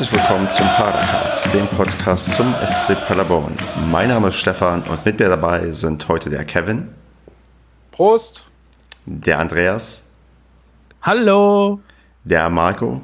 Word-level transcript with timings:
Herzlich 0.00 0.18
willkommen 0.18 0.48
zum 0.48 0.66
Padercast, 0.66 1.52
dem 1.52 1.66
Podcast 1.66 2.32
zum 2.32 2.54
SC 2.66 2.94
Paderborn. 3.06 3.52
Mein 3.90 4.08
Name 4.08 4.28
ist 4.28 4.36
Stefan 4.36 4.82
und 4.84 5.04
mit 5.04 5.18
mir 5.18 5.28
dabei 5.28 5.70
sind 5.72 6.08
heute 6.08 6.30
der 6.30 6.46
Kevin. 6.46 6.88
Prost. 7.90 8.46
Der 9.04 9.38
Andreas. 9.38 10.06
Hallo. 11.02 11.80
Der 12.24 12.48
Marco. 12.48 13.02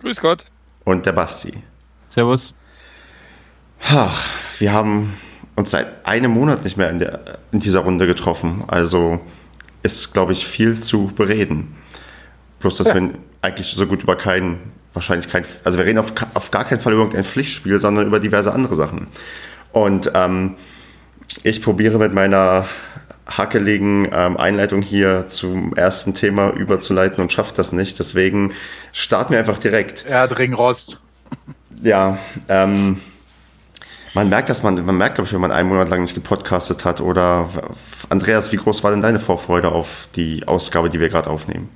Grüß 0.00 0.18
Gott. 0.22 0.46
Und 0.84 1.04
der 1.04 1.12
Basti. 1.12 1.62
Servus. 2.08 2.54
Ach, 3.82 4.26
wir 4.60 4.72
haben 4.72 5.12
uns 5.56 5.72
seit 5.72 6.06
einem 6.06 6.30
Monat 6.30 6.64
nicht 6.64 6.78
mehr 6.78 6.88
in, 6.88 7.00
der, 7.00 7.38
in 7.52 7.60
dieser 7.60 7.80
Runde 7.80 8.06
getroffen. 8.06 8.64
Also 8.66 9.20
ist, 9.82 10.14
glaube 10.14 10.32
ich, 10.32 10.46
viel 10.46 10.80
zu 10.80 11.08
bereden. 11.08 11.76
Bloß, 12.60 12.78
dass 12.78 12.88
ja. 12.88 12.94
wir 12.94 13.10
eigentlich 13.42 13.66
so 13.66 13.86
gut 13.86 14.02
über 14.02 14.16
keinen, 14.16 14.72
wahrscheinlich 14.92 15.28
kein, 15.28 15.44
also 15.64 15.78
wir 15.78 15.84
reden 15.84 15.98
auf, 15.98 16.12
auf 16.34 16.50
gar 16.50 16.64
keinen 16.64 16.80
Fall 16.80 16.92
über 16.92 17.02
irgendein 17.02 17.24
Pflichtspiel, 17.24 17.78
sondern 17.78 18.06
über 18.06 18.20
diverse 18.20 18.52
andere 18.52 18.74
Sachen. 18.74 19.08
Und 19.72 20.10
ähm, 20.14 20.56
ich 21.42 21.62
probiere 21.62 21.98
mit 21.98 22.12
meiner 22.12 22.66
hackeligen 23.26 24.08
ähm, 24.10 24.36
Einleitung 24.38 24.80
hier 24.80 25.26
zum 25.26 25.74
ersten 25.74 26.14
Thema 26.14 26.50
überzuleiten 26.50 27.20
und 27.20 27.30
schafft 27.30 27.58
das 27.58 27.72
nicht. 27.72 27.98
Deswegen 27.98 28.54
starten 28.92 29.32
wir 29.32 29.38
einfach 29.38 29.58
direkt. 29.58 30.06
Er 30.06 30.20
hat 30.20 30.38
Ringrost. 30.38 31.00
Ja, 31.82 32.18
ähm, 32.48 33.00
man 34.14 34.30
merkt, 34.30 34.48
dass 34.48 34.62
man, 34.62 34.84
man 34.84 34.96
merkt, 34.96 35.16
glaube 35.16 35.26
ich, 35.26 35.34
wenn 35.34 35.40
man 35.40 35.52
einen 35.52 35.68
Monat 35.68 35.90
lang 35.90 36.00
nicht 36.00 36.14
gepodcastet 36.14 36.84
hat. 36.84 37.00
Oder 37.00 37.48
Andreas, 38.08 38.50
wie 38.52 38.56
groß 38.56 38.82
war 38.82 38.90
denn 38.90 39.02
deine 39.02 39.20
Vorfreude 39.20 39.70
auf 39.70 40.08
die 40.16 40.48
Ausgabe, 40.48 40.88
die 40.88 40.98
wir 40.98 41.10
gerade 41.10 41.28
aufnehmen? 41.28 41.68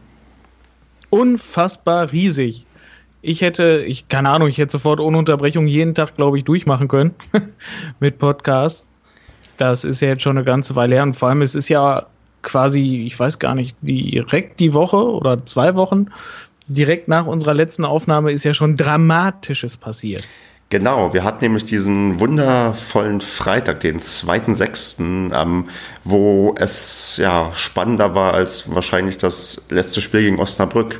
Unfassbar 1.11 2.11
riesig. 2.11 2.65
Ich 3.23 3.41
hätte, 3.41 3.85
ich, 3.87 4.09
keine 4.09 4.31
Ahnung, 4.31 4.49
ich 4.49 4.59
hätte 4.59 4.73
sofort 4.73 4.99
ohne 4.99 5.17
Unterbrechung 5.17 5.69
jeden 5.69 5.95
Tag, 5.95 6.17
glaube 6.17 6.39
ich, 6.39 6.45
durchmachen 6.45 6.89
können 6.89 7.15
mit 8.01 8.19
Podcast. 8.19 8.85
Das 9.57 9.85
ist 9.85 10.01
ja 10.01 10.09
jetzt 10.09 10.23
schon 10.23 10.37
eine 10.37 10.45
ganze 10.45 10.75
Weile 10.75 10.97
her. 10.97 11.05
Und 11.05 11.15
vor 11.15 11.29
allem, 11.29 11.43
es 11.43 11.55
ist 11.55 11.69
ja 11.69 12.07
quasi, 12.43 13.05
ich 13.07 13.19
weiß 13.19 13.39
gar 13.39 13.55
nicht, 13.55 13.77
direkt 13.81 14.59
die 14.59 14.75
Woche 14.75 14.97
oder 14.97 15.47
zwei 15.47 15.77
Wochen, 15.77 16.09
direkt 16.67 17.07
nach 17.07 17.27
unserer 17.27 17.55
letzten 17.55 17.85
Aufnahme 17.85 18.33
ist 18.33 18.45
ja 18.45 18.55
schon 18.55 18.77
Dramatisches 18.77 19.77
passiert. 19.77 20.25
Genau, 20.73 21.13
wir 21.13 21.23
hatten 21.23 21.45
nämlich 21.45 21.67
diesen 21.67 22.19
wundervollen 22.19 23.21
Freitag, 23.21 23.81
den 23.81 24.01
2.6., 24.01 25.31
ähm, 25.35 25.69
wo 26.03 26.55
es 26.59 27.19
ja 27.19 27.51
spannender 27.55 28.15
war 28.15 28.33
als 28.33 28.75
wahrscheinlich 28.75 29.19
das 29.19 29.67
letzte 29.69 30.01
Spiel 30.01 30.23
gegen 30.23 30.41
Osnabrück. 30.41 30.99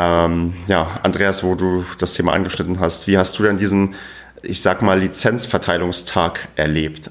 Ähm, 0.00 0.54
ja, 0.66 0.98
Andreas, 1.02 1.44
wo 1.44 1.54
du 1.54 1.84
das 1.98 2.14
Thema 2.14 2.32
angeschnitten 2.32 2.80
hast, 2.80 3.06
wie 3.06 3.18
hast 3.18 3.38
du 3.38 3.42
denn 3.42 3.58
diesen, 3.58 3.94
ich 4.42 4.62
sag 4.62 4.80
mal, 4.80 4.98
Lizenzverteilungstag 4.98 6.48
erlebt? 6.56 7.10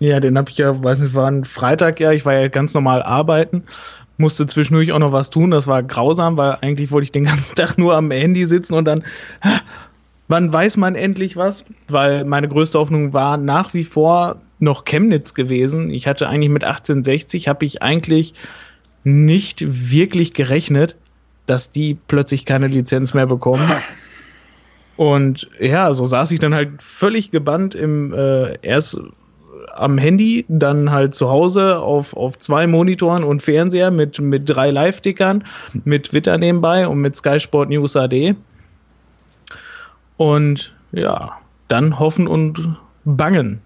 Ja, 0.00 0.18
den 0.18 0.36
habe 0.36 0.50
ich 0.50 0.58
ja, 0.58 0.82
weiß 0.82 0.98
nicht, 0.98 1.14
war 1.14 1.30
ein 1.30 1.44
Freitag, 1.44 2.00
ja, 2.00 2.10
ich 2.10 2.26
war 2.26 2.34
ja 2.34 2.48
ganz 2.48 2.74
normal 2.74 3.04
arbeiten, 3.04 3.62
musste 4.16 4.48
zwischendurch 4.48 4.90
auch 4.90 4.98
noch 4.98 5.12
was 5.12 5.30
tun, 5.30 5.52
das 5.52 5.68
war 5.68 5.84
grausam, 5.84 6.36
weil 6.36 6.58
eigentlich 6.62 6.90
wollte 6.90 7.04
ich 7.04 7.12
den 7.12 7.24
ganzen 7.26 7.54
Tag 7.54 7.78
nur 7.78 7.94
am 7.94 8.10
Handy 8.10 8.44
sitzen 8.46 8.74
und 8.74 8.84
dann 8.84 9.04
Wann 10.30 10.52
weiß 10.52 10.76
man 10.76 10.94
endlich 10.94 11.36
was? 11.36 11.64
Weil 11.88 12.24
meine 12.24 12.46
größte 12.46 12.78
Hoffnung 12.78 13.12
war 13.12 13.36
nach 13.36 13.74
wie 13.74 13.82
vor 13.82 14.36
noch 14.60 14.84
Chemnitz 14.84 15.34
gewesen. 15.34 15.90
Ich 15.90 16.06
hatte 16.06 16.28
eigentlich 16.28 16.50
mit 16.50 16.62
1860, 16.62 17.48
habe 17.48 17.64
ich 17.64 17.82
eigentlich 17.82 18.34
nicht 19.04 19.64
wirklich 19.66 20.34
gerechnet, 20.34 20.96
dass 21.46 21.72
die 21.72 21.98
plötzlich 22.08 22.44
keine 22.44 22.68
Lizenz 22.68 23.14
mehr 23.14 23.26
bekommen. 23.26 23.70
Und 24.96 25.48
ja, 25.58 25.92
so 25.94 26.04
saß 26.04 26.30
ich 26.32 26.40
dann 26.40 26.54
halt 26.54 26.82
völlig 26.82 27.30
gebannt 27.30 27.74
im 27.74 28.12
äh, 28.12 28.58
erst 28.62 29.00
am 29.74 29.98
Handy, 29.98 30.44
dann 30.48 30.90
halt 30.90 31.14
zu 31.14 31.30
Hause 31.30 31.80
auf, 31.80 32.14
auf 32.16 32.38
zwei 32.38 32.66
Monitoren 32.66 33.24
und 33.24 33.42
Fernseher 33.42 33.90
mit, 33.90 34.20
mit 34.20 34.48
drei 34.48 34.70
Live-Tickern, 34.70 35.44
mit 35.84 36.04
Twitter 36.04 36.36
nebenbei 36.38 36.86
und 36.86 37.00
mit 37.00 37.16
Sky 37.16 37.40
Sport 37.40 37.70
News 37.70 37.96
AD. 37.96 38.34
Und 40.16 40.74
ja, 40.92 41.32
dann 41.68 41.98
hoffen 41.98 42.26
und 42.26 42.76
bangen. 43.04 43.60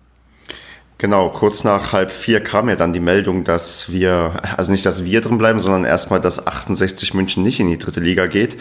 Genau, 0.99 1.29
kurz 1.29 1.65
nach 1.65 1.93
halb 1.93 2.13
vier 2.13 2.41
kam 2.41 2.69
ja 2.69 2.77
dann 2.77 2.93
die 2.93 3.01
Meldung, 3.01 3.43
dass 3.43 3.91
wir, 3.91 4.35
also 4.57 4.71
nicht, 4.71 4.87
dass 4.87 5.05
wir 5.05 5.21
drin 5.21 5.39
bleiben, 5.39 5.59
sondern 5.59 5.85
erstmal, 5.85 6.21
dass 6.21 6.47
68 6.47 7.15
München 7.15 7.43
nicht 7.43 7.59
in 7.59 7.69
die 7.69 7.79
dritte 7.79 8.01
Liga 8.01 8.27
geht. 8.27 8.57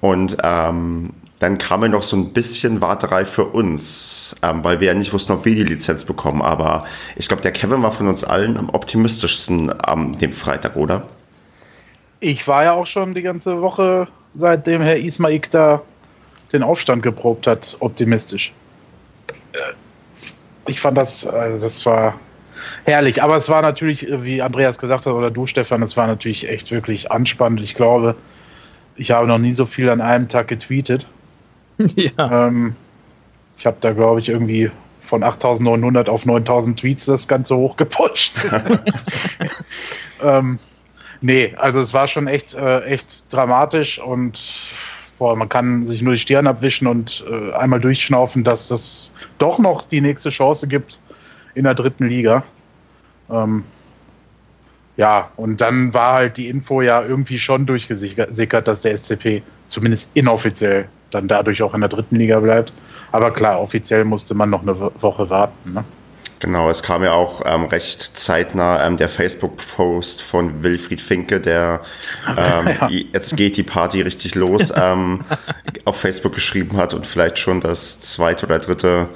Und 0.00 0.36
ähm, 0.42 1.12
dann 1.38 1.58
kam 1.58 1.82
ja 1.82 1.88
noch 1.88 2.02
so 2.02 2.16
ein 2.16 2.32
bisschen 2.32 2.80
Warterei 2.80 3.24
für 3.24 3.44
uns, 3.44 4.34
ähm, 4.42 4.64
weil 4.64 4.80
wir 4.80 4.88
ja 4.88 4.94
nicht 4.94 5.12
wussten, 5.12 5.32
ob 5.32 5.44
wir 5.44 5.54
die 5.54 5.62
Lizenz 5.62 6.04
bekommen. 6.04 6.42
Aber 6.42 6.84
ich 7.14 7.28
glaube, 7.28 7.42
der 7.42 7.52
Kevin 7.52 7.82
war 7.82 7.92
von 7.92 8.08
uns 8.08 8.24
allen 8.24 8.56
am 8.56 8.70
optimistischsten 8.70 9.72
am 9.80 10.18
dem 10.18 10.32
Freitag, 10.32 10.74
oder? 10.74 11.04
Ich 12.20 12.48
war 12.48 12.64
ja 12.64 12.72
auch 12.72 12.86
schon 12.86 13.14
die 13.14 13.22
ganze 13.22 13.62
Woche, 13.62 14.08
seitdem 14.34 14.82
Herr 14.82 14.96
Ismaik 14.96 15.50
da 15.52 15.82
den 16.52 16.64
Aufstand 16.64 17.04
geprobt 17.04 17.46
hat, 17.46 17.76
optimistisch. 17.78 18.52
Äh, 19.52 19.74
ich 20.68 20.80
fand 20.80 20.96
das, 20.98 21.26
also 21.26 21.66
das 21.66 21.84
war 21.86 22.18
herrlich. 22.84 23.22
Aber 23.22 23.36
es 23.36 23.48
war 23.48 23.62
natürlich, 23.62 24.06
wie 24.10 24.42
Andreas 24.42 24.78
gesagt 24.78 25.06
hat, 25.06 25.12
oder 25.12 25.30
du, 25.30 25.46
Stefan, 25.46 25.82
es 25.82 25.96
war 25.96 26.06
natürlich 26.06 26.48
echt 26.48 26.70
wirklich 26.70 27.10
anspannend. 27.10 27.60
Ich 27.60 27.74
glaube, 27.74 28.14
ich 28.96 29.10
habe 29.10 29.26
noch 29.26 29.38
nie 29.38 29.52
so 29.52 29.66
viel 29.66 29.88
an 29.88 30.00
einem 30.00 30.28
Tag 30.28 30.48
getweetet. 30.48 31.06
Ja. 31.94 32.48
Ähm, 32.48 32.74
ich 33.56 33.64
habe 33.64 33.76
da, 33.80 33.92
glaube 33.92 34.18
ich, 34.18 34.28
irgendwie 34.28 34.68
von 35.00 35.22
8900 35.22 36.08
auf 36.08 36.26
9000 36.26 36.80
Tweets 36.80 37.04
das 37.04 37.28
Ganze 37.28 37.56
hochgepusht. 37.56 38.34
ähm, 40.22 40.58
nee, 41.20 41.54
also 41.56 41.78
es 41.78 41.94
war 41.94 42.08
schon 42.08 42.26
echt, 42.26 42.54
äh, 42.54 42.80
echt 42.80 43.32
dramatisch 43.32 44.00
und 44.00 44.40
boah, 45.18 45.36
man 45.36 45.48
kann 45.48 45.86
sich 45.86 46.02
nur 46.02 46.14
die 46.14 46.20
Stirn 46.20 46.46
abwischen 46.46 46.86
und 46.86 47.24
äh, 47.28 47.52
einmal 47.54 47.80
durchschnaufen, 47.80 48.44
dass 48.44 48.70
es 48.70 49.12
doch 49.38 49.58
noch 49.58 49.84
die 49.84 50.00
nächste 50.00 50.30
Chance 50.30 50.68
gibt 50.68 51.00
in 51.54 51.64
der 51.64 51.74
dritten 51.74 52.06
Liga. 52.06 52.44
Ähm, 53.30 53.64
ja, 54.96 55.30
und 55.36 55.60
dann 55.60 55.94
war 55.94 56.14
halt 56.14 56.36
die 56.36 56.48
Info 56.48 56.82
ja 56.82 57.02
irgendwie 57.02 57.38
schon 57.38 57.66
durchgesickert, 57.66 58.66
dass 58.66 58.82
der 58.82 58.96
SCP 58.96 59.42
zumindest 59.68 60.10
inoffiziell 60.14 60.88
dann 61.10 61.28
dadurch 61.28 61.62
auch 61.62 61.74
in 61.74 61.80
der 61.80 61.88
dritten 61.88 62.16
Liga 62.16 62.40
bleibt. 62.40 62.72
Aber 63.12 63.30
klar, 63.30 63.60
offiziell 63.60 64.04
musste 64.04 64.34
man 64.34 64.50
noch 64.50 64.62
eine 64.62 64.78
Woche 64.78 65.30
warten. 65.30 65.72
Ne? 65.72 65.84
Genau, 66.40 66.70
es 66.70 66.82
kam 66.82 67.02
ja 67.02 67.12
auch 67.12 67.42
ähm, 67.46 67.64
recht 67.64 68.16
zeitnah 68.16 68.86
ähm, 68.86 68.96
der 68.96 69.08
Facebook-Post 69.08 70.22
von 70.22 70.62
Wilfried 70.62 71.00
Finke, 71.00 71.40
der 71.40 71.80
ähm, 72.28 72.68
ja. 72.80 72.88
jetzt 72.88 73.36
geht 73.36 73.56
die 73.56 73.64
Party 73.64 74.02
richtig 74.02 74.36
los, 74.36 74.72
ähm, 74.76 75.24
auf 75.84 76.00
Facebook 76.00 76.34
geschrieben 76.34 76.76
hat 76.76 76.94
und 76.94 77.06
vielleicht 77.06 77.38
schon 77.38 77.60
das 77.60 78.00
zweite 78.00 78.46
oder 78.46 78.60
dritte, 78.60 79.08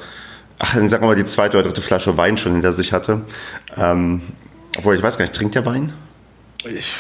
ach, 0.59 0.75
dann 0.75 0.89
sagen 0.89 1.05
wir 1.05 1.09
mal 1.09 1.17
die 1.17 1.25
zweite 1.25 1.59
oder 1.59 1.69
dritte 1.69 1.83
Flasche 1.83 2.17
Wein 2.17 2.37
schon 2.37 2.53
hinter 2.53 2.73
sich 2.73 2.93
hatte. 2.93 3.23
Ähm, 3.77 4.23
obwohl, 4.77 4.97
ich 4.97 5.03
weiß 5.03 5.17
gar 5.17 5.25
nicht, 5.25 5.35
trinkt 5.35 5.55
der 5.55 5.65
Wein? 5.65 5.93
Ich, 6.65 6.93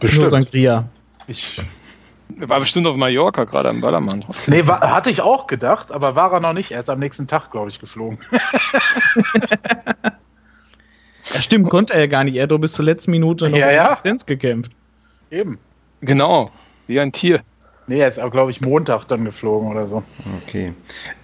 bestimmt. 0.00 0.22
Nur 0.22 0.30
Sangria. 0.30 0.88
Ich 1.26 1.60
war 2.36 2.60
bestimmt 2.60 2.86
auf 2.86 2.96
Mallorca 2.96 3.44
gerade 3.44 3.68
am 3.68 3.80
Ballermann. 3.80 4.24
Nee, 4.46 4.66
war, 4.66 4.80
hatte 4.80 5.10
ich 5.10 5.20
auch 5.20 5.46
gedacht, 5.46 5.92
aber 5.92 6.14
war 6.14 6.32
er 6.32 6.40
noch 6.40 6.52
nicht. 6.52 6.72
Er 6.72 6.80
ist 6.80 6.90
am 6.90 6.98
nächsten 6.98 7.26
Tag, 7.26 7.50
glaube 7.50 7.68
ich, 7.70 7.80
geflogen. 7.80 8.18
ja, 11.32 11.40
stimmt, 11.40 11.70
konnte 11.70 11.94
er 11.94 12.00
ja 12.00 12.06
gar 12.06 12.24
nicht. 12.24 12.36
Er 12.36 12.44
hat 12.44 12.50
doch 12.50 12.58
bis 12.58 12.72
zur 12.72 12.84
letzten 12.84 13.10
Minute 13.10 13.48
noch 13.48 13.56
ja, 13.56 13.70
ja. 13.70 13.94
Lizenz 13.94 14.26
gekämpft. 14.26 14.72
Eben. 15.30 15.58
Genau, 16.00 16.50
wie 16.86 17.00
ein 17.00 17.12
Tier. 17.12 17.42
Nee, 17.86 17.98
er 17.98 18.08
ist 18.08 18.18
auch, 18.18 18.30
glaube 18.30 18.50
ich, 18.50 18.62
Montag 18.62 19.04
dann 19.08 19.24
geflogen 19.24 19.68
oder 19.68 19.86
so. 19.86 20.02
Okay. 20.42 20.72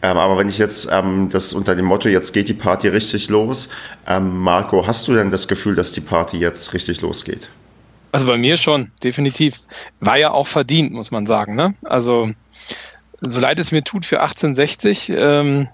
Ähm, 0.02 0.16
aber 0.16 0.36
wenn 0.36 0.48
ich 0.48 0.58
jetzt 0.58 0.90
ähm, 0.92 1.28
das 1.32 1.54
unter 1.54 1.74
dem 1.74 1.86
Motto, 1.86 2.08
jetzt 2.08 2.32
geht 2.32 2.48
die 2.48 2.54
Party 2.54 2.88
richtig 2.88 3.30
los, 3.30 3.70
ähm, 4.06 4.38
Marco, 4.38 4.86
hast 4.86 5.08
du 5.08 5.14
denn 5.14 5.30
das 5.30 5.48
Gefühl, 5.48 5.74
dass 5.74 5.92
die 5.92 6.02
Party 6.02 6.38
jetzt 6.38 6.74
richtig 6.74 7.00
losgeht? 7.00 7.48
Also 8.12 8.26
bei 8.26 8.36
mir 8.36 8.56
schon, 8.56 8.90
definitiv. 9.02 9.60
War 10.00 10.18
ja 10.18 10.30
auch 10.30 10.46
verdient, 10.46 10.92
muss 10.92 11.10
man 11.10 11.26
sagen. 11.26 11.54
Ne? 11.54 11.74
Also, 11.84 12.30
so 13.20 13.40
leid 13.40 13.58
es 13.58 13.72
mir 13.72 13.84
tut 13.84 14.06
für 14.06 14.20
1860, 14.20 15.12
ähm, 15.14 15.68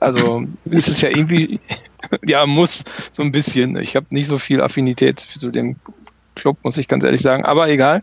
also 0.00 0.44
ist 0.64 0.88
es 0.88 1.00
ja 1.00 1.10
irgendwie, 1.10 1.60
ja, 2.26 2.46
muss 2.46 2.84
so 3.10 3.22
ein 3.22 3.32
bisschen. 3.32 3.76
Ich 3.76 3.96
habe 3.96 4.06
nicht 4.10 4.28
so 4.28 4.38
viel 4.38 4.60
Affinität 4.60 5.20
zu 5.20 5.50
dem 5.50 5.76
Club, 6.34 6.58
muss 6.62 6.78
ich 6.78 6.88
ganz 6.88 7.04
ehrlich 7.04 7.22
sagen, 7.22 7.44
aber 7.44 7.68
egal. 7.68 8.02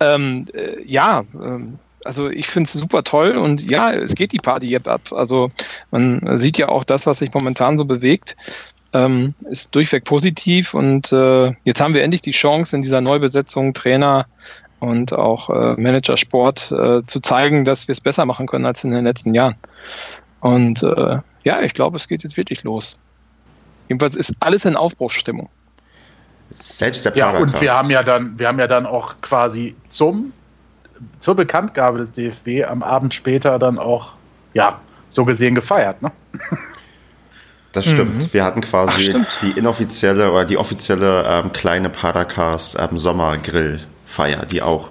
Ähm, 0.00 0.46
äh, 0.52 0.82
ja, 0.84 1.24
ähm, 1.34 1.78
also 2.04 2.30
ich 2.30 2.46
finde 2.46 2.68
es 2.68 2.72
super 2.72 3.04
toll 3.04 3.36
und 3.36 3.62
ja, 3.70 3.92
es 3.92 4.14
geht 4.14 4.32
die 4.32 4.38
Party 4.38 4.68
jetzt 4.68 4.88
ab. 4.88 5.12
Also 5.12 5.50
man 5.90 6.36
sieht 6.36 6.58
ja 6.58 6.68
auch 6.68 6.84
das, 6.84 7.06
was 7.06 7.18
sich 7.18 7.32
momentan 7.34 7.78
so 7.78 7.84
bewegt 7.84 8.36
ähm, 8.92 9.34
ist 9.48 9.74
durchweg 9.74 10.04
positiv 10.04 10.74
und 10.74 11.12
äh, 11.12 11.52
jetzt 11.64 11.80
haben 11.80 11.94
wir 11.94 12.02
endlich 12.02 12.22
die 12.22 12.32
Chance 12.32 12.76
in 12.76 12.82
dieser 12.82 13.00
Neubesetzung 13.00 13.72
Trainer 13.74 14.26
und 14.80 15.12
auch 15.12 15.50
äh, 15.50 15.80
Manager 15.80 16.16
Sport 16.16 16.72
äh, 16.72 17.02
zu 17.06 17.20
zeigen, 17.20 17.64
dass 17.64 17.86
wir 17.86 17.92
es 17.92 18.00
besser 18.00 18.24
machen 18.24 18.46
können 18.46 18.66
als 18.66 18.82
in 18.82 18.90
den 18.90 19.04
letzten 19.04 19.34
Jahren. 19.34 19.54
Und 20.40 20.82
äh, 20.82 21.18
ja, 21.44 21.60
ich 21.60 21.74
glaube, 21.74 21.96
es 21.96 22.08
geht 22.08 22.22
jetzt 22.22 22.36
wirklich 22.36 22.64
los. 22.64 22.98
Jedenfalls 23.88 24.16
ist 24.16 24.34
alles 24.40 24.64
in 24.64 24.76
Aufbruchsstimmung. 24.76 25.48
Selbst 26.54 27.04
der 27.04 27.16
Ja, 27.16 27.30
und 27.30 27.60
wir 27.60 27.76
haben 27.76 27.90
ja 27.90 28.02
dann, 28.02 28.38
wir 28.38 28.48
haben 28.48 28.58
ja 28.58 28.66
dann 28.66 28.86
auch 28.86 29.14
quasi 29.20 29.76
zum, 29.88 30.32
zur 31.20 31.36
Bekanntgabe 31.36 31.98
des 31.98 32.12
DFB 32.12 32.68
am 32.68 32.82
Abend 32.82 33.14
später 33.14 33.58
dann 33.58 33.78
auch, 33.78 34.14
ja, 34.54 34.80
so 35.08 35.24
gesehen 35.24 35.54
gefeiert, 35.54 36.02
ne? 36.02 36.10
Das 37.72 37.86
stimmt. 37.86 38.16
Mhm. 38.16 38.32
Wir 38.32 38.44
hatten 38.44 38.60
quasi 38.62 39.14
Ach, 39.16 39.40
die 39.40 39.52
inoffizielle 39.52 40.32
oder 40.32 40.44
die 40.44 40.56
offizielle 40.56 41.24
ähm, 41.26 41.52
kleine 41.52 41.88
Paracast 41.88 42.76
ähm, 42.80 42.98
Sommergrillfeier, 42.98 44.44
die 44.46 44.62
auch 44.62 44.90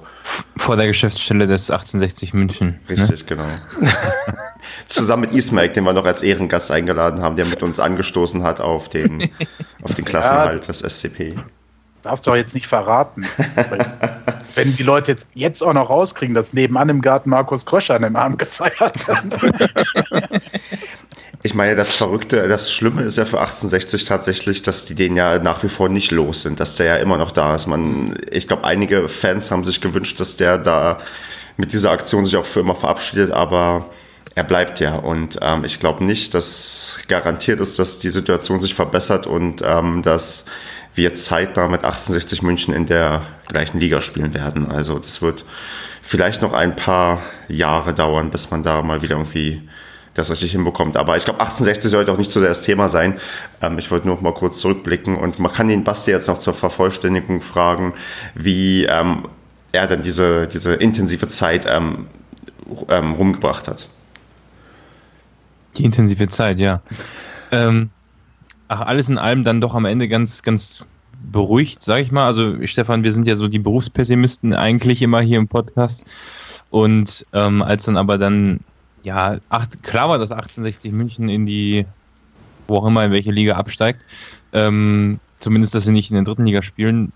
vor 0.57 0.77
der 0.77 0.87
Geschäftsstelle 0.87 1.47
des 1.47 1.69
1860 1.71 2.33
München. 2.33 2.67
Ne? 2.67 2.89
Richtig, 2.89 3.21
ne? 3.21 3.25
genau. 3.25 3.91
Zusammen 4.85 5.21
mit 5.21 5.31
Ismail, 5.31 5.69
den 5.69 5.83
wir 5.83 5.93
noch 5.93 6.05
als 6.05 6.21
Ehrengast 6.21 6.71
eingeladen 6.71 7.21
haben, 7.21 7.35
der 7.35 7.45
mit 7.45 7.63
uns 7.63 7.79
angestoßen 7.79 8.43
hat 8.43 8.61
auf 8.61 8.89
den, 8.89 9.29
auf 9.81 9.95
den 9.95 10.05
Klassenhalt 10.05 10.67
ja, 10.67 10.67
des 10.67 10.79
SCP. 10.79 11.35
Darfst 12.01 12.27
du 12.27 12.31
auch 12.31 12.35
jetzt 12.35 12.53
nicht 12.53 12.67
verraten. 12.67 13.25
wenn 14.55 14.75
die 14.75 14.83
Leute 14.83 15.13
jetzt, 15.13 15.27
jetzt 15.33 15.61
auch 15.61 15.73
noch 15.73 15.89
rauskriegen, 15.89 16.35
dass 16.35 16.53
nebenan 16.53 16.89
im 16.89 17.01
Garten 17.01 17.29
Markus 17.29 17.65
Kröscher 17.65 17.95
an 17.95 18.03
dem 18.03 18.15
Abend 18.15 18.39
gefeiert 18.39 18.79
hat. 18.79 18.95
Ich 21.41 21.53
meine, 21.53 21.75
das 21.75 21.93
Verrückte, 21.93 22.49
das 22.49 22.71
Schlimme 22.71 23.03
ist 23.03 23.15
ja 23.15 23.23
für 23.23 23.39
1860 23.39 24.03
tatsächlich, 24.03 24.61
dass 24.61 24.85
die 24.85 24.95
den 24.95 25.15
ja 25.15 25.39
nach 25.39 25.63
wie 25.63 25.69
vor 25.69 25.87
nicht 25.87 26.11
los 26.11 26.41
sind, 26.41 26.59
dass 26.59 26.75
der 26.75 26.85
ja 26.87 26.95
immer 26.97 27.17
noch 27.17 27.31
da 27.31 27.55
ist. 27.55 27.65
Man, 27.65 28.17
ich 28.29 28.47
glaube, 28.47 28.65
einige 28.65 29.07
Fans 29.07 29.49
haben 29.49 29.63
sich 29.63 29.79
gewünscht, 29.79 30.19
dass 30.19 30.35
der 30.35 30.57
da 30.57 30.97
mit 31.55 31.71
dieser 31.71 31.91
Aktion 31.91 32.25
sich 32.25 32.35
auch 32.35 32.45
für 32.45 32.59
immer 32.59 32.75
verabschiedet, 32.75 33.31
aber 33.31 33.89
er 34.35 34.43
bleibt 34.43 34.81
ja. 34.81 34.95
Und 34.95 35.39
ähm, 35.41 35.63
ich 35.63 35.79
glaube 35.79 36.03
nicht, 36.03 36.33
dass 36.33 36.99
garantiert 37.07 37.61
ist, 37.61 37.79
dass 37.79 37.99
die 37.99 38.09
Situation 38.09 38.59
sich 38.59 38.75
verbessert 38.75 39.25
und 39.25 39.61
ähm, 39.63 40.01
dass 40.01 40.43
wir 40.93 41.13
zeitnah 41.13 41.67
mit 41.67 41.85
1860 41.85 42.41
München 42.41 42.73
in 42.73 42.85
der 42.85 43.21
gleichen 43.47 43.79
Liga 43.79 44.01
spielen 44.01 44.33
werden. 44.33 44.69
Also 44.69 44.99
das 44.99 45.21
wird 45.21 45.45
vielleicht 46.01 46.41
noch 46.41 46.51
ein 46.51 46.75
paar 46.75 47.21
Jahre 47.47 47.93
dauern, 47.93 48.29
bis 48.29 48.51
man 48.51 48.63
da 48.63 48.81
mal 48.81 49.01
wieder 49.01 49.15
irgendwie 49.15 49.69
das 50.19 50.31
richtig 50.31 50.51
hinbekommt. 50.51 50.97
Aber 50.97 51.17
ich 51.17 51.25
glaube, 51.25 51.39
1860 51.39 51.91
sollte 51.91 52.11
auch 52.11 52.17
nicht 52.17 52.31
so 52.31 52.39
sehr 52.39 52.49
das 52.49 52.61
Thema 52.61 52.89
sein. 52.89 53.15
Ähm, 53.61 53.77
ich 53.77 53.89
wollte 53.91 54.07
nur 54.07 54.15
noch 54.15 54.21
mal 54.21 54.33
kurz 54.33 54.59
zurückblicken 54.59 55.15
und 55.15 55.39
man 55.39 55.51
kann 55.51 55.67
den 55.67 55.83
Basti 55.83 56.11
jetzt 56.11 56.27
noch 56.27 56.39
zur 56.39 56.53
Vervollständigung 56.53 57.41
fragen, 57.41 57.93
wie 58.35 58.85
ähm, 58.85 59.27
er 59.71 59.87
dann 59.87 60.01
diese, 60.01 60.47
diese 60.47 60.73
intensive 60.75 61.27
Zeit 61.27 61.65
ähm, 61.67 62.07
ähm 62.89 63.13
rumgebracht 63.13 63.67
hat. 63.67 63.87
Die 65.77 65.85
intensive 65.85 66.27
Zeit, 66.27 66.59
ja. 66.59 66.81
Ähm, 67.51 67.89
ach, 68.67 68.81
alles 68.81 69.09
in 69.09 69.17
allem 69.17 69.43
dann 69.43 69.61
doch 69.61 69.75
am 69.75 69.85
Ende 69.85 70.07
ganz, 70.07 70.43
ganz 70.43 70.83
beruhigt, 71.31 71.83
sag 71.83 72.01
ich 72.01 72.11
mal. 72.11 72.25
Also, 72.25 72.55
Stefan, 72.65 73.03
wir 73.03 73.13
sind 73.13 73.27
ja 73.27 73.35
so 73.35 73.47
die 73.47 73.59
Berufspessimisten 73.59 74.53
eigentlich 74.53 75.01
immer 75.01 75.21
hier 75.21 75.37
im 75.37 75.47
Podcast. 75.47 76.05
Und 76.69 77.25
ähm, 77.33 77.61
als 77.61 77.85
dann 77.85 77.97
aber 77.97 78.17
dann 78.17 78.59
ja, 79.03 79.37
acht, 79.49 79.81
klar 79.83 80.09
war, 80.09 80.17
dass 80.17 80.31
1860 80.31 80.91
München 80.91 81.29
in 81.29 81.45
die, 81.45 81.85
wo 82.67 82.77
auch 82.77 82.85
immer, 82.85 83.05
in 83.05 83.11
welche 83.11 83.31
Liga 83.31 83.55
absteigt. 83.55 84.03
Ähm, 84.53 85.19
zumindest, 85.39 85.75
dass 85.75 85.85
sie 85.85 85.91
nicht 85.91 86.11
in 86.11 86.15
der 86.15 86.23
dritten 86.25 86.45
Liga 86.45 86.61
spielen, 86.61 87.11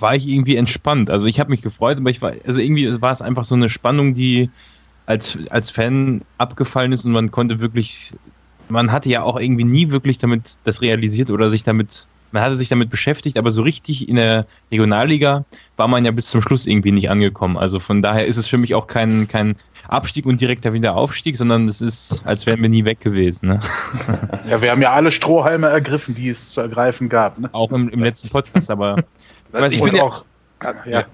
war 0.00 0.14
ich 0.14 0.28
irgendwie 0.28 0.56
entspannt. 0.56 1.10
Also 1.10 1.26
ich 1.26 1.40
habe 1.40 1.50
mich 1.50 1.62
gefreut, 1.62 1.98
aber 1.98 2.10
ich 2.10 2.22
war, 2.22 2.32
also 2.46 2.60
irgendwie 2.60 3.00
war 3.00 3.12
es 3.12 3.22
einfach 3.22 3.44
so 3.44 3.54
eine 3.54 3.68
Spannung, 3.68 4.14
die 4.14 4.50
als, 5.06 5.38
als 5.50 5.70
Fan 5.70 6.22
abgefallen 6.38 6.92
ist 6.92 7.04
und 7.04 7.12
man 7.12 7.30
konnte 7.30 7.60
wirklich, 7.60 8.12
man 8.68 8.92
hatte 8.92 9.08
ja 9.08 9.22
auch 9.22 9.40
irgendwie 9.40 9.64
nie 9.64 9.90
wirklich 9.90 10.18
damit 10.18 10.58
das 10.64 10.82
realisiert 10.82 11.30
oder 11.30 11.50
sich 11.50 11.62
damit 11.62 12.07
man 12.32 12.42
hatte 12.42 12.56
sich 12.56 12.68
damit 12.68 12.90
beschäftigt, 12.90 13.38
aber 13.38 13.50
so 13.50 13.62
richtig 13.62 14.08
in 14.08 14.16
der 14.16 14.46
Regionalliga 14.70 15.44
war 15.76 15.88
man 15.88 16.04
ja 16.04 16.10
bis 16.10 16.26
zum 16.26 16.42
Schluss 16.42 16.66
irgendwie 16.66 16.92
nicht 16.92 17.10
angekommen. 17.10 17.56
Also 17.56 17.80
von 17.80 18.02
daher 18.02 18.26
ist 18.26 18.36
es 18.36 18.46
für 18.46 18.58
mich 18.58 18.74
auch 18.74 18.86
kein, 18.86 19.28
kein 19.28 19.56
Abstieg 19.88 20.26
und 20.26 20.40
direkter 20.40 20.72
Wiederaufstieg, 20.72 21.36
sondern 21.36 21.66
es 21.68 21.80
ist, 21.80 22.22
als 22.26 22.46
wären 22.46 22.60
wir 22.60 22.68
nie 22.68 22.84
weg 22.84 23.00
gewesen. 23.00 23.48
Ne? 23.48 23.60
Ja, 24.48 24.60
wir 24.60 24.70
haben 24.70 24.82
ja 24.82 24.92
alle 24.92 25.10
Strohhalme 25.10 25.68
ergriffen, 25.68 26.14
die 26.14 26.28
es 26.28 26.50
zu 26.50 26.60
ergreifen 26.60 27.08
gab. 27.08 27.38
Ne? 27.38 27.48
Auch 27.52 27.72
im, 27.72 27.88
im 27.88 28.02
letzten 28.02 28.28
Podcast, 28.28 28.70
aber 28.70 28.96
ich, 29.48 29.60
weiß, 29.60 29.72
ich 29.72 29.82
bin 29.82 30.00
auch. 30.00 30.24
Ja. 30.62 30.74
Ja, 30.86 31.06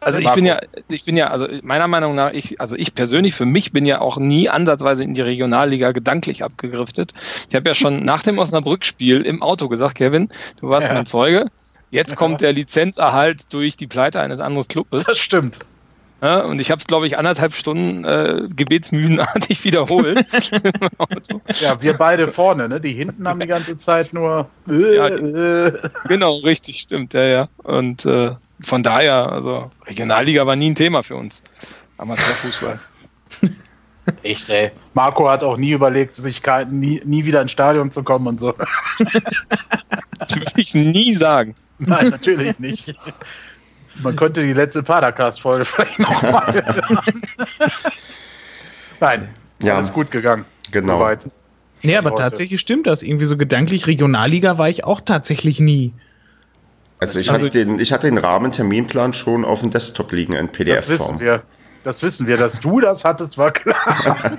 also 0.00 0.18
ich 0.18 0.30
bin 0.32 0.46
ja, 0.46 0.58
ich 0.88 1.04
bin 1.04 1.16
ja, 1.16 1.28
also 1.28 1.46
meiner 1.62 1.88
Meinung 1.88 2.14
nach, 2.14 2.32
ich, 2.32 2.60
also 2.60 2.76
ich 2.76 2.94
persönlich, 2.94 3.34
für 3.34 3.44
mich 3.44 3.72
bin 3.72 3.84
ja 3.84 4.00
auch 4.00 4.18
nie 4.18 4.48
ansatzweise 4.48 5.04
in 5.04 5.14
die 5.14 5.20
Regionalliga 5.20 5.92
gedanklich 5.92 6.42
abgegriftet. 6.42 7.12
Ich 7.48 7.54
habe 7.54 7.68
ja 7.68 7.74
schon 7.74 8.04
nach 8.04 8.22
dem 8.22 8.38
Osnabrück-Spiel 8.38 9.22
im 9.22 9.42
Auto 9.42 9.68
gesagt, 9.68 9.96
Kevin, 9.96 10.28
du 10.60 10.68
warst 10.68 10.88
ja. 10.88 10.94
mein 10.94 11.06
Zeuge. 11.06 11.46
Jetzt 11.90 12.16
kommt 12.16 12.40
der 12.40 12.52
Lizenzerhalt 12.52 13.52
durch 13.52 13.76
die 13.76 13.86
Pleite 13.86 14.20
eines 14.20 14.40
anderen 14.40 14.66
Clubes. 14.66 15.04
Das 15.04 15.18
stimmt. 15.18 15.60
Ja, 16.24 16.40
und 16.40 16.58
ich 16.58 16.70
habe 16.70 16.80
es, 16.80 16.86
glaube 16.86 17.06
ich, 17.06 17.18
anderthalb 17.18 17.52
Stunden 17.54 18.04
äh, 18.04 18.48
gebetsmühlenartig 18.48 19.62
wiederholt. 19.64 20.24
ja, 21.60 21.82
wir 21.82 21.92
beide 21.94 22.28
vorne, 22.28 22.68
ne? 22.68 22.80
Die 22.80 22.94
hinten 22.94 23.28
haben 23.28 23.40
die 23.40 23.46
ganze 23.46 23.76
Zeit 23.76 24.14
nur. 24.14 24.48
Äh, 24.66 24.96
ja, 24.96 25.10
die, 25.10 25.22
äh. 25.22 25.90
Genau, 26.08 26.36
richtig, 26.36 26.78
stimmt, 26.78 27.12
ja, 27.12 27.24
ja. 27.24 27.48
Und 27.62 28.06
äh, 28.06 28.30
von 28.60 28.82
daher, 28.82 29.32
also 29.32 29.70
Regionalliga 29.86 30.46
war 30.46 30.56
nie 30.56 30.70
ein 30.70 30.74
Thema 30.74 31.02
für 31.02 31.16
uns. 31.16 31.42
Amateurfußball. 31.98 32.78
Ich 34.22 34.44
sehe. 34.44 34.70
Marco 34.92 35.28
hat 35.30 35.42
auch 35.42 35.56
nie 35.56 35.72
überlegt, 35.72 36.16
sich 36.16 36.42
nie, 36.70 37.00
nie 37.06 37.24
wieder 37.24 37.40
ins 37.40 37.52
Stadion 37.52 37.90
zu 37.90 38.02
kommen 38.02 38.26
und 38.26 38.38
so. 38.40 38.54
Das 40.18 40.36
würde 40.36 40.52
ich 40.56 40.74
nie 40.74 41.14
sagen. 41.14 41.54
Nein, 41.78 42.10
natürlich 42.10 42.58
nicht. 42.58 42.94
Man 44.02 44.16
könnte 44.16 44.42
die 44.42 44.52
letzte 44.52 44.82
Padercast-Folge 44.82 45.64
vielleicht 45.64 45.98
nochmal 45.98 46.52
hören. 46.52 46.98
Nein, 49.00 49.28
ja, 49.62 49.76
alles 49.76 49.92
gut 49.92 50.10
gegangen. 50.10 50.44
Genau. 50.72 50.98
Soweit. 50.98 51.30
Nee, 51.82 51.96
aber 51.96 52.16
tatsächlich 52.16 52.60
stimmt 52.60 52.86
das. 52.86 53.02
Irgendwie 53.02 53.26
so 53.26 53.36
gedanklich 53.36 53.86
Regionalliga 53.86 54.56
war 54.56 54.68
ich 54.68 54.84
auch 54.84 55.00
tatsächlich 55.00 55.60
nie. 55.60 55.92
Also 57.08 57.20
ich, 57.20 57.30
also, 57.30 57.46
hatte, 57.46 57.64
den, 57.64 57.78
ich 57.78 57.92
hatte 57.92 58.08
den 58.08 58.18
Rahmenterminplan 58.18 59.12
schon 59.12 59.44
auf 59.44 59.60
dem 59.60 59.70
Desktop 59.70 60.12
liegen 60.12 60.34
in 60.34 60.48
PDF-Form. 60.48 60.98
Das 60.98 61.08
wissen 61.08 61.20
wir. 61.20 61.42
Das 61.84 62.02
wissen 62.02 62.26
wir, 62.26 62.38
dass 62.38 62.60
du 62.60 62.80
das 62.80 63.04
hattest, 63.04 63.38
war 63.38 63.52
klar. 63.52 63.76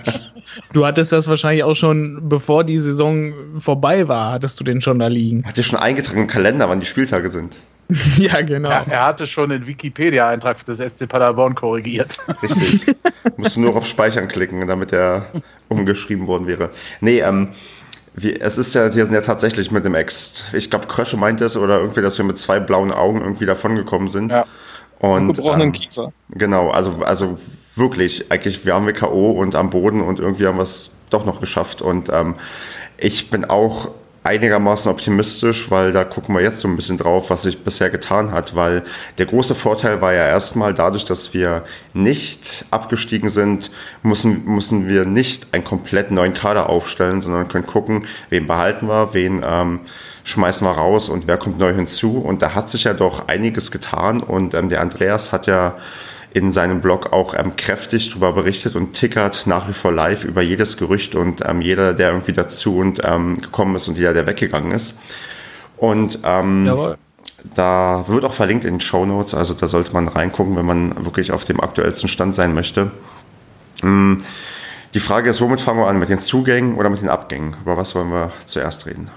Du 0.74 0.86
hattest 0.86 1.12
das 1.12 1.28
wahrscheinlich 1.28 1.64
auch 1.64 1.76
schon, 1.76 2.30
bevor 2.30 2.64
die 2.64 2.78
Saison 2.78 3.34
vorbei 3.60 4.08
war, 4.08 4.32
hattest 4.32 4.60
du 4.60 4.64
den 4.64 4.80
schon 4.80 5.00
da 5.00 5.08
liegen. 5.08 5.44
Hatte 5.44 5.64
schon 5.64 5.80
eingetragen 5.80 6.22
im 6.22 6.28
Kalender, 6.28 6.70
wann 6.70 6.80
die 6.80 6.86
Spieltage 6.86 7.30
sind. 7.30 7.58
ja, 8.18 8.42
genau. 8.42 8.70
Ja, 8.70 8.86
er 8.90 9.06
hatte 9.06 9.28
schon 9.28 9.50
den 9.50 9.68
Wikipedia-Eintrag 9.68 10.66
des 10.66 10.80
SC 10.80 11.08
Paderborn 11.08 11.56
korrigiert. 11.56 12.18
Richtig. 12.42 12.96
Musste 13.38 13.62
nur 13.62 13.76
auf 13.76 13.86
Speichern 13.86 14.28
klicken, 14.28 14.66
damit 14.68 14.92
er 14.92 15.28
umgeschrieben 15.68 16.28
worden 16.28 16.48
wäre. 16.48 16.70
Nee, 17.02 17.20
ähm, 17.20 17.50
wie, 18.16 18.40
es 18.40 18.58
ist 18.58 18.74
ja, 18.74 18.94
wir 18.96 19.06
sind 19.06 19.14
ja 19.14 19.22
tatsächlich 19.22 19.72
mit 19.72 19.84
dem 19.84 19.96
Ex, 19.96 20.46
ich 20.54 20.70
glaube, 20.70 20.88
Krösche 20.88 21.18
meint 21.18 21.42
es 21.42 21.58
oder 21.58 21.80
irgendwie, 21.80 22.02
dass 22.02 22.18
wir 22.18 22.26
mit 22.26 22.38
zwei 22.38 22.60
blauen 22.60 22.92
Augen 22.92 23.22
irgendwie 23.22 23.46
davongekommen 23.46 24.08
sind. 24.08 24.32
Ja. 24.32 24.46
Und, 25.00 25.28
gebrochenen 25.28 25.68
ähm, 25.68 25.74
Kiefer. 25.74 26.14
Genau, 26.30 26.70
also, 26.70 27.00
also 27.04 27.38
wirklich, 27.76 28.32
eigentlich, 28.32 28.66
wir 28.66 28.74
haben 28.74 28.86
wir 28.86 28.94
K.O. 28.94 29.32
und 29.32 29.56
am 29.56 29.70
Boden 29.70 30.02
und 30.02 30.20
irgendwie 30.20 30.48
haben 30.48 30.58
wir 30.58 30.64
es 30.64 30.92
doch 31.10 31.26
noch 31.26 31.42
geschafft. 31.42 31.82
Und 31.82 32.10
ähm, 32.10 32.36
ich 32.98 33.30
bin 33.30 33.46
auch 33.46 33.92
einigermaßen 34.26 34.92
optimistisch, 34.92 35.70
weil 35.70 35.92
da 35.92 36.04
gucken 36.04 36.36
wir 36.36 36.42
jetzt 36.42 36.60
so 36.60 36.68
ein 36.68 36.76
bisschen 36.76 36.98
drauf, 36.98 37.30
was 37.30 37.44
sich 37.44 37.64
bisher 37.64 37.90
getan 37.90 38.32
hat, 38.32 38.56
weil 38.56 38.84
der 39.18 39.28
große 39.28 39.54
Vorteil 39.54 40.02
war 40.02 40.14
ja 40.14 40.28
erstmal 40.28 40.74
dadurch, 40.74 41.06
dass 41.06 41.34
wir 41.34 41.64
nicht 41.94 42.66
abgestiegen 42.72 43.30
sind, 43.30 43.70
müssen, 44.02 44.46
müssen 44.46 44.88
wir 44.88 45.06
nicht 45.06 45.54
einen 45.54 45.64
komplett 45.64 46.10
neuen 46.12 46.34
Kader 46.34 46.70
aufstellen, 46.70 47.22
sondern 47.22 47.48
können 47.48 47.68
gucken, 47.68 48.06
wen 48.30 48.48
behalten 48.48 48.88
wir, 48.88 49.14
wen 49.14 49.44
ähm, 49.46 49.82
schmeißen 50.24 50.66
wir 50.66 50.72
raus 50.72 51.08
und 51.08 51.28
wer 51.28 51.38
kommt 51.38 51.60
neu 51.60 51.74
hinzu. 51.74 52.18
Und 52.18 52.42
da 52.42 52.56
hat 52.56 52.68
sich 52.68 52.86
ja 52.86 52.94
doch 52.94 53.28
einiges 53.28 53.70
getan 53.70 54.22
und 54.22 54.56
ähm, 54.56 54.70
der 54.70 54.82
Andreas 54.82 55.32
hat 55.32 55.46
ja 55.46 55.76
in 56.36 56.52
seinem 56.52 56.82
Blog 56.82 57.14
auch 57.14 57.34
ähm, 57.34 57.56
kräftig 57.56 58.10
darüber 58.10 58.34
berichtet 58.34 58.76
und 58.76 58.92
tickert 58.92 59.48
nach 59.48 59.70
wie 59.70 59.74
vor 59.74 59.94
live 59.94 60.26
über 60.26 60.42
jedes 60.42 60.76
Gerücht 60.76 61.16
und 61.16 61.42
ähm, 61.46 61.62
jeder, 61.62 61.94
der 61.94 62.10
irgendwie 62.10 62.34
dazu 62.34 62.78
und 62.78 63.00
ähm, 63.06 63.40
gekommen 63.40 63.74
ist 63.78 63.88
und 63.88 63.98
jeder, 63.98 64.14
der 64.14 64.28
weggegangen 64.28 64.72
ist. 64.72 65.00
Und 65.78 66.20
ähm, 66.26 66.98
da 67.54 68.04
wird 68.10 68.26
auch 68.26 68.34
verlinkt 68.34 68.66
in 68.66 68.74
den 68.74 68.80
Show 68.82 69.06
Notes, 69.06 69.34
also 69.34 69.54
da 69.54 69.68
sollte 69.68 69.94
man 69.94 70.10
reingucken, 70.10 70.58
wenn 70.58 70.66
man 70.66 71.06
wirklich 71.06 71.32
auf 71.32 71.46
dem 71.46 71.62
aktuellsten 71.62 72.10
Stand 72.10 72.36
sein 72.36 72.54
möchte. 72.54 72.92
Mm, 73.82 74.16
die 74.94 75.00
Frage 75.00 75.30
ist, 75.30 75.40
womit 75.40 75.62
fangen 75.62 75.80
wir 75.80 75.88
an? 75.88 76.00
Mit 76.00 76.10
den 76.10 76.20
Zugängen 76.20 76.76
oder 76.76 76.90
mit 76.90 77.00
den 77.00 77.08
Abgängen? 77.08 77.56
Über 77.62 77.78
was 77.78 77.96
wollen 77.96 78.10
wir 78.10 78.34
zuerst 78.46 78.88
reden? 78.88 79.10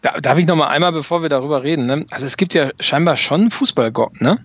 Da, 0.00 0.12
darf 0.22 0.38
ich 0.38 0.46
noch 0.46 0.56
mal 0.56 0.68
einmal, 0.68 0.92
bevor 0.92 1.20
wir 1.20 1.28
darüber 1.28 1.62
reden? 1.62 1.84
Ne? 1.84 2.06
Also 2.10 2.24
es 2.24 2.38
gibt 2.38 2.54
ja 2.54 2.70
scheinbar 2.80 3.18
schon 3.18 3.50
Fußballgott, 3.50 4.22
ne? 4.22 4.38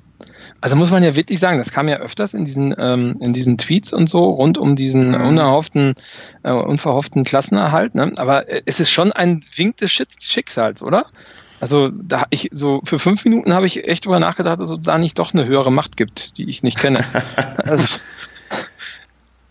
Also 0.61 0.75
muss 0.75 0.91
man 0.91 1.03
ja 1.03 1.15
wirklich 1.15 1.39
sagen, 1.39 1.57
das 1.57 1.71
kam 1.71 1.89
ja 1.89 1.97
öfters 1.97 2.33
in 2.35 2.45
diesen, 2.45 2.73
ähm, 2.77 3.17
in 3.19 3.33
diesen 3.33 3.57
Tweets 3.57 3.93
und 3.93 4.07
so 4.09 4.23
rund 4.29 4.57
um 4.59 4.75
diesen 4.75 5.09
Mhm. 5.09 5.27
unerhofften, 5.27 5.95
äh, 6.43 6.51
unverhofften 6.51 7.23
Klassenerhalt. 7.23 7.95
Ne? 7.95 8.13
Aber 8.17 8.47
äh, 8.47 8.61
es 8.65 8.79
ist 8.79 8.91
schon 8.91 9.11
ein 9.11 9.43
Wink 9.55 9.77
des 9.77 9.91
Schick- 9.91 10.15
Schicksals, 10.21 10.83
oder? 10.83 11.07
Also 11.59 11.89
da 11.89 12.23
ich 12.31 12.49
so 12.53 12.81
für 12.85 12.97
fünf 12.99 13.23
Minuten 13.23 13.53
habe 13.53 13.67
ich 13.67 13.87
echt 13.87 14.05
drüber 14.05 14.19
nachgedacht, 14.19 14.59
dass 14.59 14.71
es 14.71 14.79
da 14.81 14.97
nicht 14.97 15.19
doch 15.19 15.33
eine 15.33 15.45
höhere 15.45 15.71
Macht 15.71 15.95
gibt, 15.97 16.37
die 16.37 16.49
ich 16.49 16.63
nicht 16.63 16.77
kenne. 16.79 17.03
also, 17.65 17.87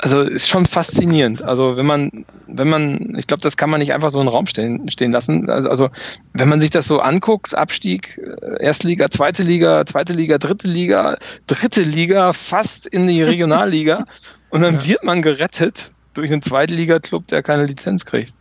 also 0.02 0.22
ist 0.22 0.48
schon 0.48 0.66
faszinierend. 0.66 1.42
Also 1.42 1.76
wenn 1.76 1.86
man, 1.86 2.24
wenn 2.46 2.68
man, 2.68 3.14
ich 3.18 3.26
glaube, 3.26 3.42
das 3.42 3.56
kann 3.56 3.70
man 3.70 3.80
nicht 3.80 3.92
einfach 3.92 4.10
so 4.10 4.18
in 4.20 4.26
den 4.26 4.32
Raum 4.32 4.46
stehen, 4.46 4.88
stehen 4.90 5.12
lassen. 5.12 5.50
Also, 5.50 5.68
also 5.68 5.90
wenn 6.32 6.48
man 6.48 6.60
sich 6.60 6.70
das 6.70 6.86
so 6.86 7.00
anguckt, 7.00 7.54
Abstieg, 7.54 8.18
äh, 8.18 8.64
Erstliga, 8.64 9.10
zweite 9.10 9.42
Liga, 9.42 9.84
zweite 9.86 10.12
Liga, 10.12 10.38
dritte 10.38 10.68
Liga, 10.68 11.18
dritte 11.46 11.82
Liga, 11.82 12.32
fast 12.32 12.86
in 12.86 13.06
die 13.06 13.22
Regionalliga 13.22 14.04
und 14.50 14.62
dann 14.62 14.84
wird 14.84 15.04
man 15.04 15.22
gerettet 15.22 15.92
durch 16.14 16.32
einen 16.32 16.42
Zweitliga-Club, 16.42 17.28
der 17.28 17.42
keine 17.42 17.66
Lizenz 17.66 18.04
kriegt. 18.04 18.34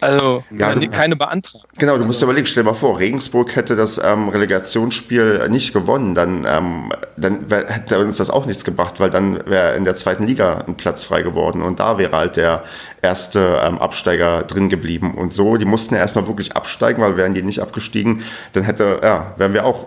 Also 0.00 0.44
Ja, 0.50 0.68
keine, 0.68 0.80
du- 0.86 0.90
keine 0.90 1.16
beantragt. 1.16 1.66
Genau, 1.78 1.98
du 1.98 2.04
musst 2.04 2.20
dir 2.20 2.24
überlegen, 2.26 2.46
stell 2.46 2.62
dir 2.62 2.70
mal 2.70 2.74
vor, 2.74 2.98
Regensburg 2.98 3.56
hätte 3.56 3.74
das 3.74 3.98
ähm, 4.02 4.28
Relegationsspiel 4.28 5.48
nicht 5.48 5.72
gewonnen, 5.72 6.14
dann, 6.14 6.44
ähm, 6.46 6.92
dann 7.16 7.50
wär, 7.50 7.66
hätte 7.68 7.98
uns 7.98 8.16
das 8.18 8.30
auch 8.30 8.46
nichts 8.46 8.64
gebracht, 8.64 9.00
weil 9.00 9.10
dann 9.10 9.44
wäre 9.46 9.76
in 9.76 9.84
der 9.84 9.94
zweiten 9.96 10.24
Liga 10.24 10.64
ein 10.66 10.76
Platz 10.76 11.02
frei 11.04 11.22
geworden 11.22 11.62
und 11.62 11.80
da 11.80 11.98
wäre 11.98 12.16
halt 12.16 12.36
der 12.36 12.62
erste 13.02 13.60
ähm, 13.64 13.78
Absteiger 13.78 14.42
drin 14.44 14.68
geblieben 14.68 15.14
und 15.14 15.32
so. 15.32 15.56
Die 15.56 15.64
mussten 15.64 15.94
ja 15.94 16.00
erstmal 16.00 16.26
wirklich 16.26 16.56
absteigen, 16.56 17.02
weil 17.02 17.16
wären 17.16 17.34
die 17.34 17.42
nicht 17.42 17.60
abgestiegen, 17.60 18.22
dann 18.52 18.62
hätte, 18.64 19.00
ja, 19.02 19.32
wären 19.36 19.52
wir 19.52 19.64
auch 19.64 19.86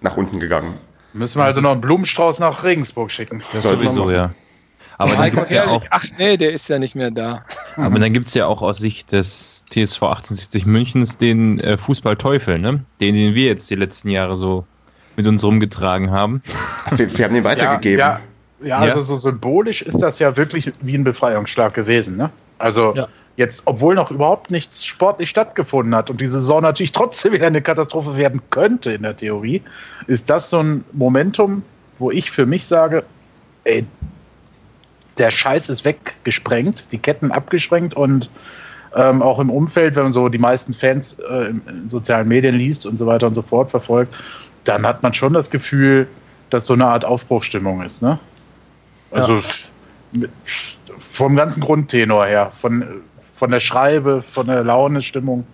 nach 0.00 0.16
unten 0.16 0.40
gegangen. 0.40 0.78
Müssen 1.14 1.38
wir 1.40 1.44
also 1.44 1.60
noch 1.60 1.72
einen 1.72 1.80
Blumenstrauß 1.80 2.38
nach 2.38 2.64
Regensburg 2.64 3.10
schicken. 3.10 3.42
Das 3.52 3.62
sowieso, 3.62 4.10
ja. 4.10 4.30
Aber 4.98 5.14
dann 5.14 5.30
gibt's 5.30 5.50
ja 5.50 5.66
auch, 5.66 5.82
Ach 5.90 6.04
nee, 6.18 6.36
der 6.36 6.52
ist 6.52 6.68
ja 6.68 6.78
nicht 6.78 6.94
mehr 6.96 7.10
da. 7.12 7.44
aber 7.76 7.98
dann 8.00 8.12
gibt's 8.12 8.34
ja 8.34 8.46
auch 8.46 8.62
aus 8.62 8.78
Sicht 8.78 9.12
des 9.12 9.64
TSV 9.70 10.02
1860 10.02 10.66
Münchens 10.66 11.16
den 11.16 11.60
äh, 11.60 11.78
Fußballteufel, 11.78 12.58
ne? 12.58 12.84
Den, 13.00 13.14
den 13.14 13.34
wir 13.34 13.46
jetzt 13.46 13.70
die 13.70 13.76
letzten 13.76 14.10
Jahre 14.10 14.36
so 14.36 14.66
mit 15.16 15.26
uns 15.26 15.42
rumgetragen 15.44 16.10
haben. 16.10 16.42
Wir, 16.96 17.16
wir 17.16 17.24
haben 17.24 17.34
den 17.34 17.44
weitergegeben. 17.44 17.98
Ja, 18.00 18.20
ja, 18.60 18.66
Ja. 18.84 18.92
also 18.92 19.02
so 19.02 19.14
symbolisch 19.16 19.82
ist 19.82 20.00
das 20.02 20.18
ja 20.18 20.36
wirklich 20.36 20.72
wie 20.80 20.94
ein 20.96 21.04
Befreiungsschlag 21.04 21.74
gewesen. 21.74 22.16
Ne? 22.16 22.30
Also 22.58 22.92
Ja. 22.96 23.06
jetzt, 23.36 23.62
obwohl 23.66 23.94
noch 23.94 24.10
überhaupt 24.10 24.50
nichts 24.50 24.84
sportlich 24.84 25.30
stattgefunden 25.30 25.94
hat 25.94 26.10
und 26.10 26.20
die 26.20 26.26
Saison 26.26 26.62
natürlich 26.62 26.90
trotzdem 27.00 27.32
wieder 27.32 27.46
eine 27.46 27.62
Katastrophe 27.62 28.16
werden 28.16 28.40
könnte 28.50 28.92
in 28.92 29.02
der 29.02 29.16
Theorie, 29.16 29.62
ist 30.08 30.28
das 30.28 30.50
so 30.50 30.58
ein 30.60 30.84
Momentum, 30.92 31.62
wo 32.00 32.10
ich 32.10 32.32
für 32.32 32.46
mich 32.46 32.66
sage, 32.66 33.04
ey, 33.62 33.86
der 35.18 35.30
Scheiß 35.30 35.68
ist 35.68 35.84
weggesprengt, 35.84 36.84
die 36.92 36.98
Ketten 36.98 37.30
abgesprengt 37.30 37.94
und 37.94 38.30
ähm, 38.94 39.22
auch 39.22 39.38
im 39.38 39.50
Umfeld, 39.50 39.96
wenn 39.96 40.04
man 40.04 40.12
so 40.12 40.28
die 40.28 40.38
meisten 40.38 40.72
Fans 40.72 41.16
äh, 41.18 41.50
in, 41.50 41.88
sozialen 41.88 42.28
Medien 42.28 42.54
liest 42.54 42.86
und 42.86 42.98
so 42.98 43.06
weiter 43.06 43.26
und 43.26 43.34
so 43.34 43.42
fort 43.42 43.70
verfolgt, 43.70 44.14
dann 44.64 44.86
hat 44.86 45.02
man 45.02 45.12
schon 45.14 45.34
das 45.34 45.50
Gefühl, 45.50 46.06
dass 46.50 46.66
so 46.66 46.74
eine 46.74 46.86
Art 46.86 47.04
Aufbruchstimmung 47.04 47.82
ist. 47.82 48.02
Ne? 48.02 48.18
Also 49.10 49.42
mit, 50.12 50.30
vom 51.12 51.36
ganzen 51.36 51.60
Grundtenor 51.60 52.26
her, 52.26 52.52
von, 52.58 53.02
von 53.36 53.50
der 53.50 53.60
Schreibe, 53.60 54.22
von 54.22 54.46
der 54.46 54.64
Laune-Stimmung. 54.64 55.46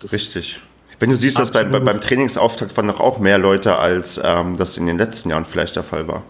Das- 0.00 0.12
Richtig. 0.12 0.60
Wenn 0.98 1.08
du 1.08 1.16
siehst, 1.16 1.38
dass 1.38 1.50
bei, 1.50 1.60
bei, 1.60 1.68
Absolut. 1.68 1.84
beim 1.86 2.00
Trainingsauftakt 2.02 2.76
waren 2.76 2.84
noch 2.86 3.00
auch 3.00 3.18
mehr 3.18 3.38
Leute, 3.38 3.76
als 3.76 4.20
ähm, 4.22 4.58
das 4.58 4.76
in 4.76 4.84
den 4.84 4.98
letzten 4.98 5.30
Jahren 5.30 5.46
vielleicht 5.46 5.76
der 5.76 5.82
Fall 5.82 6.06
war. 6.06 6.22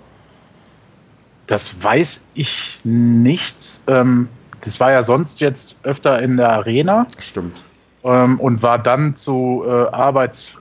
Das 1.51 1.83
weiß 1.83 2.21
ich 2.35 2.79
nicht. 2.85 3.81
Ähm, 3.89 4.29
das 4.61 4.79
war 4.79 4.93
ja 4.93 5.03
sonst 5.03 5.41
jetzt 5.41 5.81
öfter 5.83 6.23
in 6.23 6.37
der 6.37 6.49
Arena 6.49 7.09
Stimmt. 7.19 7.65
ähm, 8.05 8.39
und 8.39 8.63
war 8.63 8.79
dann 8.79 9.17
zu 9.17 9.65
äh, 9.67 9.71
Arbeits 9.91 10.57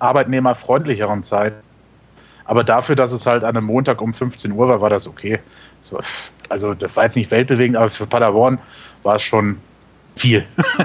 arbeitnehmerfreundlicheren 0.00 1.22
Zeiten. 1.22 1.56
Aber 2.44 2.62
dafür, 2.62 2.94
dass 2.94 3.12
es 3.12 3.24
halt 3.24 3.42
an 3.42 3.56
einem 3.56 3.64
Montag 3.64 4.02
um 4.02 4.12
15 4.12 4.52
Uhr 4.52 4.68
war, 4.68 4.82
war 4.82 4.90
das 4.90 5.08
okay. 5.08 5.38
Das 5.80 5.92
war, 5.94 6.02
also 6.50 6.74
das 6.74 6.94
war 6.94 7.04
jetzt 7.04 7.16
nicht 7.16 7.30
weltbewegend, 7.30 7.78
aber 7.78 7.88
für 7.88 8.06
Paderborn 8.06 8.58
war 9.02 9.16
es 9.16 9.22
schon 9.22 9.58
viel. 10.14 10.44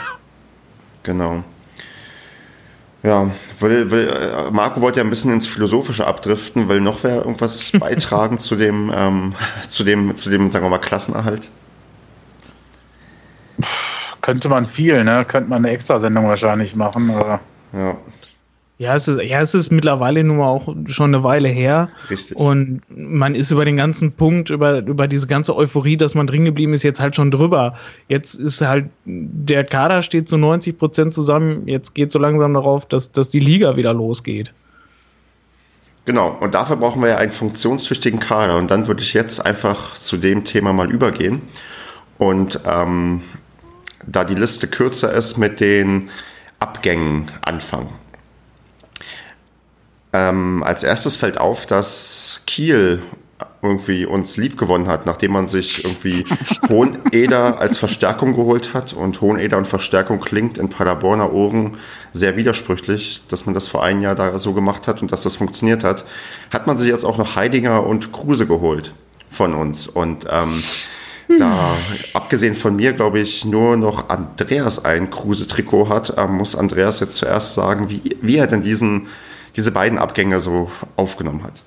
Genau. 1.03 1.43
Ja, 3.01 3.31
will, 3.59 3.91
will, 3.91 4.09
äh, 4.09 4.51
Marco 4.51 4.81
wollte 4.81 4.99
ja 4.99 5.05
ein 5.05 5.09
bisschen 5.09 5.31
ins 5.31 5.47
Philosophische 5.47 6.05
abdriften. 6.05 6.67
Will 6.67 6.81
noch 6.81 7.03
wer 7.03 7.17
irgendwas 7.17 7.71
beitragen 7.79 8.39
zu 8.39 8.55
dem, 8.55 8.91
ähm, 8.93 9.33
zu 9.67 9.83
dem, 9.83 10.15
zu 10.15 10.29
dem, 10.29 10.51
sagen 10.51 10.65
wir 10.65 10.69
mal, 10.69 10.79
Klassenerhalt? 10.79 11.49
Könnte 14.21 14.49
man 14.49 14.67
viel, 14.67 15.03
ne? 15.03 15.25
Könnte 15.25 15.49
man 15.49 15.63
eine 15.63 15.73
Extrasendung 15.73 16.27
wahrscheinlich 16.27 16.75
machen. 16.75 17.09
Aber 17.11 17.39
Ja, 17.71 17.95
Ja, 18.79 18.95
es 18.95 19.09
ist, 19.09 19.21
ja, 19.21 19.41
es 19.41 19.53
ist 19.53 19.71
mittlerweile 19.71 20.23
nun 20.23 20.39
auch 20.39 20.73
schon 20.85 21.13
eine 21.13 21.21
Weile 21.21 21.49
her. 21.49 21.89
richtig. 22.09 22.37
Und 22.37 22.81
man 22.87 23.35
ist 23.35 23.51
über 23.51 23.65
den 23.65 23.75
ganzen 23.75 24.13
Punkt, 24.13 24.49
über, 24.49 24.79
über 24.79 25.09
diese 25.09 25.27
ganze 25.27 25.53
Euphorie, 25.53 25.97
dass 25.97 26.15
man 26.15 26.27
drin 26.27 26.45
geblieben 26.45 26.73
ist, 26.73 26.83
jetzt 26.83 27.01
halt 27.01 27.13
schon 27.13 27.29
drüber. 27.29 27.75
Jetzt 28.07 28.35
ist 28.35 28.61
halt, 28.61 28.85
der 29.03 29.65
Kader 29.65 30.01
steht 30.01 30.29
zu 30.29 30.37
90 30.37 30.77
Prozent 30.77 31.13
zusammen. 31.13 31.67
Jetzt 31.67 31.93
geht 31.93 32.13
so 32.13 32.19
langsam 32.19 32.53
darauf, 32.53 32.85
dass, 32.85 33.11
dass 33.11 33.29
die 33.29 33.41
Liga 33.41 33.75
wieder 33.75 33.93
losgeht. 33.93 34.53
Genau, 36.05 36.37
und 36.39 36.53
dafür 36.53 36.77
brauchen 36.77 37.01
wir 37.01 37.09
ja 37.09 37.17
einen 37.17 37.33
funktionstüchtigen 37.33 38.21
Kader. 38.21 38.55
Und 38.55 38.71
dann 38.71 38.87
würde 38.87 39.03
ich 39.03 39.13
jetzt 39.13 39.45
einfach 39.45 39.95
zu 39.95 40.15
dem 40.15 40.45
Thema 40.45 40.71
mal 40.71 40.89
übergehen. 40.89 41.41
Und 42.17 42.61
ähm, 42.65 43.23
da 44.07 44.23
die 44.23 44.35
Liste 44.35 44.67
kürzer 44.67 45.11
ist, 45.11 45.37
mit 45.37 45.59
den 45.59 46.09
Abgängen 46.59 47.29
anfangen. 47.41 47.89
Ähm, 50.11 50.63
als 50.63 50.83
erstes 50.83 51.15
fällt 51.15 51.37
auf, 51.37 51.65
dass 51.65 52.41
Kiel 52.47 53.01
irgendwie 53.61 54.05
uns 54.05 54.37
lieb 54.37 54.57
gewonnen 54.57 54.87
hat, 54.87 55.05
nachdem 55.05 55.33
man 55.33 55.47
sich 55.47 55.83
irgendwie 55.83 56.23
Hoheneder 56.69 57.59
als 57.59 57.77
Verstärkung 57.77 58.33
geholt 58.33 58.73
hat. 58.73 58.93
Und 58.93 59.21
Hoheneder 59.21 59.57
und 59.57 59.67
Verstärkung 59.67 60.19
klingt 60.19 60.57
in 60.57 60.69
Paderborner 60.69 61.33
Ohren 61.33 61.77
sehr 62.13 62.37
widersprüchlich, 62.37 63.21
dass 63.27 63.45
man 63.45 63.53
das 63.53 63.67
vor 63.67 63.83
einem 63.83 64.01
Jahr 64.01 64.15
da 64.15 64.37
so 64.37 64.53
gemacht 64.53 64.87
hat 64.87 65.01
und 65.01 65.11
dass 65.11 65.21
das 65.21 65.35
funktioniert 65.35 65.83
hat. 65.83 66.05
Hat 66.51 66.67
man 66.67 66.77
sich 66.77 66.87
jetzt 66.87 67.05
auch 67.05 67.17
noch 67.17 67.35
Heidinger 67.35 67.85
und 67.85 68.11
Kruse 68.11 68.47
geholt 68.47 68.93
von 69.29 69.53
uns. 69.53 69.87
Und 69.87 70.25
ähm, 70.29 70.63
da, 71.37 71.77
abgesehen 72.13 72.55
von 72.55 72.75
mir, 72.75 72.93
glaube 72.93 73.19
ich, 73.19 73.45
nur 73.45 73.77
noch 73.77 74.09
Andreas 74.09 74.83
ein 74.83 75.09
Kruse-Trikot 75.09 75.89
hat, 75.89 76.15
ähm, 76.17 76.37
muss 76.37 76.55
Andreas 76.55 77.01
jetzt 77.01 77.15
zuerst 77.15 77.53
sagen, 77.53 77.89
wie, 77.89 78.01
wie 78.21 78.37
er 78.37 78.47
denn 78.47 78.63
diesen, 78.63 79.07
diese 79.55 79.71
beiden 79.71 79.97
Abgänge 79.97 80.39
so 80.39 80.69
aufgenommen 80.95 81.43
hat. 81.43 81.63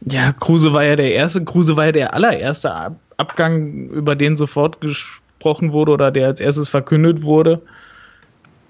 Ja, 0.00 0.32
Kruse 0.32 0.72
war 0.72 0.84
ja 0.84 0.96
der 0.96 1.14
erste, 1.14 1.44
Kruse 1.44 1.76
war 1.76 1.86
ja 1.86 1.92
der 1.92 2.14
allererste 2.14 2.74
Ab 2.74 2.96
Abgang, 3.18 3.88
über 3.90 4.16
den 4.16 4.36
sofort 4.36 4.80
gesprochen 4.80 5.72
wurde 5.72 5.92
oder 5.92 6.10
der 6.10 6.26
als 6.26 6.40
erstes 6.40 6.68
verkündet 6.68 7.22
wurde. 7.22 7.60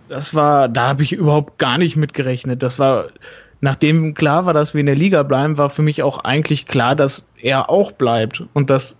Das 0.09 0.35
war, 0.35 0.69
da 0.69 0.89
habe 0.89 1.05
ich 1.05 1.13
überhaupt 1.13 1.59
gar 1.59 1.79
nicht 1.79 1.97
mit 1.97 2.13
gerechnet. 2.13 2.63
Das 2.63 2.79
war, 2.79 3.07
nachdem 3.63 4.13
klar 4.13 4.45
war, 4.45 4.53
dass 4.53 4.75
wir 4.75 4.81
in 4.81 4.87
der 4.87 4.97
Liga 4.97 5.23
bleiben, 5.23 5.57
war 5.57 5.71
für 5.71 5.81
mich 5.81 6.03
auch 6.03 6.19
eigentlich 6.25 6.67
klar, 6.67 6.95
dass 6.95 7.25
er 7.41 7.71
auch 7.71 7.93
bleibt 7.93 8.43
und 8.53 8.69
dass 8.69 8.97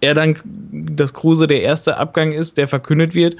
er 0.00 0.14
dann, 0.14 0.36
dass 0.44 1.14
Kruse 1.14 1.48
der 1.48 1.62
erste 1.62 1.96
Abgang 1.96 2.32
ist, 2.32 2.58
der 2.58 2.68
verkündet 2.68 3.14
wird. 3.14 3.36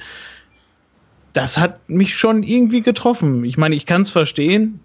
Das 1.33 1.57
hat 1.57 1.89
mich 1.89 2.15
schon 2.15 2.43
irgendwie 2.43 2.81
getroffen. 2.81 3.43
Ich 3.43 3.57
meine, 3.57 3.75
ich 3.75 3.85
kann 3.85 4.03
es 4.03 4.11
verstehen, 4.11 4.79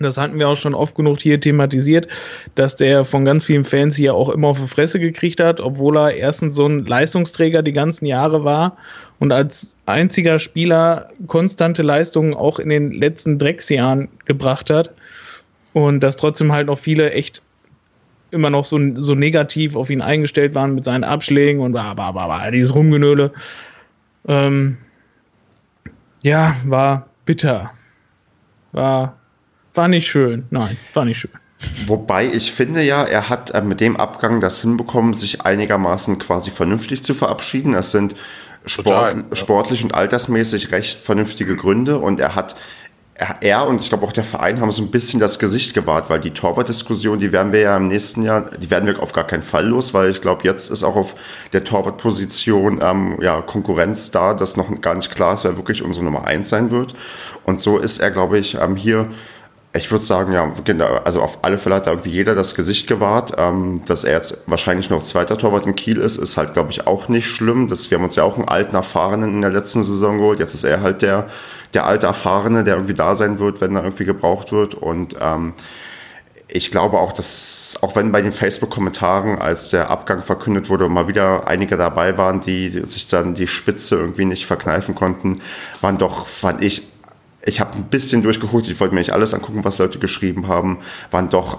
das 0.00 0.18
hatten 0.18 0.38
wir 0.38 0.48
auch 0.48 0.56
schon 0.56 0.74
oft 0.74 0.96
genug 0.96 1.20
hier 1.20 1.40
thematisiert, 1.40 2.08
dass 2.56 2.76
der 2.76 3.04
von 3.04 3.24
ganz 3.24 3.44
vielen 3.44 3.64
Fans 3.64 3.96
hier 3.96 4.14
auch 4.14 4.28
immer 4.28 4.48
auf 4.48 4.60
die 4.60 4.66
Fresse 4.66 4.98
gekriegt 4.98 5.40
hat, 5.40 5.60
obwohl 5.60 5.96
er 5.96 6.14
erstens 6.14 6.56
so 6.56 6.66
ein 6.66 6.84
Leistungsträger 6.84 7.62
die 7.62 7.72
ganzen 7.72 8.06
Jahre 8.06 8.44
war 8.44 8.76
und 9.20 9.32
als 9.32 9.76
einziger 9.86 10.38
Spieler 10.38 11.10
konstante 11.28 11.82
Leistungen 11.82 12.34
auch 12.34 12.58
in 12.58 12.70
den 12.70 12.92
letzten 12.92 13.38
Drecksjahren 13.38 14.08
gebracht 14.24 14.70
hat. 14.70 14.90
Und 15.72 16.00
dass 16.00 16.16
trotzdem 16.16 16.52
halt 16.52 16.66
noch 16.66 16.78
viele 16.78 17.10
echt 17.12 17.42
immer 18.30 18.50
noch 18.50 18.64
so, 18.64 18.78
so 18.96 19.14
negativ 19.14 19.76
auf 19.76 19.90
ihn 19.90 20.00
eingestellt 20.00 20.54
waren 20.54 20.74
mit 20.74 20.84
seinen 20.84 21.04
Abschlägen 21.04 21.60
und 21.60 21.72
bla, 21.72 21.94
bla, 21.94 22.10
bla, 22.10 22.50
dieses 22.50 22.74
Rumgenöle. 22.74 23.32
Ähm, 24.26 24.76
ja, 26.24 26.56
war 26.64 27.06
bitter. 27.24 27.70
War 28.72 29.16
war 29.74 29.88
nicht 29.88 30.08
schön. 30.08 30.46
Nein, 30.50 30.76
war 30.94 31.04
nicht 31.04 31.18
schön. 31.18 31.32
Wobei 31.86 32.26
ich 32.26 32.52
finde 32.52 32.82
ja, 32.82 33.02
er 33.02 33.28
hat 33.28 33.50
äh, 33.50 33.62
mit 33.62 33.80
dem 33.80 33.96
Abgang 33.96 34.40
das 34.40 34.60
hinbekommen, 34.60 35.14
sich 35.14 35.42
einigermaßen 35.42 36.18
quasi 36.18 36.50
vernünftig 36.50 37.02
zu 37.02 37.14
verabschieden. 37.14 37.74
Es 37.74 37.90
sind 37.90 38.14
Sport, 38.66 38.86
Total, 38.86 39.24
ja. 39.28 39.36
sportlich 39.36 39.84
und 39.84 39.94
altersmäßig 39.94 40.72
recht 40.72 40.98
vernünftige 40.98 41.54
Gründe 41.54 41.98
und 41.98 42.18
er 42.18 42.34
hat 42.34 42.56
er, 43.16 43.66
und 43.68 43.80
ich 43.80 43.88
glaube 43.88 44.04
auch 44.04 44.12
der 44.12 44.24
Verein 44.24 44.60
haben 44.60 44.72
so 44.72 44.82
ein 44.82 44.90
bisschen 44.90 45.20
das 45.20 45.38
Gesicht 45.38 45.72
gewahrt, 45.72 46.10
weil 46.10 46.18
die 46.18 46.32
Torwartdiskussion, 46.32 47.20
die 47.20 47.30
werden 47.30 47.52
wir 47.52 47.60
ja 47.60 47.76
im 47.76 47.86
nächsten 47.86 48.22
Jahr, 48.22 48.50
die 48.50 48.70
werden 48.70 48.86
wir 48.86 49.00
auf 49.00 49.12
gar 49.12 49.26
keinen 49.26 49.42
Fall 49.42 49.66
los, 49.66 49.94
weil 49.94 50.10
ich 50.10 50.20
glaube, 50.20 50.42
jetzt 50.44 50.68
ist 50.70 50.82
auch 50.82 50.96
auf 50.96 51.14
der 51.52 51.62
Torwartposition 51.62 52.80
ähm, 52.82 53.18
ja, 53.20 53.40
Konkurrenz 53.40 54.10
da, 54.10 54.34
dass 54.34 54.56
noch 54.56 54.80
gar 54.80 54.96
nicht 54.96 55.14
klar 55.14 55.34
ist, 55.34 55.44
wer 55.44 55.56
wirklich 55.56 55.82
unsere 55.82 56.04
Nummer 56.04 56.24
eins 56.24 56.48
sein 56.48 56.72
wird. 56.72 56.94
Und 57.44 57.60
so 57.60 57.78
ist 57.78 58.00
er, 58.00 58.10
glaube 58.10 58.38
ich, 58.38 58.56
ähm, 58.56 58.74
hier 58.74 59.08
ich 59.76 59.90
würde 59.90 60.04
sagen, 60.04 60.32
ja, 60.32 60.52
genau, 60.62 60.86
also 61.04 61.20
auf 61.20 61.38
alle 61.42 61.58
Fälle 61.58 61.74
hat 61.74 61.88
da 61.88 61.90
irgendwie 61.90 62.10
jeder 62.10 62.36
das 62.36 62.54
Gesicht 62.54 62.86
gewahrt. 62.86 63.32
Ähm, 63.36 63.82
dass 63.86 64.04
er 64.04 64.12
jetzt 64.12 64.44
wahrscheinlich 64.46 64.88
noch 64.88 65.02
zweiter 65.02 65.36
Torwart 65.36 65.66
in 65.66 65.74
Kiel 65.74 65.98
ist, 65.98 66.16
ist 66.16 66.36
halt, 66.36 66.52
glaube 66.52 66.70
ich, 66.70 66.86
auch 66.86 67.08
nicht 67.08 67.26
schlimm. 67.26 67.66
Das, 67.66 67.90
wir 67.90 67.98
haben 67.98 68.04
uns 68.04 68.14
ja 68.14 68.22
auch 68.22 68.36
einen 68.36 68.46
alten 68.46 68.76
Erfahrenen 68.76 69.34
in 69.34 69.40
der 69.40 69.50
letzten 69.50 69.82
Saison 69.82 70.18
geholt. 70.18 70.38
Jetzt 70.38 70.54
ist 70.54 70.62
er 70.62 70.80
halt 70.80 71.02
der, 71.02 71.26
der 71.74 71.86
alte 71.86 72.06
Erfahrene, 72.06 72.64
der 72.64 72.74
irgendwie 72.74 72.94
da 72.94 73.14
sein 73.14 73.38
wird, 73.38 73.60
wenn 73.60 73.76
er 73.76 73.84
irgendwie 73.84 74.04
gebraucht 74.04 74.52
wird. 74.52 74.74
Und 74.74 75.16
ähm, 75.20 75.54
ich 76.48 76.70
glaube 76.70 76.98
auch, 76.98 77.12
dass, 77.12 77.78
auch 77.82 77.96
wenn 77.96 78.12
bei 78.12 78.22
den 78.22 78.32
Facebook-Kommentaren, 78.32 79.38
als 79.38 79.70
der 79.70 79.90
Abgang 79.90 80.22
verkündet 80.22 80.70
wurde, 80.70 80.88
mal 80.88 81.08
wieder 81.08 81.48
einige 81.48 81.76
dabei 81.76 82.16
waren, 82.18 82.40
die 82.40 82.68
sich 82.68 83.08
dann 83.08 83.34
die 83.34 83.46
Spitze 83.46 83.96
irgendwie 83.96 84.24
nicht 84.24 84.46
verkneifen 84.46 84.94
konnten, 84.94 85.40
waren 85.80 85.98
doch, 85.98 86.26
fand 86.26 86.62
ich, 86.62 86.82
ich 87.44 87.60
habe 87.60 87.76
ein 87.76 87.84
bisschen 87.84 88.22
durchgeguckt, 88.22 88.68
ich 88.68 88.78
wollte 88.80 88.94
mir 88.94 89.00
nicht 89.00 89.12
alles 89.12 89.34
angucken, 89.34 89.64
was 89.64 89.78
Leute 89.78 89.98
geschrieben 89.98 90.48
haben, 90.48 90.78
waren 91.10 91.28
doch 91.28 91.58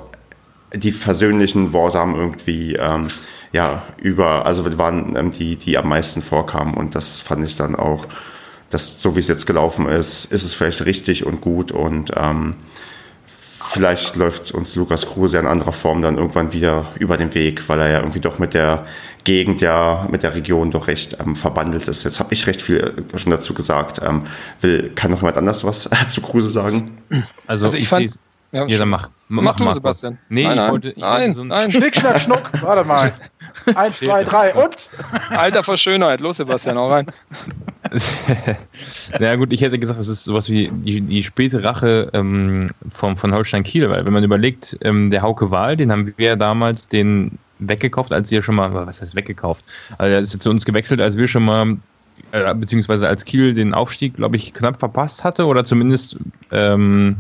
die 0.74 0.92
versöhnlichen 0.92 1.74
Worte 1.74 2.00
haben 2.00 2.16
irgendwie 2.16 2.76
ähm, 2.76 3.10
ja 3.52 3.84
über, 4.02 4.46
also 4.46 4.78
waren 4.78 5.16
ähm, 5.16 5.32
die, 5.32 5.58
die 5.58 5.78
am 5.78 5.90
meisten 5.90 6.22
vorkamen 6.22 6.74
und 6.74 6.96
das 6.96 7.22
fand 7.22 7.46
ich 7.46 7.56
dann 7.56 7.76
auch, 7.76 8.08
dass 8.76 9.02
so 9.02 9.16
wie 9.16 9.20
es 9.20 9.30
jetzt 9.30 9.48
gelaufen 9.48 9.88
ist, 9.88 10.26
ist 10.34 10.44
es 10.44 10.54
vielleicht 10.54 10.84
richtig 10.86 11.26
und 11.26 11.40
gut 11.40 11.72
und 11.72 12.12
ähm, 12.18 12.56
vielleicht 13.70 14.18
läuft 14.18 14.52
uns 14.52 14.76
Lukas 14.76 15.06
Kruse 15.06 15.40
in 15.40 15.48
anderer 15.48 15.72
Form 15.72 16.02
dann 16.02 16.18
irgendwann 16.18 16.52
wieder 16.52 16.92
über 17.00 17.16
den 17.16 17.34
Weg, 17.34 17.70
weil 17.70 17.80
er 17.80 17.90
ja 17.90 18.00
irgendwie 18.00 18.20
doch 18.20 18.38
mit 18.38 18.54
der 18.54 18.86
Gegend, 19.24 19.62
ja, 19.62 20.06
mit 20.12 20.24
der 20.24 20.36
Region 20.36 20.72
doch 20.72 20.88
recht 20.88 21.18
ähm, 21.22 21.38
verbandelt 21.38 21.88
ist. 21.88 22.04
Jetzt 22.04 22.20
habe 22.20 22.34
ich 22.34 22.48
recht 22.48 22.62
viel 22.62 22.94
äh, 23.14 23.18
schon 23.18 23.32
dazu 23.32 23.54
gesagt. 23.54 24.02
Ähm, 24.06 24.24
will, 24.60 24.92
kann 24.94 25.10
noch 25.10 25.20
jemand 25.20 25.38
anders 25.38 25.64
was 25.64 25.86
äh, 25.86 25.96
zu 26.10 26.20
Kruse 26.20 26.50
sagen? 26.50 26.98
Also, 27.48 27.68
also 27.68 27.78
ich, 27.78 27.84
ich 27.84 27.90
fand. 27.90 28.12
Ja, 28.52 28.66
ja, 28.68 28.78
dann 28.78 28.90
mach. 28.90 29.10
Mach, 29.28 29.42
mach 29.42 29.56
du, 29.56 29.74
Sebastian. 29.74 30.18
Nee, 30.30 30.44
nein, 30.44 30.56
nein. 30.56 30.66
ich 30.66 30.72
wollte. 30.72 30.90
Ich 30.90 30.98
nein, 30.98 31.34
so 31.34 31.44
nein. 31.44 31.72
Schnick, 31.72 31.96
schnack, 32.00 32.20
schnuck. 32.20 32.52
Warte 32.62 32.84
mal. 32.84 33.14
Eins, 33.76 34.00
zwei, 34.00 34.24
drei 34.24 34.54
und. 34.54 34.90
Alter 35.30 35.64
vor 35.64 35.78
Schönheit. 35.78 36.20
Los, 36.20 36.38
Sebastian, 36.38 36.78
auch 36.78 36.92
rein. 36.92 37.08
Na 39.20 39.36
gut, 39.36 39.54
ich 39.54 39.62
hätte 39.62 39.80
gesagt, 39.80 40.00
das 40.00 40.08
ist 40.08 40.24
sowas 40.24 40.50
wie 40.50 40.70
die, 40.72 41.02
die 41.02 41.24
späte 41.24 41.64
Rache 41.64 42.10
ähm, 42.14 42.70
vom, 42.90 43.18
von 43.18 43.34
Holstein 43.34 43.64
Kiel, 43.64 43.90
weil 43.90 44.06
wenn 44.06 44.14
man 44.14 44.24
überlegt, 44.24 44.78
ähm, 44.84 45.12
der 45.12 45.22
Hauke 45.22 45.52
Wahl, 45.52 45.78
den 45.78 45.92
haben 45.92 46.14
wir 46.18 46.36
damals 46.36 46.88
den 46.88 47.38
weggekauft, 47.60 48.12
als 48.12 48.30
sie 48.30 48.36
ja 48.36 48.42
schon 48.42 48.56
mal, 48.56 48.74
was 48.74 49.02
heißt 49.02 49.16
weggekauft? 49.16 49.64
Also 49.98 50.14
er 50.14 50.20
ist 50.20 50.34
ja 50.34 50.40
zu 50.40 50.50
uns 50.50 50.66
gewechselt, 50.66 51.02
als 51.02 51.18
wir 51.18 51.28
schon 51.28 51.46
mal, 51.46 51.78
äh, 52.32 52.54
beziehungsweise 52.54 53.08
als 53.08 53.24
Kiel 53.26 53.54
den 53.54 53.74
Aufstieg, 53.74 54.16
glaube 54.16 54.36
ich, 54.36 54.54
knapp 54.54 54.80
verpasst 54.80 55.24
hatte 55.24 55.46
oder 55.46 55.64
zumindest, 55.64 56.18
ähm, 56.52 57.18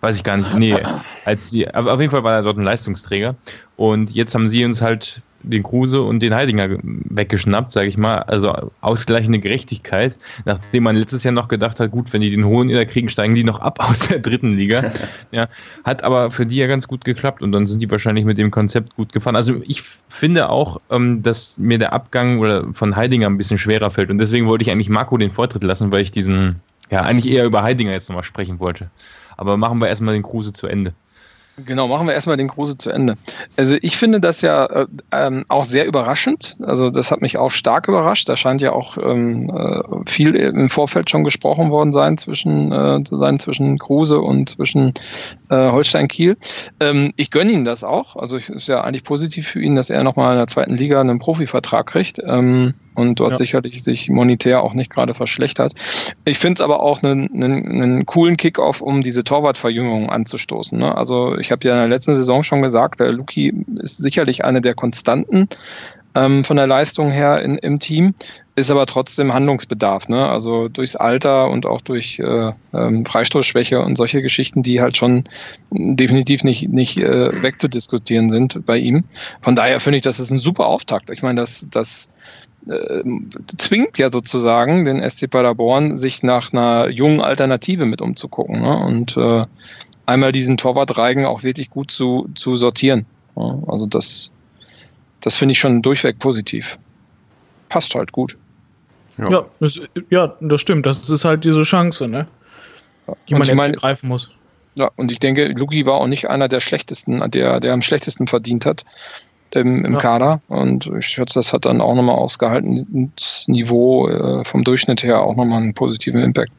weiß 0.00 0.16
ich 0.16 0.24
gar 0.24 0.36
nicht, 0.36 0.54
nee, 0.54 0.76
als 1.24 1.50
die, 1.50 1.72
aber 1.72 1.92
auf 1.92 2.00
jeden 2.00 2.10
Fall 2.10 2.24
war 2.24 2.34
er 2.34 2.42
dort 2.42 2.58
ein 2.58 2.64
Leistungsträger 2.64 3.34
und 3.76 4.12
jetzt 4.12 4.34
haben 4.34 4.48
sie 4.48 4.64
uns 4.64 4.80
halt 4.80 5.22
den 5.44 5.62
Kruse 5.62 6.02
und 6.02 6.20
den 6.20 6.34
Heidinger 6.34 6.78
weggeschnappt, 6.82 7.72
sage 7.72 7.88
ich 7.88 7.98
mal. 7.98 8.18
Also 8.18 8.70
ausgleichende 8.80 9.38
Gerechtigkeit, 9.38 10.16
nachdem 10.44 10.84
man 10.84 10.96
letztes 10.96 11.24
Jahr 11.24 11.32
noch 11.32 11.48
gedacht 11.48 11.80
hat, 11.80 11.90
gut, 11.90 12.12
wenn 12.12 12.20
die 12.20 12.30
den 12.30 12.44
Hohen 12.44 12.70
Inner 12.70 12.86
kriegen, 12.86 13.08
steigen 13.08 13.34
die 13.34 13.44
noch 13.44 13.60
ab 13.60 13.78
aus 13.88 14.08
der 14.08 14.18
dritten 14.18 14.54
Liga. 14.54 14.92
ja, 15.32 15.48
hat 15.84 16.02
aber 16.02 16.30
für 16.30 16.46
die 16.46 16.56
ja 16.56 16.66
ganz 16.66 16.88
gut 16.88 17.04
geklappt 17.04 17.42
und 17.42 17.52
dann 17.52 17.66
sind 17.66 17.80
die 17.80 17.90
wahrscheinlich 17.90 18.24
mit 18.24 18.38
dem 18.38 18.50
Konzept 18.50 18.96
gut 18.96 19.12
gefahren. 19.12 19.36
Also 19.36 19.60
ich 19.66 19.82
finde 20.08 20.48
auch, 20.48 20.80
ähm, 20.90 21.22
dass 21.22 21.58
mir 21.58 21.78
der 21.78 21.92
Abgang 21.92 22.74
von 22.74 22.96
Heidinger 22.96 23.26
ein 23.26 23.38
bisschen 23.38 23.58
schwerer 23.58 23.90
fällt 23.90 24.10
und 24.10 24.18
deswegen 24.18 24.46
wollte 24.46 24.62
ich 24.62 24.70
eigentlich 24.70 24.88
Marco 24.88 25.16
den 25.16 25.30
Vortritt 25.30 25.62
lassen, 25.62 25.92
weil 25.92 26.02
ich 26.02 26.12
diesen, 26.12 26.56
ja, 26.90 27.00
eigentlich 27.00 27.32
eher 27.32 27.44
über 27.44 27.62
Heidinger 27.62 27.92
jetzt 27.92 28.08
nochmal 28.08 28.24
sprechen 28.24 28.60
wollte. 28.60 28.90
Aber 29.36 29.56
machen 29.56 29.80
wir 29.80 29.88
erstmal 29.88 30.14
den 30.14 30.22
Kruse 30.22 30.52
zu 30.52 30.66
Ende. 30.66 30.94
Genau, 31.56 31.86
machen 31.86 32.08
wir 32.08 32.14
erstmal 32.14 32.36
den 32.36 32.48
Kruse 32.48 32.76
zu 32.76 32.90
Ende. 32.90 33.14
Also 33.56 33.76
ich 33.80 33.96
finde 33.96 34.20
das 34.20 34.40
ja 34.40 34.66
äh, 34.66 34.86
ähm, 35.12 35.44
auch 35.48 35.64
sehr 35.64 35.86
überraschend. 35.86 36.56
Also 36.60 36.90
das 36.90 37.12
hat 37.12 37.22
mich 37.22 37.38
auch 37.38 37.50
stark 37.50 37.86
überrascht. 37.86 38.28
Da 38.28 38.36
scheint 38.36 38.60
ja 38.60 38.72
auch 38.72 38.98
ähm, 38.98 39.50
äh, 39.50 39.80
viel 40.10 40.34
im 40.34 40.68
Vorfeld 40.68 41.10
schon 41.10 41.22
gesprochen 41.22 41.70
worden 41.70 41.92
sein 41.92 42.18
zwischen 42.18 42.72
äh, 42.72 43.04
zu 43.04 43.18
sein 43.18 43.38
zwischen 43.38 43.78
Kruse 43.78 44.20
und 44.20 44.50
zwischen 44.50 44.94
äh, 45.48 45.70
Holstein 45.70 46.08
Kiel. 46.08 46.36
Ähm, 46.80 47.12
ich 47.16 47.30
gönne 47.30 47.52
ihm 47.52 47.64
das 47.64 47.84
auch. 47.84 48.16
Also 48.16 48.36
es 48.36 48.48
ist 48.48 48.66
ja 48.66 48.82
eigentlich 48.82 49.04
positiv 49.04 49.46
für 49.46 49.60
ihn, 49.60 49.76
dass 49.76 49.90
er 49.90 50.02
nochmal 50.02 50.32
in 50.32 50.38
der 50.38 50.48
zweiten 50.48 50.76
Liga 50.76 51.00
einen 51.00 51.20
Profivertrag 51.20 51.86
kriegt. 51.86 52.18
Ähm, 52.26 52.74
und 52.94 53.20
dort 53.20 53.32
ja. 53.32 53.38
sicherlich 53.38 53.82
sich 53.82 54.08
monetär 54.08 54.62
auch 54.62 54.74
nicht 54.74 54.90
gerade 54.90 55.14
verschlechtert. 55.14 55.74
Ich 56.24 56.38
finde 56.38 56.58
es 56.58 56.64
aber 56.64 56.80
auch 56.80 57.02
einen, 57.02 57.30
einen, 57.32 57.82
einen 57.82 58.06
coolen 58.06 58.36
Kickoff, 58.36 58.80
um 58.80 59.02
diese 59.02 59.24
Torwartverjüngung 59.24 60.10
anzustoßen. 60.10 60.78
Ne? 60.78 60.96
Also 60.96 61.36
ich 61.38 61.50
habe 61.50 61.66
ja 61.66 61.74
in 61.74 61.80
der 61.80 61.88
letzten 61.88 62.16
Saison 62.16 62.42
schon 62.42 62.62
gesagt, 62.62 63.00
der 63.00 63.12
Luki 63.12 63.52
ist 63.82 63.96
sicherlich 63.96 64.44
eine 64.44 64.60
der 64.60 64.74
Konstanten 64.74 65.48
ähm, 66.14 66.44
von 66.44 66.56
der 66.56 66.66
Leistung 66.66 67.10
her 67.10 67.42
in, 67.42 67.58
im 67.58 67.78
Team, 67.78 68.14
ist 68.56 68.70
aber 68.70 68.86
trotzdem 68.86 69.34
Handlungsbedarf. 69.34 70.08
Ne? 70.08 70.28
Also 70.28 70.68
durchs 70.68 70.96
Alter 70.96 71.50
und 71.50 71.66
auch 71.66 71.80
durch 71.80 72.20
äh, 72.20 72.52
ähm, 72.72 73.04
Freistoßschwäche 73.04 73.80
und 73.80 73.96
solche 73.96 74.22
Geschichten, 74.22 74.62
die 74.62 74.80
halt 74.80 74.96
schon 74.96 75.24
definitiv 75.70 76.44
nicht, 76.44 76.68
nicht 76.68 76.96
äh, 76.98 77.42
wegzudiskutieren 77.42 78.30
sind 78.30 78.64
bei 78.64 78.78
ihm. 78.78 79.04
Von 79.42 79.56
daher 79.56 79.80
finde 79.80 79.98
ich, 79.98 80.04
das 80.04 80.20
ist 80.20 80.30
ein 80.30 80.38
super 80.38 80.66
Auftakt. 80.66 81.10
Ich 81.10 81.22
meine, 81.22 81.40
das, 81.40 81.66
das 81.70 82.08
äh, 82.68 83.02
zwingt 83.58 83.98
ja 83.98 84.10
sozusagen 84.10 84.84
den 84.84 85.08
SC 85.08 85.28
Paderborn, 85.28 85.96
sich 85.96 86.22
nach 86.22 86.52
einer 86.52 86.88
jungen 86.88 87.20
Alternative 87.20 87.86
mit 87.86 88.00
umzugucken 88.00 88.62
ne? 88.62 88.78
und 88.78 89.16
äh, 89.16 89.46
einmal 90.06 90.32
diesen 90.32 90.56
Torwartreigen 90.56 91.26
auch 91.26 91.42
wirklich 91.42 91.70
gut 91.70 91.90
zu, 91.90 92.28
zu 92.34 92.56
sortieren. 92.56 93.06
Ja? 93.36 93.58
Also 93.66 93.86
das, 93.86 94.32
das 95.20 95.36
finde 95.36 95.52
ich 95.52 95.58
schon 95.58 95.82
durchweg 95.82 96.18
positiv. 96.18 96.78
Passt 97.68 97.94
halt 97.94 98.12
gut. 98.12 98.36
Ja, 99.18 99.30
ja 99.30 99.44
das, 99.60 99.80
ja, 100.10 100.34
das 100.40 100.60
stimmt. 100.60 100.86
Das 100.86 101.08
ist 101.08 101.24
halt 101.24 101.44
diese 101.44 101.62
Chance, 101.62 102.08
ne? 102.08 102.26
die 103.28 103.34
man 103.34 103.46
jetzt 103.46 103.56
mein, 103.56 103.72
greifen 103.72 104.08
muss. 104.08 104.30
Ja, 104.76 104.90
und 104.96 105.12
ich 105.12 105.20
denke, 105.20 105.46
Luki 105.48 105.86
war 105.86 105.94
auch 105.94 106.06
nicht 106.06 106.28
einer 106.28 106.48
der 106.48 106.60
schlechtesten, 106.60 107.30
der, 107.30 107.60
der 107.60 107.72
am 107.72 107.82
schlechtesten 107.82 108.26
verdient 108.26 108.66
hat 108.66 108.84
im, 109.54 109.84
im 109.84 109.94
ja. 109.94 109.98
Kader. 109.98 110.40
Und 110.48 110.90
ich 110.98 111.06
schätze, 111.06 111.34
das 111.34 111.52
hat 111.52 111.64
dann 111.64 111.80
auch 111.80 111.94
nochmal 111.94 112.16
ausgehalten, 112.16 113.12
das 113.16 113.46
Niveau 113.48 114.08
äh, 114.08 114.44
vom 114.44 114.64
Durchschnitt 114.64 115.02
her 115.02 115.20
auch 115.20 115.36
nochmal 115.36 115.62
einen 115.62 115.74
positiven 115.74 116.20
Impact. 116.20 116.52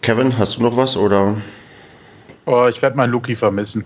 Kevin, 0.00 0.36
hast 0.36 0.56
du 0.56 0.62
noch 0.62 0.76
was 0.76 0.96
oder? 0.96 1.36
Oh, 2.46 2.66
ich 2.68 2.82
werde 2.82 2.96
meinen 2.96 3.10
Luki 3.10 3.36
vermissen. 3.36 3.84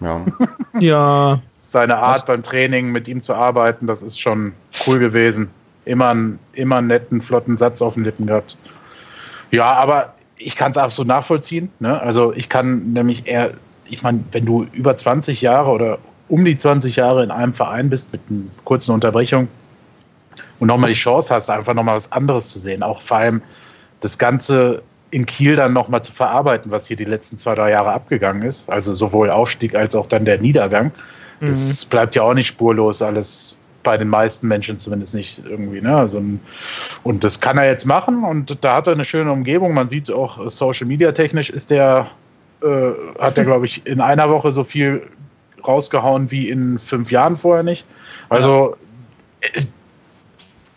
Ja. 0.00 0.24
ja. 0.78 1.40
Seine 1.64 1.98
Art 1.98 2.16
was? 2.16 2.24
beim 2.24 2.42
Training 2.42 2.90
mit 2.90 3.08
ihm 3.08 3.20
zu 3.20 3.34
arbeiten, 3.34 3.86
das 3.86 4.02
ist 4.02 4.18
schon 4.18 4.54
cool 4.86 4.98
gewesen. 4.98 5.50
Immer, 5.84 6.08
einen, 6.08 6.38
immer 6.54 6.76
einen 6.76 6.86
netten, 6.86 7.20
flotten 7.20 7.58
Satz 7.58 7.82
auf 7.82 7.94
den 7.94 8.04
Lippen 8.04 8.26
gehabt. 8.26 8.56
Ja, 9.50 9.72
aber 9.72 10.14
ich 10.38 10.56
kann 10.56 10.70
es 10.70 10.78
absolut 10.78 11.08
nachvollziehen. 11.08 11.70
Ne? 11.80 12.00
Also 12.00 12.32
ich 12.32 12.48
kann 12.48 12.92
nämlich 12.92 13.26
eher 13.26 13.52
ich 13.90 14.02
meine, 14.02 14.24
wenn 14.32 14.44
du 14.44 14.66
über 14.72 14.96
20 14.96 15.40
Jahre 15.40 15.70
oder 15.70 15.98
um 16.28 16.44
die 16.44 16.56
20 16.56 16.96
Jahre 16.96 17.24
in 17.24 17.30
einem 17.30 17.54
Verein 17.54 17.88
bist 17.88 18.12
mit 18.12 18.20
einer 18.30 18.42
kurzen 18.64 18.92
Unterbrechung 18.92 19.48
und 20.58 20.68
nochmal 20.68 20.90
die 20.90 20.96
Chance 20.96 21.34
hast, 21.34 21.48
einfach 21.48 21.74
nochmal 21.74 21.96
was 21.96 22.12
anderes 22.12 22.50
zu 22.50 22.58
sehen, 22.58 22.82
auch 22.82 23.00
vor 23.00 23.18
allem 23.18 23.42
das 24.00 24.18
Ganze 24.18 24.82
in 25.10 25.24
Kiel 25.24 25.56
dann 25.56 25.72
nochmal 25.72 26.02
zu 26.02 26.12
verarbeiten, 26.12 26.70
was 26.70 26.86
hier 26.86 26.96
die 26.96 27.04
letzten 27.04 27.38
zwei, 27.38 27.54
drei 27.54 27.70
Jahre 27.70 27.92
abgegangen 27.92 28.42
ist, 28.42 28.68
also 28.68 28.92
sowohl 28.92 29.30
Aufstieg 29.30 29.74
als 29.74 29.94
auch 29.94 30.06
dann 30.06 30.24
der 30.24 30.38
Niedergang. 30.38 30.92
Mhm. 31.40 31.46
Das 31.46 31.84
bleibt 31.86 32.14
ja 32.14 32.22
auch 32.22 32.34
nicht 32.34 32.48
spurlos 32.48 33.00
alles 33.00 33.56
bei 33.82 33.96
den 33.96 34.08
meisten 34.08 34.48
Menschen 34.48 34.78
zumindest 34.78 35.14
nicht 35.14 35.42
irgendwie. 35.48 35.80
Ne? 35.80 35.96
Also, 35.96 36.22
und 37.04 37.24
das 37.24 37.40
kann 37.40 37.56
er 37.56 37.66
jetzt 37.66 37.86
machen 37.86 38.22
und 38.22 38.62
da 38.62 38.76
hat 38.76 38.86
er 38.86 38.92
eine 38.92 39.04
schöne 39.04 39.32
Umgebung. 39.32 39.72
Man 39.72 39.88
sieht 39.88 40.10
auch 40.10 40.50
Social 40.50 40.86
Media 40.86 41.12
technisch 41.12 41.48
ist 41.48 41.70
der 41.70 42.10
äh, 42.62 43.20
hat 43.20 43.38
er, 43.38 43.44
glaube 43.44 43.66
ich, 43.66 43.86
in 43.86 44.00
einer 44.00 44.30
Woche 44.30 44.52
so 44.52 44.64
viel 44.64 45.02
rausgehauen 45.66 46.30
wie 46.30 46.48
in 46.48 46.78
fünf 46.78 47.10
Jahren 47.10 47.36
vorher 47.36 47.62
nicht. 47.62 47.84
Also 48.28 48.76
ja. 49.42 49.60
Äh, 49.60 49.66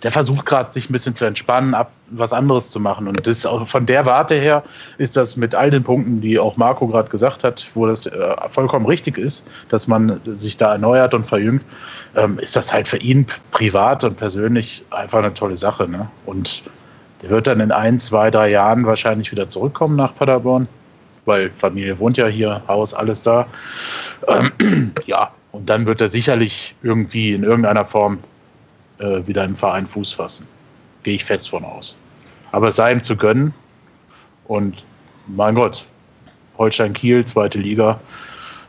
der 0.03 0.11
versucht 0.11 0.45
gerade, 0.45 0.73
sich 0.73 0.89
ein 0.89 0.93
bisschen 0.93 1.13
zu 1.13 1.25
entspannen, 1.25 1.75
ab, 1.75 1.91
was 2.07 2.33
anderes 2.33 2.71
zu 2.71 2.79
machen. 2.79 3.07
Und 3.07 3.27
das 3.27 3.47
von 3.65 3.85
der 3.85 4.05
Warte 4.05 4.35
her 4.35 4.63
ist 4.97 5.15
das 5.15 5.37
mit 5.37 5.53
all 5.53 5.69
den 5.69 5.83
Punkten, 5.83 6.21
die 6.21 6.39
auch 6.39 6.57
Marco 6.57 6.87
gerade 6.87 7.09
gesagt 7.09 7.43
hat, 7.43 7.69
wo 7.75 7.85
das 7.85 8.07
äh, 8.07 8.35
vollkommen 8.49 8.85
richtig 8.87 9.19
ist, 9.19 9.45
dass 9.69 9.87
man 9.87 10.19
sich 10.25 10.57
da 10.57 10.71
erneuert 10.71 11.13
und 11.13 11.27
verjüngt, 11.27 11.63
ähm, 12.15 12.39
ist 12.39 12.55
das 12.55 12.73
halt 12.73 12.87
für 12.87 12.97
ihn 12.97 13.27
privat 13.51 14.03
und 14.03 14.17
persönlich 14.17 14.83
einfach 14.89 15.19
eine 15.19 15.33
tolle 15.33 15.57
Sache. 15.57 15.87
Ne? 15.87 16.09
Und 16.25 16.63
Der 17.21 17.29
wird 17.29 17.47
dann 17.47 17.59
in 17.59 17.71
ein, 17.71 17.99
zwei, 17.99 18.31
drei 18.31 18.49
Jahren 18.49 18.85
wahrscheinlich 18.85 19.31
wieder 19.31 19.47
zurückkommen 19.47 19.95
nach 19.95 20.15
Paderborn, 20.15 20.67
weil 21.25 21.49
Familie 21.51 21.97
wohnt 21.99 22.17
ja 22.17 22.27
hier, 22.27 22.61
Haus, 22.67 22.93
alles 22.93 23.23
da. 23.23 23.47
Ähm, 24.27 24.93
ja, 25.05 25.31
und 25.51 25.69
dann 25.69 25.85
wird 25.85 26.01
er 26.01 26.09
sicherlich 26.09 26.75
irgendwie 26.81 27.33
in 27.33 27.43
irgendeiner 27.43 27.85
Form 27.85 28.19
äh, 28.99 29.25
wieder 29.27 29.43
im 29.43 29.55
Verein 29.55 29.87
Fuß 29.87 30.13
fassen. 30.13 30.47
Gehe 31.03 31.15
ich 31.15 31.25
fest 31.25 31.49
von 31.49 31.63
aus. 31.65 31.95
Aber 32.51 32.69
es 32.69 32.75
sei 32.75 32.91
ihm 32.91 33.03
zu 33.03 33.15
gönnen. 33.15 33.53
Und 34.45 34.83
mein 35.27 35.55
Gott, 35.55 35.85
Holstein 36.57 36.93
Kiel, 36.93 37.25
zweite 37.25 37.57
Liga, 37.57 37.99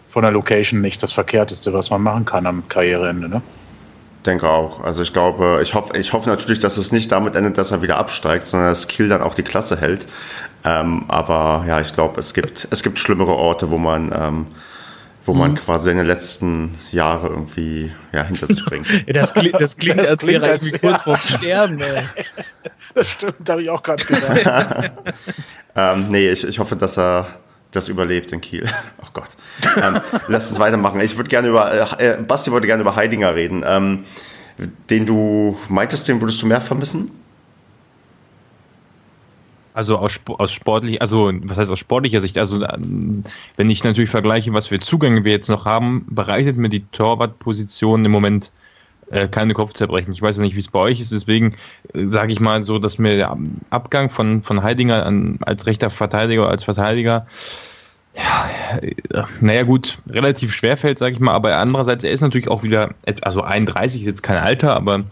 von 0.08 0.22
der 0.22 0.32
Location 0.32 0.80
nicht 0.80 1.02
das 1.02 1.12
Verkehrteste, 1.12 1.72
was 1.72 1.90
man 1.90 2.02
machen 2.02 2.24
kann 2.24 2.46
am 2.46 2.66
Karriereende. 2.68 3.28
Ne? 3.28 3.42
Denke 4.26 4.48
auch. 4.48 4.80
Also 4.80 5.02
ich 5.02 5.12
glaube, 5.12 5.60
ich 5.62 5.74
hoffe, 5.74 5.96
ich 5.96 6.12
hoffe 6.12 6.28
natürlich, 6.28 6.60
dass 6.60 6.76
es 6.76 6.92
nicht 6.92 7.10
damit 7.12 7.36
endet, 7.36 7.58
dass 7.58 7.70
er 7.70 7.82
wieder 7.82 7.98
absteigt, 7.98 8.46
sondern 8.46 8.68
dass 8.68 8.88
Kiel 8.88 9.08
dann 9.08 9.22
auch 9.22 9.34
die 9.34 9.42
Klasse 9.42 9.80
hält. 9.80 10.06
Ähm, 10.64 11.04
aber 11.08 11.64
ja, 11.66 11.80
ich 11.80 11.92
glaube, 11.92 12.20
es 12.20 12.34
gibt, 12.34 12.68
es 12.70 12.82
gibt 12.82 12.98
schlimmere 12.98 13.32
Orte, 13.32 13.70
wo 13.70 13.78
man, 13.78 14.12
ähm, 14.16 14.46
wo 15.24 15.34
man 15.34 15.52
mhm. 15.52 15.56
quasi 15.56 15.86
seine 15.86 16.04
letzten 16.04 16.78
Jahre 16.90 17.28
irgendwie 17.28 17.92
ja, 18.12 18.24
hinter 18.24 18.46
sich 18.46 18.64
bringt. 18.64 18.86
das, 19.14 19.34
klingt, 19.34 19.60
das 19.60 19.76
klingt, 19.76 20.00
das 20.00 20.08
als 20.08 20.26
wäre 20.26 20.46
er 20.46 20.54
irgendwie 20.54 20.78
kurz 20.78 21.02
vorm 21.02 21.16
Sterben. 21.16 21.80
Ey. 21.80 22.04
Das 22.94 23.08
stimmt, 23.08 23.48
habe 23.48 23.62
ich 23.62 23.70
auch 23.70 23.82
gerade 23.82 24.04
gedacht. 24.04 24.92
ähm, 25.76 26.08
nee, 26.10 26.28
ich, 26.28 26.46
ich 26.46 26.58
hoffe, 26.58 26.76
dass 26.76 26.98
er 26.98 27.26
das 27.72 27.88
überlebt 27.88 28.32
in 28.32 28.40
Kiel. 28.40 28.68
Oh 29.02 29.08
Gott. 29.14 29.30
Ähm, 29.76 30.00
lass 30.28 30.48
uns 30.48 30.58
weitermachen. 30.58 30.98
Ich 31.00 31.16
würde 31.18 31.28
gerne 31.28 31.48
über, 31.48 32.00
äh, 32.00 32.12
äh, 32.12 32.16
Basti 32.16 32.50
wollte 32.50 32.66
gerne 32.66 32.80
über 32.80 32.96
Heidinger 32.96 33.34
reden. 33.34 33.62
Ähm, 33.66 34.04
den 34.88 35.04
du 35.04 35.58
meintest, 35.68 36.08
den 36.08 36.20
würdest 36.20 36.40
du 36.40 36.46
mehr 36.46 36.60
vermissen? 36.60 37.10
Also 39.74 39.98
aus, 39.98 40.20
aus 40.26 40.52
sportlich, 40.52 41.02
also 41.02 41.32
was 41.42 41.58
heißt 41.58 41.70
aus 41.70 41.78
sportlicher 41.78 42.20
Sicht? 42.20 42.38
Also 42.38 42.62
ähm, 42.64 43.22
wenn 43.56 43.70
ich 43.70 43.82
natürlich 43.84 44.10
vergleiche, 44.10 44.52
was 44.52 44.68
für 44.68 44.78
Zugänge 44.78 45.24
wir 45.24 45.32
jetzt 45.32 45.48
noch 45.48 45.64
haben, 45.64 46.06
bereitet 46.08 46.56
mir 46.56 46.68
die 46.68 46.84
Torwartposition 46.86 48.04
im 48.04 48.12
Moment 48.12 48.52
äh, 49.12 49.28
keine 49.28 49.54
Kopfzerbrechen. 49.54 50.12
Ich 50.12 50.20
weiß 50.20 50.38
ja 50.38 50.42
nicht, 50.42 50.56
wie 50.56 50.60
es 50.60 50.68
bei 50.68 50.80
euch 50.80 51.00
ist, 51.00 51.12
deswegen 51.12 51.54
äh, 51.94 52.04
sage 52.06 52.32
ich 52.32 52.40
mal 52.40 52.64
so, 52.64 52.78
dass 52.78 52.98
mir 52.98 53.16
der 53.16 53.36
Abgang 53.70 54.10
von, 54.10 54.42
von 54.42 54.62
Heidinger 54.62 55.06
an, 55.06 55.38
als 55.42 55.66
rechter 55.66 55.90
Verteidiger, 55.90 56.48
als 56.48 56.64
Verteidiger 56.64 57.26
ja, 58.14 58.78
äh, 58.80 58.94
naja 59.40 59.62
gut, 59.62 59.98
relativ 60.08 60.54
schwer 60.54 60.76
fällt, 60.76 60.98
sage 60.98 61.14
ich 61.14 61.20
mal, 61.20 61.32
aber 61.32 61.56
andererseits, 61.56 62.04
er 62.04 62.10
ist 62.10 62.20
natürlich 62.20 62.48
auch 62.48 62.62
wieder, 62.62 62.94
also 63.22 63.42
31 63.42 64.02
ist 64.02 64.06
jetzt 64.06 64.22
kein 64.22 64.38
Alter, 64.38 64.74
aber 64.74 65.04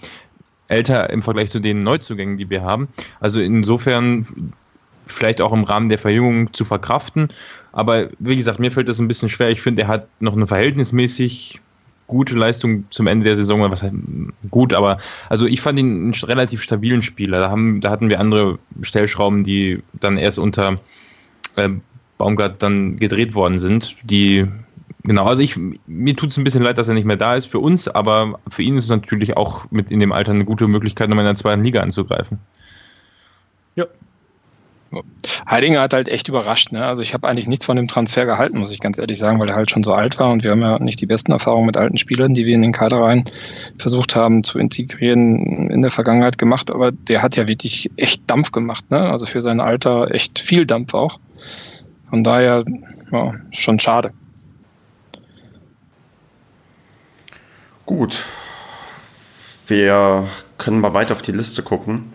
älter 0.69 1.11
im 1.11 1.23
Vergleich 1.23 1.51
zu 1.51 1.61
den 1.61 1.83
Neuzugängen, 1.83 2.39
die 2.39 2.49
wir 2.51 2.63
haben. 2.63 2.89
Also 3.21 3.41
insofern 3.41 4.25
vielleicht 5.07 5.41
auch 5.41 5.53
im 5.53 5.65
Rahmen 5.65 5.89
der 5.89 5.99
Verjüngung 5.99 6.53
zu 6.53 6.65
verkraften. 6.65 7.29
Aber 7.73 8.09
wie 8.19 8.37
gesagt, 8.37 8.61
mir 8.61 8.71
fällt 8.71 8.89
das 8.89 9.01
ein 9.01 9.09
bisschen 9.09 9.29
schwer. 9.29 9.51
Ich 9.51 9.61
finde, 9.61 9.83
er 9.83 9.89
hat 9.89 10.07
noch 10.21 10.35
eine 10.35 10.47
verhältnismäßig 10.47 11.61
gute 12.11 12.37
Leistung 12.37 12.85
zum 12.91 13.07
Ende 13.07 13.25
der 13.25 13.37
Saison. 13.37 13.61
Was 13.63 13.83
heißt, 13.83 13.95
gut, 14.51 14.75
aber 14.75 14.99
also 15.29 15.47
ich 15.47 15.61
fand 15.61 15.79
ihn 15.79 15.87
einen 15.87 16.15
relativ 16.15 16.63
stabilen 16.63 17.03
Spieler. 17.03 17.39
Da, 17.39 17.51
haben, 17.51 17.81
da 17.81 17.91
hatten 17.91 18.11
wir 18.11 18.21
andere 18.21 18.59
Stellschrauben, 18.83 19.45
die 19.45 19.83
dann 19.95 20.19
erst 20.19 20.39
unter 20.39 20.81
äh, 21.57 21.71
Baumgart 22.19 22.63
dann 22.63 22.99
gedreht 22.99 23.35
worden 23.35 23.59
sind, 23.59 23.97
die 24.05 24.47
Genau, 25.03 25.25
also 25.25 25.41
ich, 25.41 25.57
mir 25.87 26.15
tut 26.15 26.31
es 26.31 26.37
ein 26.37 26.45
bisschen 26.45 26.63
leid, 26.63 26.77
dass 26.77 26.89
er 26.89 26.93
nicht 26.93 27.07
mehr 27.07 27.17
da 27.17 27.35
ist 27.35 27.47
für 27.47 27.59
uns, 27.59 27.89
aber 27.89 28.39
für 28.49 28.63
ihn 28.63 28.77
ist 28.77 28.85
es 28.85 28.91
natürlich 28.91 29.35
auch 29.35 29.71
mit 29.71 29.91
in 29.91 29.99
dem 29.99 30.13
Alter 30.13 30.33
eine 30.33 30.45
gute 30.45 30.69
Möglichkeit, 30.69 31.09
nochmal 31.09 31.25
in 31.25 31.29
der 31.31 31.37
zweiten 31.37 31.65
Liga 31.65 31.81
anzugreifen. 31.81 32.39
Ja. 33.77 33.87
Heidinger 35.49 35.81
hat 35.81 35.95
halt 35.95 36.09
echt 36.09 36.29
überrascht. 36.29 36.73
Ne? 36.73 36.85
Also 36.85 37.03
ich 37.03 37.15
habe 37.15 37.29
eigentlich 37.29 37.47
nichts 37.47 37.65
von 37.65 37.77
dem 37.77 37.87
Transfer 37.87 38.27
gehalten, 38.27 38.59
muss 38.59 38.73
ich 38.73 38.81
ganz 38.81 38.99
ehrlich 38.99 39.19
sagen, 39.19 39.39
weil 39.39 39.49
er 39.49 39.55
halt 39.55 39.71
schon 39.71 39.83
so 39.83 39.93
alt 39.93 40.19
war 40.19 40.31
und 40.31 40.43
wir 40.43 40.51
haben 40.51 40.63
ja 40.63 40.79
nicht 40.79 41.01
die 41.01 41.07
besten 41.07 41.33
Erfahrungen 41.33 41.67
mit 41.67 41.77
alten 41.77 41.97
Spielern, 41.97 42.35
die 42.35 42.45
wir 42.45 42.55
in 42.55 42.63
den 42.63 42.73
Kader 42.73 43.01
rein 43.01 43.25
versucht 43.79 44.17
haben 44.17 44.43
zu 44.43 44.59
integrieren 44.59 45.71
in 45.71 45.83
der 45.83 45.93
Vergangenheit 45.93 46.39
gemacht. 46.39 46.71
Aber 46.71 46.91
der 46.91 47.23
hat 47.23 47.37
ja 47.37 47.47
wirklich 47.47 47.91
echt 47.97 48.29
Dampf 48.29 48.51
gemacht. 48.51 48.91
Ne? 48.91 48.99
Also 48.99 49.27
für 49.27 49.41
sein 49.41 49.61
Alter 49.61 50.13
echt 50.13 50.39
viel 50.39 50.67
Dampf 50.67 50.95
auch. 50.95 51.21
Von 52.09 52.25
daher 52.25 52.65
ja, 53.13 53.35
schon 53.53 53.79
schade. 53.79 54.13
Gut. 57.87 58.27
Wir 59.69 60.27
können 60.59 60.81
mal 60.81 60.95
weiter 60.95 61.13
auf 61.13 61.23
die 61.23 61.33
Liste 61.33 61.63
gucken. 61.63 62.13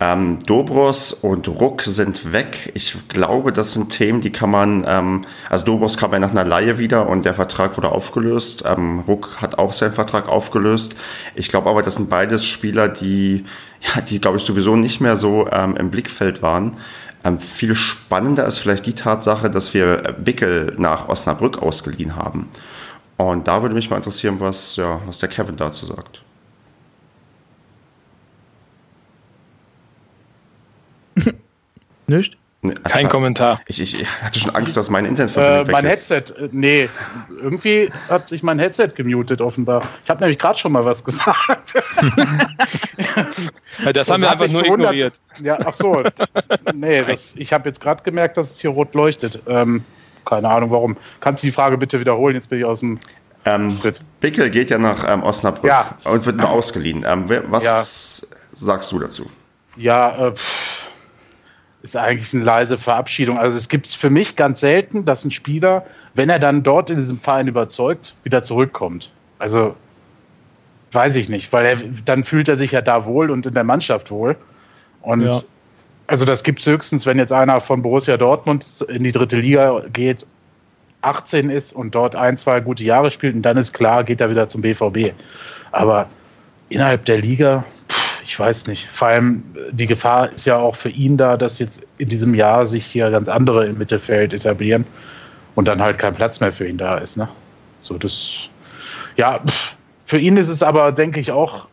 Ähm, 0.00 0.40
Dobros 0.44 1.12
und 1.12 1.46
Ruck 1.46 1.82
sind 1.82 2.32
weg. 2.32 2.72
Ich 2.74 2.96
glaube, 3.08 3.52
das 3.52 3.72
sind 3.72 3.90
Themen, 3.90 4.20
die 4.20 4.32
kann 4.32 4.50
man, 4.50 4.84
ähm, 4.88 5.22
also 5.48 5.66
Dobros 5.66 5.96
kam 5.96 6.12
ja 6.12 6.18
nach 6.18 6.32
einer 6.32 6.44
Laie 6.44 6.78
wieder 6.78 7.08
und 7.08 7.24
der 7.24 7.34
Vertrag 7.34 7.76
wurde 7.76 7.92
aufgelöst. 7.92 8.64
Ähm, 8.66 9.00
Ruck 9.06 9.40
hat 9.40 9.58
auch 9.58 9.72
seinen 9.72 9.94
Vertrag 9.94 10.28
aufgelöst. 10.28 10.96
Ich 11.36 11.48
glaube 11.48 11.70
aber, 11.70 11.82
das 11.82 11.94
sind 11.94 12.10
beides 12.10 12.44
Spieler, 12.44 12.88
die, 12.88 13.44
ja, 13.80 14.00
die 14.00 14.20
glaube 14.20 14.38
ich 14.38 14.42
sowieso 14.42 14.74
nicht 14.74 15.00
mehr 15.00 15.16
so 15.16 15.48
ähm, 15.50 15.76
im 15.76 15.90
Blickfeld 15.90 16.42
waren. 16.42 16.76
Ähm, 17.22 17.38
viel 17.38 17.76
spannender 17.76 18.46
ist 18.46 18.58
vielleicht 18.58 18.86
die 18.86 18.94
Tatsache, 18.94 19.48
dass 19.48 19.74
wir 19.74 20.16
Wickel 20.18 20.74
nach 20.76 21.08
Osnabrück 21.08 21.62
ausgeliehen 21.62 22.16
haben. 22.16 22.48
Und 23.16 23.46
da 23.46 23.62
würde 23.62 23.76
mich 23.76 23.90
mal 23.90 23.96
interessieren, 23.96 24.40
was, 24.40 24.74
ja, 24.74 25.00
was 25.06 25.20
der 25.20 25.28
Kevin 25.28 25.56
dazu 25.56 25.86
sagt. 25.86 26.23
Nicht? 32.06 32.36
Nee, 32.64 32.72
Kein 32.84 33.10
Kommentar. 33.10 33.60
Ich, 33.66 33.78
ich, 33.78 34.06
hatte 34.22 34.38
schon 34.38 34.54
Angst, 34.54 34.74
dass 34.74 34.88
mein 34.88 35.04
Internetverbindung 35.04 35.68
äh, 35.68 35.70
Mein 35.70 35.84
ist. 35.84 36.08
Headset, 36.08 36.34
äh, 36.38 36.48
nee, 36.50 36.88
irgendwie 37.42 37.90
hat 38.08 38.26
sich 38.26 38.42
mein 38.42 38.58
Headset 38.58 38.88
gemutet 38.94 39.42
offenbar. 39.42 39.86
Ich 40.02 40.08
habe 40.08 40.20
nämlich 40.20 40.38
gerade 40.38 40.58
schon 40.58 40.72
mal 40.72 40.82
was 40.82 41.04
gesagt. 41.04 41.74
das 43.92 44.10
haben 44.10 44.22
wir 44.22 44.30
einfach 44.30 44.48
nur 44.48 44.64
ignoriert. 44.64 45.20
Ja, 45.42 45.58
ach 45.62 45.74
so. 45.74 46.04
Nee, 46.74 47.04
das, 47.04 47.34
ich 47.36 47.52
habe 47.52 47.68
jetzt 47.68 47.82
gerade 47.82 48.02
gemerkt, 48.02 48.38
dass 48.38 48.52
es 48.52 48.60
hier 48.60 48.70
rot 48.70 48.94
leuchtet. 48.94 49.42
Ähm, 49.46 49.84
keine 50.24 50.48
Ahnung 50.48 50.70
warum. 50.70 50.96
Kannst 51.20 51.42
du 51.42 51.48
die 51.48 51.52
Frage 51.52 51.76
bitte 51.76 52.00
wiederholen? 52.00 52.34
Jetzt 52.34 52.48
bin 52.48 52.60
ich 52.60 52.64
aus 52.64 52.80
dem 52.80 52.98
ähm, 53.44 53.76
Schritt. 53.78 54.00
Pickel 54.20 54.48
geht 54.48 54.70
ja 54.70 54.78
nach 54.78 55.04
ähm, 55.06 55.22
Osnabrück 55.22 55.70
ja. 55.70 55.98
und 56.04 56.24
wird 56.24 56.38
nur 56.38 56.48
ausgeliehen. 56.48 57.04
Ähm, 57.06 57.24
was 57.50 57.64
ja. 57.64 57.82
sagst 58.52 58.90
du 58.90 58.98
dazu? 58.98 59.30
Ja, 59.76 60.28
äh, 60.28 60.34
ist 61.84 61.96
eigentlich 61.98 62.32
eine 62.32 62.42
leise 62.42 62.78
Verabschiedung. 62.78 63.38
Also 63.38 63.58
es 63.58 63.68
gibt 63.68 63.86
es 63.86 63.94
für 63.94 64.08
mich 64.08 64.36
ganz 64.36 64.60
selten, 64.60 65.04
dass 65.04 65.22
ein 65.22 65.30
Spieler, 65.30 65.84
wenn 66.14 66.30
er 66.30 66.38
dann 66.38 66.62
dort 66.62 66.88
in 66.88 66.96
diesem 66.96 67.20
Verein 67.20 67.46
überzeugt, 67.46 68.16
wieder 68.24 68.42
zurückkommt. 68.42 69.10
Also 69.38 69.76
weiß 70.92 71.14
ich 71.16 71.28
nicht, 71.28 71.52
weil 71.52 71.66
er, 71.66 71.76
dann 72.06 72.24
fühlt 72.24 72.48
er 72.48 72.56
sich 72.56 72.72
ja 72.72 72.80
da 72.80 73.04
wohl 73.04 73.30
und 73.30 73.44
in 73.44 73.52
der 73.52 73.64
Mannschaft 73.64 74.10
wohl. 74.10 74.34
Und 75.02 75.26
ja. 75.26 75.42
Also 76.06 76.24
das 76.24 76.42
gibt 76.42 76.60
es 76.60 76.66
höchstens, 76.66 77.04
wenn 77.04 77.18
jetzt 77.18 77.32
einer 77.32 77.60
von 77.60 77.82
Borussia 77.82 78.16
Dortmund 78.16 78.84
in 78.88 79.04
die 79.04 79.12
dritte 79.12 79.36
Liga 79.36 79.82
geht, 79.92 80.26
18 81.02 81.50
ist 81.50 81.74
und 81.74 81.94
dort 81.94 82.16
ein, 82.16 82.38
zwei 82.38 82.60
gute 82.60 82.84
Jahre 82.84 83.10
spielt 83.10 83.34
und 83.34 83.42
dann 83.42 83.58
ist 83.58 83.74
klar, 83.74 84.04
geht 84.04 84.22
er 84.22 84.30
wieder 84.30 84.48
zum 84.48 84.62
BVB. 84.62 85.12
Aber 85.70 86.06
innerhalb 86.70 87.04
der 87.04 87.18
Liga, 87.18 87.64
ich 88.24 88.38
weiß 88.38 88.66
nicht. 88.66 88.88
Vor 88.92 89.08
allem 89.08 89.42
die 89.70 89.86
Gefahr 89.86 90.32
ist 90.32 90.46
ja 90.46 90.56
auch 90.56 90.76
für 90.76 90.88
ihn 90.88 91.16
da, 91.16 91.36
dass 91.36 91.58
jetzt 91.58 91.82
in 91.98 92.08
diesem 92.08 92.34
Jahr 92.34 92.66
sich 92.66 92.84
hier 92.84 93.10
ganz 93.10 93.28
andere 93.28 93.66
im 93.66 93.78
Mittelfeld 93.78 94.32
etablieren 94.32 94.86
und 95.54 95.68
dann 95.68 95.82
halt 95.82 95.98
kein 95.98 96.14
Platz 96.14 96.40
mehr 96.40 96.52
für 96.52 96.66
ihn 96.66 96.78
da 96.78 96.96
ist. 96.96 97.16
Ne? 97.16 97.28
So 97.78 97.98
das, 97.98 98.48
ja, 99.16 99.40
für 100.06 100.18
ihn 100.18 100.36
ist 100.38 100.48
es 100.48 100.62
aber, 100.62 100.90
denke 100.90 101.20
ich, 101.20 101.32
auch 101.32 101.68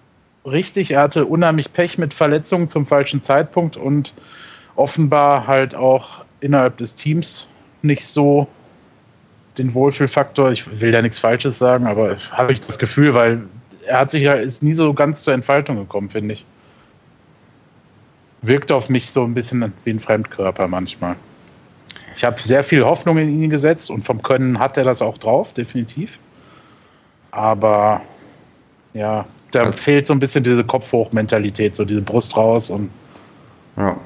richtig. 0.46 0.92
Er 0.92 1.02
hatte 1.02 1.26
unheimlich 1.26 1.72
Pech 1.72 1.98
mit 1.98 2.14
Verletzungen 2.14 2.68
zum 2.68 2.86
falschen 2.86 3.22
Zeitpunkt 3.22 3.78
und 3.78 4.14
offenbar 4.76 5.48
halt 5.48 5.74
auch 5.74 6.26
innerhalb 6.42 6.78
des 6.78 6.96
Teams 6.96 7.48
nicht 7.82 8.06
so 8.06 8.48
den 9.58 9.74
Wohlfühlfaktor. 9.74 10.52
Ich 10.52 10.82
will 10.82 10.92
da 10.92 11.02
nichts 11.02 11.20
Falsches 11.20 11.58
sagen, 11.58 11.88
aber 11.88 12.18
habe 12.32 12.52
ich 12.52 12.60
das 12.60 12.78
Gefühl, 12.78 13.14
weil 13.14 13.42
er 13.92 14.00
hat 14.00 14.12
sich 14.12 14.24
ja 14.24 14.36
ist 14.36 14.64
nie 14.64 14.74
so 14.74 14.94
ganz 14.94 15.22
zur 15.22 15.34
Entfaltung 15.34 15.76
gekommen, 15.76 16.10
finde 16.10 16.36
ich. 16.36 16.46
Wirkt 18.42 18.72
auf 18.72 18.88
mich 18.88 19.12
so 19.12 19.24
ein 19.24 19.34
bisschen 19.34 19.74
wie 19.84 19.92
ein 19.92 20.00
Fremdkörper 20.00 20.68
manchmal. 20.68 21.18
Ich 22.16 22.24
habe 22.24 22.40
sehr 22.40 22.64
viel 22.64 22.84
Hoffnung 22.86 23.18
in 23.18 23.44
ihn 23.44 23.50
gesetzt 23.50 23.92
und 23.92 24.04
vom 24.04 24.22
Können 24.22 24.60
hat 24.60 24.78
er 24.78 24.86
das 24.86 25.02
auch 25.02 25.18
drauf, 25.18 25.54
definitiv. 25.54 26.20
Aber 27.32 28.02
ja, 28.94 29.26
da 29.52 29.60
also, 29.60 29.74
fehlt 29.74 30.08
so 30.08 30.14
ein 30.14 30.20
bisschen 30.20 30.44
diese 30.44 30.64
Kopfhoch-Mentalität, 30.64 31.76
so 31.76 31.84
diese 31.84 32.02
Brust 32.02 32.36
raus 32.38 32.70
und. 32.70 32.90
Ja. 33.76 33.98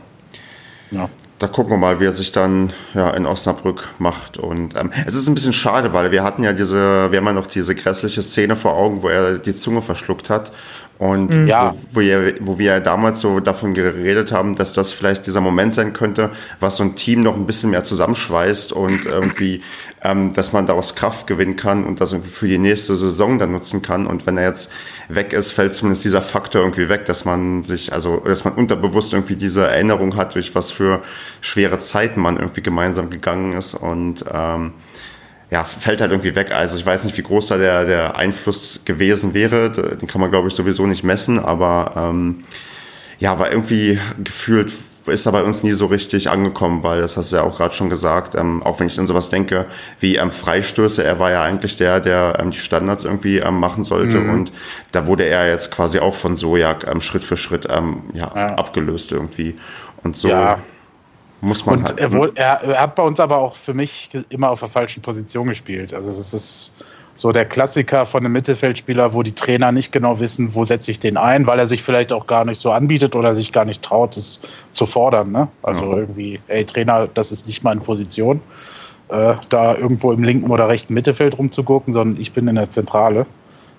ja. 0.91 1.09
Da 1.37 1.47
gucken 1.47 1.73
wir 1.73 1.77
mal, 1.77 1.99
wie 1.99 2.05
er 2.05 2.13
sich 2.13 2.31
dann 2.31 2.71
ja, 2.93 3.09
in 3.09 3.25
Osnabrück 3.25 3.89
macht. 3.99 4.37
Und 4.37 4.77
ähm, 4.77 4.91
es 5.05 5.15
ist 5.15 5.27
ein 5.27 5.35
bisschen 5.35 5.51
schade, 5.51 5.91
weil 5.91 6.11
wir 6.11 6.23
hatten 6.23 6.43
ja 6.43 6.53
diese, 6.53 7.11
wir 7.11 7.17
haben 7.17 7.25
ja 7.25 7.33
noch 7.33 7.47
diese 7.47 7.75
grässliche 7.75 8.21
Szene 8.21 8.55
vor 8.55 8.73
Augen, 8.73 9.03
wo 9.03 9.09
er 9.09 9.37
die 9.37 9.53
Zunge 9.53 9.81
verschluckt 9.81 10.29
hat. 10.29 10.53
Und 10.97 11.29
Mhm. 11.31 11.47
Ja. 11.47 11.75
wo, 11.91 11.99
wo, 11.99 12.01
wir, 12.01 12.35
wo 12.39 12.57
wir 12.57 12.65
ja 12.65 12.79
damals 12.79 13.19
so 13.19 13.41
davon 13.41 13.73
geredet 13.73 14.31
haben, 14.31 14.55
dass 14.55 14.71
das 14.73 14.93
vielleicht 14.93 15.25
dieser 15.25 15.41
Moment 15.41 15.73
sein 15.73 15.91
könnte, 15.91 16.31
was 16.61 16.77
so 16.77 16.83
ein 16.83 16.95
Team 16.95 17.21
noch 17.21 17.35
ein 17.35 17.45
bisschen 17.45 17.71
mehr 17.71 17.83
zusammenschweißt 17.83 18.71
und 18.71 19.05
irgendwie, 19.05 19.61
ähm, 20.03 20.33
dass 20.33 20.53
man 20.53 20.67
daraus 20.67 20.95
Kraft 20.95 21.27
gewinnen 21.27 21.57
kann 21.57 21.83
und 21.85 21.99
das 21.99 22.13
irgendwie 22.13 22.31
für 22.31 22.47
die 22.47 22.57
nächste 22.57 22.95
Saison 22.95 23.39
dann 23.39 23.51
nutzen 23.51 23.81
kann. 23.81 24.07
Und 24.07 24.25
wenn 24.25 24.37
er 24.37 24.47
jetzt 24.47 24.71
weg 25.09 25.33
ist, 25.33 25.51
fällt 25.51 25.75
zumindest 25.75 26.05
dieser 26.05 26.21
Faktor 26.21 26.61
irgendwie 26.61 26.87
weg, 26.87 27.03
dass 27.05 27.25
man 27.25 27.61
sich, 27.61 27.91
also 27.91 28.19
dass 28.19 28.45
man 28.45 28.53
unterbewusst 28.53 29.11
irgendwie 29.11 29.35
diese 29.35 29.67
Erinnerung 29.67 30.15
hat, 30.15 30.35
durch 30.35 30.55
was 30.55 30.71
für 30.71 31.01
schwere 31.41 31.77
Zeiten 31.79 32.21
man 32.21 32.37
irgendwie 32.37 32.61
gemeinsam 32.61 33.09
gegangen 33.09 33.53
ist 33.53 33.73
und 33.73 34.23
ähm, 34.33 34.71
ja, 35.51 35.63
fällt 35.63 36.01
halt 36.01 36.11
irgendwie 36.11 36.35
weg. 36.35 36.53
Also 36.53 36.77
ich 36.77 36.85
weiß 36.85 37.03
nicht, 37.05 37.17
wie 37.17 37.23
groß 37.23 37.47
da 37.47 37.57
der, 37.57 37.85
der 37.85 38.15
Einfluss 38.17 38.81
gewesen 38.85 39.33
wäre. 39.33 39.71
Den 39.71 40.07
kann 40.07 40.21
man, 40.21 40.31
glaube 40.31 40.47
ich, 40.47 40.55
sowieso 40.55 40.85
nicht 40.87 41.03
messen, 41.03 41.39
aber 41.39 41.93
ähm, 41.95 42.39
ja, 43.19 43.31
aber 43.31 43.51
irgendwie 43.51 43.99
gefühlt 44.23 44.73
ist 45.07 45.27
er 45.27 45.31
bei 45.33 45.43
uns 45.43 45.61
nie 45.61 45.73
so 45.73 45.85
richtig 45.85 46.31
angekommen, 46.31 46.81
weil 46.81 46.99
das 46.99 47.15
hast 47.15 47.31
du 47.31 47.35
ja 47.35 47.43
auch 47.43 47.57
gerade 47.57 47.75
schon 47.75 47.91
gesagt, 47.91 48.33
ähm, 48.33 48.63
auch 48.63 48.79
wenn 48.79 48.87
ich 48.87 48.99
an 48.99 49.05
sowas 49.05 49.29
denke, 49.29 49.65
wie 49.99 50.15
ähm, 50.15 50.31
Freistöße, 50.31 51.03
er 51.03 51.19
war 51.19 51.29
ja 51.31 51.43
eigentlich 51.43 51.77
der, 51.77 51.99
der 51.99 52.39
ähm, 52.41 52.49
die 52.49 52.57
Standards 52.57 53.05
irgendwie 53.05 53.37
ähm, 53.37 53.59
machen 53.59 53.83
sollte 53.83 54.17
Mhm. 54.17 54.33
und 54.33 54.51
da 54.93 55.05
wurde 55.05 55.25
er 55.25 55.47
jetzt 55.47 55.69
quasi 55.69 55.99
auch 55.99 56.15
von 56.15 56.35
Sojak 56.35 56.87
ähm, 56.87 57.01
Schritt 57.01 57.23
für 57.23 57.37
Schritt 57.37 57.67
ähm, 57.69 58.01
ja, 58.13 58.31
Ja. 58.35 58.55
abgelöst 58.55 59.11
irgendwie 59.11 59.55
und 60.01 60.17
so 60.17 60.29
Ja. 60.29 60.57
Muss 61.45 61.65
man 61.65 61.79
Und 61.79 61.85
halt. 61.85 61.99
er, 61.99 62.11
wohl, 62.11 62.31
er, 62.35 62.63
er 62.63 62.81
hat 62.81 62.95
bei 62.95 63.03
uns 63.03 63.19
aber 63.19 63.37
auch 63.37 63.55
für 63.55 63.73
mich 63.73 64.09
immer 64.29 64.49
auf 64.49 64.59
der 64.59 64.69
falschen 64.69 65.01
Position 65.01 65.47
gespielt. 65.47 65.93
Also 65.93 66.09
es 66.09 66.33
ist 66.33 66.73
so 67.15 67.31
der 67.31 67.45
Klassiker 67.45 68.05
von 68.05 68.25
einem 68.25 68.33
Mittelfeldspieler, 68.33 69.13
wo 69.13 69.23
die 69.23 69.31
Trainer 69.31 69.71
nicht 69.71 69.91
genau 69.93 70.19
wissen, 70.19 70.53
wo 70.53 70.65
setze 70.65 70.91
ich 70.91 70.99
den 70.99 71.15
ein, 71.15 71.47
weil 71.47 71.59
er 71.59 71.67
sich 71.67 71.81
vielleicht 71.81 72.11
auch 72.11 72.27
gar 72.27 72.43
nicht 72.43 72.59
so 72.59 72.71
anbietet 72.71 73.15
oder 73.15 73.33
sich 73.33 73.53
gar 73.53 73.63
nicht 73.63 73.81
traut, 73.81 74.17
es 74.17 74.41
zu 74.73 74.85
fordern. 74.85 75.31
Ne? 75.31 75.47
Also 75.63 75.91
Ja. 75.91 75.97
irgendwie, 75.99 76.41
ey 76.47 76.65
Trainer, 76.65 77.07
das 77.13 77.31
ist 77.31 77.47
nicht 77.47 77.63
meine 77.63 77.79
Position, 77.79 78.41
äh, 79.09 79.35
da 79.47 79.75
irgendwo 79.75 80.11
im 80.11 80.23
linken 80.23 80.51
oder 80.51 80.67
rechten 80.67 80.93
Mittelfeld 80.93 81.37
rumzugucken, 81.37 81.93
sondern 81.93 82.21
ich 82.21 82.33
bin 82.33 82.47
in 82.49 82.55
der 82.55 82.69
Zentrale. 82.69 83.25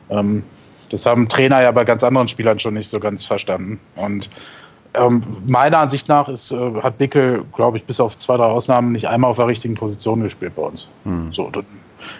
Ähm, 0.08 0.42
das 0.90 1.04
haben 1.04 1.28
Trainer 1.28 1.60
ja 1.62 1.72
bei 1.72 1.84
ganz 1.84 2.04
anderen 2.04 2.28
Spielern 2.28 2.58
schon 2.58 2.74
nicht 2.74 2.88
so 2.88 3.00
ganz 3.00 3.24
verstanden. 3.24 3.80
Und 3.96 4.30
ähm, 4.96 5.22
meiner 5.46 5.78
Ansicht 5.78 6.08
nach 6.08 6.28
ist, 6.28 6.50
äh, 6.50 6.82
hat 6.82 6.98
Bickel, 6.98 7.44
glaube 7.54 7.76
ich, 7.76 7.84
bis 7.84 8.00
auf 8.00 8.16
zwei, 8.16 8.36
drei 8.36 8.44
Ausnahmen 8.44 8.92
nicht 8.92 9.08
einmal 9.08 9.30
auf 9.30 9.36
der 9.36 9.46
richtigen 9.46 9.74
Position 9.74 10.22
gespielt 10.22 10.54
bei 10.56 10.62
uns. 10.62 10.88
Hm. 11.04 11.32
So, 11.32 11.50
dann 11.50 11.64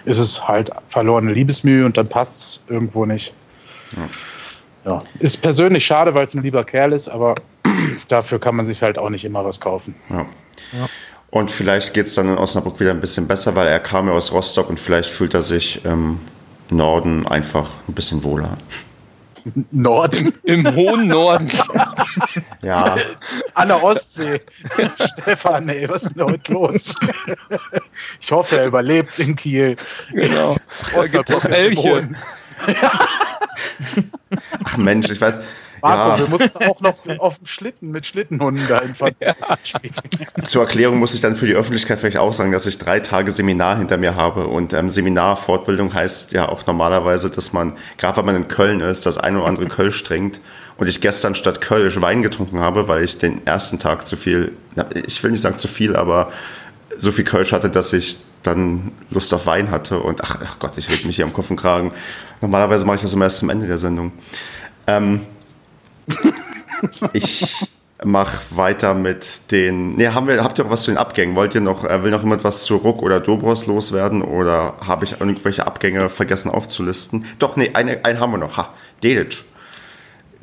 ist 0.05 0.19
es 0.19 0.47
halt 0.47 0.71
verlorene 0.89 1.33
Liebesmühe 1.33 1.85
und 1.85 1.97
dann 1.97 2.07
passt 2.07 2.39
es 2.39 2.63
irgendwo 2.67 3.05
nicht. 3.05 3.33
Ja. 4.85 5.01
Ist 5.19 5.41
persönlich 5.41 5.85
schade, 5.85 6.13
weil 6.13 6.25
es 6.25 6.33
ein 6.33 6.43
lieber 6.43 6.63
Kerl 6.63 6.93
ist, 6.93 7.09
aber 7.09 7.35
dafür 8.07 8.39
kann 8.39 8.55
man 8.55 8.65
sich 8.65 8.81
halt 8.81 8.97
auch 8.97 9.09
nicht 9.09 9.25
immer 9.25 9.43
was 9.43 9.59
kaufen. 9.59 9.95
Ja. 10.09 10.25
Und 11.29 11.51
vielleicht 11.51 11.93
geht 11.93 12.07
es 12.07 12.15
dann 12.15 12.29
in 12.29 12.37
Osnabrück 12.37 12.79
wieder 12.79 12.91
ein 12.91 12.99
bisschen 12.99 13.27
besser, 13.27 13.55
weil 13.55 13.67
er 13.67 13.79
kam 13.79 14.07
ja 14.07 14.13
aus 14.13 14.31
Rostock 14.31 14.69
und 14.69 14.79
vielleicht 14.79 15.09
fühlt 15.09 15.33
er 15.33 15.41
sich 15.41 15.83
im 15.83 16.19
Norden 16.69 17.27
einfach 17.27 17.69
ein 17.87 17.93
bisschen 17.93 18.23
wohler. 18.23 18.57
Norden, 19.71 20.33
Im 20.43 20.75
hohen 20.75 21.07
Norden. 21.07 21.49
Ja, 22.61 22.97
an 23.53 23.67
der 23.67 23.83
Ostsee. 23.83 24.41
Stefan, 25.13 25.69
ey, 25.69 25.87
was 25.89 26.03
ist 26.03 26.15
denn 26.15 26.25
heute 26.25 26.51
los? 26.53 26.95
ich 28.21 28.31
hoffe, 28.31 28.57
er 28.57 28.65
überlebt 28.67 29.17
in 29.19 29.35
Kiel. 29.35 29.77
Genau. 30.11 30.55
Da 30.93 31.07
gibt 31.07 31.29
es 31.29 31.43
Elche. 31.45 32.09
Ach 34.63 34.77
Mensch, 34.77 35.09
ich 35.09 35.21
weiß. 35.21 35.39
Marco, 35.81 36.09
Ja, 36.09 36.19
wir 36.19 36.27
mussten 36.27 36.57
auch 36.57 36.81
noch 36.81 36.95
auf 37.19 37.37
dem 37.37 37.47
Schlitten 37.47 37.91
mit 37.91 38.05
Schlittenhunden 38.05 38.67
dahin 38.67 38.95
fahren. 38.95 39.15
spielen. 39.63 39.93
zur 40.45 40.63
Erklärung 40.63 40.97
muss 40.99 41.13
ich 41.13 41.21
dann 41.21 41.35
für 41.35 41.45
die 41.45 41.53
Öffentlichkeit 41.53 41.99
vielleicht 41.99 42.17
auch 42.17 42.33
sagen, 42.33 42.51
dass 42.51 42.65
ich 42.65 42.77
drei 42.77 42.99
Tage 42.99 43.31
Seminar 43.31 43.77
hinter 43.77 43.97
mir 43.97 44.15
habe. 44.15 44.47
Und 44.47 44.73
ähm, 44.73 44.89
Seminarfortbildung 44.89 45.93
heißt 45.93 46.33
ja 46.33 46.49
auch 46.49 46.65
normalerweise, 46.65 47.29
dass 47.29 47.53
man, 47.53 47.73
gerade 47.97 48.17
wenn 48.17 48.25
man 48.25 48.35
in 48.35 48.47
Köln 48.47 48.81
ist, 48.81 49.05
das 49.05 49.17
ein 49.17 49.37
oder 49.37 49.47
andere 49.47 49.65
Kölsch 49.67 50.03
trinkt. 50.03 50.39
Und 50.77 50.87
ich 50.87 51.01
gestern 51.01 51.33
statt 51.33 51.59
Kölsch 51.59 51.99
Wein 52.01 52.21
getrunken 52.21 52.59
habe, 52.59 52.87
weil 52.87 53.03
ich 53.03 53.17
den 53.17 53.45
ersten 53.47 53.79
Tag 53.79 54.05
zu 54.05 54.15
viel, 54.15 54.51
na, 54.75 54.85
ich 54.93 55.23
will 55.23 55.31
nicht 55.31 55.41
sagen 55.41 55.57
zu 55.57 55.67
viel, 55.67 55.95
aber 55.95 56.31
so 56.99 57.11
viel 57.11 57.25
Kölsch 57.25 57.51
hatte, 57.51 57.69
dass 57.69 57.93
ich 57.93 58.17
dann 58.43 58.91
Lust 59.09 59.33
auf 59.33 59.45
Wein 59.45 59.71
hatte. 59.71 59.99
Und 59.99 60.23
ach, 60.23 60.37
ach 60.43 60.59
Gott, 60.59 60.77
ich 60.77 60.89
rede 60.89 61.05
mich 61.07 61.15
hier 61.15 61.25
am 61.25 61.33
Kopf 61.33 61.49
und 61.49 61.57
Kragen. 61.57 61.91
Normalerweise 62.41 62.85
mache 62.85 62.97
ich 62.97 63.01
das 63.01 63.13
immer 63.13 63.25
erst 63.25 63.39
zum 63.39 63.49
Ende 63.49 63.67
der 63.67 63.77
Sendung. 63.77 64.11
Ähm, 64.85 65.21
ich 67.13 67.67
mache 68.03 68.37
weiter 68.51 68.93
mit 68.93 69.51
den. 69.51 69.95
Ne, 69.95 70.13
haben 70.13 70.27
wir, 70.27 70.43
habt 70.43 70.59
ihr 70.59 70.65
noch 70.65 70.71
was 70.71 70.83
zu 70.83 70.91
den 70.91 70.97
Abgängen? 70.97 71.35
Wollt 71.35 71.55
ihr 71.55 71.61
noch, 71.61 71.83
äh, 71.83 72.03
will 72.03 72.11
noch 72.11 72.21
jemand 72.21 72.43
was 72.43 72.63
zu 72.63 72.75
Ruck 72.75 73.01
oder 73.01 73.19
Dobros 73.19 73.65
loswerden? 73.65 74.21
Oder 74.21 74.75
habe 74.85 75.05
ich 75.05 75.19
irgendwelche 75.19 75.65
Abgänge 75.65 76.09
vergessen 76.09 76.51
aufzulisten? 76.51 77.25
Doch, 77.39 77.55
nee, 77.55 77.71
eine, 77.73 78.05
einen 78.05 78.19
haben 78.19 78.31
wir 78.31 78.37
noch. 78.37 78.57
Ha, 78.57 78.73
Dedic. 79.03 79.43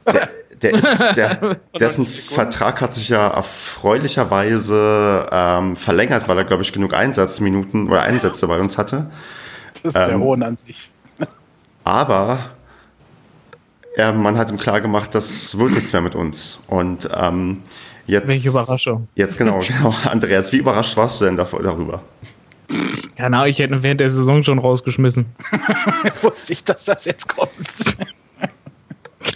Der, 0.07 0.29
der 0.63 0.73
ist, 0.73 1.17
der, 1.17 1.57
dessen 1.79 2.07
Vertrag 2.07 2.81
hat 2.81 2.95
sich 2.95 3.11
ja 3.11 3.29
erfreulicherweise 3.29 5.29
ähm, 5.31 5.77
verlängert, 5.77 6.27
weil 6.29 6.39
er, 6.39 6.45
glaube 6.45 6.63
ich, 6.63 6.73
genug 6.73 6.95
Einsatzminuten 6.95 7.89
oder 7.89 8.03
Einsätze 8.03 8.49
bei 8.49 8.59
uns 8.59 8.79
hatte. 8.79 9.11
Das 9.75 9.85
ist 9.85 9.95
der 9.95 10.09
Ähm, 10.11 10.23
Hohn 10.23 10.43
an 10.43 10.57
sich. 10.57 10.91
Aber 11.85 12.54
ja, 13.97 14.13
man 14.13 14.37
hat 14.37 14.51
ihm 14.51 14.59
klar 14.59 14.81
gemacht, 14.81 15.15
das 15.15 15.59
wird 15.59 15.73
nichts 15.73 15.93
mehr 15.93 16.03
mit 16.03 16.15
uns. 16.15 16.59
Und 16.67 17.09
ähm, 17.15 17.63
jetzt. 18.07 18.27
Welche 18.27 18.49
Überraschung. 18.49 19.09
Jetzt 19.15 19.39
genau, 19.39 19.61
genau. 19.67 19.95
Andreas, 20.05 20.53
wie 20.53 20.59
überrascht 20.59 20.97
warst 20.97 21.21
du 21.21 21.27
denn 21.27 21.37
davor, 21.37 21.63
darüber? 21.63 22.03
Keine 23.17 23.37
Ahnung, 23.37 23.51
ich 23.51 23.59
hätte 23.59 23.75
ihn 23.75 23.83
während 23.83 24.01
der 24.01 24.11
Saison 24.11 24.43
schon 24.43 24.59
rausgeschmissen. 24.59 25.27
Wusste 26.23 26.53
ich, 26.55 26.65
dass 26.65 26.87
das 26.87 27.05
jetzt 27.05 27.29
kommt. 27.29 27.51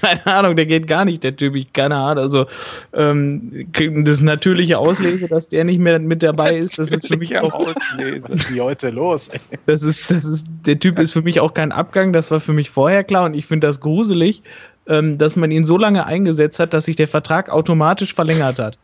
Keine 0.08 0.26
Ahnung, 0.26 0.56
der 0.56 0.66
geht 0.66 0.86
gar 0.86 1.04
nicht, 1.04 1.22
der 1.22 1.36
Typ. 1.36 1.54
Ich, 1.54 1.72
keine 1.72 1.96
Ahnung. 1.96 2.24
Also, 2.24 2.46
ähm, 2.94 3.66
das 4.04 4.20
natürliche 4.22 4.78
Auslese, 4.78 5.28
dass 5.28 5.48
der 5.48 5.64
nicht 5.64 5.78
mehr 5.78 5.98
mit 5.98 6.22
dabei 6.22 6.56
ist, 6.56 6.78
das 6.78 6.92
ist 6.92 7.06
für 7.06 7.16
mich 7.16 7.38
auch. 7.38 7.52
Auslese. 7.58 8.22
Was 8.22 8.34
ist 8.34 8.50
denn 8.50 8.60
heute 8.60 8.90
los? 8.90 9.28
Ey? 9.28 9.40
Das 9.66 9.82
ist, 9.82 10.10
das 10.10 10.24
ist, 10.24 10.46
der 10.66 10.78
Typ 10.78 10.98
ist 10.98 11.12
für 11.12 11.22
mich 11.22 11.40
auch 11.40 11.54
kein 11.54 11.72
Abgang, 11.72 12.12
das 12.12 12.30
war 12.30 12.40
für 12.40 12.52
mich 12.52 12.70
vorher 12.70 13.04
klar 13.04 13.24
und 13.24 13.34
ich 13.34 13.46
finde 13.46 13.66
das 13.66 13.80
gruselig, 13.80 14.42
ähm, 14.86 15.18
dass 15.18 15.36
man 15.36 15.50
ihn 15.50 15.64
so 15.64 15.76
lange 15.76 16.06
eingesetzt 16.06 16.58
hat, 16.58 16.72
dass 16.72 16.86
sich 16.86 16.96
der 16.96 17.08
Vertrag 17.08 17.50
automatisch 17.50 18.14
verlängert 18.14 18.58
hat. 18.58 18.78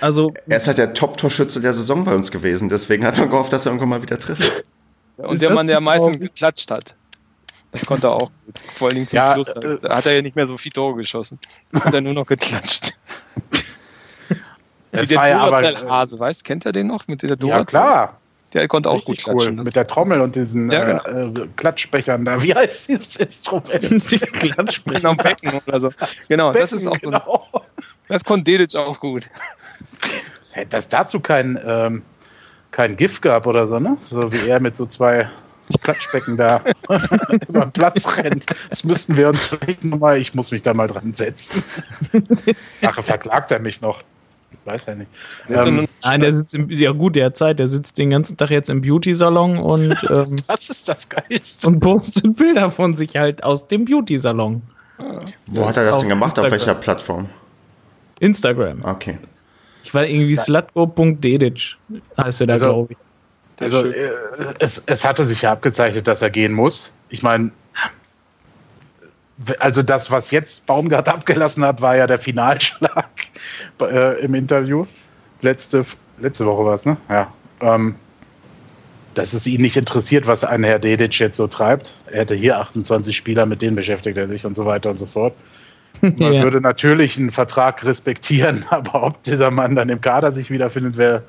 Also, 0.00 0.32
Er 0.48 0.56
ist 0.56 0.66
halt 0.66 0.78
der 0.78 0.92
Top-Torschütze 0.92 1.60
der 1.60 1.72
Saison 1.72 2.04
bei 2.04 2.14
uns 2.14 2.32
gewesen, 2.32 2.68
deswegen 2.68 3.04
hat 3.04 3.16
man 3.16 3.30
gehofft, 3.30 3.52
dass 3.52 3.64
er 3.64 3.70
irgendwann 3.70 3.90
mal 3.90 4.02
wieder 4.02 4.18
trifft. 4.18 4.64
Und 5.18 5.34
Ist 5.34 5.42
der 5.42 5.50
Mann, 5.50 5.66
der 5.66 5.78
am 5.78 5.84
meisten 5.84 6.18
geklatscht 6.18 6.70
hat. 6.70 6.94
Das 7.72 7.84
konnte 7.84 8.06
er 8.06 8.12
auch 8.14 8.30
gut. 8.46 8.58
Vor 8.58 8.88
allen 8.88 8.94
Dingen 8.96 9.08
zum 9.08 9.16
Ja, 9.16 9.34
Schluss. 9.34 9.52
Da, 9.54 9.60
äh, 9.60 9.78
hat 9.88 10.06
er 10.06 10.14
ja 10.16 10.22
nicht 10.22 10.36
mehr 10.36 10.46
so 10.46 10.56
viel 10.58 10.72
Tore 10.72 10.96
geschossen. 10.96 11.38
Da 11.72 11.84
hat 11.84 11.94
er 11.94 12.00
nur 12.00 12.14
noch 12.14 12.26
geklatscht. 12.26 12.94
Wie 14.92 15.06
der 15.06 15.28
ja. 15.28 15.46
Duracell-Hase, 15.46 16.18
weißt 16.18 16.44
Kennt 16.44 16.64
er 16.64 16.72
den 16.72 16.86
noch 16.86 17.06
mit 17.08 17.22
Duracell? 17.22 17.48
Ja, 17.48 17.64
klar. 17.64 18.18
Der 18.54 18.66
konnte 18.66 18.88
auch 18.88 18.94
Richtig 18.94 19.24
gut 19.24 19.34
cool. 19.34 19.40
klatschen. 19.42 19.56
Mit 19.56 19.76
der 19.76 19.86
Trommel 19.86 20.20
und 20.22 20.34
diesen 20.34 20.70
Ja, 20.70 20.98
äh, 21.04 21.24
äh, 21.26 21.48
Klatschbechern 21.56 22.24
da. 22.24 22.42
Wie 22.42 22.54
heißt 22.54 22.88
dieses 22.88 23.16
Instrument? 23.16 24.10
die 24.10 24.18
Klatschsprecher. 24.18 25.08
am 25.10 25.18
Becken 25.18 25.60
oder 25.66 25.80
so. 25.80 25.90
Genau, 26.28 26.52
das 26.52 26.72
ist 26.72 26.86
auch 26.86 26.94
so. 26.94 27.10
genau. 27.10 27.46
Das 28.08 28.24
konnte 28.24 28.44
Dedic 28.44 28.74
auch 28.76 28.98
gut. 29.00 29.28
Hätte 30.52 30.70
das 30.70 30.88
dazu 30.88 31.20
kein, 31.20 31.60
ähm, 31.62 32.02
kein 32.70 32.96
GIF 32.96 33.20
gab 33.20 33.46
oder 33.46 33.66
so, 33.66 33.78
ne? 33.78 33.98
So 34.08 34.32
wie 34.32 34.48
er 34.48 34.60
mit 34.60 34.78
so 34.78 34.86
zwei 34.86 35.28
Klatschbecken 35.82 36.36
da 36.36 36.62
über 37.48 37.66
den 37.66 37.72
Platz 37.72 38.16
rennt. 38.16 38.46
Das 38.70 38.84
müssten 38.84 39.16
wir 39.16 39.28
uns 39.28 39.46
vielleicht 39.46 39.84
nochmal, 39.84 40.18
ich 40.18 40.34
muss 40.34 40.50
mich 40.50 40.62
da 40.62 40.74
mal 40.74 40.88
dran 40.88 41.14
setzen. 41.14 41.62
Nachher 42.82 43.02
verklagt 43.02 43.50
er 43.50 43.60
mich 43.60 43.80
noch. 43.80 44.00
Ich 44.50 44.66
weiß 44.72 44.86
ja 44.86 44.94
nicht. 44.94 45.10
Ist 45.46 45.56
ja 45.56 45.66
Ähm, 45.66 45.88
Nein, 46.02 46.20
der 46.20 46.32
sitzt 46.32 46.54
im, 46.54 46.70
ja 46.70 46.92
gut, 46.92 47.16
der 47.16 47.26
hat 47.26 47.36
Zeit, 47.36 47.58
der 47.58 47.68
sitzt 47.68 47.98
den 47.98 48.10
ganzen 48.10 48.36
Tag 48.36 48.50
jetzt 48.50 48.70
im 48.70 48.80
Beauty-Salon 48.80 49.58
und, 49.58 49.90
ähm, 50.10 50.36
das 50.46 50.70
ist 50.70 50.88
das 50.88 51.08
Geilste. 51.08 51.66
und 51.66 51.80
postet 51.80 52.36
Bilder 52.36 52.70
von 52.70 52.96
sich 52.96 53.16
halt 53.16 53.44
aus 53.44 53.66
dem 53.68 53.84
Beauty-Salon. 53.84 54.62
Wo 55.48 55.68
hat 55.68 55.76
er 55.76 55.84
das 55.84 55.94
Auf 55.96 56.00
denn 56.00 56.08
gemacht? 56.08 56.38
Auf 56.38 56.46
Instagram. 56.46 56.50
welcher 56.52 56.74
Plattform? 56.74 57.28
Instagram. 58.20 58.84
Okay. 58.84 59.18
Ich 59.84 59.94
war 59.94 60.06
irgendwie 60.06 60.34
slutgo.dedic, 60.36 61.76
heißt 62.16 62.40
er 62.40 62.46
da, 62.46 62.52
Also- 62.54 62.66
glaube 62.66 62.92
ich. 62.94 62.98
Also 63.60 63.86
äh, 63.86 64.10
es, 64.60 64.82
es 64.86 65.04
hatte 65.04 65.26
sich 65.26 65.42
ja 65.42 65.52
abgezeichnet, 65.52 66.06
dass 66.06 66.22
er 66.22 66.30
gehen 66.30 66.52
muss. 66.52 66.92
Ich 67.08 67.22
meine, 67.22 67.50
also 69.58 69.82
das, 69.82 70.10
was 70.10 70.30
jetzt 70.30 70.66
Baumgart 70.66 71.08
abgelassen 71.08 71.64
hat, 71.64 71.80
war 71.80 71.96
ja 71.96 72.06
der 72.06 72.18
Finalschlag 72.18 73.08
äh, 73.80 74.20
im 74.20 74.34
Interview. 74.34 74.86
Letzte, 75.40 75.84
letzte 76.18 76.46
Woche 76.46 76.64
war 76.64 76.74
es, 76.74 76.86
ne? 76.86 76.96
Ja. 77.08 77.32
Ähm, 77.60 77.94
dass 79.14 79.32
es 79.32 79.46
ihn 79.46 79.62
nicht 79.62 79.76
interessiert, 79.76 80.26
was 80.26 80.44
ein 80.44 80.62
Herr 80.62 80.78
Dedic 80.78 81.18
jetzt 81.18 81.36
so 81.36 81.48
treibt. 81.48 81.94
Er 82.06 82.20
hätte 82.20 82.34
hier 82.36 82.58
28 82.58 83.16
Spieler, 83.16 83.46
mit 83.46 83.62
denen 83.62 83.74
beschäftigt 83.74 84.16
er 84.16 84.28
sich 84.28 84.46
und 84.46 84.54
so 84.54 84.64
weiter 84.64 84.90
und 84.90 84.98
so 84.98 85.06
fort. 85.06 85.34
Man 86.00 86.32
ja. 86.32 86.42
würde 86.42 86.60
natürlich 86.60 87.18
einen 87.18 87.32
Vertrag 87.32 87.84
respektieren, 87.84 88.64
aber 88.70 89.02
ob 89.02 89.22
dieser 89.24 89.50
Mann 89.50 89.74
dann 89.74 89.88
im 89.88 90.00
Kader 90.00 90.32
sich 90.32 90.50
wiederfindet, 90.50 90.96
wäre 90.96 91.22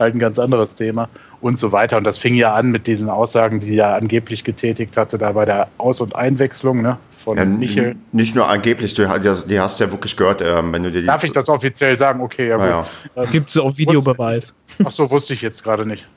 halt 0.00 0.14
ein 0.14 0.18
ganz 0.18 0.38
anderes 0.38 0.74
Thema 0.74 1.08
und 1.40 1.58
so 1.58 1.72
weiter. 1.72 1.98
Und 1.98 2.04
das 2.04 2.18
fing 2.18 2.34
ja 2.34 2.54
an 2.54 2.70
mit 2.70 2.86
diesen 2.86 3.08
Aussagen, 3.08 3.60
die 3.60 3.76
er 3.76 3.94
angeblich 3.94 4.42
getätigt 4.42 4.96
hatte, 4.96 5.18
da 5.18 5.32
bei 5.32 5.44
der 5.44 5.68
Aus- 5.78 6.00
und 6.00 6.16
Einwechslung 6.16 6.82
ne, 6.82 6.98
von 7.22 7.36
ja, 7.36 7.44
Michel. 7.44 7.96
Nicht 8.12 8.34
nur 8.34 8.48
angeblich, 8.48 8.94
du 8.94 9.06
die 9.06 9.60
hast 9.60 9.80
ja 9.80 9.90
wirklich 9.90 10.16
gehört, 10.16 10.40
äh, 10.40 10.72
wenn 10.72 10.82
du 10.82 10.90
dir 10.90 11.04
Darf 11.04 11.22
ich 11.22 11.32
das 11.32 11.48
offiziell 11.48 11.98
sagen? 11.98 12.20
Okay, 12.20 12.48
ja, 12.48 12.66
ja. 12.66 12.86
Ähm, 13.16 13.30
Gibt 13.30 13.50
es 13.50 13.58
auch 13.58 13.76
Videobeweis? 13.76 14.54
Ach 14.84 14.90
so, 14.90 15.10
wusste 15.10 15.34
ich 15.34 15.42
jetzt 15.42 15.62
gerade 15.62 15.86
nicht. 15.86 16.08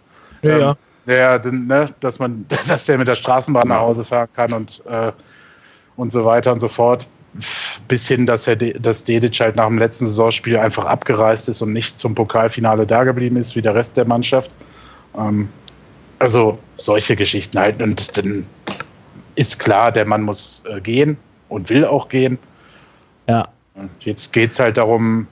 Ja, 0.41 0.49
ähm, 0.49 0.61
ja. 0.61 0.75
Ja, 1.05 1.37
ne, 1.51 1.93
dass 1.99 2.19
man, 2.19 2.45
dass 2.67 2.85
der 2.85 2.97
mit 2.97 3.07
der 3.07 3.15
Straßenbahn 3.15 3.67
nach 3.67 3.81
Hause 3.81 4.03
fahren 4.03 4.29
kann 4.35 4.53
und, 4.53 4.81
äh, 4.85 5.11
und 5.97 6.11
so 6.11 6.23
weiter 6.23 6.53
und 6.53 6.59
so 6.59 6.67
fort. 6.67 7.07
Bis 7.87 8.07
hin, 8.07 8.25
dass, 8.25 8.47
er, 8.47 8.55
dass 8.55 9.03
Dedic 9.03 9.39
halt 9.39 9.55
nach 9.55 9.67
dem 9.67 9.79
letzten 9.79 10.05
Saisonspiel 10.05 10.57
einfach 10.57 10.85
abgereist 10.85 11.49
ist 11.49 11.61
und 11.61 11.73
nicht 11.73 11.99
zum 11.99 12.13
Pokalfinale 12.15 12.85
da 12.85 13.03
geblieben 13.03 13.37
ist, 13.37 13.55
wie 13.55 13.61
der 13.61 13.75
Rest 13.75 13.97
der 13.97 14.05
Mannschaft. 14.05 14.53
Ähm, 15.17 15.49
also 16.19 16.59
solche 16.77 17.15
Geschichten 17.15 17.57
halt. 17.57 17.81
Und 17.81 18.17
dann 18.17 18.45
ist 19.35 19.59
klar, 19.59 19.91
der 19.91 20.05
Mann 20.05 20.21
muss 20.21 20.63
äh, 20.69 20.79
gehen 20.79 21.17
und 21.49 21.69
will 21.69 21.85
auch 21.85 22.07
gehen. 22.09 22.37
Ja. 23.27 23.47
Und 23.75 23.89
jetzt 24.01 24.31
geht 24.31 24.51
es 24.51 24.59
halt 24.59 24.77
darum, 24.77 25.27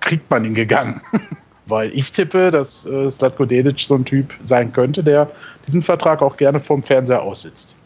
kriegt 0.00 0.30
man 0.30 0.44
ihn 0.44 0.54
gegangen? 0.54 1.00
Weil 1.66 1.90
ich 1.94 2.10
tippe, 2.10 2.50
dass 2.50 2.84
äh, 2.86 3.10
Slatko 3.10 3.44
Dedic 3.44 3.80
so 3.80 3.94
ein 3.94 4.04
Typ 4.04 4.34
sein 4.42 4.72
könnte, 4.72 5.02
der 5.02 5.30
diesen 5.66 5.82
Vertrag 5.82 6.20
auch 6.20 6.36
gerne 6.36 6.60
vom 6.60 6.82
Fernseher 6.82 7.22
aussitzt. 7.22 7.76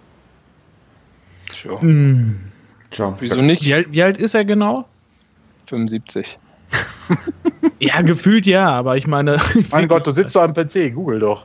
Sure. 1.53 1.81
Hm. 1.81 2.40
Tja, 2.90 3.14
wieso 3.18 3.42
nicht? 3.42 3.64
Wie 3.64 3.75
alt, 3.75 3.88
wie 3.90 4.03
alt 4.03 4.18
ist 4.18 4.35
er 4.35 4.44
genau? 4.44 4.87
75. 5.66 6.38
ja, 7.81 8.01
gefühlt 8.03 8.46
ja, 8.46 8.68
aber 8.68 8.96
ich 8.96 9.07
meine. 9.07 9.38
Mein 9.70 9.88
Gott, 9.88 10.07
du 10.07 10.11
sitzt 10.11 10.35
doch 10.37 10.42
am 10.42 10.55
PC, 10.55 10.94
google 10.94 11.20
doch. 11.20 11.44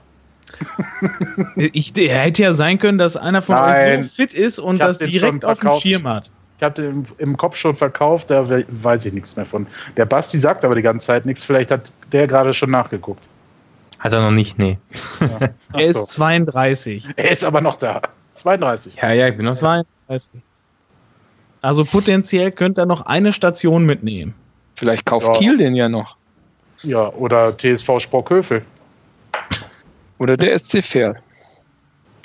ich, 1.56 1.97
er 1.97 2.19
hätte 2.19 2.43
ja 2.43 2.54
sein 2.54 2.77
können, 2.77 2.97
dass 2.97 3.17
einer 3.17 3.41
von 3.41 3.56
Nein. 3.56 3.99
euch 3.99 4.06
so 4.06 4.15
fit 4.15 4.34
ist 4.34 4.60
und 4.60 4.80
das 4.80 4.97
direkt 4.97 5.45
auf 5.45 5.60
dem 5.60 5.71
Schirm 5.80 6.08
hat. 6.08 6.30
Ich 6.58 6.63
habe 6.63 6.80
den 6.80 7.08
im 7.17 7.38
Kopf 7.38 7.56
schon 7.56 7.75
verkauft, 7.75 8.30
da 8.30 8.47
weiß 8.47 9.06
ich 9.06 9.13
nichts 9.13 9.36
mehr 9.36 9.45
von. 9.45 9.65
Der 9.97 10.06
Basti 10.06 10.39
sagt 10.39 10.63
aber 10.63 10.75
die 10.75 10.84
ganze 10.84 11.08
Zeit 11.08 11.25
nichts. 11.25 11.43
Vielleicht 11.43 11.71
hat 11.71 11.91
der 12.12 12.27
gerade 12.27 12.54
schon 12.54 12.69
nachgeguckt. 12.69 13.27
Hat 13.97 14.13
er 14.13 14.21
noch 14.21 14.32
nicht, 14.32 14.60
nee. 14.60 14.77
Ja. 15.19 15.49
er 15.73 15.86
ist 15.86 16.08
32. 16.10 17.08
Er 17.15 17.32
ist 17.32 17.43
aber 17.43 17.62
noch 17.62 17.77
da. 17.77 18.01
32. 18.36 18.95
Ja, 18.95 19.12
ja, 19.12 19.27
ich 19.27 19.38
bin 19.38 19.45
noch 19.45 19.56
32. 19.56 20.41
Also 21.62 21.86
potenziell 21.86 22.52
könnte 22.52 22.82
er 22.82 22.86
noch 22.86 23.06
eine 23.06 23.32
Station 23.34 23.86
mitnehmen. 23.86 24.34
Vielleicht 24.76 25.06
kauft 25.06 25.28
ja. 25.28 25.34
Kiel 25.34 25.58
den 25.58 25.76
ja 25.76 25.89
noch. 25.89 26.17
Ja, 26.82 27.10
oder 27.13 27.56
TSV 27.56 28.00
Sprockhövel. 28.00 28.63
Oder 30.17 30.38
der 30.38 30.58
SC 30.58 30.84
Verl. 30.84 31.19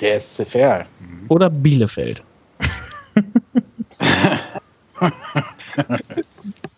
Der 0.01 0.19
SC 0.19 0.47
Verl. 0.47 0.85
Oder 1.29 1.49
Bielefeld. 1.49 2.23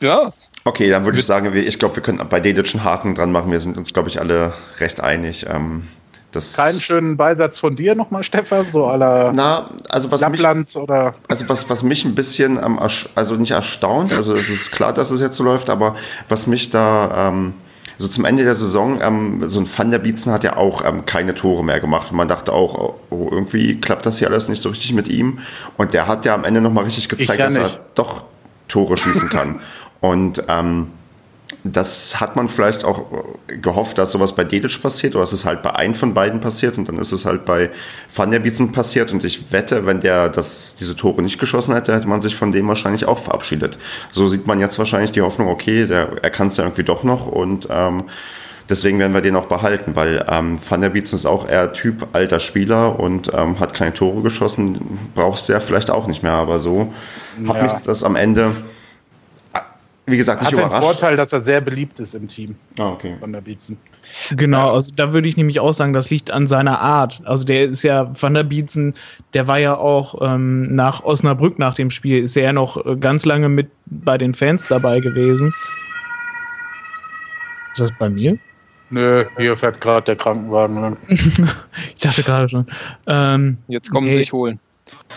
ja. 0.02 0.34
Okay, 0.66 0.90
dann 0.90 1.06
würde 1.06 1.20
ich 1.20 1.26
sagen, 1.26 1.56
ich 1.56 1.80
glaube, 1.80 1.96
wir 1.96 2.04
können 2.04 2.22
bei 2.30 2.40
Dedic 2.40 2.74
einen 2.74 2.84
Haken 2.84 3.16
dran 3.16 3.32
machen. 3.32 3.52
Wir 3.52 3.60
sind 3.60 3.78
uns, 3.78 3.94
glaube 3.94 4.10
ich, 4.10 4.20
alle 4.20 4.54
recht 4.80 5.00
einig. 5.02 5.46
Ähm, 5.50 5.88
das 6.32 6.56
Keinen 6.56 6.80
schönen 6.80 7.18
Beisatz 7.18 7.60
von 7.60 7.76
dir 7.76 7.96
nochmal, 7.96 8.24
Stefan, 8.24 8.70
so 8.72 8.86
aller 8.86 9.32
Na, 9.34 9.72
also 9.90 10.12
was 10.12 10.22
Lappland 10.22 10.68
mich, 10.68 10.78
oder. 10.78 11.16
Also 11.28 11.50
was, 11.50 11.70
was 11.70 11.84
mich 11.84 12.06
ein 12.06 12.16
bisschen, 12.16 12.58
ähm, 12.58 12.80
also 13.16 13.36
nicht 13.36 13.52
erstaunt, 13.52 14.14
also 14.14 14.36
es 14.36 14.50
ist 14.50 14.72
klar, 14.72 14.94
dass 14.94 15.12
es 15.12 15.22
jetzt 15.22 15.38
so 15.38 15.44
läuft, 15.44 15.70
aber 15.70 15.96
was 16.28 16.46
mich 16.46 16.70
da 16.70 17.30
ähm, 17.30 17.54
so 18.00 18.08
zum 18.08 18.24
Ende 18.24 18.46
der 18.46 18.56
Saison, 18.56 19.02
ähm, 19.02 19.50
so 19.50 19.60
ein 19.60 19.68
Van 19.68 19.92
der 19.92 20.00
Bietzen 20.00 20.32
hat 20.32 20.46
ja 20.46 20.56
auch 20.56 20.86
ähm, 20.86 21.06
keine 21.06 21.36
Tore 21.36 21.66
mehr 21.66 21.82
gemacht. 21.82 22.12
Und 22.12 22.18
man 22.18 22.30
dachte 22.30 22.54
auch, 22.54 22.76
oh, 22.76 22.96
oh, 23.10 23.28
irgendwie 23.30 23.80
klappt 23.82 24.06
das 24.06 24.20
hier 24.20 24.30
alles 24.30 24.48
nicht 24.48 24.62
so 24.62 24.70
richtig 24.70 24.94
mit 24.94 25.10
ihm. 25.10 25.40
Und 25.76 25.94
der 25.94 26.08
hat 26.08 26.26
ja 26.26 26.34
am 26.34 26.46
Ende 26.46 26.62
nochmal 26.62 26.86
richtig 26.86 27.10
gezeigt, 27.10 27.42
dass 27.42 27.58
er 27.58 27.72
doch 27.96 28.24
Tore 28.70 28.96
schießen 28.96 29.30
kann. 29.30 29.60
Und 30.00 30.44
ähm, 30.48 30.88
das 31.64 32.22
hat 32.22 32.36
man 32.36 32.48
vielleicht 32.48 32.86
auch 32.86 33.12
äh, 33.50 33.58
gehofft, 33.58 33.98
dass 33.98 34.12
sowas 34.12 34.34
bei 34.34 34.44
Dedic 34.44 34.82
passiert 34.82 35.16
oder 35.16 35.24
es 35.24 35.46
halt 35.46 35.62
bei 35.62 35.76
einem 35.76 35.94
von 35.94 36.14
beiden 36.14 36.40
passiert 36.40 36.78
und 36.78 36.88
dann 36.88 36.98
ist 36.98 37.12
es 37.12 37.26
halt 37.26 37.46
bei 37.46 37.70
Van 38.14 38.32
der 38.32 38.40
Bietzen 38.40 38.72
passiert 38.72 39.12
und 39.12 39.24
ich 39.26 39.52
wette, 39.52 39.86
wenn 39.86 40.00
der 40.00 40.30
das, 40.30 40.78
diese 40.78 40.96
Tore 40.96 41.22
nicht 41.22 41.40
geschossen 41.40 41.76
hätte, 41.76 41.94
hätte 41.94 42.08
man 42.08 42.22
sich 42.22 42.36
von 42.36 42.52
dem 42.52 42.68
wahrscheinlich 42.68 43.06
auch 43.06 43.20
verabschiedet. 43.20 43.78
So 44.12 44.26
sieht 44.28 44.48
man 44.48 44.60
jetzt 44.60 44.80
wahrscheinlich 44.80 45.12
die 45.12 45.22
Hoffnung, 45.22 45.50
okay, 45.50 45.86
der, 45.86 46.10
er 46.22 46.30
kann 46.30 46.48
es 46.48 46.58
ja 46.58 46.64
irgendwie 46.64 46.84
doch 46.84 47.04
noch 47.04 47.28
und 47.28 47.68
ähm, 47.70 48.06
deswegen 48.70 48.98
werden 49.00 49.14
wir 49.14 49.22
den 49.22 49.36
auch 49.36 49.48
behalten, 49.48 49.96
weil 49.96 50.26
ähm, 50.30 50.60
Van 50.66 50.80
der 50.80 50.92
Bietzen 50.92 51.16
ist 51.16 51.26
auch 51.26 51.48
eher 51.48 51.74
Typ 51.74 52.08
alter 52.14 52.40
Spieler 52.40 53.00
und 53.00 53.32
ähm, 53.34 53.60
hat 53.60 53.74
keine 53.74 53.94
Tore 53.94 54.22
geschossen, 54.22 55.10
brauchst 55.14 55.50
du 55.50 55.54
ja 55.54 55.60
vielleicht 55.60 55.92
auch 55.92 56.08
nicht 56.08 56.24
mehr, 56.24 56.34
aber 56.34 56.60
so 56.60 56.94
ja. 57.44 57.54
hat 57.54 57.64
mich 57.64 57.72
das 57.84 58.04
am 58.04 58.16
Ende 58.16 58.56
wie 60.10 60.18
gesagt, 60.18 60.42
nicht 60.42 60.52
Hat 60.52 60.60
überrascht. 60.60 60.76
den 60.76 60.84
Vorteil, 60.84 61.18
dass 61.18 61.34
er 61.34 61.42
sehr 61.42 61.62
beliebt 61.62 62.00
ist 62.00 62.16
im 62.16 62.28
Team. 62.28 62.56
Ah, 62.78 62.92
okay. 62.92 63.16
Von 63.20 63.34
der 63.34 63.42
Bietzen. 63.42 63.78
Genau, 64.32 64.74
also 64.74 64.92
da 64.96 65.14
würde 65.14 65.30
ich 65.30 65.38
nämlich 65.38 65.60
auch 65.60 65.74
sagen, 65.74 65.94
das 65.94 66.10
liegt 66.10 66.32
an 66.32 66.48
seiner 66.48 66.80
Art. 66.80 67.22
Also 67.26 67.46
der 67.46 67.66
ist 67.66 67.84
ja, 67.84 68.12
Van 68.20 68.34
der 68.34 68.44
Bietzen, 68.44 68.96
der 69.34 69.48
war 69.48 69.60
ja 69.60 69.76
auch 69.78 70.16
ähm, 70.22 70.74
nach 70.76 71.04
Osnabrück 71.04 71.60
nach 71.60 71.76
dem 71.76 71.90
Spiel, 71.90 72.24
ist 72.24 72.36
er 72.36 72.44
ja 72.44 72.54
noch 72.54 72.84
äh, 72.86 72.96
ganz 72.96 73.26
lange 73.26 73.50
mit 73.50 73.70
bei 73.86 74.18
den 74.18 74.34
Fans 74.34 74.66
dabei 74.68 75.00
gewesen. 75.00 75.54
Ist 77.74 77.82
das 77.82 77.92
bei 78.00 78.10
mir? 78.10 78.38
Nö, 78.90 79.26
hier 79.38 79.56
fährt 79.56 79.80
gerade 79.82 80.06
der 80.06 80.16
Krankenwagen. 80.16 80.98
ich 81.08 82.02
dachte 82.02 82.24
gerade 82.24 82.50
schon. 82.50 82.66
Ähm, 83.06 83.58
Jetzt 83.68 83.92
kommen 83.92 84.08
nee. 84.08 84.14
sie 84.14 84.20
sich 84.22 84.34
holen. 84.34 84.60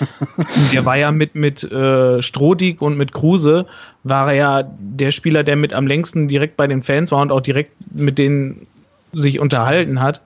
Der 0.72 0.84
war 0.84 0.96
ja 0.96 1.12
mit, 1.12 1.34
mit 1.34 1.64
äh, 1.70 2.22
Strodig 2.22 2.80
und 2.80 2.96
mit 2.96 3.12
Kruse, 3.12 3.66
war 4.04 4.32
er 4.32 4.34
ja 4.34 4.70
der 4.78 5.10
Spieler, 5.10 5.44
der 5.44 5.56
mit 5.56 5.72
am 5.74 5.86
längsten 5.86 6.28
direkt 6.28 6.56
bei 6.56 6.66
den 6.66 6.82
Fans 6.82 7.12
war 7.12 7.22
und 7.22 7.32
auch 7.32 7.40
direkt 7.40 7.72
mit 7.94 8.18
denen 8.18 8.66
sich 9.12 9.38
unterhalten 9.38 10.00
hat. 10.00 10.20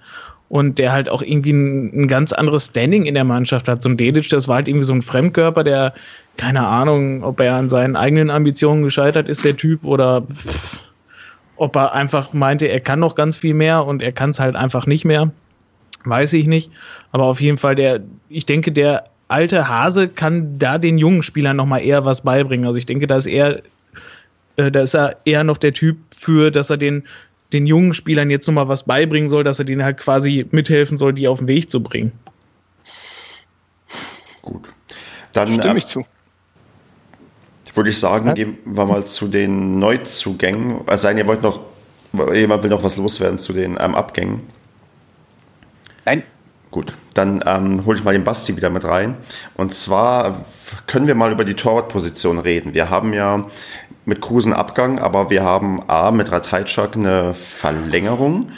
Und 0.48 0.78
der 0.78 0.92
halt 0.92 1.08
auch 1.08 1.22
irgendwie 1.22 1.50
ein, 1.50 2.02
ein 2.02 2.08
ganz 2.08 2.32
anderes 2.32 2.66
Standing 2.66 3.04
in 3.04 3.14
der 3.14 3.24
Mannschaft 3.24 3.66
hat. 3.66 3.82
So 3.82 3.88
ein 3.88 3.96
Dedic, 3.96 4.28
das 4.28 4.46
war 4.46 4.56
halt 4.56 4.68
irgendwie 4.68 4.86
so 4.86 4.92
ein 4.92 5.02
Fremdkörper, 5.02 5.64
der, 5.64 5.92
keine 6.36 6.64
Ahnung, 6.64 7.24
ob 7.24 7.40
er 7.40 7.56
an 7.56 7.68
seinen 7.68 7.96
eigenen 7.96 8.30
Ambitionen 8.30 8.84
gescheitert 8.84 9.28
ist, 9.28 9.44
der 9.44 9.56
Typ, 9.56 9.82
oder 9.82 10.24
ob 11.56 11.74
er 11.74 11.94
einfach 11.94 12.32
meinte, 12.32 12.66
er 12.66 12.78
kann 12.78 13.00
noch 13.00 13.16
ganz 13.16 13.36
viel 13.36 13.54
mehr 13.54 13.84
und 13.84 14.04
er 14.04 14.12
kann 14.12 14.30
es 14.30 14.38
halt 14.38 14.54
einfach 14.54 14.86
nicht 14.86 15.04
mehr. 15.04 15.32
Weiß 16.04 16.32
ich 16.34 16.46
nicht. 16.46 16.70
Aber 17.10 17.24
auf 17.24 17.40
jeden 17.40 17.58
Fall, 17.58 17.74
der, 17.74 18.00
ich 18.28 18.46
denke, 18.46 18.70
der 18.70 19.06
alte 19.28 19.68
Hase 19.68 20.08
kann 20.08 20.58
da 20.58 20.78
den 20.78 20.98
jungen 20.98 21.22
Spielern 21.22 21.56
noch 21.56 21.66
mal 21.66 21.78
eher 21.78 22.04
was 22.04 22.22
beibringen. 22.22 22.66
Also 22.66 22.78
ich 22.78 22.86
denke, 22.86 23.06
da 23.06 23.16
ist 23.16 23.26
er, 23.26 23.62
äh, 24.56 24.70
da 24.70 24.80
ist 24.80 24.94
er 24.94 25.16
eher 25.24 25.44
noch 25.44 25.58
der 25.58 25.72
Typ 25.72 25.98
für, 26.16 26.50
dass 26.50 26.70
er 26.70 26.76
den, 26.76 27.04
den 27.52 27.66
jungen 27.66 27.94
Spielern 27.94 28.30
jetzt 28.30 28.46
noch 28.46 28.54
mal 28.54 28.68
was 28.68 28.84
beibringen 28.84 29.28
soll, 29.28 29.44
dass 29.44 29.58
er 29.58 29.64
denen 29.64 29.84
halt 29.84 29.98
quasi 29.98 30.46
mithelfen 30.50 30.96
soll, 30.96 31.12
die 31.12 31.28
auf 31.28 31.38
den 31.38 31.48
Weg 31.48 31.70
zu 31.70 31.82
bringen. 31.82 32.12
Gut. 34.42 34.68
Dann 35.32 35.54
stimme 35.54 35.74
äh, 35.74 35.78
ich 35.78 35.86
zu. 35.86 36.04
Würde 37.74 37.90
ich 37.90 38.00
sagen, 38.00 38.34
gehen 38.34 38.56
wir 38.64 38.86
mal 38.86 39.04
zu 39.04 39.28
den 39.28 39.78
Neuzugängen. 39.78 40.80
Es 40.86 41.02
sei 41.02 41.10
denn, 41.10 41.18
ihr 41.18 41.26
wollt 41.26 41.42
noch, 41.42 41.60
jemand 42.32 42.62
will 42.62 42.70
noch 42.70 42.82
was 42.82 42.96
loswerden 42.96 43.36
zu 43.36 43.52
den 43.52 43.76
ähm, 43.78 43.94
Abgängen. 43.94 44.40
Nein. 46.06 46.22
Gut, 46.76 46.92
dann 47.14 47.42
ähm, 47.46 47.86
hole 47.86 47.96
ich 47.96 48.04
mal 48.04 48.12
den 48.12 48.24
Basti 48.24 48.54
wieder 48.54 48.68
mit 48.68 48.84
rein. 48.84 49.16
Und 49.54 49.72
zwar 49.72 50.44
können 50.86 51.06
wir 51.06 51.14
mal 51.14 51.32
über 51.32 51.46
die 51.46 51.54
Torwartposition 51.54 52.38
reden. 52.38 52.74
Wir 52.74 52.90
haben 52.90 53.14
ja 53.14 53.46
mit 54.04 54.20
Krusen 54.20 54.52
Abgang, 54.52 54.98
aber 54.98 55.30
wir 55.30 55.42
haben 55.42 55.80
A 55.88 56.10
mit 56.10 56.30
Ratajczak 56.30 56.94
eine 56.94 57.32
Verlängerung. 57.32 58.50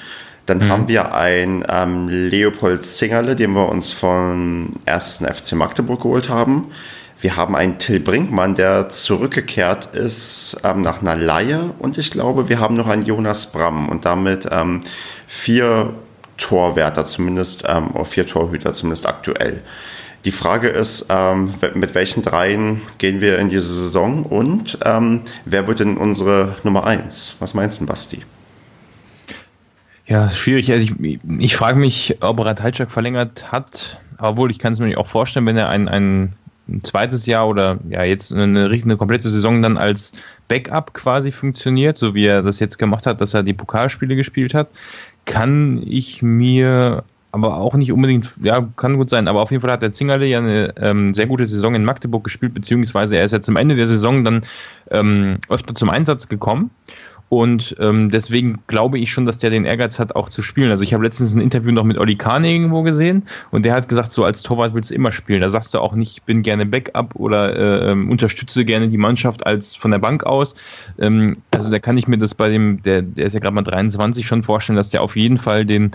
Dann 0.46 0.58
mhm. 0.58 0.68
haben 0.68 0.88
wir 0.88 1.14
einen 1.14 1.64
ähm, 1.68 2.08
Leopold 2.08 2.82
Zingerle, 2.82 3.36
den 3.36 3.52
wir 3.52 3.68
uns 3.68 3.92
vom 3.92 4.72
ersten 4.84 5.24
FC 5.32 5.52
Magdeburg 5.52 6.02
geholt 6.02 6.28
haben. 6.28 6.72
Wir 7.20 7.36
haben 7.36 7.54
einen 7.54 7.78
Till 7.78 8.00
Brinkmann, 8.00 8.56
der 8.56 8.88
zurückgekehrt 8.88 9.94
ist 9.94 10.60
ähm, 10.64 10.80
nach 10.80 11.02
einer 11.02 11.14
Laie. 11.14 11.72
Und 11.78 11.98
ich 11.98 12.10
glaube, 12.10 12.48
wir 12.48 12.58
haben 12.58 12.74
noch 12.74 12.88
einen 12.88 13.06
Jonas 13.06 13.52
Bramm 13.52 13.88
und 13.88 14.04
damit 14.04 14.48
ähm, 14.50 14.80
vier 15.28 15.94
Torwärter, 16.38 17.04
zumindest 17.04 17.64
ähm, 17.66 17.90
oder 17.92 18.04
vier 18.04 18.26
Torhüter, 18.26 18.72
zumindest 18.72 19.06
aktuell. 19.06 19.62
Die 20.24 20.32
Frage 20.32 20.68
ist, 20.68 21.06
ähm, 21.10 21.54
mit 21.74 21.94
welchen 21.94 22.22
dreien 22.22 22.80
gehen 22.98 23.20
wir 23.20 23.38
in 23.38 23.50
diese 23.50 23.72
Saison 23.72 24.24
und 24.24 24.78
ähm, 24.84 25.22
wer 25.44 25.66
wird 25.68 25.80
denn 25.80 25.96
unsere 25.96 26.56
Nummer 26.64 26.84
eins? 26.84 27.36
Was 27.38 27.54
meinst 27.54 27.80
du, 27.80 27.86
Basti? 27.86 28.22
Ja, 30.06 30.30
schwierig. 30.30 30.72
Also 30.72 30.94
ich, 31.00 31.18
ich 31.38 31.56
frage 31.56 31.78
mich, 31.78 32.16
ob 32.20 32.44
Ratajczak 32.44 32.90
verlängert 32.90 33.52
hat, 33.52 34.00
obwohl 34.18 34.50
ich 34.50 34.58
kann 34.58 34.72
es 34.72 34.80
mir 34.80 34.98
auch 34.98 35.06
vorstellen, 35.06 35.46
wenn 35.46 35.56
er 35.56 35.68
ein, 35.68 35.86
ein 35.86 36.34
zweites 36.82 37.26
Jahr 37.26 37.48
oder 37.48 37.78
ja 37.88 38.02
jetzt 38.02 38.32
eine, 38.32 38.66
eine 38.66 38.96
komplette 38.96 39.28
Saison 39.28 39.62
dann 39.62 39.76
als 39.76 40.12
Backup 40.48 40.94
quasi 40.94 41.30
funktioniert, 41.30 41.96
so 41.98 42.14
wie 42.14 42.26
er 42.26 42.42
das 42.42 42.58
jetzt 42.60 42.78
gemacht 42.78 43.06
hat, 43.06 43.20
dass 43.20 43.34
er 43.34 43.42
die 43.42 43.52
Pokalspiele 43.52 44.16
gespielt 44.16 44.54
hat, 44.54 44.68
kann 45.28 45.80
ich 45.86 46.22
mir 46.22 47.04
aber 47.30 47.58
auch 47.58 47.74
nicht 47.74 47.92
unbedingt, 47.92 48.28
ja, 48.42 48.66
kann 48.76 48.96
gut 48.96 49.10
sein, 49.10 49.28
aber 49.28 49.42
auf 49.42 49.50
jeden 49.50 49.60
Fall 49.60 49.70
hat 49.70 49.82
der 49.82 49.92
Zingerle 49.92 50.26
ja 50.26 50.38
eine 50.38 50.74
ähm, 50.80 51.12
sehr 51.12 51.26
gute 51.26 51.44
Saison 51.44 51.74
in 51.74 51.84
Magdeburg 51.84 52.24
gespielt, 52.24 52.54
beziehungsweise 52.54 53.18
er 53.18 53.24
ist 53.24 53.32
ja 53.32 53.42
zum 53.42 53.56
Ende 53.56 53.76
der 53.76 53.86
Saison 53.86 54.24
dann 54.24 54.42
ähm, 54.90 55.36
öfter 55.50 55.74
zum 55.74 55.90
Einsatz 55.90 56.28
gekommen 56.28 56.70
und 57.28 57.76
ähm, 57.78 58.10
deswegen 58.10 58.60
glaube 58.68 58.98
ich 58.98 59.10
schon, 59.10 59.26
dass 59.26 59.38
der 59.38 59.50
den 59.50 59.64
Ehrgeiz 59.64 59.98
hat, 59.98 60.16
auch 60.16 60.28
zu 60.28 60.40
spielen. 60.40 60.70
Also 60.70 60.82
ich 60.82 60.94
habe 60.94 61.04
letztens 61.04 61.34
ein 61.34 61.40
Interview 61.40 61.72
noch 61.72 61.84
mit 61.84 61.98
Olli 61.98 62.16
Kahne 62.16 62.50
irgendwo 62.50 62.82
gesehen 62.82 63.24
und 63.50 63.64
der 63.64 63.74
hat 63.74 63.88
gesagt, 63.88 64.12
so 64.12 64.24
als 64.24 64.42
Torwart 64.42 64.74
willst 64.74 64.90
du 64.90 64.94
immer 64.94 65.12
spielen. 65.12 65.42
Da 65.42 65.50
sagst 65.50 65.74
du 65.74 65.78
auch 65.80 65.94
nicht, 65.94 66.12
ich 66.12 66.22
bin 66.22 66.42
gerne 66.42 66.64
Backup 66.64 67.14
oder 67.16 67.54
äh, 67.54 67.92
ähm, 67.92 68.10
unterstütze 68.10 68.64
gerne 68.64 68.88
die 68.88 68.96
Mannschaft 68.96 69.46
als 69.46 69.74
von 69.74 69.90
der 69.90 69.98
Bank 69.98 70.24
aus. 70.24 70.54
Ähm, 70.98 71.36
also 71.50 71.70
da 71.70 71.78
kann 71.78 71.98
ich 71.98 72.08
mir 72.08 72.18
das 72.18 72.34
bei 72.34 72.48
dem, 72.48 72.82
der, 72.82 73.02
der 73.02 73.26
ist 73.26 73.34
ja 73.34 73.40
gerade 73.40 73.54
mal 73.54 73.62
23, 73.62 74.26
schon 74.26 74.42
vorstellen, 74.42 74.76
dass 74.76 74.88
der 74.88 75.02
auf 75.02 75.14
jeden 75.14 75.38
Fall 75.38 75.66
den 75.66 75.90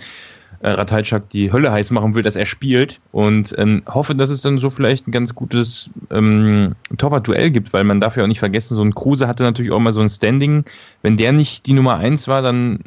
äh, 0.60 0.70
Ratajczak 0.72 1.30
die 1.30 1.52
Hölle 1.52 1.72
heiß 1.72 1.92
machen 1.92 2.16
will, 2.16 2.24
dass 2.24 2.36
er 2.36 2.46
spielt 2.46 3.00
und 3.12 3.54
ähm, 3.58 3.84
hoffe, 3.88 4.16
dass 4.16 4.30
es 4.30 4.42
dann 4.42 4.58
so 4.58 4.70
vielleicht 4.70 5.08
ein 5.08 5.12
ganz 5.12 5.36
gutes 5.36 5.90
ähm, 6.12 6.76
Torwart-Duell 6.98 7.52
gibt, 7.52 7.74
weil 7.74 7.84
man 7.84 8.00
darf 8.00 8.18
ja 8.18 8.24
auch 8.24 8.28
nicht 8.28 8.40
vergessen, 8.40 8.76
so 8.76 8.84
ein 8.84 8.96
Kruse 8.96 9.28
hatte 9.28 9.44
natürlich 9.44 9.72
auch 9.72 9.80
mal 9.80 9.94
so 9.94 10.02
ein 10.02 10.10
Standing. 10.10 10.66
Wenn 11.02 11.18
der 11.18 11.32
nicht 11.32 11.66
die 11.66 11.74
Nummer 11.74 11.98
eins 11.98 12.28
war, 12.28 12.42
dann 12.42 12.80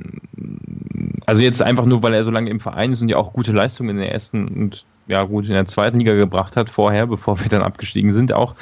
also 1.27 1.43
jetzt 1.43 1.61
einfach 1.61 1.87
nur, 1.87 2.03
weil 2.03 2.15
er 2.15 2.25
so 2.25 2.31
lange 2.31 2.51
im 2.51 2.61
Verein 2.61 2.93
ist 2.93 3.03
und 3.03 3.09
ja 3.09 3.17
auch 3.17 3.33
gute 3.33 3.53
Leistungen 3.53 3.91
in 3.91 3.97
der 3.99 4.13
ersten 4.13 4.49
und 4.49 4.85
ja 5.09 5.25
gut 5.25 5.47
in 5.47 5.53
der 5.53 5.67
zweiten 5.67 5.99
Liga 5.99 6.15
gebracht 6.15 6.57
hat 6.57 6.71
vorher, 6.71 7.07
bevor 7.07 7.41
wir 7.41 7.49
dann 7.49 7.63
abgestiegen 7.63 8.13
sind 8.13 8.33
auch 8.33 8.55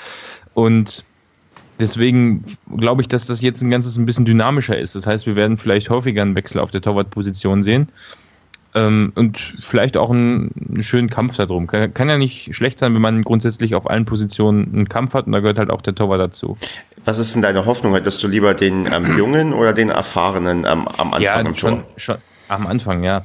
und 0.55 1.05
Deswegen 1.81 2.45
glaube 2.77 3.03
ich, 3.03 3.09
dass 3.09 3.27
das 3.27 3.41
jetzt 3.41 3.63
ein 3.63 3.71
ganzes 3.71 3.97
ein 3.97 4.07
bisschen 4.07 4.25
dynamischer 4.25 4.79
ist. 4.79 4.95
Das 4.95 5.07
heißt, 5.07 5.27
wir 5.27 5.35
werden 5.35 5.59
vielleicht 5.59 5.91
häufiger 5.91 6.23
einen 6.23 6.37
Wechsel 6.37 6.61
auf 6.61 6.71
der 6.71 6.81
Torwartposition 6.81 7.63
sehen. 7.63 7.89
Ähm, 8.77 9.13
und 9.15 9.39
vielleicht 9.39 9.97
auch 9.97 10.11
einen, 10.11 10.51
einen, 10.69 10.83
schönen 10.83 11.09
Kampf 11.09 11.37
darum. 11.37 11.69
Kann, 11.69 11.95
kann 11.95 12.09
ja 12.09 12.19
nicht 12.19 12.55
schlecht 12.55 12.81
sein, 12.81 12.93
wenn 12.95 13.03
man 13.03 13.23
grundsätzlich 13.23 13.77
auf 13.77 13.89
allen 13.89 14.05
Positionen 14.05 14.75
einen 14.75 14.89
Kampf 14.89 15.15
hat 15.15 15.27
und 15.27 15.33
da 15.33 15.41
gehört 15.41 15.59
halt 15.59 15.71
auch 15.71 15.81
der 15.81 15.95
Torwart 15.95 16.21
dazu. 16.21 16.57
Was 17.05 17.19
ist 17.19 17.35
denn 17.35 17.43
deine 17.43 17.67
Hoffnung? 17.67 17.95
Hättest 17.95 18.23
du 18.23 18.29
lieber 18.29 18.55
den 18.55 18.89
ähm, 18.93 19.17
Jungen 19.19 19.53
oder 19.53 19.73
den 19.73 19.91
Erfahrenen 19.91 20.65
ähm, 20.67 20.89
am 20.89 21.15
Anfang 21.15 21.21
ja, 21.21 21.55
schon? 21.55 21.85
Schon, 21.97 22.17
am 22.49 22.67
Anfang, 22.67 23.05
ja. 23.05 23.23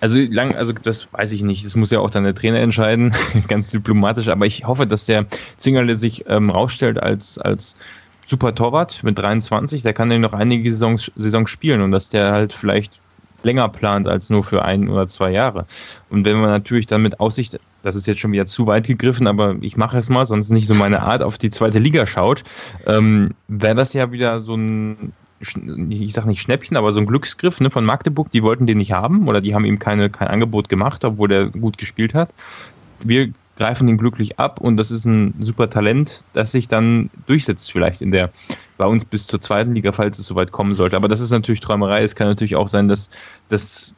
Also 0.00 0.18
lang, 0.18 0.54
also 0.54 0.72
das 0.72 1.12
weiß 1.12 1.32
ich 1.32 1.42
nicht. 1.42 1.64
Das 1.64 1.74
muss 1.74 1.90
ja 1.90 2.00
auch 2.00 2.10
dann 2.10 2.24
der 2.24 2.34
Trainer 2.34 2.60
entscheiden, 2.60 3.14
ganz 3.48 3.70
diplomatisch. 3.70 4.28
Aber 4.28 4.46
ich 4.46 4.64
hoffe, 4.64 4.86
dass 4.86 5.06
der 5.06 5.26
Zingerle 5.56 5.96
sich 5.96 6.24
ähm, 6.28 6.50
rausstellt 6.50 7.02
als, 7.02 7.38
als 7.38 7.76
super 8.24 8.54
Torwart 8.54 9.02
mit 9.02 9.18
23. 9.18 9.82
Der 9.82 9.92
kann 9.92 10.10
ja 10.10 10.18
noch 10.18 10.34
einige 10.34 10.70
Saisons, 10.72 11.10
Saisons 11.16 11.50
spielen 11.50 11.80
und 11.80 11.90
dass 11.90 12.10
der 12.10 12.32
halt 12.32 12.52
vielleicht 12.52 13.00
länger 13.44 13.68
plant 13.68 14.08
als 14.08 14.30
nur 14.30 14.44
für 14.44 14.64
ein 14.64 14.88
oder 14.88 15.06
zwei 15.06 15.30
Jahre. 15.30 15.66
Und 16.10 16.24
wenn 16.24 16.40
man 16.40 16.50
natürlich 16.50 16.86
dann 16.86 17.02
mit 17.02 17.20
Aussicht, 17.20 17.58
das 17.82 17.96
ist 17.96 18.06
jetzt 18.06 18.20
schon 18.20 18.32
wieder 18.32 18.46
zu 18.46 18.66
weit 18.66 18.86
gegriffen, 18.86 19.26
aber 19.26 19.56
ich 19.60 19.76
mache 19.76 19.98
es 19.98 20.08
mal, 20.08 20.26
sonst 20.26 20.50
nicht 20.50 20.66
so 20.66 20.74
meine 20.74 21.02
Art, 21.02 21.22
auf 21.22 21.38
die 21.38 21.50
zweite 21.50 21.78
Liga 21.78 22.06
schaut, 22.06 22.42
ähm, 22.86 23.34
wäre 23.48 23.74
das 23.74 23.92
ja 23.92 24.10
wieder 24.12 24.40
so 24.40 24.54
ein 24.54 25.12
ich 25.90 26.12
sage 26.12 26.28
nicht 26.28 26.40
Schnäppchen, 26.40 26.76
aber 26.76 26.92
so 26.92 27.00
ein 27.00 27.06
Glücksgriff 27.06 27.60
ne, 27.60 27.70
von 27.70 27.84
Magdeburg, 27.84 28.30
die 28.30 28.42
wollten 28.42 28.66
den 28.66 28.78
nicht 28.78 28.92
haben 28.92 29.28
oder 29.28 29.42
die 29.42 29.54
haben 29.54 29.64
ihm 29.64 29.78
keine, 29.78 30.08
kein 30.08 30.28
Angebot 30.28 30.68
gemacht, 30.68 31.04
obwohl 31.04 31.30
er 31.32 31.46
gut 31.46 31.76
gespielt 31.76 32.14
hat. 32.14 32.32
Wir 33.00 33.30
greifen 33.56 33.88
ihn 33.88 33.98
glücklich 33.98 34.38
ab 34.38 34.60
und 34.60 34.76
das 34.76 34.90
ist 34.90 35.04
ein 35.04 35.34
super 35.40 35.70
Talent, 35.70 36.24
das 36.32 36.52
sich 36.52 36.68
dann 36.68 37.10
durchsetzt 37.26 37.70
vielleicht 37.70 38.02
in 38.02 38.10
der 38.10 38.30
bei 38.76 38.86
uns 38.86 39.04
bis 39.04 39.26
zur 39.26 39.40
zweiten 39.40 39.74
Liga, 39.74 39.92
falls 39.92 40.18
es 40.18 40.26
soweit 40.26 40.52
kommen 40.52 40.74
sollte. 40.74 40.96
Aber 40.96 41.08
das 41.08 41.20
ist 41.20 41.30
natürlich 41.30 41.60
Träumerei. 41.60 42.02
Es 42.02 42.14
kann 42.14 42.26
natürlich 42.26 42.56
auch 42.56 42.68
sein, 42.68 42.88
dass, 42.88 43.08
dass, 43.48 43.94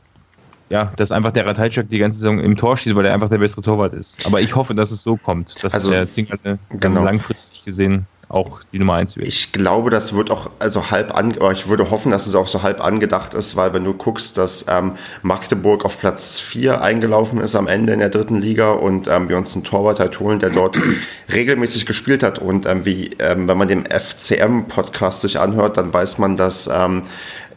ja, 0.69 0.93
dass 0.97 1.13
einfach 1.13 1.33
der 1.33 1.47
Ratajczak 1.47 1.89
die 1.89 1.99
ganze 1.99 2.19
Saison 2.19 2.41
im 2.41 2.57
Tor 2.57 2.77
steht, 2.77 2.95
weil 2.97 3.07
er 3.07 3.15
einfach 3.15 3.29
der 3.29 3.39
bessere 3.39 3.63
Torwart 3.63 3.95
ist. 3.95 4.25
Aber 4.27 4.41
ich 4.41 4.55
hoffe, 4.55 4.75
dass 4.75 4.91
es 4.91 5.03
so 5.03 5.17
kommt, 5.17 5.63
dass 5.63 5.75
also, 5.75 5.91
der 5.91 6.11
Zingerle 6.11 6.59
genau. 6.71 7.03
langfristig 7.03 7.65
gesehen 7.65 8.07
auch 8.29 8.61
die 8.73 8.79
Nummer 8.79 8.95
1 8.95 9.17
wird. 9.17 9.29
Ich 9.29 9.53
glaube, 9.53 9.91
das 9.91 10.15
wird 10.15 10.31
auch 10.31 10.51
also 10.59 10.91
halb 10.91 11.15
an, 11.15 11.37
ich 11.53 11.69
würde 11.69 11.91
hoffen, 11.91 12.11
dass 12.11 12.27
es 12.27 12.35
auch 12.35 12.49
so 12.49 12.63
halb 12.63 12.85
angedacht 12.85 13.35
ist, 13.35 13.55
weil 13.57 13.73
wenn 13.73 13.85
du 13.85 13.95
guckst, 13.95 14.37
dass 14.37 14.67
ähm, 14.69 14.93
Magdeburg 15.23 15.85
auf 15.85 15.99
Platz 15.99 16.39
4 16.39 16.83
eingelaufen 16.83 17.41
ist 17.41 17.55
am 17.55 17.69
Ende 17.69 17.93
in 17.93 18.01
der 18.01 18.09
dritten 18.09 18.37
Liga 18.37 18.73
und 18.73 19.07
ähm, 19.07 19.29
wir 19.29 19.37
uns 19.37 19.55
einen 19.55 19.65
Torwart 19.65 20.01
halt 20.01 20.19
holen, 20.19 20.41
der 20.41 20.51
dort 20.51 20.79
regelmäßig 21.33 21.87
gespielt 21.87 22.23
hat 22.23 22.41
und 22.41 22.67
ähm, 22.67 22.85
wie, 22.85 23.11
ähm, 23.21 23.47
wenn 23.47 23.59
man 23.59 23.69
den 23.69 23.87
FCM-Podcast 23.87 25.21
sich 25.21 25.39
anhört, 25.39 25.77
dann 25.77 25.93
weiß 25.93 26.19
man, 26.19 26.37
dass 26.37 26.69
ähm, 26.73 27.03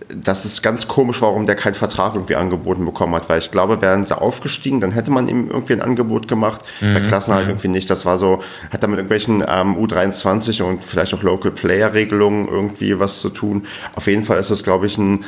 das 0.10 0.44
ist 0.44 0.64
ganz 0.64 0.88
komisch, 0.88 1.22
warum 1.22 1.46
der 1.46 1.56
keinen 1.56 1.76
Vertrag 1.76 2.16
irgendwie 2.16 2.36
angeboten 2.36 2.84
bekommen 2.84 3.14
hat, 3.16 3.30
weil 3.30 3.38
ich 3.38 3.52
glaube, 3.52 3.82
wären 3.82 4.06
sie 4.06 4.20
aufgestiegen, 4.20 4.80
dann 4.80 4.92
hätte 4.92 5.12
man 5.12 5.28
ihm 5.28 5.50
irgendwie 5.50 5.74
ein 5.74 5.82
Angebot 5.82 6.28
gemacht. 6.28 6.62
Mhm. 6.82 6.94
Bei 6.96 7.02
Klassen 7.02 7.34
halt 7.34 7.46
mhm. 7.46 7.52
irgendwie 7.52 7.68
nicht. 7.68 7.90
Das 7.90 8.06
war 8.06 8.18
so, 8.18 8.42
hat 8.72 8.82
da 8.82 8.88
mit 8.88 8.98
irgendwelchen 8.98 9.44
ähm, 9.48 9.78
U23 9.78 10.64
und 10.64 10.84
vielleicht 10.84 11.14
auch 11.14 11.22
Local 11.22 11.52
Player 11.52 11.94
Regelungen 11.94 12.48
irgendwie 12.48 13.00
was 13.00 13.22
zu 13.22 13.30
tun. 13.30 13.68
Auf 13.96 14.08
jeden 14.08 14.24
Fall 14.24 14.40
ist 14.40 14.50
das, 14.52 14.64
glaube 14.64 14.88
ich, 14.88 14.98
ein 14.98 15.26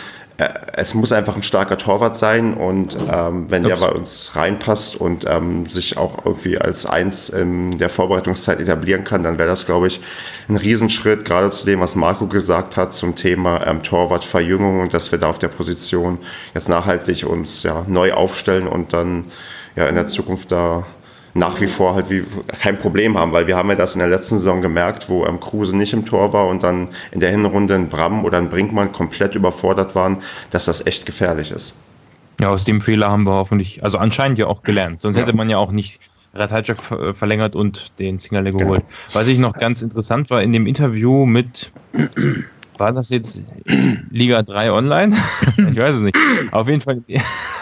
es 0.73 0.93
muss 0.93 1.11
einfach 1.11 1.35
ein 1.35 1.43
starker 1.43 1.77
Torwart 1.77 2.15
sein 2.15 2.53
und 2.53 2.97
ähm, 3.11 3.45
wenn 3.49 3.65
Ups. 3.65 3.79
der 3.79 3.87
bei 3.87 3.91
uns 3.91 4.35
reinpasst 4.35 4.95
und 4.95 5.25
ähm, 5.27 5.65
sich 5.65 5.97
auch 5.97 6.25
irgendwie 6.25 6.57
als 6.57 6.85
eins 6.85 7.29
in 7.29 7.77
der 7.77 7.89
Vorbereitungszeit 7.89 8.59
etablieren 8.59 9.03
kann, 9.03 9.23
dann 9.23 9.37
wäre 9.37 9.49
das, 9.49 9.65
glaube 9.65 9.87
ich, 9.87 10.01
ein 10.47 10.55
Riesenschritt, 10.55 11.25
gerade 11.25 11.51
zu 11.51 11.65
dem, 11.65 11.79
was 11.79 11.95
Marco 11.95 12.27
gesagt 12.27 12.77
hat 12.77 12.93
zum 12.93 13.15
Thema 13.15 13.65
ähm, 13.67 13.83
Torwartverjüngung 13.83 14.81
und 14.81 14.93
dass 14.93 15.11
wir 15.11 15.19
da 15.19 15.29
auf 15.29 15.39
der 15.39 15.49
Position 15.49 16.17
jetzt 16.53 16.69
nachhaltig 16.69 17.25
uns 17.25 17.63
ja, 17.63 17.83
neu 17.87 18.13
aufstellen 18.13 18.67
und 18.67 18.93
dann 18.93 19.25
ja 19.75 19.87
in 19.87 19.95
der 19.95 20.07
Zukunft 20.07 20.51
da 20.51 20.85
nach 21.33 21.61
wie 21.61 21.67
vor 21.67 21.95
halt 21.95 22.09
wie 22.09 22.23
kein 22.59 22.77
Problem 22.77 23.17
haben, 23.17 23.31
weil 23.31 23.47
wir 23.47 23.55
haben 23.55 23.69
ja 23.69 23.75
das 23.75 23.93
in 23.93 23.99
der 23.99 24.09
letzten 24.09 24.37
Saison 24.37 24.61
gemerkt, 24.61 25.09
wo 25.09 25.25
ähm, 25.25 25.39
Kruse 25.39 25.75
nicht 25.75 25.93
im 25.93 26.05
Tor 26.05 26.33
war 26.33 26.47
und 26.47 26.63
dann 26.63 26.89
in 27.11 27.19
der 27.19 27.31
Hinrunde 27.31 27.75
ein 27.75 27.89
Bram 27.89 28.25
oder 28.25 28.37
ein 28.37 28.49
Brinkmann 28.49 28.91
komplett 28.91 29.35
überfordert 29.35 29.95
waren, 29.95 30.17
dass 30.49 30.65
das 30.65 30.85
echt 30.85 31.05
gefährlich 31.05 31.51
ist. 31.51 31.75
Ja, 32.39 32.49
aus 32.49 32.63
dem 32.63 32.81
Fehler 32.81 33.09
haben 33.09 33.23
wir 33.23 33.33
hoffentlich, 33.33 33.83
also 33.83 33.97
anscheinend 33.97 34.39
ja 34.39 34.47
auch 34.47 34.63
gelernt. 34.63 35.01
Sonst 35.01 35.17
ja. 35.17 35.23
hätte 35.23 35.35
man 35.35 35.49
ja 35.49 35.57
auch 35.57 35.71
nicht 35.71 35.99
Ratajczak 36.33 37.15
verlängert 37.15 37.55
und 37.55 37.99
den 37.99 38.17
Zingerle 38.19 38.51
geholt. 38.51 38.81
Genau. 38.81 39.19
Was 39.19 39.27
ich 39.27 39.37
noch 39.37 39.53
ganz 39.53 39.81
interessant 39.81 40.29
war, 40.29 40.41
in 40.41 40.53
dem 40.53 40.65
Interview 40.65 41.25
mit 41.25 41.71
war 42.81 42.93
das 42.93 43.09
jetzt 43.09 43.41
Liga 44.09 44.41
3 44.41 44.71
online? 44.71 45.15
ich 45.57 45.77
weiß 45.77 45.95
es 45.95 46.01
nicht. 46.01 46.17
Auf 46.51 46.67
jeden 46.67 46.81
Fall, 46.81 47.03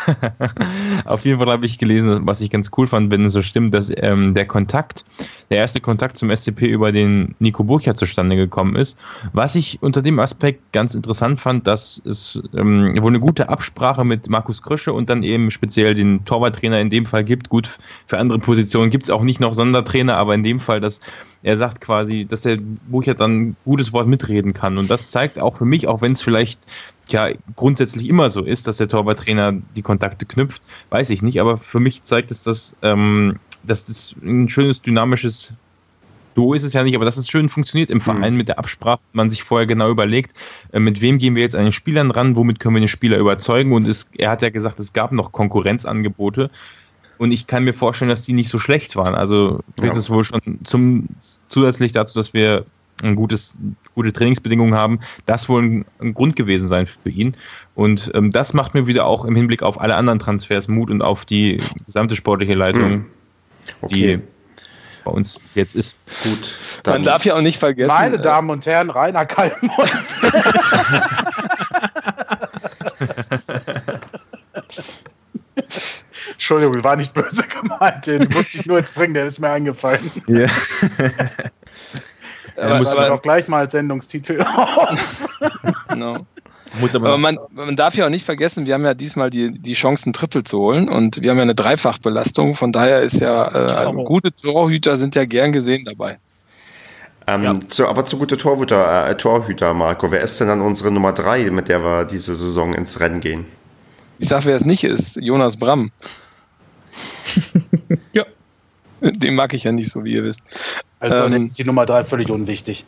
auf 1.05 1.25
jeden 1.25 1.39
Fall 1.39 1.49
habe 1.49 1.65
ich 1.65 1.77
gelesen, 1.77 2.21
was 2.23 2.41
ich 2.41 2.49
ganz 2.49 2.69
cool 2.77 2.87
fand, 2.87 3.11
wenn 3.11 3.25
es 3.25 3.33
so 3.33 3.41
stimmt, 3.41 3.73
dass 3.73 3.91
ähm, 3.97 4.33
der 4.33 4.45
Kontakt, 4.45 5.05
der 5.49 5.57
erste 5.57 5.79
Kontakt 5.79 6.17
zum 6.17 6.35
SCP 6.35 6.67
über 6.67 6.91
den 6.91 7.35
Nico 7.39 7.63
Burcher 7.63 7.95
zustande 7.95 8.35
gekommen 8.35 8.75
ist. 8.75 8.97
Was 9.33 9.55
ich 9.55 9.81
unter 9.81 10.01
dem 10.01 10.19
Aspekt 10.19 10.71
ganz 10.73 10.95
interessant 10.95 11.39
fand, 11.39 11.67
dass 11.67 12.01
es 12.05 12.39
ähm, 12.55 12.95
wohl 13.01 13.11
eine 13.11 13.19
gute 13.19 13.49
Absprache 13.49 14.03
mit 14.03 14.29
Markus 14.29 14.61
Krösche 14.61 14.93
und 14.93 15.09
dann 15.09 15.23
eben 15.23 15.51
speziell 15.51 15.93
den 15.93 16.23
Torwarttrainer 16.25 16.79
in 16.79 16.89
dem 16.89 17.05
Fall 17.05 17.23
gibt. 17.23 17.49
Gut, 17.49 17.79
für 18.07 18.17
andere 18.17 18.39
Positionen 18.39 18.89
gibt 18.89 19.05
es 19.05 19.09
auch 19.09 19.23
nicht 19.23 19.39
noch 19.39 19.53
Sondertrainer, 19.53 20.17
aber 20.17 20.35
in 20.35 20.43
dem 20.43 20.59
Fall, 20.59 20.81
dass 20.81 20.99
er 21.41 21.55
sagt 21.55 21.79
quasi, 21.81 22.25
dass 22.25 22.41
der 22.41 22.57
Bucher 22.89 23.13
dann 23.13 23.39
ein 23.39 23.55
gutes 23.63 23.93
Wort 23.93 24.07
mitreden 24.07 24.53
kann. 24.53 24.77
Und 24.77 24.89
das 24.89 25.11
zeigt 25.11 25.39
auch 25.39 25.55
für 25.55 25.65
mich, 25.65 25.87
auch 25.87 26.01
wenn 26.01 26.11
es 26.11 26.21
vielleicht 26.21 26.59
ja 27.11 27.29
grundsätzlich 27.55 28.07
immer 28.07 28.29
so 28.29 28.43
ist, 28.43 28.67
dass 28.67 28.77
der 28.77 28.87
Torwarttrainer 28.87 29.53
die 29.75 29.81
Kontakte 29.81 30.25
knüpft, 30.25 30.61
weiß 30.89 31.09
ich 31.09 31.21
nicht, 31.21 31.39
aber 31.39 31.57
für 31.57 31.79
mich 31.79 32.03
zeigt 32.03 32.31
es, 32.31 32.43
dass, 32.43 32.75
ähm, 32.81 33.35
dass 33.63 33.85
das 33.85 34.15
ein 34.23 34.49
schönes, 34.49 34.81
dynamisches 34.81 35.53
Duo 36.35 36.53
ist 36.53 36.63
es 36.63 36.73
ja 36.73 36.83
nicht, 36.83 36.95
aber 36.95 37.05
dass 37.05 37.17
es 37.17 37.27
schön 37.27 37.49
funktioniert 37.49 37.89
im 37.89 38.01
Verein 38.01 38.33
mhm. 38.33 38.37
mit 38.37 38.47
der 38.47 38.59
Absprache, 38.59 39.01
man 39.13 39.29
sich 39.29 39.43
vorher 39.43 39.67
genau 39.67 39.89
überlegt, 39.89 40.37
äh, 40.71 40.79
mit 40.79 41.01
wem 41.01 41.17
gehen 41.17 41.35
wir 41.35 41.41
jetzt 41.41 41.55
an 41.55 41.63
den 41.63 41.71
Spielern 41.71 42.11
ran, 42.11 42.35
womit 42.35 42.59
können 42.59 42.75
wir 42.75 42.81
den 42.81 42.87
Spieler 42.87 43.17
überzeugen 43.17 43.73
und 43.73 43.87
es, 43.87 44.09
er 44.17 44.31
hat 44.31 44.41
ja 44.41 44.49
gesagt, 44.49 44.79
es 44.79 44.93
gab 44.93 45.11
noch 45.11 45.31
Konkurrenzangebote 45.31 46.49
und 47.17 47.31
ich 47.31 47.47
kann 47.47 47.65
mir 47.65 47.73
vorstellen, 47.73 48.09
dass 48.09 48.23
die 48.23 48.33
nicht 48.33 48.49
so 48.49 48.59
schlecht 48.59 48.95
waren. 48.95 49.13
Also 49.13 49.59
wird 49.81 49.93
ja. 49.93 49.99
es 49.99 50.09
wohl 50.09 50.23
schon 50.23 50.59
zum, 50.63 51.09
zusätzlich 51.47 51.91
dazu, 51.91 52.17
dass 52.17 52.33
wir 52.33 52.63
ein 53.03 53.15
gutes, 53.15 53.57
gute 53.95 54.13
Trainingsbedingungen 54.13 54.75
haben, 54.75 54.99
das 55.25 55.49
wohl 55.49 55.63
ein, 55.63 55.85
ein 55.99 56.13
Grund 56.13 56.35
gewesen 56.35 56.67
sein 56.67 56.87
für 56.87 57.09
ihn. 57.09 57.35
Und 57.75 58.11
ähm, 58.13 58.31
das 58.31 58.53
macht 58.53 58.73
mir 58.73 58.87
wieder 58.87 59.05
auch 59.05 59.25
im 59.25 59.35
Hinblick 59.35 59.63
auf 59.63 59.79
alle 59.79 59.95
anderen 59.95 60.19
Transfers 60.19 60.67
Mut 60.67 60.89
und 60.89 61.01
auf 61.01 61.25
die 61.25 61.63
gesamte 61.85 62.15
sportliche 62.15 62.55
Leitung, 62.55 62.91
hm. 62.91 63.05
okay. 63.81 64.17
die 64.17 64.19
bei 65.05 65.11
uns 65.11 65.39
jetzt 65.55 65.75
ist. 65.75 65.95
Gut. 66.23 66.57
Man 66.85 67.03
darf 67.03 67.25
ja 67.25 67.35
auch 67.35 67.41
nicht 67.41 67.59
vergessen. 67.59 67.87
Meine 67.87 68.17
äh, 68.17 68.21
Damen 68.21 68.49
und 68.49 68.65
Herren, 68.65 68.89
Rainer 68.89 69.25
Kalmund. 69.25 69.71
Entschuldigung, 76.33 76.83
war 76.83 76.95
nicht 76.95 77.13
böse 77.13 77.43
gemeint. 77.43 78.07
Den 78.07 78.27
musste 78.29 78.57
ich 78.59 78.65
nur 78.65 78.79
jetzt 78.79 78.95
bringen, 78.95 79.13
der 79.13 79.27
ist 79.27 79.39
mir 79.39 79.49
eingefallen. 79.49 80.11
Ja. 80.27 80.47
Aber, 82.59 82.77
muss 82.77 82.91
aber 82.91 83.07
doch 83.07 83.21
gleich 83.21 83.47
mal 83.47 83.59
als 83.59 83.71
Sendungstitel 83.71 84.37
genau. 85.89 86.25
Muss 86.79 86.95
aber, 86.95 87.07
aber 87.09 87.17
man, 87.17 87.39
man, 87.51 87.75
darf 87.75 87.95
ja 87.95 88.05
auch 88.05 88.09
nicht 88.09 88.25
vergessen, 88.25 88.65
wir 88.65 88.75
haben 88.75 88.85
ja 88.85 88.93
diesmal 88.93 89.29
die, 89.29 89.51
die 89.51 89.73
Chance, 89.73 90.09
ein 90.09 90.13
Triple 90.13 90.43
zu 90.43 90.59
holen 90.59 90.87
und 90.87 91.21
wir 91.21 91.31
haben 91.31 91.37
ja 91.37 91.43
eine 91.43 91.55
Dreifachbelastung. 91.55 92.53
Von 92.53 92.71
daher 92.71 93.01
ist 93.01 93.19
ja 93.19 93.87
äh, 93.87 93.93
gute 94.03 94.31
Torhüter 94.31 94.97
sind 94.97 95.15
ja 95.15 95.25
gern 95.25 95.51
gesehen 95.51 95.85
dabei. 95.85 96.19
Ähm, 97.25 97.43
ja. 97.43 97.59
zu, 97.67 97.87
aber 97.87 98.05
zu 98.05 98.17
gute 98.17 98.37
Torhüter, 98.37 99.09
äh, 99.09 99.15
Torhüter, 99.15 99.73
Marco. 99.73 100.11
Wer 100.11 100.21
ist 100.21 100.39
denn 100.39 100.47
dann 100.47 100.61
unsere 100.61 100.91
Nummer 100.91 101.13
3, 101.13 101.49
mit 101.51 101.69
der 101.69 101.83
wir 101.83 102.05
diese 102.05 102.35
Saison 102.35 102.73
ins 102.73 102.99
Rennen 102.99 103.19
gehen? 103.19 103.45
Ich 104.19 104.29
sag, 104.29 104.45
wer 104.45 104.55
es 104.55 104.65
nicht 104.65 104.83
ist, 104.83 105.15
Jonas 105.15 105.57
Bramm. 105.57 105.91
ja. 108.13 108.25
Den 109.17 109.35
mag 109.35 109.53
ich 109.53 109.63
ja 109.63 109.71
nicht 109.71 109.91
so, 109.91 110.03
wie 110.03 110.13
ihr 110.13 110.23
wisst. 110.23 110.41
Also 110.99 111.23
ähm, 111.23 111.45
ist 111.45 111.57
die 111.57 111.63
Nummer 111.63 111.85
3 111.85 112.05
völlig 112.05 112.29
unwichtig. 112.29 112.85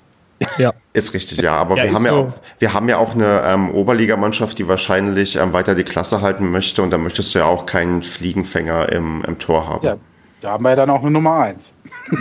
Ja. 0.58 0.74
Ist 0.94 1.14
richtig, 1.14 1.40
ja. 1.40 1.56
Aber 1.56 1.78
ja, 1.78 1.84
wir, 1.84 1.94
haben 1.94 2.04
so. 2.04 2.08
ja 2.08 2.14
auch, 2.14 2.34
wir 2.60 2.74
haben 2.74 2.90
ja 2.90 2.98
auch 2.98 3.14
eine 3.14 3.44
ähm, 3.46 3.72
Oberligamannschaft, 3.72 4.58
die 4.58 4.68
wahrscheinlich 4.68 5.36
ähm, 5.36 5.54
weiter 5.54 5.76
die 5.76 5.84
Klasse 5.84 6.22
halten 6.22 6.52
möchte 6.52 6.82
und 6.82 6.92
da 6.92 6.98
möchtest 6.98 7.34
du 7.34 7.40
ja 7.40 7.46
auch 7.46 7.66
keinen 7.66 8.04
Fliegenfänger 8.04 8.92
im, 8.92 9.24
im 9.26 9.40
Tor 9.40 9.68
haben. 9.68 9.86
Ja, 9.86 9.98
da 10.42 10.52
haben 10.52 10.64
wir 10.64 10.72
ja 10.72 10.76
dann 10.76 10.90
auch 10.90 11.02
eine 11.02 11.12
Nummer 11.12 11.36
1. 11.36 11.74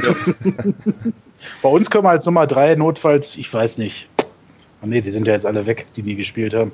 Ja. 0.05 0.15
Bei 1.63 1.69
uns 1.71 1.91
können 1.91 2.05
wir 2.05 2.11
als 2.11 2.27
Nummer 2.27 2.47
3 2.47 2.75
notfalls, 2.75 3.37
ich 3.37 3.53
weiß 3.53 3.79
nicht. 3.79 4.09
Oh 4.83 4.87
nee, 4.87 5.01
die 5.01 5.11
sind 5.11 5.27
ja 5.27 5.35
jetzt 5.35 5.47
alle 5.47 5.67
weg, 5.67 5.87
die 5.97 6.03
nie 6.03 6.15
gespielt 6.15 6.55
haben. 6.55 6.73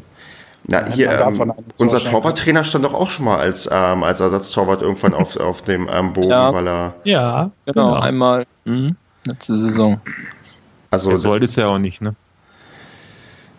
Na, 0.68 0.84
hier, 0.86 1.10
ähm, 1.10 1.52
unser 1.78 2.00
Torwarttrainer 2.00 2.64
stand 2.64 2.84
doch 2.84 2.94
auch 2.94 3.10
schon 3.10 3.24
mal 3.24 3.38
als, 3.38 3.68
ähm, 3.70 4.02
als 4.02 4.20
Ersatztorwart 4.20 4.82
irgendwann 4.82 5.14
auf, 5.14 5.36
auf 5.40 5.62
dem 5.62 5.88
ähm, 5.90 6.12
Bogen, 6.12 6.30
ja. 6.30 6.52
weil 6.52 6.66
er. 6.66 6.94
Ja, 7.04 7.50
genau, 7.66 7.90
genau. 7.90 8.00
einmal 8.00 8.46
mhm. 8.64 8.96
letzte 9.24 9.56
Saison. 9.56 10.00
Also, 10.90 11.10
das 11.10 11.24
wollte 11.24 11.44
es 11.44 11.56
ja 11.56 11.68
auch 11.68 11.78
nicht, 11.78 12.00
ne? 12.00 12.14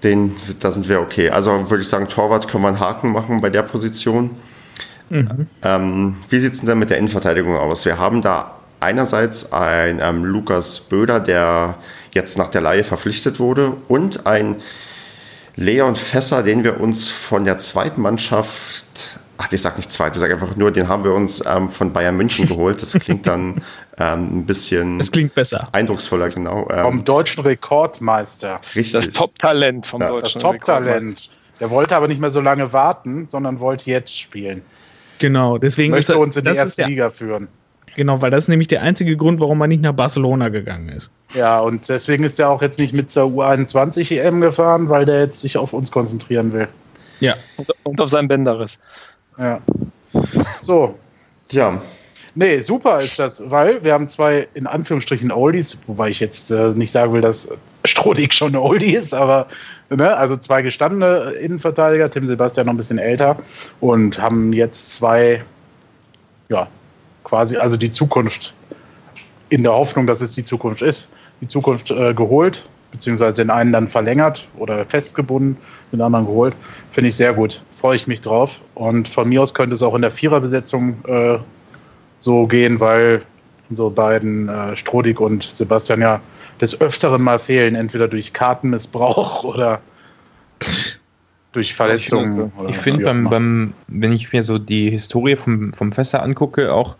Den, 0.03 0.35
da 0.59 0.69
sind 0.69 0.87
wir 0.89 1.01
okay. 1.01 1.31
Also 1.31 1.69
würde 1.71 1.81
ich 1.81 1.89
sagen, 1.89 2.07
Torwart 2.07 2.47
können 2.47 2.63
wir 2.63 2.67
einen 2.67 2.79
Haken 2.79 3.11
machen 3.11 3.41
bei 3.41 3.49
der 3.49 3.63
Position. 3.63 4.37
Mhm. 5.09 5.47
Ähm, 5.63 6.15
wie 6.29 6.39
sieht 6.39 6.53
es 6.53 6.61
denn 6.61 6.77
mit 6.77 6.91
der 6.91 6.97
Innenverteidigung 6.97 7.55
aus? 7.57 7.85
Wir 7.85 7.97
haben 7.97 8.21
da 8.21 8.51
einerseits 8.79 9.53
ein 9.53 9.99
ähm, 10.01 10.23
Lukas 10.23 10.81
Böder, 10.81 11.19
der 11.19 11.75
jetzt 12.13 12.37
nach 12.37 12.49
der 12.49 12.61
Laie 12.61 12.83
verpflichtet 12.83 13.39
wurde, 13.39 13.75
und 13.87 14.27
ein 14.27 14.57
Leon 15.57 15.95
Fässer, 15.95 16.43
den 16.43 16.63
wir 16.63 16.79
uns 16.79 17.09
von 17.09 17.43
der 17.43 17.57
zweiten 17.57 18.01
Mannschaft, 18.01 18.85
ach, 19.39 19.51
ich 19.51 19.61
sag 19.61 19.75
nicht 19.77 19.91
zweite, 19.91 20.17
ich 20.17 20.21
sag 20.21 20.31
einfach 20.31 20.55
nur, 20.55 20.71
den 20.71 20.87
haben 20.87 21.03
wir 21.03 21.13
uns 21.13 21.43
ähm, 21.45 21.67
von 21.69 21.91
Bayern 21.91 22.15
München 22.15 22.47
geholt. 22.47 22.81
Das 22.81 22.93
klingt 22.93 23.25
dann 23.25 23.61
ähm, 23.97 24.39
ein 24.39 24.45
bisschen. 24.45 24.99
Das 24.99 25.11
klingt 25.11 25.33
besser. 25.33 25.67
Eindrucksvoller, 25.71 26.29
genau. 26.29 26.69
Ähm, 26.69 26.83
vom 26.83 27.05
deutschen 27.05 27.43
Rekordmeister. 27.43 28.61
Richtig. 28.75 28.93
Das 28.93 29.09
Top-Talent 29.09 29.87
vom 29.87 30.01
ja. 30.01 30.09
deutschen 30.09 30.39
Das 30.39 30.51
Top-Talent. 30.51 31.29
Der 31.59 31.71
wollte 31.71 31.95
aber 31.95 32.07
nicht 32.07 32.21
mehr 32.21 32.29
so 32.29 32.39
lange 32.39 32.71
warten, 32.71 33.27
sondern 33.29 33.59
wollte 33.59 33.89
jetzt 33.89 34.15
spielen. 34.15 34.61
Genau, 35.17 35.57
deswegen 35.57 35.89
Möchte 35.89 36.11
ist 36.11 36.15
er, 36.15 36.19
uns 36.19 36.37
in 36.37 36.43
die 36.43 36.51
erste 36.51 36.83
Liga 36.85 37.09
führen. 37.09 37.47
Genau, 37.97 38.21
weil 38.21 38.29
das 38.29 38.43
ist 38.43 38.47
nämlich 38.47 38.67
der 38.67 38.83
einzige 38.83 39.17
Grund, 39.17 39.39
warum 39.39 39.57
man 39.57 39.69
nicht 39.69 39.81
nach 39.81 39.91
Barcelona 39.91 40.49
gegangen 40.49 40.89
ist. 40.89 41.09
Ja, 41.33 41.59
und 41.59 41.89
deswegen 41.89 42.23
ist 42.23 42.39
er 42.39 42.47
auch 42.47 42.61
jetzt 42.61 42.77
nicht 42.77 42.93
mit 42.93 43.09
zur 43.09 43.23
U21 43.23 44.15
EM 44.15 44.39
gefahren, 44.39 44.87
weil 44.87 45.03
der 45.05 45.21
jetzt 45.21 45.41
sich 45.41 45.57
auf 45.57 45.73
uns 45.73 45.89
konzentrieren 45.89 46.53
will. 46.53 46.67
Ja, 47.19 47.33
und 47.81 47.99
auf 47.99 48.09
seinen 48.09 48.27
Bänderriss. 48.27 48.77
Ja. 49.39 49.59
So. 50.61 50.93
Ja. 51.49 51.81
Nee, 52.35 52.61
super 52.61 53.01
ist 53.01 53.17
das, 53.17 53.49
weil 53.49 53.83
wir 53.83 53.93
haben 53.93 54.07
zwei 54.09 54.47
in 54.53 54.67
Anführungsstrichen 54.67 55.31
Oldies, 55.31 55.79
wobei 55.87 56.09
ich 56.09 56.19
jetzt 56.19 56.51
äh, 56.51 56.69
nicht 56.75 56.91
sagen 56.91 57.13
will, 57.13 57.21
dass 57.21 57.49
Strodig 57.83 58.31
schon 58.31 58.51
ein 58.51 58.57
Oldie 58.57 58.93
ist, 58.93 59.15
aber 59.15 59.47
ne, 59.89 60.15
also 60.15 60.37
zwei 60.37 60.61
gestandene 60.61 61.31
Innenverteidiger, 61.31 62.11
Tim 62.11 62.27
Sebastian 62.27 62.67
noch 62.67 62.73
ein 62.73 62.77
bisschen 62.77 62.99
älter 62.99 63.37
und 63.79 64.21
haben 64.21 64.53
jetzt 64.53 64.93
zwei 64.93 65.41
ja, 66.49 66.67
quasi, 67.27 67.57
also 67.57 67.75
die 67.75 67.91
Zukunft 67.91 68.53
in 69.49 69.63
der 69.63 69.73
Hoffnung, 69.73 70.07
dass 70.07 70.21
es 70.21 70.31
die 70.31 70.45
Zukunft 70.45 70.81
ist, 70.81 71.09
die 71.41 71.47
Zukunft 71.47 71.91
äh, 71.91 72.13
geholt, 72.13 72.63
beziehungsweise 72.91 73.35
den 73.35 73.49
einen 73.49 73.73
dann 73.73 73.89
verlängert 73.89 74.47
oder 74.57 74.85
festgebunden, 74.85 75.57
den 75.91 76.01
anderen 76.01 76.25
geholt. 76.25 76.53
Finde 76.91 77.09
ich 77.09 77.15
sehr 77.15 77.33
gut. 77.33 77.61
Freue 77.73 77.97
ich 77.97 78.07
mich 78.07 78.21
drauf. 78.21 78.61
Und 78.75 79.09
von 79.09 79.27
mir 79.27 79.41
aus 79.41 79.53
könnte 79.53 79.75
es 79.75 79.83
auch 79.83 79.93
in 79.93 80.01
der 80.01 80.11
Viererbesetzung 80.11 80.95
äh, 81.05 81.37
so 82.19 82.47
gehen, 82.47 82.79
weil 82.79 83.21
unsere 83.69 83.91
beiden 83.91 84.47
äh, 84.47 84.75
Strodig 84.77 85.19
und 85.19 85.43
Sebastian 85.43 85.99
ja 85.99 86.21
des 86.61 86.79
Öfteren 86.79 87.21
mal 87.21 87.39
fehlen, 87.39 87.75
entweder 87.75 88.07
durch 88.07 88.31
Kartenmissbrauch 88.31 89.43
oder 89.43 89.81
durch 91.51 91.73
Verletzungen. 91.73 92.51
Ich, 92.69 92.77
finde, 92.77 93.05
beim, 93.05 93.29
beim, 93.29 93.73
wenn 93.87 94.13
ich 94.13 94.31
mir 94.31 94.43
so 94.43 94.57
die 94.57 94.89
Historie 94.89 95.35
vom, 95.35 95.73
vom 95.73 95.91
Fässer 95.91 96.23
angucke, 96.23 96.73
auch 96.73 96.97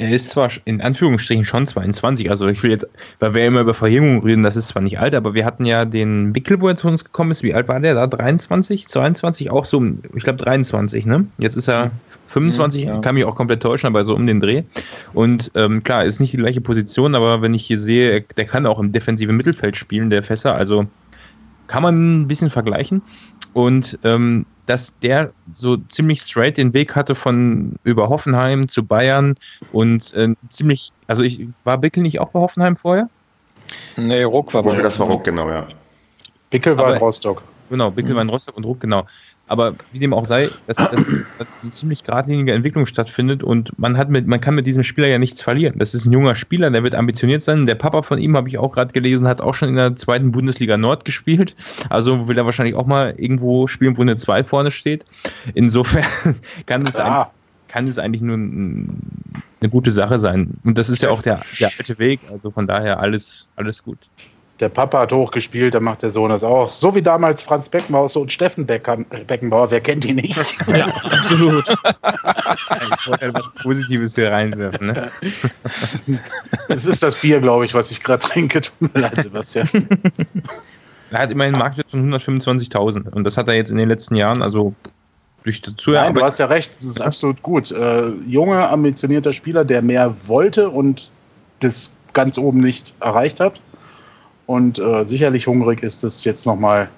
er 0.00 0.12
ist 0.12 0.30
zwar 0.30 0.48
in 0.64 0.80
Anführungsstrichen 0.80 1.44
schon 1.44 1.66
22, 1.66 2.30
also 2.30 2.48
ich 2.48 2.62
will 2.62 2.70
jetzt, 2.70 2.86
weil 3.18 3.34
wir 3.34 3.44
immer 3.44 3.60
über 3.60 3.74
Verjüngung 3.74 4.22
reden, 4.22 4.42
das 4.42 4.56
ist 4.56 4.68
zwar 4.68 4.80
nicht 4.80 4.98
alt, 4.98 5.14
aber 5.14 5.34
wir 5.34 5.44
hatten 5.44 5.66
ja 5.66 5.84
den 5.84 6.34
Wickel, 6.34 6.58
wo 6.60 6.68
er 6.68 6.76
zu 6.76 6.88
uns 6.88 7.04
gekommen 7.04 7.30
ist. 7.30 7.42
Wie 7.42 7.52
alt 7.52 7.68
war 7.68 7.78
der 7.80 7.94
da? 7.94 8.06
23, 8.06 8.88
22? 8.88 9.50
Auch 9.50 9.66
so, 9.66 9.84
ich 10.14 10.24
glaube 10.24 10.38
23, 10.38 11.04
ne? 11.04 11.26
Jetzt 11.36 11.56
ist 11.56 11.68
er 11.68 11.90
25, 12.28 12.84
ja. 12.84 12.98
kann 13.00 13.14
mich 13.14 13.26
auch 13.26 13.36
komplett 13.36 13.62
täuschen, 13.62 13.88
aber 13.88 14.06
so 14.06 14.14
um 14.14 14.26
den 14.26 14.40
Dreh. 14.40 14.62
Und 15.12 15.52
ähm, 15.54 15.82
klar, 15.84 16.04
ist 16.04 16.18
nicht 16.18 16.32
die 16.32 16.38
gleiche 16.38 16.62
Position, 16.62 17.14
aber 17.14 17.42
wenn 17.42 17.52
ich 17.52 17.66
hier 17.66 17.78
sehe, 17.78 18.22
der 18.22 18.46
kann 18.46 18.64
auch 18.66 18.78
im 18.78 18.92
defensiven 18.92 19.36
Mittelfeld 19.36 19.76
spielen, 19.76 20.08
der 20.08 20.22
Fässer, 20.22 20.54
also 20.54 20.86
kann 21.66 21.82
man 21.82 22.22
ein 22.22 22.26
bisschen 22.26 22.48
vergleichen. 22.48 23.02
Und 23.52 23.98
ähm, 24.04 24.46
dass 24.70 24.96
der 25.00 25.32
so 25.50 25.78
ziemlich 25.88 26.22
straight 26.22 26.56
den 26.56 26.72
Weg 26.72 26.94
hatte 26.94 27.16
von 27.16 27.74
über 27.82 28.08
Hoffenheim 28.08 28.68
zu 28.68 28.84
Bayern 28.84 29.34
und 29.72 30.14
äh, 30.14 30.28
ziemlich, 30.48 30.92
also 31.08 31.24
ich 31.24 31.48
war 31.64 31.76
Bickel 31.76 32.04
nicht 32.04 32.20
auch 32.20 32.28
bei 32.28 32.38
Hoffenheim 32.38 32.76
vorher? 32.76 33.10
Nee, 33.96 34.22
Ruck 34.22 34.54
war 34.54 34.62
bei 34.62 34.80
Das 34.80 35.00
war 35.00 35.08
Ruck, 35.08 35.24
genau, 35.24 35.50
ja. 35.50 35.66
Bickel 36.50 36.76
war 36.76 36.84
Aber, 36.84 36.94
in 36.94 37.00
Rostock. 37.00 37.42
Genau, 37.68 37.90
Bickel 37.90 38.12
mhm. 38.12 38.14
war 38.14 38.22
in 38.22 38.28
Rostock 38.28 38.56
und 38.56 38.64
Ruck, 38.64 38.78
genau. 38.78 39.06
Aber 39.50 39.74
wie 39.90 39.98
dem 39.98 40.14
auch 40.14 40.26
sei, 40.26 40.48
dass, 40.68 40.76
dass 40.76 41.08
eine 41.08 41.72
ziemlich 41.72 42.04
geradlinige 42.04 42.52
Entwicklung 42.52 42.86
stattfindet 42.86 43.42
und 43.42 43.76
man 43.80 43.98
hat 43.98 44.08
mit, 44.08 44.28
man 44.28 44.40
kann 44.40 44.54
mit 44.54 44.64
diesem 44.64 44.84
Spieler 44.84 45.08
ja 45.08 45.18
nichts 45.18 45.42
verlieren. 45.42 45.76
Das 45.76 45.92
ist 45.92 46.06
ein 46.06 46.12
junger 46.12 46.36
Spieler, 46.36 46.70
der 46.70 46.84
wird 46.84 46.94
ambitioniert 46.94 47.42
sein. 47.42 47.66
Der 47.66 47.74
Papa 47.74 48.02
von 48.02 48.20
ihm, 48.20 48.36
habe 48.36 48.48
ich 48.48 48.58
auch 48.58 48.70
gerade 48.70 48.92
gelesen, 48.92 49.26
hat 49.26 49.40
auch 49.40 49.52
schon 49.54 49.70
in 49.70 49.74
der 49.74 49.96
zweiten 49.96 50.30
Bundesliga 50.30 50.76
Nord 50.76 51.04
gespielt. 51.04 51.56
Also 51.88 52.28
will 52.28 52.38
er 52.38 52.44
wahrscheinlich 52.44 52.76
auch 52.76 52.86
mal 52.86 53.12
irgendwo 53.18 53.66
spielen, 53.66 53.96
wo 53.98 54.02
eine 54.02 54.14
2 54.14 54.44
vorne 54.44 54.70
steht. 54.70 55.04
Insofern 55.54 56.04
kann 56.66 56.86
es, 56.86 56.94
ein, 56.94 57.26
kann 57.66 57.88
es 57.88 57.98
eigentlich 57.98 58.22
nur 58.22 58.36
ein, 58.36 59.42
eine 59.60 59.68
gute 59.68 59.90
Sache 59.90 60.20
sein. 60.20 60.60
Und 60.62 60.78
das 60.78 60.88
ist 60.88 61.02
ja 61.02 61.10
auch 61.10 61.22
der, 61.22 61.42
der 61.58 61.72
alte 61.76 61.98
Weg. 61.98 62.20
Also 62.30 62.52
von 62.52 62.68
daher 62.68 63.00
alles, 63.00 63.48
alles 63.56 63.82
gut 63.82 63.98
der 64.60 64.68
Papa 64.68 65.00
hat 65.00 65.12
hochgespielt, 65.12 65.74
dann 65.74 65.84
macht 65.84 66.02
der 66.02 66.10
Sohn 66.10 66.28
das 66.28 66.44
auch. 66.44 66.74
So 66.74 66.94
wie 66.94 67.00
damals 67.00 67.42
Franz 67.42 67.68
Beckenbauer 67.70 68.14
und 68.16 68.30
Steffen 68.30 68.66
Beckenbauer, 68.66 69.70
wer 69.70 69.80
kennt 69.80 70.04
ihn 70.04 70.16
nicht? 70.16 70.36
Ja, 70.70 70.86
absolut. 70.86 71.66
ich 71.68 73.08
wollte 73.08 73.24
etwas 73.24 73.50
Positives 73.62 74.14
hier 74.14 74.30
reinwerfen. 74.30 74.86
Ne? 74.88 75.10
Das 76.68 76.86
ist 76.86 77.02
das 77.02 77.16
Bier, 77.16 77.40
glaube 77.40 77.64
ich, 77.64 77.74
was 77.74 77.90
ich 77.90 78.02
gerade 78.02 78.24
trinke. 78.24 78.60
Tut 78.60 78.94
mir 78.94 79.00
leid, 79.00 79.22
Sebastian. 79.22 79.68
Er 81.10 81.18
hat 81.18 81.32
immerhin 81.32 81.54
einen 81.54 81.60
Marktwert 81.60 81.90
von 81.90 82.12
125.000 82.12 83.08
und 83.10 83.24
das 83.24 83.36
hat 83.36 83.48
er 83.48 83.54
jetzt 83.54 83.70
in 83.70 83.78
den 83.78 83.88
letzten 83.88 84.14
Jahren, 84.14 84.42
also 84.42 84.74
durch 85.42 85.60
dazu 85.60 85.90
Nein, 85.90 86.14
du 86.14 86.22
hast 86.22 86.38
ja 86.38 86.46
recht, 86.46 86.70
das 86.76 86.84
ist 86.84 87.00
absolut 87.00 87.42
gut. 87.42 87.72
Äh, 87.72 88.08
junger, 88.26 88.70
ambitionierter 88.70 89.32
Spieler, 89.32 89.64
der 89.64 89.82
mehr 89.82 90.14
wollte 90.26 90.68
und 90.68 91.10
das 91.60 91.92
ganz 92.12 92.38
oben 92.38 92.60
nicht 92.60 92.94
erreicht 93.00 93.40
hat 93.40 93.60
und 94.50 94.80
äh, 94.80 95.04
sicherlich 95.06 95.46
hungrig 95.46 95.84
ist 95.84 96.02
es 96.02 96.24
jetzt 96.24 96.44
nochmal 96.44 96.88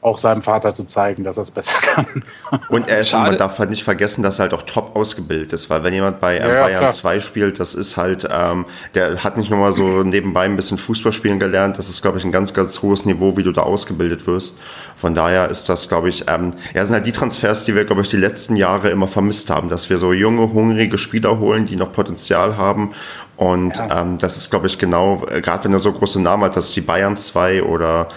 auch 0.00 0.18
seinem 0.18 0.42
Vater 0.42 0.74
zu 0.74 0.84
zeigen, 0.84 1.24
dass 1.24 1.36
er 1.38 1.42
es 1.42 1.50
besser 1.50 1.76
kann. 1.82 2.22
Und 2.68 2.88
er 2.88 3.00
ist, 3.00 3.12
man 3.12 3.36
darf 3.36 3.58
halt 3.58 3.70
nicht 3.70 3.82
vergessen, 3.82 4.22
dass 4.22 4.38
er 4.38 4.44
halt 4.44 4.54
auch 4.54 4.62
top 4.62 4.94
ausgebildet 4.96 5.52
ist, 5.52 5.70
weil 5.70 5.82
wenn 5.82 5.92
jemand 5.92 6.20
bei 6.20 6.38
ähm, 6.38 6.48
ja, 6.48 6.62
Bayern 6.62 6.78
klar. 6.80 6.92
2 6.92 7.20
spielt, 7.20 7.58
das 7.58 7.74
ist 7.74 7.96
halt, 7.96 8.26
ähm, 8.30 8.66
der 8.94 9.24
hat 9.24 9.36
nicht 9.36 9.50
nur 9.50 9.58
mal 9.58 9.72
so 9.72 9.84
nebenbei 10.04 10.44
ein 10.44 10.56
bisschen 10.56 10.78
Fußball 10.78 11.12
spielen 11.12 11.40
gelernt, 11.40 11.78
das 11.78 11.88
ist, 11.88 12.02
glaube 12.02 12.18
ich, 12.18 12.24
ein 12.24 12.32
ganz, 12.32 12.54
ganz 12.54 12.80
hohes 12.80 13.04
Niveau, 13.04 13.36
wie 13.36 13.42
du 13.42 13.52
da 13.52 13.62
ausgebildet 13.62 14.26
wirst. 14.26 14.58
Von 14.96 15.14
daher 15.14 15.48
ist 15.48 15.68
das, 15.68 15.88
glaube 15.88 16.08
ich, 16.08 16.24
ähm, 16.28 16.52
ja, 16.74 16.84
sind 16.84 16.94
halt 16.94 17.06
die 17.06 17.12
Transfers, 17.12 17.64
die 17.64 17.74
wir, 17.74 17.84
glaube 17.84 18.02
ich, 18.02 18.08
die 18.08 18.16
letzten 18.16 18.56
Jahre 18.56 18.90
immer 18.90 19.08
vermisst 19.08 19.50
haben, 19.50 19.68
dass 19.68 19.90
wir 19.90 19.98
so 19.98 20.12
junge, 20.12 20.52
hungrige 20.52 20.98
Spieler 20.98 21.38
holen, 21.38 21.66
die 21.66 21.76
noch 21.76 21.92
Potenzial 21.92 22.56
haben 22.56 22.92
und 23.38 23.76
ja. 23.76 24.02
ähm, 24.02 24.18
das 24.18 24.36
ist, 24.36 24.50
glaube 24.50 24.66
ich, 24.66 24.78
genau, 24.78 25.22
äh, 25.30 25.40
gerade 25.40 25.64
wenn 25.64 25.72
du 25.72 25.78
so 25.78 25.92
große 25.92 26.20
Namen 26.20 26.50
hast, 26.54 26.74
die 26.74 26.80
Bayern 26.80 27.16
2 27.16 27.62
oder 27.62 28.08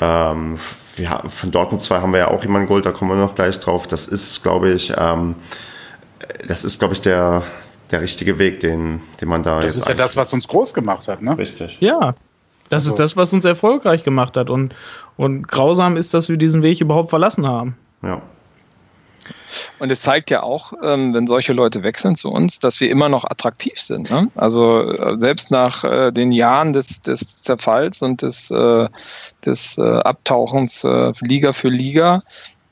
ähm, 0.00 0.58
ja, 0.96 1.22
von 1.28 1.50
Dortmund 1.50 1.82
2 1.82 2.00
haben 2.00 2.12
wir 2.12 2.18
ja 2.20 2.28
auch 2.28 2.42
jemanden 2.42 2.68
geholt, 2.68 2.86
da 2.86 2.92
kommen 2.92 3.10
wir 3.10 3.16
noch 3.16 3.34
gleich 3.34 3.58
drauf. 3.60 3.86
Das 3.86 4.06
ist, 4.08 4.42
glaube 4.42 4.70
ich, 4.70 4.92
ähm, 4.96 5.34
das 6.46 6.64
ist, 6.64 6.78
glaube 6.78 6.94
ich, 6.94 7.00
der, 7.00 7.42
der 7.90 8.00
richtige 8.00 8.38
Weg, 8.38 8.60
den, 8.60 9.00
den 9.20 9.28
man 9.28 9.42
da 9.42 9.56
das 9.56 9.74
jetzt 9.74 9.82
ist 9.82 9.88
ja 9.88 9.94
das, 9.94 10.16
was 10.16 10.32
uns 10.32 10.48
groß 10.48 10.74
gemacht 10.74 11.08
hat, 11.08 11.22
ne? 11.22 11.36
Richtig. 11.36 11.78
Ja, 11.80 12.14
das 12.70 12.84
Also- 12.84 12.90
ist 12.90 12.98
das, 12.98 13.16
was 13.16 13.32
uns 13.32 13.44
erfolgreich 13.44 14.04
gemacht 14.04 14.36
hat. 14.36 14.50
Und, 14.50 14.74
und 15.16 15.46
grausam 15.48 15.96
ist, 15.96 16.14
dass 16.14 16.28
wir 16.28 16.36
diesen 16.36 16.62
Weg 16.62 16.80
überhaupt 16.80 17.10
verlassen 17.10 17.46
haben. 17.46 17.76
Ja. 18.02 18.22
Und 19.78 19.90
es 19.92 20.02
zeigt 20.02 20.30
ja 20.30 20.42
auch, 20.42 20.72
ähm, 20.82 21.14
wenn 21.14 21.26
solche 21.26 21.52
Leute 21.52 21.82
wechseln 21.82 22.16
zu 22.16 22.30
uns, 22.30 22.58
dass 22.58 22.80
wir 22.80 22.90
immer 22.90 23.08
noch 23.08 23.24
attraktiv 23.24 23.78
sind. 23.80 24.10
Ne? 24.10 24.28
Also 24.34 24.82
äh, 24.82 25.16
selbst 25.18 25.50
nach 25.50 25.84
äh, 25.84 26.10
den 26.10 26.32
Jahren 26.32 26.72
des, 26.72 27.02
des 27.02 27.42
Zerfalls 27.42 28.02
und 28.02 28.22
des, 28.22 28.50
äh, 28.50 28.88
des 29.44 29.78
Abtauchens 29.78 30.86
Liga 31.20 31.52
für 31.52 31.68
Liga, 31.68 32.22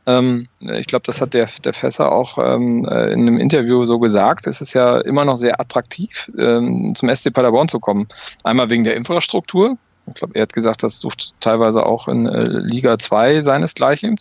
ähm, 0.07 0.49
ich 0.61 0.87
glaube, 0.87 1.05
das 1.07 1.21
hat 1.21 1.35
der, 1.35 1.49
der 1.65 1.73
Fässer 1.73 2.11
auch 2.11 2.39
ähm, 2.39 2.85
äh, 2.87 3.13
in 3.13 3.21
einem 3.21 3.39
Interview 3.39 3.85
so 3.85 3.99
gesagt, 3.99 4.47
es 4.47 4.61
ist 4.61 4.73
ja 4.73 5.01
immer 5.01 5.25
noch 5.25 5.37
sehr 5.37 5.61
attraktiv, 5.61 6.31
zum 6.35 7.15
SC 7.15 7.33
Paderborn 7.33 7.69
zu 7.69 7.79
kommen. 7.79 8.09
Einmal 8.43 8.71
wegen 8.71 8.85
der 8.85 8.97
Infrastruktur. 8.97 9.77
Ich 10.09 10.15
glaube, 10.15 10.35
er 10.35 10.43
hat 10.43 10.53
gesagt, 10.53 10.83
das 10.83 10.99
sucht 10.99 11.35
teilweise 11.41 11.87
auch 11.87 12.09
in 12.09 12.27
Liga 12.27 12.99
2 12.99 13.43
seinesgleichen. 13.43 14.17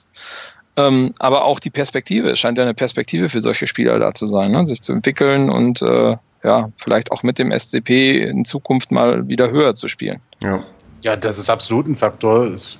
Ähm, 0.77 1.13
aber 1.19 1.45
auch 1.45 1.59
die 1.59 1.69
Perspektive. 1.69 2.29
Es 2.29 2.39
scheint 2.39 2.57
ja 2.57 2.63
eine 2.63 2.73
Perspektive 2.73 3.29
für 3.29 3.41
solche 3.41 3.67
Spieler 3.67 3.99
da 3.99 4.13
zu 4.13 4.27
sein, 4.27 4.51
ne? 4.51 4.65
sich 4.65 4.81
zu 4.81 4.93
entwickeln 4.93 5.49
und 5.49 5.81
äh, 5.81 6.15
ja, 6.43 6.69
vielleicht 6.77 7.11
auch 7.11 7.23
mit 7.23 7.39
dem 7.39 7.51
SCP 7.51 8.19
in 8.23 8.45
Zukunft 8.45 8.91
mal 8.91 9.27
wieder 9.27 9.51
höher 9.51 9.75
zu 9.75 9.87
spielen. 9.87 10.19
Ja. 10.41 10.63
Ja, 11.01 11.15
das 11.15 11.39
ist 11.39 11.49
absolut 11.49 11.87
ein 11.87 11.97
Faktor. 11.97 12.49
Das, 12.49 12.77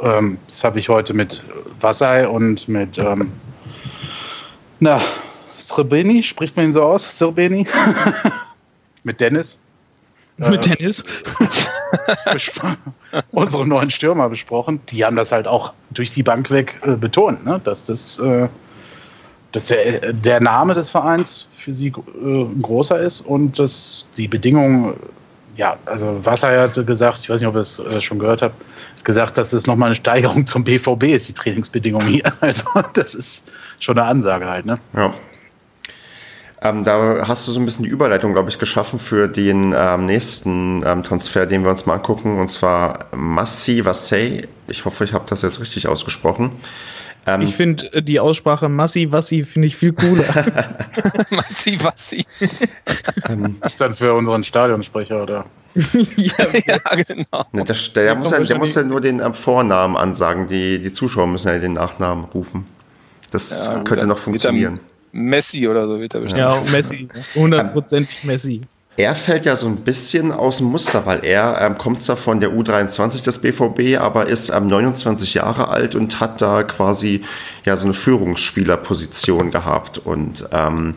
ähm, 0.00 0.38
das 0.46 0.64
habe 0.64 0.78
ich 0.78 0.88
heute 0.88 1.14
mit 1.14 1.42
Wasai 1.80 2.28
und 2.28 2.68
mit, 2.68 2.98
ähm, 2.98 3.32
na, 4.80 5.00
Srebeni, 5.58 6.22
spricht 6.22 6.56
man 6.56 6.66
ihn 6.66 6.72
so 6.72 6.82
aus? 6.82 7.04
Srebeni? 7.18 7.66
mit 9.02 9.20
Dennis. 9.20 9.60
Mit 10.38 10.66
Äh, 10.66 10.76
Dennis. 10.76 11.04
unsere 13.32 13.66
neuen 13.66 13.90
Stürmer 13.90 14.28
besprochen. 14.28 14.80
Die 14.88 15.04
haben 15.04 15.16
das 15.16 15.32
halt 15.32 15.46
auch 15.46 15.72
durch 15.90 16.10
die 16.10 16.22
Bank 16.22 16.50
weg 16.50 16.80
äh, 16.86 16.92
betont, 16.92 17.44
ne? 17.44 17.60
dass 17.64 17.84
das 17.84 18.18
äh, 18.18 18.48
dass 19.52 19.66
der, 19.66 20.12
der 20.12 20.40
Name 20.40 20.74
des 20.74 20.90
Vereins 20.90 21.48
für 21.56 21.72
sie 21.72 21.88
äh, 21.88 21.92
ein 22.22 22.62
großer 22.62 22.98
ist 22.98 23.22
und 23.22 23.58
dass 23.58 24.06
die 24.16 24.28
Bedingungen, 24.28 24.94
ja, 25.56 25.76
also 25.86 26.24
Wasser 26.24 26.60
hatte 26.60 26.84
gesagt, 26.84 27.20
ich 27.20 27.30
weiß 27.30 27.40
nicht, 27.40 27.48
ob 27.48 27.54
ihr 27.54 27.60
es 27.60 27.78
äh, 27.78 28.00
schon 28.00 28.18
gehört 28.18 28.42
habt, 28.42 28.62
gesagt, 29.04 29.38
dass 29.38 29.52
es 29.52 29.66
nochmal 29.66 29.88
eine 29.88 29.96
Steigerung 29.96 30.46
zum 30.46 30.64
BVB 30.64 31.04
ist, 31.04 31.28
die 31.28 31.32
Trainingsbedingungen 31.32 32.06
hier. 32.06 32.32
Also 32.40 32.64
das 32.92 33.14
ist 33.14 33.44
schon 33.80 33.98
eine 33.98 34.06
Ansage 34.06 34.46
halt, 34.46 34.66
ne? 34.66 34.78
Ja. 34.94 35.12
Ähm, 36.60 36.82
da 36.84 37.26
hast 37.28 37.46
du 37.46 37.52
so 37.52 37.60
ein 37.60 37.64
bisschen 37.64 37.84
die 37.84 37.90
Überleitung, 37.90 38.32
glaube 38.32 38.48
ich, 38.50 38.58
geschaffen 38.58 38.98
für 38.98 39.28
den 39.28 39.74
ähm, 39.76 40.06
nächsten 40.06 40.82
ähm, 40.84 41.04
Transfer, 41.04 41.46
den 41.46 41.62
wir 41.62 41.70
uns 41.70 41.86
mal 41.86 41.94
angucken, 41.94 42.38
und 42.40 42.48
zwar 42.48 43.06
Massi 43.14 43.84
Vassey. 43.84 44.42
Ich 44.66 44.84
hoffe, 44.84 45.04
ich 45.04 45.12
habe 45.12 45.24
das 45.28 45.42
jetzt 45.42 45.60
richtig 45.60 45.86
ausgesprochen. 45.86 46.50
Ähm, 47.26 47.42
Ich 47.42 47.54
finde 47.54 47.92
äh, 47.92 48.02
die 48.02 48.18
Aussprache 48.18 48.68
Massi 48.68 49.12
Wassi 49.12 49.44
finde 49.44 49.68
ich 49.68 49.76
viel 49.76 49.92
cooler. 49.92 50.24
Massi, 51.30 51.78
Wassi. 51.82 52.26
ähm, 53.28 53.56
Das 53.60 53.72
ist 53.72 53.80
dann 53.80 53.94
für 53.94 54.12
unseren 54.14 54.42
Stadionsprecher, 54.42 55.22
oder? 55.22 55.44
ja, 56.16 56.34
ja, 56.66 56.78
genau. 57.04 57.44
ne, 57.52 57.62
der, 57.64 57.76
der, 57.94 58.14
muss 58.16 58.30
ja, 58.32 58.40
der 58.40 58.58
muss 58.58 58.74
ja 58.74 58.82
nur 58.82 59.00
den 59.00 59.20
ähm, 59.20 59.32
Vornamen 59.34 59.96
ansagen. 59.96 60.48
Die, 60.48 60.80
die 60.82 60.92
Zuschauer 60.92 61.28
müssen 61.28 61.48
ja 61.48 61.58
den 61.58 61.74
Nachnamen 61.74 62.24
rufen. 62.24 62.66
Das 63.30 63.66
Ja, 63.66 63.80
könnte 63.82 64.06
noch 64.08 64.16
er- 64.16 64.22
funktionieren. 64.22 64.80
Messi 65.18 65.68
oder 65.68 65.86
so 65.86 66.00
wird 66.00 66.14
er 66.14 66.20
bestimmt. 66.20 66.38
ja, 66.38 66.62
Messi. 66.72 67.08
Hundertprozentig 67.34 68.24
Messi. 68.24 68.62
Er 68.98 69.14
fällt 69.14 69.44
ja 69.44 69.54
so 69.54 69.68
ein 69.68 69.76
bisschen 69.76 70.32
aus 70.32 70.56
dem 70.56 70.66
Muster, 70.66 71.06
weil 71.06 71.24
er 71.24 71.60
ähm, 71.60 71.78
kommt 71.78 72.02
zwar 72.02 72.16
von 72.16 72.40
der 72.40 72.50
U23 72.50 73.22
des 73.22 73.38
BVB, 73.38 73.96
aber 73.96 74.26
ist 74.26 74.50
ähm, 74.50 74.66
29 74.66 75.34
Jahre 75.34 75.68
alt 75.68 75.94
und 75.94 76.18
hat 76.18 76.42
da 76.42 76.64
quasi 76.64 77.22
ja 77.64 77.76
so 77.76 77.86
eine 77.86 77.94
Führungsspielerposition 77.94 79.52
gehabt. 79.52 79.98
Und 79.98 80.48
ähm, 80.50 80.96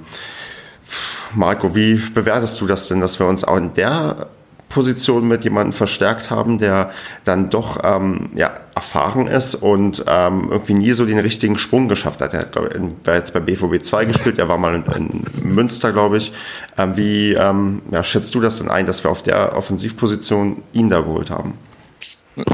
Marco, 1.36 1.76
wie 1.76 1.94
bewertest 1.96 2.60
du 2.60 2.66
das 2.66 2.88
denn, 2.88 3.02
dass 3.02 3.20
wir 3.20 3.28
uns 3.28 3.44
auch 3.44 3.58
in 3.58 3.72
der 3.76 4.28
Position 4.72 5.28
mit 5.28 5.44
jemandem 5.44 5.74
verstärkt 5.74 6.32
haben, 6.32 6.58
der 6.58 6.92
dann 7.24 7.50
doch 7.50 7.80
ähm, 7.84 8.32
ja, 8.36 8.52
erfahren 8.74 9.28
ist 9.28 9.56
und 9.56 10.04
ähm, 10.08 10.48
irgendwie 10.50 10.74
nie 10.74 10.94
so 10.94 11.06
den 11.06 11.20
richtigen 11.20 11.58
Sprung 11.58 11.88
geschafft 11.88 12.22
hat. 12.22 12.34
Er 12.34 12.42
hat, 12.42 12.52
glaube 12.54 12.70
ich, 12.74 13.08
jetzt 13.14 13.34
bei 13.34 13.40
BVB 13.40 13.84
2 13.84 14.06
gespielt, 14.06 14.40
er 14.40 14.48
war 14.48 14.58
mal 14.58 14.76
in, 14.76 15.24
in 15.44 15.54
Münster, 15.54 15.92
glaube 15.92 16.18
ich. 16.18 16.32
Ähm, 16.78 16.96
wie 16.96 17.34
ähm, 17.34 17.82
ja, 17.92 18.04
schätzt 18.04 18.34
du 18.34 18.42
das 18.42 18.58
denn 18.58 18.70
ein, 18.70 18.86
dass 18.86 19.04
wir 19.04 19.12
auf 19.12 19.22
der 19.22 19.56
Offensivposition 19.56 20.64
ihn 20.74 20.90
da 20.90 21.02
geholt 21.02 21.30
haben? 21.30 21.54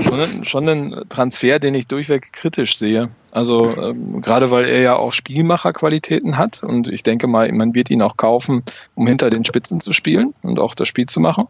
Schon, 0.01 0.43
schon 0.43 0.69
ein 0.69 1.03
Transfer, 1.07 1.59
den 1.59 1.75
ich 1.75 1.85
durchweg 1.85 2.33
kritisch 2.33 2.79
sehe. 2.79 3.09
Also 3.31 3.75
ähm, 3.77 4.21
gerade 4.21 4.49
weil 4.49 4.65
er 4.65 4.81
ja 4.81 4.95
auch 4.95 5.13
Spielmacherqualitäten 5.13 6.37
hat 6.37 6.63
und 6.63 6.87
ich 6.87 7.03
denke 7.03 7.27
mal, 7.27 7.51
man 7.51 7.75
wird 7.75 7.91
ihn 7.91 8.01
auch 8.01 8.17
kaufen, 8.17 8.63
um 8.95 9.05
hinter 9.05 9.29
den 9.29 9.45
Spitzen 9.45 9.79
zu 9.79 9.93
spielen 9.93 10.33
und 10.41 10.59
auch 10.59 10.73
das 10.73 10.87
Spiel 10.87 11.05
zu 11.05 11.19
machen. 11.19 11.47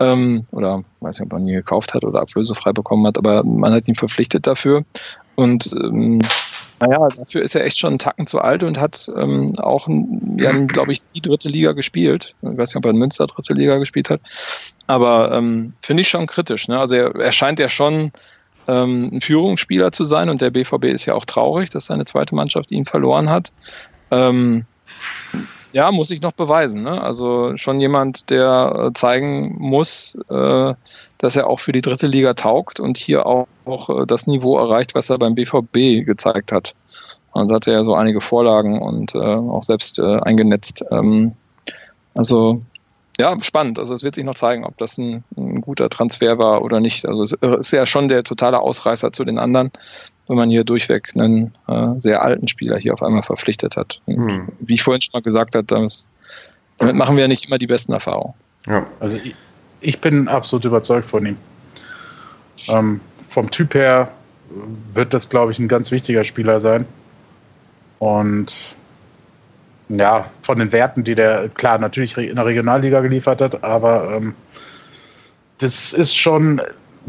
Ähm, 0.00 0.46
oder 0.50 0.82
weiß 1.00 1.18
nicht, 1.18 1.26
ob 1.26 1.32
man 1.32 1.46
ihn 1.46 1.54
gekauft 1.54 1.94
hat 1.94 2.04
oder 2.04 2.20
ablösefrei 2.20 2.72
bekommen 2.72 3.06
hat, 3.06 3.16
aber 3.16 3.44
man 3.44 3.72
hat 3.72 3.86
ihn 3.88 3.94
verpflichtet 3.94 4.46
dafür. 4.46 4.84
Und 5.36 5.72
ähm, 5.72 6.20
naja, 6.80 7.08
dafür 7.08 7.42
ist 7.42 7.54
er 7.54 7.64
echt 7.64 7.78
schon 7.78 7.90
einen 7.90 7.98
Tacken 7.98 8.26
zu 8.26 8.40
alt 8.40 8.62
und 8.62 8.78
hat 8.78 9.10
ähm, 9.16 9.56
auch, 9.58 9.88
ja, 10.36 10.52
glaube 10.66 10.92
ich, 10.92 11.02
die 11.14 11.20
dritte 11.20 11.48
Liga 11.48 11.72
gespielt. 11.72 12.34
Ich 12.42 12.58
weiß 12.58 12.70
nicht, 12.70 12.76
ob 12.76 12.84
er 12.86 12.90
in 12.90 12.98
Münster 12.98 13.26
dritte 13.26 13.54
Liga 13.54 13.78
gespielt 13.78 14.10
hat. 14.10 14.20
Aber 14.86 15.32
ähm, 15.32 15.72
finde 15.80 16.02
ich 16.02 16.08
schon 16.08 16.26
kritisch. 16.26 16.68
Ne? 16.68 16.78
Also 16.78 16.96
er, 16.96 17.14
er 17.14 17.32
scheint 17.32 17.58
ja 17.58 17.68
schon 17.68 18.12
ähm, 18.66 19.10
ein 19.12 19.20
Führungsspieler 19.20 19.92
zu 19.92 20.04
sein 20.04 20.28
und 20.28 20.40
der 20.40 20.50
BVB 20.50 20.86
ist 20.86 21.06
ja 21.06 21.14
auch 21.14 21.24
traurig, 21.24 21.70
dass 21.70 21.86
seine 21.86 22.04
zweite 22.04 22.34
Mannschaft 22.34 22.72
ihn 22.72 22.84
verloren 22.84 23.30
hat. 23.30 23.52
Ähm, 24.10 24.64
ja, 25.74 25.90
muss 25.90 26.12
ich 26.12 26.22
noch 26.22 26.32
beweisen. 26.32 26.84
Ne? 26.84 27.02
Also 27.02 27.56
schon 27.56 27.80
jemand, 27.80 28.30
der 28.30 28.90
äh, 28.90 28.92
zeigen 28.92 29.56
muss, 29.58 30.16
äh, 30.30 30.74
dass 31.18 31.34
er 31.34 31.48
auch 31.48 31.58
für 31.58 31.72
die 31.72 31.82
dritte 31.82 32.06
Liga 32.06 32.34
taugt 32.34 32.78
und 32.78 32.96
hier 32.96 33.26
auch, 33.26 33.48
auch 33.64 33.90
äh, 33.90 34.06
das 34.06 34.28
Niveau 34.28 34.56
erreicht, 34.56 34.94
was 34.94 35.10
er 35.10 35.18
beim 35.18 35.34
BVB 35.34 36.06
gezeigt 36.06 36.52
hat. 36.52 36.76
Und 37.32 37.48
da 37.48 37.56
hat 37.56 37.66
er 37.66 37.72
ja 37.72 37.84
so 37.84 37.94
einige 37.94 38.20
Vorlagen 38.20 38.80
und 38.80 39.16
äh, 39.16 39.18
auch 39.18 39.64
selbst 39.64 39.98
äh, 39.98 40.20
eingenetzt. 40.20 40.84
Ähm, 40.92 41.32
also 42.14 42.62
ja, 43.18 43.36
spannend. 43.42 43.80
Also 43.80 43.94
es 43.94 44.04
wird 44.04 44.14
sich 44.14 44.24
noch 44.24 44.36
zeigen, 44.36 44.64
ob 44.64 44.78
das 44.78 44.96
ein, 44.96 45.24
ein 45.36 45.60
guter 45.60 45.88
Transfer 45.88 46.38
war 46.38 46.62
oder 46.62 46.78
nicht. 46.78 47.04
Also 47.06 47.24
es 47.24 47.32
ist 47.32 47.72
ja 47.72 47.84
schon 47.84 48.06
der 48.06 48.22
totale 48.22 48.60
Ausreißer 48.60 49.10
zu 49.10 49.24
den 49.24 49.40
anderen, 49.40 49.72
wenn 50.28 50.36
man 50.36 50.50
hier 50.50 50.64
durchweg 50.64 51.10
einen 51.14 51.54
äh, 51.68 52.00
sehr 52.00 52.22
alten 52.22 52.48
Spieler 52.48 52.78
hier 52.78 52.94
auf 52.94 53.02
einmal 53.02 53.22
verpflichtet 53.22 53.76
hat. 53.76 54.00
Und 54.06 54.28
Hm. 54.28 54.48
Wie 54.60 54.74
ich 54.74 54.82
vorhin 54.82 55.00
schon 55.00 55.12
mal 55.12 55.22
gesagt 55.22 55.54
habe, 55.54 55.64
das, 55.64 56.06
damit 56.78 56.96
machen 56.96 57.16
wir 57.16 57.22
ja 57.22 57.28
nicht 57.28 57.46
immer 57.46 57.58
die 57.58 57.66
besten 57.66 57.92
Erfahrungen. 57.92 58.34
Ja. 58.66 58.86
Also 59.00 59.18
ich, 59.22 59.34
ich 59.80 60.00
bin 60.00 60.28
absolut 60.28 60.64
überzeugt 60.64 61.06
von 61.06 61.26
ihm. 61.26 61.36
Ähm, 62.68 63.00
vom 63.28 63.50
Typ 63.50 63.74
her 63.74 64.10
wird 64.94 65.12
das, 65.12 65.28
glaube 65.28 65.52
ich, 65.52 65.58
ein 65.58 65.68
ganz 65.68 65.90
wichtiger 65.90 66.24
Spieler 66.24 66.60
sein. 66.60 66.86
Und 67.98 68.54
ja, 69.88 70.30
von 70.42 70.58
den 70.58 70.72
Werten, 70.72 71.04
die 71.04 71.14
der 71.14 71.48
klar 71.50 71.78
natürlich 71.78 72.16
in 72.16 72.36
der 72.36 72.46
Regionalliga 72.46 73.00
geliefert 73.00 73.40
hat, 73.40 73.62
aber 73.62 74.14
ähm, 74.14 74.34
das 75.58 75.92
ist 75.92 76.16
schon, 76.16 76.60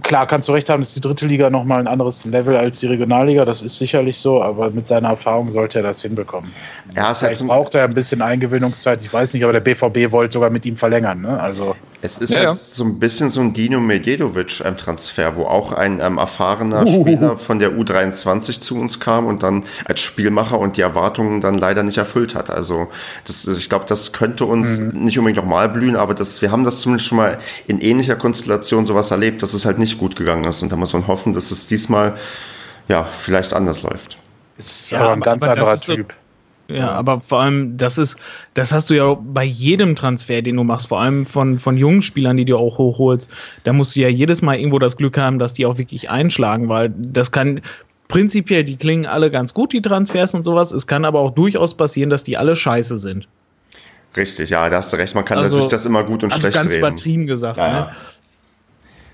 klar, 0.03 0.27
kannst 0.27 0.47
du 0.47 0.53
recht 0.53 0.69
haben, 0.69 0.81
ist 0.81 0.95
die 0.95 1.01
dritte 1.01 1.25
Liga 1.25 1.49
nochmal 1.49 1.79
ein 1.79 1.87
anderes 1.87 2.25
Level 2.25 2.55
als 2.55 2.79
die 2.79 2.87
Regionalliga, 2.87 3.45
das 3.45 3.61
ist 3.61 3.77
sicherlich 3.77 4.17
so, 4.19 4.41
aber 4.41 4.69
mit 4.69 4.87
seiner 4.87 5.09
Erfahrung 5.09 5.51
sollte 5.51 5.79
er 5.79 5.83
das 5.83 6.01
hinbekommen. 6.01 6.51
Er 6.93 7.11
ist 7.11 7.21
halt 7.21 7.37
Vielleicht 7.37 7.47
braucht 7.47 7.75
er 7.75 7.85
ein 7.85 7.93
bisschen 7.93 8.21
Eingewöhnungszeit, 8.21 9.03
ich 9.03 9.11
weiß 9.11 9.33
nicht, 9.33 9.43
aber 9.43 9.53
der 9.53 9.59
BVB 9.61 10.11
wollte 10.11 10.33
sogar 10.33 10.49
mit 10.49 10.65
ihm 10.65 10.77
verlängern. 10.77 11.21
Ne? 11.21 11.39
Also 11.39 11.75
es 12.05 12.17
ist 12.19 12.31
Ja, 12.31 12.37
halt 12.39 12.47
ja. 12.49 12.55
so 12.55 12.83
ein 12.83 12.99
bisschen 12.99 13.29
so 13.29 13.41
ein 13.41 13.53
Dino 13.53 13.79
Medjedovic-Transfer, 13.79 15.35
wo 15.35 15.45
auch 15.45 15.71
ein 15.73 15.99
ähm, 15.99 16.17
erfahrener 16.17 16.83
Uhuhu. 16.85 17.01
Spieler 17.01 17.37
von 17.37 17.59
der 17.59 17.71
U23 17.71 18.59
zu 18.59 18.79
uns 18.79 18.99
kam 18.99 19.25
und 19.25 19.43
dann 19.43 19.63
als 19.85 20.01
Spielmacher 20.01 20.59
und 20.59 20.77
die 20.77 20.81
Erwartungen 20.81 21.41
dann 21.41 21.55
leider 21.55 21.83
nicht 21.83 21.97
erfüllt 21.97 22.35
hat. 22.35 22.49
Also 22.49 22.87
das, 23.25 23.47
ich 23.47 23.69
glaube, 23.69 23.85
das 23.87 24.13
könnte 24.13 24.45
uns 24.45 24.79
nicht 24.79 25.17
unbedingt 25.17 25.37
nochmal 25.43 25.69
blühen, 25.69 25.95
aber 25.95 26.13
das, 26.13 26.41
wir 26.41 26.51
haben 26.51 26.63
das 26.63 26.79
zumindest 26.81 27.07
schon 27.07 27.17
mal 27.17 27.39
in 27.67 27.79
ähnlicher 27.79 28.15
Konstellation 28.15 28.85
sowas 28.85 29.11
erlebt, 29.11 29.41
dass 29.43 29.53
es 29.53 29.65
halt 29.65 29.79
nicht 29.79 29.97
gut 29.97 30.15
gegangen 30.15 30.45
ist. 30.45 30.61
Und 30.61 30.71
da 30.71 30.75
muss 30.75 30.93
man 30.93 31.07
hoffen, 31.07 31.33
dass 31.33 31.51
es 31.51 31.67
diesmal 31.67 32.15
ja 32.87 33.03
vielleicht 33.03 33.53
anders 33.53 33.81
läuft. 33.83 34.17
ist 34.57 34.91
Ja, 34.91 34.99
aber 34.99 35.07
ein 35.09 35.11
aber- 35.13 35.25
ganz 35.25 35.43
aber 35.43 35.51
anderer 35.53 35.73
ist 35.73 35.85
so- 35.85 35.95
Typ. 35.95 36.13
Ja, 36.67 36.89
aber 36.91 37.21
vor 37.21 37.41
allem, 37.41 37.77
das 37.77 37.97
ist, 37.99 38.17
das 38.55 38.71
hast 38.71 38.89
du 38.89 38.95
ja 38.95 39.13
bei 39.13 39.43
jedem 39.43 39.95
Transfer, 39.95 40.41
den 40.41 40.55
du 40.55 40.63
machst, 40.63 40.87
vor 40.87 40.99
allem 40.99 41.25
von, 41.25 41.59
von 41.59 41.77
jungen 41.77 42.01
Spielern, 42.01 42.37
die 42.37 42.45
du 42.45 42.57
auch 42.57 42.77
hochholst. 42.79 43.29
Da 43.63 43.71
musst 43.73 43.95
du 43.95 43.99
ja 43.99 44.07
jedes 44.09 44.41
Mal 44.41 44.57
irgendwo 44.57 44.79
das 44.79 44.97
Glück 44.97 45.17
haben, 45.17 45.37
dass 45.37 45.53
die 45.53 45.65
auch 45.67 45.77
wirklich 45.77 46.09
einschlagen, 46.09 46.67
weil 46.67 46.91
das 46.97 47.31
kann, 47.31 47.61
prinzipiell, 48.07 48.63
die 48.63 48.77
klingen 48.77 49.05
alle 49.05 49.29
ganz 49.29 49.53
gut, 49.53 49.73
die 49.73 49.81
Transfers 49.81 50.33
und 50.33 50.43
sowas. 50.43 50.71
Es 50.71 50.87
kann 50.87 51.05
aber 51.05 51.19
auch 51.19 51.31
durchaus 51.31 51.75
passieren, 51.75 52.09
dass 52.09 52.23
die 52.23 52.35
alle 52.37 52.55
scheiße 52.55 52.97
sind. 52.97 53.27
Richtig, 54.17 54.49
ja, 54.49 54.67
da 54.69 54.77
hast 54.77 54.91
du 54.93 54.97
recht. 54.97 55.13
Man 55.13 55.25
kann 55.25 55.37
Also- 55.39 55.57
sich 55.57 55.67
das 55.67 55.85
immer 55.85 56.03
gut 56.03 56.23
und 56.23 56.31
Also 56.31 56.41
schlecht 56.41 56.55
ganz 56.57 56.67
reden. 56.73 56.79
übertrieben 56.79 57.27
gesagt. 57.27 57.57
Ja, 57.57 57.67
ne? 57.67 57.73
ja. 57.77 57.91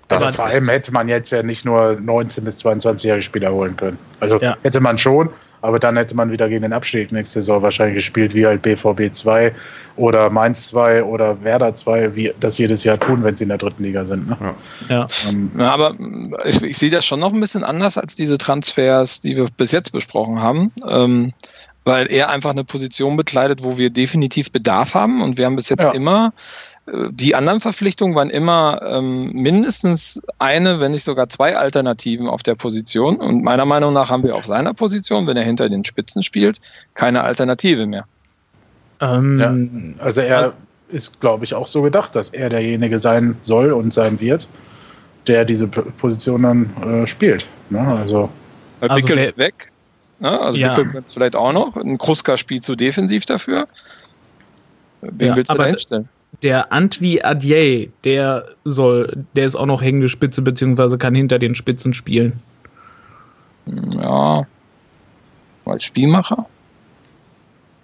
Das 0.08 0.36
vor 0.36 0.46
allem 0.46 0.68
hätte 0.68 0.92
man 0.92 1.08
jetzt 1.08 1.32
ja 1.32 1.42
nicht 1.42 1.64
nur 1.64 1.92
19- 1.92 2.42
bis 2.42 2.64
22-jährige 2.64 3.22
Spieler 3.22 3.52
holen 3.54 3.78
können. 3.78 3.98
Also 4.20 4.40
Ja. 4.42 4.58
hätte 4.62 4.82
man 4.82 4.98
schon, 4.98 5.30
aber 5.62 5.80
dann 5.80 5.96
hätte 5.98 6.16
man 6.16 6.32
wieder 6.32 6.50
gegen 6.50 6.64
den 6.64 6.74
Abstieg 6.74 7.12
nächste 7.12 7.42
Saison 7.42 7.62
wahrscheinlich 7.62 7.96
gespielt, 7.96 8.34
wie 8.34 8.46
halt 8.46 8.62
BVB 8.62 9.14
2 9.14 9.54
oder 9.96 10.30
Mainz 10.30 10.68
2 10.68 11.04
oder 11.04 11.44
Werder 11.44 11.74
2, 11.74 12.16
wie 12.16 12.34
das 12.40 12.58
jedes 12.58 12.84
Jahr 12.84 13.00
tun, 13.00 13.24
wenn 13.24 13.36
sie 13.36 13.44
in 13.44 13.50
der 13.50 13.58
dritten 13.58 13.84
Liga 13.84 14.06
sind. 14.06 14.28
Ne? 14.30 14.38
Ja. 14.90 15.08
Ähm, 15.30 15.52
Ja, 15.58 15.72
aber 15.72 15.94
mm, 15.94 16.36
ich, 16.46 16.62
ich 16.62 16.78
sehe 16.78 16.90
das 16.90 17.06
schon 17.06 17.20
noch 17.20 17.34
ein 17.34 17.40
bisschen 17.40 17.64
anders 17.64 17.98
als 17.98 18.16
diese 18.16 18.38
Transfers, 18.38 19.22
die 19.22 19.38
wir 19.38 19.48
bis 19.58 19.72
jetzt 19.72 19.92
besprochen 19.92 20.42
haben. 20.42 20.72
Ähm, 20.88 21.34
weil 21.84 22.12
er 22.12 22.30
einfach 22.30 22.52
eine 22.52 22.64
Position 22.64 23.18
bekleidet, 23.18 23.64
wo 23.64 23.78
wir 23.78 23.90
definitiv 23.90 24.52
Bedarf 24.52 24.94
haben. 24.94 25.22
Und 25.22 25.38
wir 25.38 25.46
haben 25.46 25.56
bis 25.56 25.70
jetzt 25.70 25.84
Ja. 25.84 25.92
immer, 25.92 26.34
die 26.88 27.36
anderen 27.36 27.60
Verpflichtungen 27.60 28.16
waren 28.16 28.30
immer 28.32 28.82
ähm, 28.84 29.32
mindestens 29.34 30.20
eine, 30.40 30.80
wenn 30.80 30.92
nicht 30.92 31.04
sogar 31.04 31.30
zwei 31.30 31.56
Alternativen 31.56 32.28
auf 32.28 32.42
der 32.44 32.56
Position. 32.56 33.18
Und 33.18 33.44
meiner 33.44 33.66
Meinung 33.66 33.94
nach 33.94 34.10
haben 34.10 34.24
wir 34.24 34.36
auf 34.36 34.46
seiner 34.46 34.74
Position, 34.74 35.28
wenn 35.28 35.38
er 35.38 35.44
hinter 35.44 35.70
den 35.70 35.86
Spitzen 35.86 36.24
spielt, 36.24 36.60
keine 36.96 37.24
Alternative 37.24 37.86
mehr. 37.86 38.06
Ähm, 39.00 39.96
also 40.00 40.22
er 40.22 40.38
Also- 40.40 40.54
ist, 40.90 41.22
glaube 41.22 41.46
ich, 41.46 41.54
auch 41.54 41.68
so 41.68 41.82
gedacht, 41.84 42.16
dass 42.16 42.32
er 42.32 42.50
derjenige 42.50 43.00
sein 43.00 43.38
soll 43.44 43.72
und 43.72 43.94
sein 43.94 44.20
wird, 44.20 44.48
der 45.28 45.46
diese 45.46 45.68
P- 45.68 45.82
Position 46.00 46.42
dann 46.44 46.70
äh, 46.84 47.08
spielt. 47.08 47.46
Ne? 47.70 47.80
Also 47.80 48.30
Also 48.82 48.96
Bickel 48.96 49.16
wer- 49.18 49.30
ist 49.30 49.38
weg. 49.38 49.54
Ne? 50.20 50.38
Also 50.40 50.58
Ja. 50.60 50.76
Könnte 50.76 51.04
vielleicht 51.14 51.36
auch 51.36 51.54
noch. 51.54 51.78
Ein 51.78 51.98
Kruska 51.98 52.36
spielt 52.38 52.64
zu 52.64 52.76
defensiv 52.76 53.26
dafür. 53.26 53.68
Wen 55.02 55.30
Ja, 55.30 55.36
willst 55.36 55.52
du 55.52 55.58
da 55.58 55.66
hinstellen? 55.66 56.10
Der 56.44 56.72
Antwi 56.72 57.22
Adje, 57.22 57.90
der 58.04 58.46
soll, 58.66 59.26
der 59.36 59.46
ist 59.46 59.56
auch 59.56 59.66
noch 59.66 59.82
hängende 59.82 60.10
Spitze, 60.10 60.42
beziehungsweise 60.42 60.98
kann 60.98 61.16
hinter 61.16 61.40
den 61.40 61.56
Spitzen 61.56 61.94
spielen. 61.94 62.34
Ja. 63.66 64.46
Als 65.66 65.84
Spielmacher? 65.84 66.48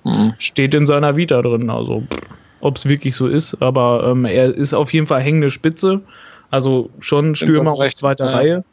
Hm. 0.03 0.34
Steht 0.38 0.74
in 0.74 0.86
seiner 0.86 1.16
Vita 1.16 1.41
drin, 1.41 1.70
also 1.70 2.03
ob 2.60 2.78
es 2.78 2.88
wirklich 2.88 3.16
so 3.16 3.28
ist, 3.28 3.62
aber 3.62 4.08
ähm, 4.10 4.26
er 4.26 4.53
ist 4.53 4.74
auf 4.74 4.91
jeden 4.91 5.05
Fall 5.05 5.22
hängende 5.22 5.51
Spitze, 5.51 6.01
also 6.49 6.89
schon 6.99 7.36
Stürmer 7.36 7.74
aus 7.74 7.91
zweiter 7.91 8.26
Ja. 8.26 8.32
Reihe. 8.32 8.64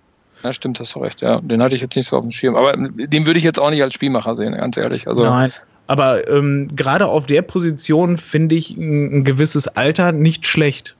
Ja, 0.43 0.53
stimmt, 0.53 0.79
hast 0.79 0.95
du 0.95 0.99
recht. 1.01 1.23
Ja, 1.23 1.41
den 1.41 1.63
hatte 1.63 1.75
ich 1.75 1.81
jetzt 1.81 1.97
nicht 1.97 2.07
so 2.07 2.17
auf 2.17 2.23
dem 2.23 2.31
Schirm. 2.31 2.55
Aber 2.55 2.73
den 2.77 3.27
würde 3.27 3.39
ich 3.39 3.45
jetzt 3.45 3.59
auch 3.59 3.71
nicht 3.71 3.83
als 3.83 3.95
Spielmacher 3.95 4.37
sehen, 4.37 4.55
ganz 4.55 4.77
ehrlich. 4.77 5.09
Also, 5.09 5.25
Nein. 5.25 5.53
Aber 5.87 6.29
ähm, 6.29 6.69
gerade 6.75 7.07
auf 7.07 7.27
der 7.27 7.43
Position 7.43 8.17
finde 8.17 8.55
ich 8.55 8.77
ein, 8.77 9.19
ein 9.19 9.25
gewisses 9.25 9.69
Alter 9.69 10.13
nicht 10.13 10.47
schlecht. 10.47 10.97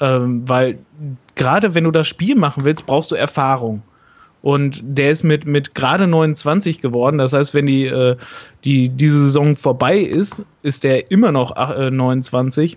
Ähm, 0.00 0.42
weil 0.46 0.78
gerade 1.34 1.74
wenn 1.74 1.84
du 1.84 1.90
das 1.90 2.06
Spiel 2.06 2.36
machen 2.36 2.64
willst, 2.64 2.86
brauchst 2.86 3.10
du 3.10 3.14
Erfahrung. 3.14 3.82
Und 4.42 4.80
der 4.84 5.10
ist 5.10 5.24
mit, 5.24 5.44
mit 5.44 5.74
gerade 5.74 6.06
29 6.06 6.80
geworden. 6.80 7.18
Das 7.18 7.32
heißt, 7.32 7.52
wenn 7.52 7.66
die, 7.66 7.86
äh, 7.86 8.16
die, 8.64 8.88
diese 8.90 9.20
Saison 9.20 9.56
vorbei 9.56 9.98
ist, 9.98 10.42
ist 10.62 10.84
der 10.84 11.10
immer 11.10 11.32
noch 11.32 11.56
äh, 11.56 11.90
29. 11.90 12.76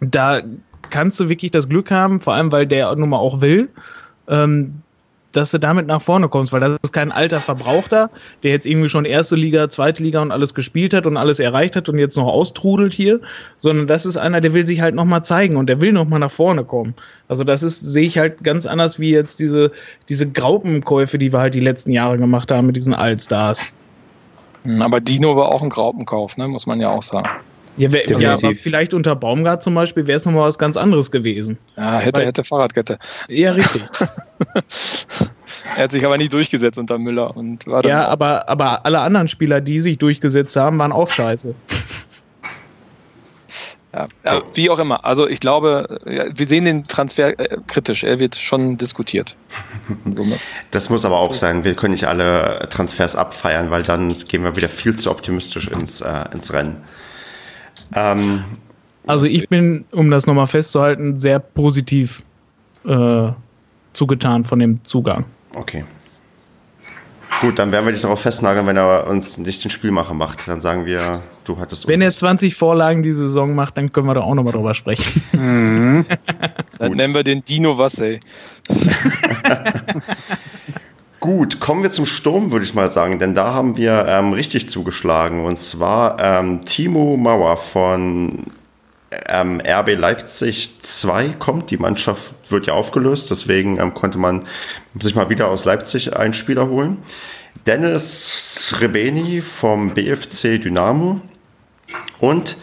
Da 0.00 0.42
kannst 0.90 1.18
du 1.18 1.28
wirklich 1.30 1.50
das 1.50 1.68
Glück 1.68 1.90
haben, 1.90 2.20
vor 2.20 2.34
allem 2.34 2.52
weil 2.52 2.66
der 2.66 2.94
nun 2.94 3.08
mal 3.08 3.18
auch 3.18 3.40
will, 3.40 3.70
ähm, 4.28 4.82
dass 5.36 5.50
du 5.50 5.58
damit 5.58 5.86
nach 5.86 6.00
vorne 6.00 6.28
kommst, 6.28 6.52
weil 6.52 6.60
das 6.60 6.76
ist 6.82 6.92
kein 6.92 7.12
alter 7.12 7.40
Verbrauchter, 7.40 8.10
der 8.42 8.52
jetzt 8.52 8.66
irgendwie 8.66 8.88
schon 8.88 9.04
erste 9.04 9.36
Liga, 9.36 9.68
zweite 9.68 10.02
Liga 10.02 10.22
und 10.22 10.32
alles 10.32 10.54
gespielt 10.54 10.94
hat 10.94 11.06
und 11.06 11.16
alles 11.16 11.38
erreicht 11.38 11.76
hat 11.76 11.88
und 11.88 11.98
jetzt 11.98 12.16
noch 12.16 12.26
austrudelt 12.26 12.92
hier, 12.92 13.20
sondern 13.56 13.86
das 13.86 14.06
ist 14.06 14.16
einer, 14.16 14.40
der 14.40 14.54
will 14.54 14.66
sich 14.66 14.80
halt 14.80 14.94
nochmal 14.94 15.24
zeigen 15.24 15.56
und 15.56 15.68
der 15.68 15.80
will 15.80 15.92
nochmal 15.92 16.20
nach 16.20 16.30
vorne 16.30 16.64
kommen. 16.64 16.94
Also 17.28 17.44
das 17.44 17.62
ist, 17.62 17.80
sehe 17.80 18.06
ich 18.06 18.18
halt 18.18 18.42
ganz 18.42 18.66
anders 18.66 18.98
wie 18.98 19.10
jetzt 19.10 19.40
diese, 19.40 19.72
diese 20.08 20.30
Graupenkäufe, 20.30 21.18
die 21.18 21.32
wir 21.32 21.40
halt 21.40 21.54
die 21.54 21.60
letzten 21.60 21.92
Jahre 21.92 22.18
gemacht 22.18 22.50
haben 22.50 22.66
mit 22.66 22.76
diesen 22.76 22.94
Allstars. 22.94 23.62
Hm, 24.64 24.80
aber 24.80 25.00
Dino 25.00 25.36
war 25.36 25.52
auch 25.52 25.62
ein 25.62 25.70
Graupenkauf, 25.70 26.36
ne? 26.36 26.48
muss 26.48 26.66
man 26.66 26.80
ja 26.80 26.90
auch 26.90 27.02
sagen. 27.02 27.28
Ja, 27.76 27.92
wär, 27.92 28.06
ja 28.18 28.38
vielleicht 28.38 28.94
unter 28.94 29.14
Baumgart 29.14 29.62
zum 29.62 29.74
Beispiel 29.74 30.06
wäre 30.06 30.16
es 30.16 30.24
nochmal 30.24 30.48
was 30.48 30.58
ganz 30.58 30.76
anderes 30.76 31.10
gewesen. 31.10 31.58
Ja, 31.76 31.98
hätte, 31.98 32.20
Weil- 32.20 32.28
hätte 32.28 32.44
Fahrradkette. 32.44 32.98
Ja, 33.28 33.52
richtig. 33.52 33.82
Er 35.76 35.84
hat 35.84 35.92
sich 35.92 36.04
aber 36.06 36.16
nie 36.16 36.28
durchgesetzt 36.28 36.78
unter 36.78 36.96
Müller 36.98 37.36
und 37.36 37.66
war 37.66 37.84
ja, 37.84 38.06
aber, 38.06 38.48
aber 38.48 38.86
alle 38.86 39.00
anderen 39.00 39.28
Spieler, 39.28 39.60
die 39.60 39.80
sich 39.80 39.98
durchgesetzt 39.98 40.56
haben, 40.56 40.78
waren 40.78 40.92
auch 40.92 41.10
scheiße. 41.10 41.54
Ja, 43.92 44.08
ja, 44.26 44.42
wie 44.54 44.68
auch 44.68 44.78
immer. 44.78 45.04
Also 45.04 45.26
ich 45.26 45.40
glaube, 45.40 46.00
ja, 46.06 46.26
wir 46.32 46.46
sehen 46.46 46.66
den 46.66 46.84
Transfer 46.84 47.38
äh, 47.38 47.56
kritisch. 47.66 48.04
Er 48.04 48.18
wird 48.18 48.36
schon 48.36 48.76
diskutiert. 48.76 49.36
Das 50.70 50.90
muss 50.90 51.06
aber 51.06 51.18
auch 51.18 51.34
sein. 51.34 51.64
Wir 51.64 51.74
können 51.74 51.92
nicht 51.92 52.06
alle 52.06 52.68
Transfers 52.70 53.16
abfeiern, 53.16 53.70
weil 53.70 53.82
dann 53.82 54.08
gehen 54.08 54.44
wir 54.44 54.54
wieder 54.54 54.68
viel 54.68 54.96
zu 54.96 55.10
optimistisch 55.10 55.68
ins, 55.68 56.02
äh, 56.02 56.24
ins 56.32 56.52
Rennen. 56.52 56.76
Ähm, 57.94 58.42
Also 59.06 59.26
ich 59.26 59.48
bin, 59.48 59.84
um 59.92 60.10
das 60.10 60.26
nochmal 60.26 60.46
festzuhalten, 60.46 61.18
sehr 61.18 61.38
positiv 61.38 62.22
äh, 62.84 63.28
zugetan 63.92 64.44
von 64.44 64.58
dem 64.58 64.84
Zugang. 64.84 65.24
okay. 65.54 65.84
Gut, 67.42 67.58
dann 67.58 67.70
werden 67.70 67.84
wir 67.84 67.92
dich 67.92 68.00
darauf 68.00 68.22
festnageln, 68.22 68.66
wenn 68.66 68.78
er 68.78 69.06
uns 69.08 69.36
nicht 69.36 69.62
den 69.62 69.70
Spielmacher 69.70 70.14
macht. 70.14 70.48
Dann 70.48 70.62
sagen 70.62 70.86
wir, 70.86 71.20
du 71.44 71.58
hattest. 71.58 71.86
Wenn 71.86 72.00
er 72.00 72.06
Unrecht. 72.06 72.18
20 72.20 72.54
Vorlagen 72.54 73.02
die 73.02 73.12
Saison 73.12 73.54
macht, 73.54 73.76
dann 73.76 73.92
können 73.92 74.06
wir 74.06 74.14
da 74.14 74.22
auch 74.22 74.34
nochmal 74.34 74.54
drüber 74.54 74.72
sprechen. 74.72 75.22
mhm. 75.32 76.06
Dann 76.78 76.88
Gut. 76.88 76.96
nennen 76.96 77.12
wir 77.14 77.24
den 77.24 77.44
Dino 77.44 77.76
Wassey. 77.76 78.20
Gut, 81.26 81.58
kommen 81.58 81.82
wir 81.82 81.90
zum 81.90 82.06
Sturm, 82.06 82.52
würde 82.52 82.64
ich 82.64 82.74
mal 82.74 82.88
sagen, 82.88 83.18
denn 83.18 83.34
da 83.34 83.52
haben 83.52 83.76
wir 83.76 84.06
ähm, 84.06 84.32
richtig 84.32 84.68
zugeschlagen. 84.68 85.44
Und 85.44 85.58
zwar 85.58 86.20
ähm, 86.20 86.64
Timo 86.64 87.16
Mauer 87.16 87.56
von 87.56 88.44
ähm, 89.28 89.60
RB 89.60 89.96
Leipzig 89.98 90.80
2 90.80 91.30
kommt. 91.30 91.72
Die 91.72 91.78
Mannschaft 91.78 92.32
wird 92.48 92.68
ja 92.68 92.74
aufgelöst, 92.74 93.28
deswegen 93.32 93.80
ähm, 93.80 93.92
konnte 93.92 94.18
man 94.18 94.44
sich 95.00 95.16
mal 95.16 95.28
wieder 95.28 95.48
aus 95.48 95.64
Leipzig 95.64 96.16
einen 96.16 96.32
Spieler 96.32 96.68
holen. 96.68 96.98
Dennis 97.66 98.68
Srebeni 98.68 99.40
vom 99.40 99.94
BFC 99.94 100.62
Dynamo. 100.62 101.20
Und 102.20 102.56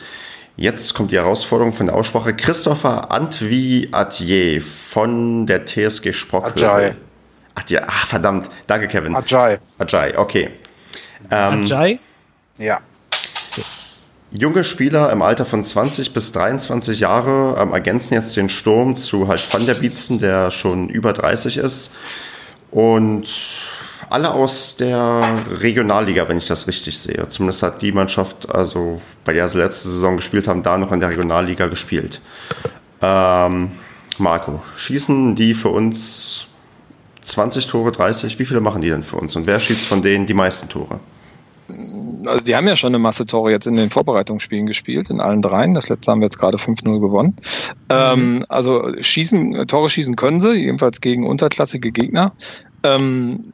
jetzt 0.55 0.93
kommt 0.93 1.11
die 1.11 1.17
Herausforderung 1.17 1.73
von 1.73 1.87
der 1.87 1.95
Aussprache. 1.95 2.33
Christopher 2.33 3.11
Antwi 3.11 3.89
Adje 3.91 4.61
von 4.61 5.47
der 5.47 5.65
TSG 5.65 6.13
Sprockhövel. 6.13 6.95
Ach, 7.55 7.63
ja, 7.69 7.81
ach, 7.87 8.07
verdammt. 8.07 8.49
Danke, 8.67 8.87
Kevin. 8.87 9.15
Ajay. 9.15 9.59
Ajay, 9.77 10.15
okay. 10.17 10.49
Ähm, 11.31 11.63
Ajay? 11.63 11.99
Ja. 12.57 12.79
junge 14.31 14.63
Spieler 14.63 15.11
im 15.11 15.21
Alter 15.21 15.45
von 15.45 15.63
20 15.63 16.13
bis 16.13 16.31
23 16.31 16.99
Jahre 16.99 17.57
ähm, 17.59 17.71
ergänzen 17.71 18.15
jetzt 18.15 18.35
den 18.35 18.49
Sturm 18.49 18.95
zu 18.95 19.27
halt 19.27 19.53
Van 19.53 19.65
der 19.65 19.75
Bietzen, 19.75 20.19
der 20.19 20.51
schon 20.51 20.89
über 20.89 21.13
30 21.13 21.57
ist. 21.57 21.93
Und 22.71 23.27
alle 24.09 24.31
aus 24.31 24.75
der 24.75 25.43
Regionalliga, 25.59 26.27
wenn 26.27 26.37
ich 26.37 26.47
das 26.47 26.67
richtig 26.67 26.99
sehe. 26.99 27.27
Zumindest 27.29 27.63
hat 27.63 27.81
die 27.81 27.91
Mannschaft, 27.91 28.49
also 28.53 29.01
bei 29.25 29.33
der 29.33 29.47
sie 29.47 29.57
letzte 29.59 29.89
Saison 29.89 30.17
gespielt 30.17 30.47
haben, 30.47 30.63
da 30.63 30.77
noch 30.77 30.91
in 30.91 30.99
der 30.99 31.09
Regionalliga 31.09 31.67
gespielt. 31.67 32.21
Ähm, 33.01 33.71
Marco, 34.17 34.61
schießen 34.75 35.35
die 35.35 35.53
für 35.53 35.69
uns 35.69 36.47
20 37.23 37.67
Tore, 37.67 37.91
30? 37.91 38.37
Wie 38.39 38.45
viele 38.45 38.61
machen 38.61 38.81
die 38.81 38.89
denn 38.89 39.03
für 39.03 39.17
uns? 39.17 39.35
Und 39.35 39.47
wer 39.47 39.59
schießt 39.59 39.87
von 39.87 40.01
denen 40.01 40.25
die 40.25 40.33
meisten 40.33 40.69
Tore? 40.69 40.99
Also 42.25 42.43
die 42.45 42.55
haben 42.55 42.67
ja 42.67 42.75
schon 42.75 42.89
eine 42.89 42.99
Masse 42.99 43.25
Tore 43.25 43.51
jetzt 43.51 43.67
in 43.67 43.75
den 43.75 43.89
Vorbereitungsspielen 43.89 44.65
gespielt, 44.67 45.09
in 45.09 45.19
allen 45.21 45.41
dreien. 45.41 45.73
Das 45.73 45.89
letzte 45.89 46.11
haben 46.11 46.19
wir 46.19 46.25
jetzt 46.25 46.37
gerade 46.37 46.57
5-0 46.57 46.99
gewonnen. 46.99 47.35
Ähm, 47.89 48.45
also 48.49 48.91
schießen, 48.99 49.65
Tore 49.67 49.89
schießen 49.89 50.15
können 50.15 50.39
sie, 50.39 50.53
jedenfalls 50.53 51.01
gegen 51.01 51.25
unterklassige 51.25 51.91
Gegner. 51.91 52.33
Ähm, 52.83 53.51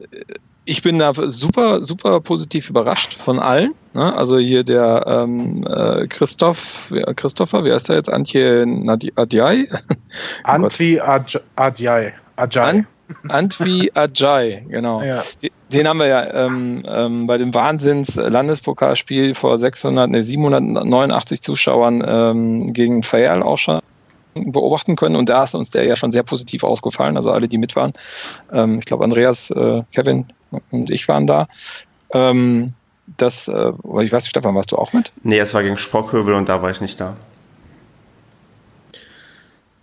ich 0.64 0.82
bin 0.82 0.98
da 0.98 1.12
super, 1.14 1.82
super 1.84 2.20
positiv 2.20 2.68
überrascht 2.68 3.14
von 3.14 3.38
allen. 3.38 3.72
Ne? 3.94 4.14
Also 4.14 4.38
hier 4.38 4.62
der 4.64 5.04
ähm, 5.06 5.64
äh, 5.66 6.06
Christoph, 6.08 6.86
wer- 6.90 7.12
Christopher, 7.14 7.64
wie 7.64 7.72
heißt 7.72 7.88
der 7.88 7.96
jetzt? 7.96 8.12
Antje 8.12 8.64
Nadi- 8.66 9.12
Adjai? 9.16 9.68
Antwi 10.44 11.00
Aj- 11.00 11.40
Ajay. 11.56 12.12
Antwi 13.28 13.90
Ajay, 13.94 14.64
genau. 14.68 15.02
Ja. 15.02 15.22
Den 15.72 15.86
haben 15.86 15.98
wir 15.98 16.06
ja 16.06 16.46
ähm, 16.46 16.82
ähm, 16.86 17.26
bei 17.26 17.38
dem 17.38 17.54
Wahnsinns-Landespokalspiel 17.54 19.34
vor 19.34 19.58
600, 19.58 20.10
nee, 20.10 20.22
789 20.22 21.42
Zuschauern 21.42 22.04
ähm, 22.06 22.72
gegen 22.72 23.02
Fayal 23.02 23.42
auch 23.42 23.58
schon 23.58 23.80
beobachten 24.34 24.96
können 24.96 25.16
und 25.16 25.28
da 25.28 25.44
ist 25.44 25.54
uns 25.54 25.70
der 25.70 25.84
ja 25.84 25.96
schon 25.96 26.10
sehr 26.10 26.22
positiv 26.22 26.64
ausgefallen, 26.64 27.16
also 27.16 27.32
alle, 27.32 27.48
die 27.48 27.58
mit 27.58 27.76
waren. 27.76 27.92
Ähm, 28.52 28.78
ich 28.78 28.84
glaube, 28.84 29.04
Andreas, 29.04 29.50
äh, 29.50 29.82
Kevin, 29.92 30.26
und 30.70 30.90
ich 30.90 31.08
waren 31.08 31.26
da. 31.26 31.46
Ähm, 32.12 32.72
das, 33.16 33.48
äh, 33.48 33.72
ich 34.02 34.12
weiß 34.12 34.24
nicht, 34.24 34.30
Stefan, 34.30 34.54
warst 34.54 34.72
du 34.72 34.76
auch 34.76 34.92
mit? 34.92 35.12
Nee, 35.22 35.38
es 35.38 35.54
war 35.54 35.62
gegen 35.62 35.76
Sprockhövel 35.76 36.34
und 36.34 36.48
da 36.48 36.62
war 36.62 36.70
ich 36.70 36.80
nicht 36.80 37.00
da. 37.00 37.16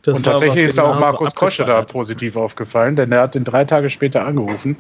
Das 0.07 0.19
und 0.19 0.23
tatsächlich 0.23 0.67
ist 0.67 0.79
auch 0.79 0.97
Markus 0.97 1.35
Kosche 1.35 1.65
da 1.65 1.81
positiv 1.81 2.37
aufgefallen, 2.37 2.95
denn 2.95 3.11
er 3.11 3.23
hat 3.23 3.35
ihn 3.35 3.43
drei 3.43 3.65
Tage 3.65 3.89
später 3.89 4.25
angerufen 4.25 4.77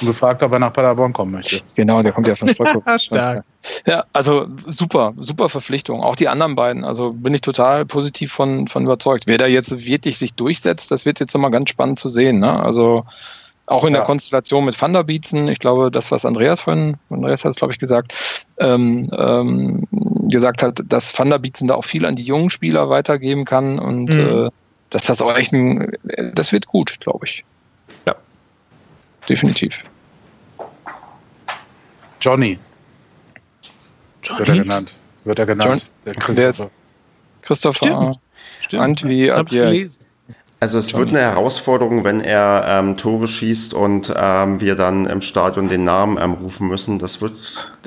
und 0.00 0.06
gefragt, 0.08 0.42
ob 0.42 0.50
er 0.50 0.58
nach 0.58 0.72
Paderborn 0.72 1.12
kommen 1.12 1.30
möchte. 1.30 1.60
Genau, 1.76 2.02
der 2.02 2.10
kommt 2.10 2.26
ja 2.26 2.34
von 2.34 2.48
Sprockhövel. 2.48 2.82
Stark. 2.98 3.44
Ja, 3.86 4.04
also 4.12 4.48
super, 4.66 5.14
super 5.16 5.48
Verpflichtung. 5.48 6.02
Auch 6.02 6.16
die 6.16 6.26
anderen 6.26 6.56
beiden. 6.56 6.82
Also 6.82 7.12
bin 7.12 7.32
ich 7.34 7.40
total 7.40 7.86
positiv 7.86 8.32
von, 8.32 8.66
von 8.66 8.82
überzeugt. 8.82 9.28
Wer 9.28 9.38
da 9.38 9.46
jetzt 9.46 9.86
wirklich 9.86 10.18
sich 10.18 10.34
durchsetzt, 10.34 10.90
das 10.90 11.06
wird 11.06 11.20
jetzt 11.20 11.34
nochmal 11.34 11.52
ganz 11.52 11.70
spannend 11.70 12.00
zu 12.00 12.08
sehen. 12.08 12.40
Ne? 12.40 12.60
Also 12.60 13.04
auch 13.66 13.84
in 13.84 13.92
ja. 13.92 14.00
der 14.00 14.06
Konstellation 14.06 14.64
mit 14.64 14.80
Van 14.82 14.92
der 14.92 15.04
Bietzen, 15.04 15.46
ich 15.46 15.60
glaube, 15.60 15.92
das, 15.92 16.10
was 16.10 16.24
Andreas 16.24 16.60
von 16.60 16.96
Andreas 17.10 17.44
hat 17.44 17.52
es, 17.52 17.58
glaube 17.58 17.72
ich, 17.72 17.78
gesagt, 17.78 18.12
ähm, 18.58 19.08
ähm, 19.16 19.86
gesagt 20.28 20.64
hat, 20.64 20.82
dass 20.84 21.16
Van 21.16 21.30
der 21.30 21.38
Bietzen 21.38 21.68
da 21.68 21.76
auch 21.76 21.84
viel 21.84 22.04
an 22.06 22.16
die 22.16 22.24
jungen 22.24 22.50
Spieler 22.50 22.90
weitergeben 22.90 23.44
kann 23.44 23.78
und 23.78 24.12
mhm. 24.12 24.46
äh, 24.46 24.50
dass 24.94 25.06
das 25.06 25.20
auch 25.20 25.34
echt 25.34 25.52
ein, 25.52 25.90
das 26.34 26.52
wird 26.52 26.68
gut, 26.68 27.00
glaube 27.00 27.26
ich. 27.26 27.44
Ja, 28.06 28.14
definitiv. 29.28 29.82
Johnny. 32.20 32.60
Johnny? 34.22 34.38
Wird 34.38 34.48
er 34.48 34.56
genannt. 34.62 34.94
Wird 35.24 35.38
er 35.40 35.46
genannt. 35.46 35.82
John, 35.82 36.04
der 36.06 36.14
Christopher. 36.14 36.70
Christopher. 37.42 37.76
Stimmt. 37.76 38.18
Stimmt. 38.60 38.82
Antwi, 38.82 39.32
gelesen. 39.48 40.04
Also 40.60 40.78
es 40.78 40.94
wird 40.94 41.08
eine 41.08 41.22
Herausforderung, 41.22 42.04
wenn 42.04 42.20
er 42.20 42.64
ähm, 42.66 42.96
Tore 42.96 43.26
schießt 43.26 43.74
und 43.74 44.14
ähm, 44.16 44.60
wir 44.60 44.76
dann 44.76 45.06
im 45.06 45.22
Stadion 45.22 45.66
den 45.68 45.82
Namen 45.82 46.18
ähm, 46.22 46.34
rufen 46.34 46.68
müssen. 46.68 47.00
Das 47.00 47.20
wird. 47.20 47.32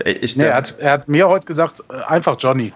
Äh, 0.04 0.12
ich, 0.12 0.36
nee, 0.36 0.44
er, 0.44 0.56
hat, 0.56 0.76
er 0.78 0.92
hat 0.92 1.08
mir 1.08 1.30
heute 1.30 1.48
gesagt, 1.48 1.86
äh, 1.90 2.04
einfach 2.04 2.36
Johnny. 2.38 2.74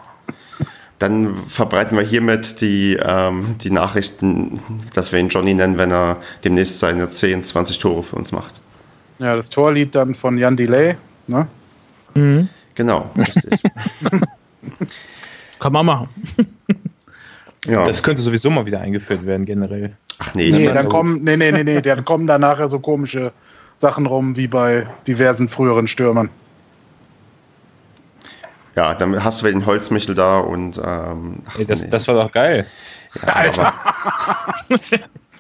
Dann 1.02 1.36
verbreiten 1.36 1.98
wir 1.98 2.04
hiermit 2.04 2.62
die, 2.62 2.96
ähm, 3.04 3.56
die 3.64 3.72
Nachrichten, 3.72 4.60
dass 4.94 5.12
wir 5.12 5.20
ihn 5.20 5.30
Johnny 5.30 5.56
nennen, 5.56 5.80
wenn 5.80 5.92
er 5.92 6.18
demnächst 6.44 6.78
seine 6.78 7.10
10, 7.10 7.44
20 7.44 7.80
Tore 7.80 8.04
für 8.04 8.18
uns 8.18 8.32
macht. 8.32 8.62
Ja, 9.18 9.36
das 9.36 9.50
Torlied 9.50 9.96
dann 9.96 10.14
von 10.14 10.38
Jan 10.38 10.56
Delay, 10.56 10.96
ne? 11.26 11.48
Mhm. 12.14 12.50
Genau, 12.76 13.10
richtig. 13.18 13.60
Kann 15.60 15.74
man 15.74 15.88
machen. 15.88 16.10
Ja. 17.66 17.84
Das 17.84 18.04
könnte 18.04 18.22
sowieso 18.22 18.52
mal 18.52 18.68
wieder 18.68 18.82
eingeführt 18.82 19.26
werden, 19.26 19.48
generell. 19.48 19.94
Ach 20.20 20.36
nee, 20.36 20.52
nee, 20.52 20.68
dann 20.68 20.88
kommen, 20.88 21.24
nee, 21.24 21.36
nee, 21.36 21.52
nee, 21.52 21.64
nee, 21.64 21.82
dann 21.82 22.06
kommen 22.06 22.28
da 22.28 22.38
nachher 22.38 22.68
so 22.68 22.78
komische 22.78 23.32
Sachen 23.78 24.06
rum 24.06 24.36
wie 24.38 24.48
bei 24.48 24.86
diversen 25.08 25.50
früheren 25.50 25.88
Stürmern. 25.88 26.30
Ja, 28.76 28.94
dann 28.96 29.24
hast 29.24 29.42
du 29.42 29.46
den 29.48 29.66
Holzmichel 29.66 30.16
da 30.16 30.40
und. 30.40 30.78
Ähm, 30.84 31.44
ach, 31.46 31.60
Ey, 31.60 31.66
das, 31.66 31.84
nee. 31.84 31.90
das 31.90 32.08
war 32.08 32.16
doch 32.16 32.32
geil. 32.32 32.66
Ja, 33.22 33.34
Alter. 33.34 33.74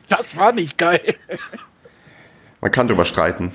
das 0.09 0.35
war 0.35 0.51
nicht 0.51 0.77
geil. 0.77 1.15
Man 2.59 2.71
kann 2.71 2.87
drüber 2.87 3.05
streiten. 3.05 3.51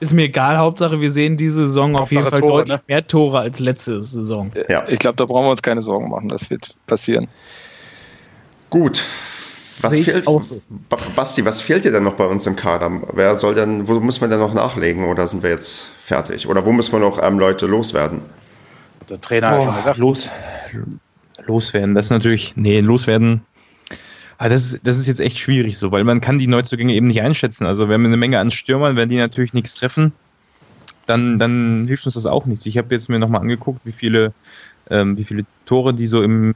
Ist 0.00 0.12
mir 0.12 0.24
egal, 0.24 0.58
Hauptsache 0.58 1.00
wir 1.00 1.10
sehen 1.10 1.36
diese 1.36 1.66
Saison 1.66 1.96
auf 1.96 2.10
jeden 2.10 2.28
Fall 2.28 2.40
Tore, 2.40 2.52
deutlich 2.64 2.76
ne? 2.76 2.82
mehr 2.88 3.06
Tore 3.06 3.38
als 3.38 3.60
letzte 3.60 4.00
Saison. 4.00 4.52
Ja. 4.68 4.86
Ich 4.88 4.98
glaube, 4.98 5.16
da 5.16 5.24
brauchen 5.24 5.46
wir 5.46 5.50
uns 5.50 5.62
keine 5.62 5.80
Sorgen 5.82 6.10
machen, 6.10 6.28
das 6.28 6.50
wird 6.50 6.76
passieren. 6.86 7.28
Gut. 8.70 9.04
Was 9.80 9.98
fehlt, 9.98 10.24
so. 10.24 10.62
Basti, 11.16 11.44
was 11.44 11.60
fehlt 11.60 11.84
dir 11.84 11.92
denn 11.92 12.04
noch 12.04 12.14
bei 12.14 12.26
uns 12.26 12.46
im 12.46 12.56
Kader? 12.56 12.90
Wer 13.12 13.36
soll 13.36 13.54
denn, 13.54 13.86
wo 13.86 13.98
müssen 14.00 14.20
wir 14.20 14.28
denn 14.28 14.38
noch 14.38 14.54
nachlegen 14.54 15.04
oder 15.04 15.26
sind 15.26 15.42
wir 15.42 15.50
jetzt 15.50 15.88
fertig? 15.98 16.46
Oder 16.48 16.64
wo 16.64 16.72
müssen 16.72 16.92
wir 16.92 17.00
noch 17.00 17.22
ähm, 17.22 17.38
Leute 17.38 17.66
loswerden? 17.66 18.22
Der 19.08 19.20
Trainer 19.20 19.58
oh, 19.58 19.66
hat 19.66 19.66
schon 19.66 19.76
gesagt. 19.76 19.98
Los, 19.98 20.30
loswerden, 21.46 21.94
das 21.94 22.06
ist 22.06 22.10
natürlich, 22.10 22.54
nee, 22.56 22.80
loswerden 22.80 23.42
aber 24.38 24.48
das 24.50 24.72
ist, 24.72 24.86
das 24.86 24.98
ist 24.98 25.06
jetzt 25.06 25.20
echt 25.20 25.38
schwierig 25.38 25.78
so, 25.78 25.92
weil 25.92 26.04
man 26.04 26.20
kann 26.20 26.38
die 26.38 26.46
Neuzugänge 26.46 26.92
eben 26.92 27.06
nicht 27.06 27.22
einschätzen. 27.22 27.66
Also 27.66 27.88
wir 27.88 27.94
haben 27.94 28.04
eine 28.04 28.16
Menge 28.16 28.38
an 28.38 28.50
Stürmern, 28.50 28.96
wenn 28.96 29.08
die 29.08 29.16
natürlich 29.16 29.52
nichts 29.52 29.74
treffen, 29.74 30.12
dann, 31.06 31.38
dann 31.38 31.86
hilft 31.86 32.06
uns 32.06 32.14
das 32.14 32.26
auch 32.26 32.46
nichts. 32.46 32.66
Ich 32.66 32.78
habe 32.78 32.94
jetzt 32.94 33.08
mir 33.08 33.18
nochmal 33.18 33.42
angeguckt, 33.42 33.80
wie 33.84 33.92
viele, 33.92 34.32
ähm, 34.90 35.16
wie 35.16 35.24
viele 35.24 35.44
Tore 35.66 35.94
die 35.94 36.06
so 36.06 36.22
im, 36.22 36.54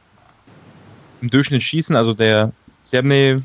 im 1.23 1.31
Durchschnitt 1.31 1.63
schießen. 1.63 1.95
Also 1.95 2.15
der 2.15 2.53
Serbne, 2.83 3.43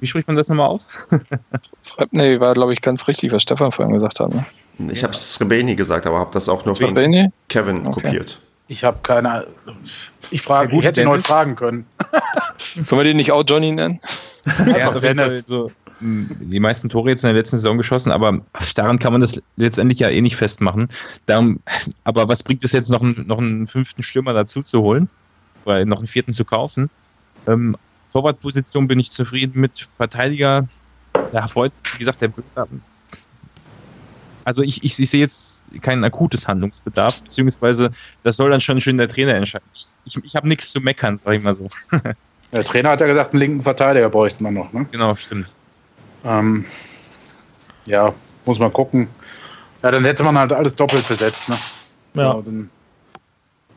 wie 0.00 0.06
spricht 0.06 0.26
man 0.26 0.36
das 0.36 0.48
nochmal 0.48 0.68
aus? 0.68 0.88
Srebny 1.84 2.40
war, 2.40 2.54
glaube 2.54 2.72
ich, 2.72 2.80
ganz 2.80 3.06
richtig, 3.06 3.32
was 3.32 3.42
Stefan 3.42 3.72
vorhin 3.72 3.94
gesagt 3.94 4.20
hat. 4.20 4.34
Ne? 4.34 4.44
Ich 4.90 5.04
habe 5.04 5.14
Srebeni 5.14 5.74
gesagt, 5.74 6.06
aber 6.06 6.18
habe 6.18 6.30
das 6.32 6.48
auch 6.48 6.64
nur 6.64 6.74
von 6.74 6.94
Kevin 7.48 7.86
okay. 7.86 8.02
kopiert. 8.02 8.40
Ich 8.68 8.84
habe 8.84 8.98
keine. 9.02 9.46
Ich 10.30 10.42
frage, 10.42 10.68
ja, 10.68 10.74
gut, 10.74 10.80
ich 10.80 10.88
hätte 10.88 11.02
ihn 11.02 11.08
heute 11.08 11.22
fragen 11.22 11.56
können. 11.56 11.86
Können 12.74 13.00
wir 13.00 13.04
den 13.04 13.18
nicht 13.18 13.32
auch 13.32 13.44
Johnny 13.46 13.72
nennen? 13.72 14.00
ja, 14.66 14.88
auf 14.88 15.02
jeden 15.02 15.18
Fall 15.18 15.42
so 15.44 15.70
die 16.02 16.60
meisten 16.60 16.88
Tore 16.88 17.10
jetzt 17.10 17.22
in 17.22 17.28
der 17.28 17.36
letzten 17.36 17.56
Saison 17.56 17.78
geschossen, 17.78 18.10
aber 18.10 18.40
daran 18.74 18.98
kann 18.98 19.12
man 19.12 19.20
das 19.20 19.40
letztendlich 19.56 20.00
ja 20.00 20.08
eh 20.08 20.20
nicht 20.20 20.36
festmachen. 20.36 20.88
Darum, 21.26 21.60
aber 22.04 22.28
was 22.28 22.42
bringt 22.42 22.64
es 22.64 22.72
jetzt 22.72 22.90
noch, 22.90 23.02
einen, 23.02 23.26
noch 23.26 23.38
einen 23.38 23.66
fünften 23.66 24.02
Stürmer 24.02 24.32
dazu 24.32 24.62
zu 24.62 24.82
holen? 24.82 25.08
Oder 25.64 25.84
noch 25.84 25.98
einen 25.98 26.08
vierten 26.08 26.32
zu 26.32 26.44
kaufen? 26.44 26.90
Ähm, 27.46 27.76
Torwartposition 28.12 28.86
bin 28.86 29.00
ich 29.00 29.10
zufrieden 29.10 29.60
mit. 29.60 29.78
Verteidiger, 29.78 30.68
ja, 31.32 31.48
heute, 31.54 31.74
wie 31.94 31.98
gesagt, 31.98 32.20
der 32.20 32.28
Böker 32.28 32.68
also 34.44 34.62
ich, 34.62 34.82
ich, 34.82 34.98
ich 34.98 35.10
sehe 35.10 35.20
jetzt 35.20 35.64
keinen 35.82 36.04
akutes 36.04 36.48
Handlungsbedarf, 36.48 37.20
beziehungsweise 37.22 37.90
das 38.22 38.36
soll 38.36 38.50
dann 38.50 38.60
schon 38.60 38.80
schön 38.80 38.98
der 38.98 39.08
Trainer 39.08 39.34
entscheiden. 39.34 39.66
Ich, 40.04 40.16
ich 40.22 40.36
habe 40.36 40.48
nichts 40.48 40.72
zu 40.72 40.80
meckern, 40.80 41.16
sag 41.16 41.34
ich 41.34 41.42
mal 41.42 41.54
so. 41.54 41.68
Der 42.52 42.64
Trainer 42.64 42.90
hat 42.90 43.00
ja 43.00 43.06
gesagt, 43.06 43.32
einen 43.32 43.40
linken 43.40 43.62
Verteidiger 43.62 44.10
bräuchte 44.10 44.42
man 44.42 44.52
noch, 44.52 44.70
ne? 44.74 44.86
Genau, 44.92 45.16
stimmt. 45.16 45.50
Ähm, 46.22 46.66
ja, 47.86 48.12
muss 48.44 48.58
man 48.58 48.70
gucken. 48.70 49.08
Ja, 49.82 49.90
dann 49.90 50.04
hätte 50.04 50.22
man 50.22 50.36
halt 50.36 50.52
alles 50.52 50.74
doppelt 50.74 51.08
besetzt, 51.08 51.48
ne? 51.48 51.56
Ja. 52.12 52.34
So, 52.34 52.42
dann, 52.42 52.68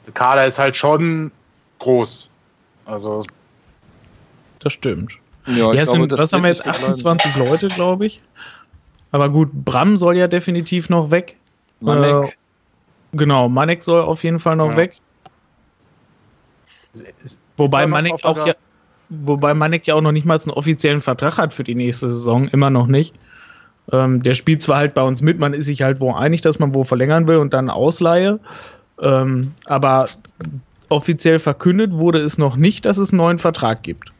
der 0.05 0.13
Kader 0.13 0.45
ist 0.45 0.59
halt 0.59 0.75
schon 0.75 1.31
groß. 1.79 2.29
Also. 2.83 3.23
Das 4.65 4.73
stimmt. 4.73 5.13
Ja, 5.45 5.73
ja 5.73 5.83
glaube, 5.83 5.91
sind, 5.91 6.17
was 6.17 6.33
haben 6.33 6.41
wir 6.41 6.49
jetzt? 6.49 6.65
28 6.65 7.35
Leute, 7.35 7.67
glaube 7.67 8.07
ich. 8.07 8.19
Aber 9.11 9.29
gut, 9.29 9.51
Bram 9.53 9.95
soll 9.95 10.17
ja 10.17 10.27
definitiv 10.27 10.89
noch 10.89 11.11
weg. 11.11 11.37
Manek. 11.81 12.29
Äh, 12.29 12.31
genau, 13.13 13.47
Manek 13.47 13.83
soll 13.83 14.01
auf 14.01 14.23
jeden 14.23 14.39
Fall 14.39 14.55
noch 14.55 14.71
ja. 14.71 14.77
weg. 14.77 14.95
Wobei 17.57 17.85
Manek 17.85 18.25
auch 18.25 18.47
ja, 18.47 18.55
wobei 19.09 19.53
Manek 19.53 19.85
ja 19.85 19.93
auch 19.93 20.01
noch 20.01 20.11
nicht 20.11 20.25
mal 20.25 20.39
einen 20.39 20.49
offiziellen 20.49 21.01
Vertrag 21.01 21.37
hat 21.37 21.53
für 21.53 21.63
die 21.63 21.75
nächste 21.75 22.09
Saison, 22.09 22.47
immer 22.47 22.71
noch 22.71 22.87
nicht. 22.87 23.13
Ähm, 23.91 24.23
der 24.23 24.33
spielt 24.33 24.63
zwar 24.63 24.77
halt 24.77 24.95
bei 24.95 25.03
uns 25.03 25.21
mit, 25.21 25.37
man 25.37 25.53
ist 25.53 25.65
sich 25.65 25.83
halt 25.83 25.99
wo 25.99 26.11
einig, 26.11 26.41
dass 26.41 26.57
man 26.57 26.73
wo 26.73 26.83
verlängern 26.83 27.27
will 27.27 27.37
und 27.37 27.53
dann 27.53 27.69
Ausleihe. 27.69 28.39
Ähm, 28.99 29.53
aber 29.67 30.09
offiziell 30.89 31.37
verkündet 31.37 31.91
wurde 31.93 32.17
es 32.19 32.39
noch 32.39 32.55
nicht, 32.55 32.85
dass 32.85 32.97
es 32.97 33.11
einen 33.11 33.17
neuen 33.17 33.37
Vertrag 33.37 33.83
gibt. 33.83 34.14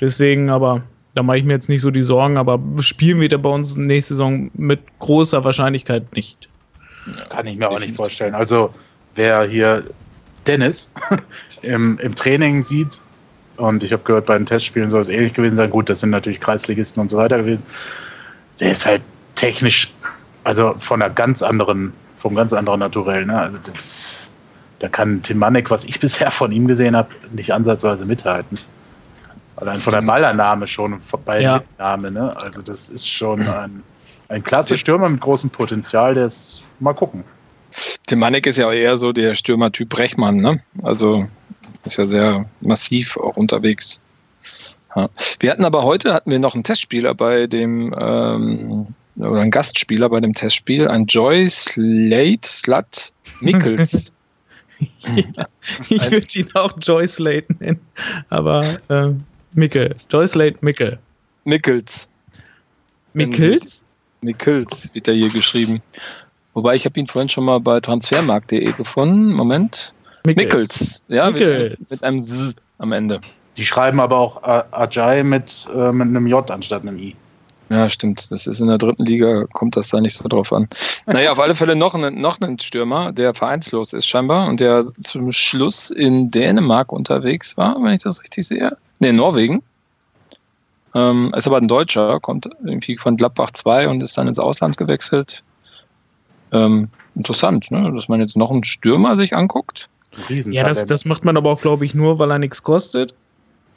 Deswegen 0.00 0.50
aber 0.50 0.82
da 1.16 1.22
mache 1.22 1.38
ich 1.38 1.44
mir 1.44 1.54
jetzt 1.54 1.70
nicht 1.70 1.80
so 1.80 1.90
die 1.90 2.02
Sorgen, 2.02 2.36
aber 2.36 2.60
spielen 2.80 3.20
wir 3.20 3.30
da 3.30 3.38
bei 3.38 3.48
uns 3.48 3.74
nächste 3.74 4.14
Saison 4.14 4.50
mit 4.52 4.80
großer 4.98 5.44
Wahrscheinlichkeit 5.44 6.14
nicht. 6.14 6.48
Kann 7.30 7.46
ich 7.46 7.56
mir 7.56 7.70
auch 7.70 7.78
nicht 7.78 7.96
vorstellen. 7.96 8.34
Also, 8.34 8.74
wer 9.14 9.44
hier 9.44 9.84
Dennis 10.46 10.90
im, 11.62 11.98
im 12.00 12.14
Training 12.14 12.64
sieht, 12.64 13.00
und 13.56 13.82
ich 13.82 13.92
habe 13.92 14.02
gehört, 14.02 14.26
bei 14.26 14.36
den 14.36 14.44
Testspielen 14.44 14.90
soll 14.90 15.00
es 15.00 15.08
ähnlich 15.08 15.32
gewesen 15.32 15.56
sein. 15.56 15.70
Gut, 15.70 15.88
das 15.88 16.00
sind 16.00 16.10
natürlich 16.10 16.40
Kreisligisten 16.40 17.00
und 17.00 17.08
so 17.08 17.16
weiter 17.16 17.38
gewesen. 17.38 17.62
Der 18.60 18.72
ist 18.72 18.84
halt 18.84 19.00
technisch, 19.34 19.90
also 20.44 20.74
von 20.78 21.00
einer 21.00 21.12
ganz 21.12 21.42
anderen, 21.42 21.94
vom 22.18 22.34
ganz 22.34 22.52
anderen 22.52 22.80
Naturell. 22.80 23.24
Ne? 23.24 23.38
Also 23.38 23.58
das, 23.72 24.28
da 24.80 24.88
kann 24.88 25.22
Tim 25.22 25.38
Manek, 25.38 25.70
was 25.70 25.84
ich 25.84 25.98
bisher 25.98 26.30
von 26.30 26.52
ihm 26.52 26.66
gesehen 26.66 26.94
habe, 26.94 27.08
nicht 27.32 27.54
ansatzweise 27.54 28.04
mithalten. 28.04 28.58
Allein 29.56 29.80
von 29.80 29.92
der 29.92 30.02
Ballannahme 30.02 30.66
schon, 30.66 31.00
bei 31.24 31.40
ja. 31.40 31.62
Name, 31.78 32.10
ne? 32.10 32.36
Also 32.42 32.60
das 32.60 32.88
ist 32.88 33.08
schon 33.08 33.46
ein, 33.46 33.82
ein 34.28 34.42
klasse 34.42 34.76
Stürmer 34.76 35.08
mit 35.08 35.20
großem 35.20 35.50
Potenzial, 35.50 36.14
der 36.14 36.26
ist 36.26 36.62
mal 36.78 36.92
gucken. 36.92 37.24
Tim 38.06 38.18
Manek 38.18 38.46
ist 38.46 38.58
ja 38.58 38.68
auch 38.68 38.72
eher 38.72 38.98
so 38.98 39.12
der 39.12 39.34
Stürmertyp 39.34 39.88
Brechmann, 39.88 40.36
ne? 40.36 40.60
Also 40.82 41.26
ist 41.84 41.96
ja 41.96 42.06
sehr 42.06 42.44
massiv 42.60 43.16
auch 43.16 43.36
unterwegs. 43.36 44.00
Ja. 44.94 45.08
Wir 45.40 45.50
hatten 45.50 45.64
aber 45.64 45.84
heute 45.84 46.12
hatten 46.12 46.30
wir 46.30 46.38
noch 46.38 46.54
einen 46.54 46.64
Testspieler 46.64 47.14
bei 47.14 47.46
dem 47.46 47.94
ähm, 47.98 48.86
oder 49.16 49.40
einen 49.40 49.50
Gastspieler 49.50 50.08
bei 50.08 50.20
dem 50.20 50.34
Testspiel, 50.34 50.88
ein 50.88 51.06
Joy 51.06 51.48
Slate 51.48 52.46
Slut 52.46 53.12
Nichols. 53.40 54.04
ja, 54.78 55.46
ich 55.88 56.10
würde 56.10 56.26
ihn 56.34 56.48
auch 56.54 56.72
Joy 56.80 57.06
Slate 57.06 57.46
nennen, 57.58 57.80
aber 58.28 58.64
ähm, 58.90 59.24
Mickel. 59.56 59.96
Joyce 60.10 60.34
Late 60.34 60.58
Mickel. 60.60 60.98
Mickels. 61.44 62.08
Mickels? 63.14 63.84
Mickels 64.20 64.94
wird 64.94 65.08
er 65.08 65.14
hier 65.14 65.30
geschrieben. 65.30 65.82
Wobei 66.52 66.74
ich 66.74 66.84
habe 66.84 67.00
ihn 67.00 67.06
vorhin 67.06 67.30
schon 67.30 67.44
mal 67.44 67.58
bei 67.58 67.80
transfermarkt.de 67.80 68.72
gefunden. 68.72 69.32
Moment. 69.32 69.94
Mickels. 70.24 71.02
Ja, 71.08 71.30
Mickels. 71.30 71.78
Mit, 71.78 71.90
mit 71.90 72.04
einem 72.04 72.20
Z 72.20 72.56
am 72.78 72.92
Ende. 72.92 73.20
Die 73.56 73.64
schreiben 73.64 73.98
aber 73.98 74.18
auch 74.18 74.42
Ajay 74.42 75.24
mit, 75.24 75.66
äh, 75.74 75.90
mit 75.90 76.08
einem 76.08 76.26
J 76.26 76.50
anstatt 76.50 76.82
einem 76.82 76.98
I. 76.98 77.16
Ja, 77.70 77.88
stimmt. 77.88 78.30
Das 78.30 78.46
ist 78.46 78.60
in 78.60 78.68
der 78.68 78.76
dritten 78.76 79.06
Liga, 79.06 79.46
kommt 79.54 79.76
das 79.76 79.88
da 79.88 80.00
nicht 80.02 80.14
so 80.14 80.28
drauf 80.28 80.52
an. 80.52 80.68
Naja, 81.06 81.30
auf 81.30 81.38
alle 81.38 81.54
Fälle 81.54 81.76
noch 81.76 81.94
ein, 81.94 82.20
noch 82.20 82.40
ein 82.40 82.58
Stürmer, 82.58 83.12
der 83.12 83.32
vereinslos 83.32 83.92
ist 83.92 84.08
scheinbar 84.08 84.48
und 84.48 84.58
der 84.58 84.84
zum 85.04 85.30
Schluss 85.30 85.90
in 85.90 86.32
Dänemark 86.32 86.90
unterwegs 86.92 87.56
war, 87.56 87.76
wenn 87.80 87.94
ich 87.94 88.02
das 88.02 88.20
richtig 88.22 88.48
sehe. 88.48 88.76
Ne, 88.98 89.08
in 89.08 89.16
Norwegen. 89.16 89.62
Ähm, 90.94 91.34
ist 91.36 91.46
aber 91.46 91.58
ein 91.58 91.68
Deutscher, 91.68 92.20
kommt 92.20 92.48
irgendwie 92.64 92.96
von 92.96 93.16
Gladbach 93.16 93.50
2 93.50 93.88
und 93.88 94.00
ist 94.00 94.16
dann 94.16 94.28
ins 94.28 94.38
Ausland 94.38 94.76
gewechselt. 94.76 95.42
Ähm, 96.52 96.88
interessant, 97.14 97.70
ne? 97.70 97.92
dass 97.94 98.08
man 98.08 98.20
jetzt 98.20 98.36
noch 98.36 98.50
einen 98.50 98.64
Stürmer 98.64 99.16
sich 99.16 99.34
anguckt. 99.34 99.90
Ja, 100.28 100.64
das, 100.64 100.86
das 100.86 101.04
macht 101.04 101.24
man 101.24 101.36
aber 101.36 101.50
auch, 101.50 101.60
glaube 101.60 101.84
ich, 101.84 101.94
nur, 101.94 102.18
weil 102.18 102.30
er 102.30 102.38
nichts 102.38 102.62
kostet. 102.62 103.14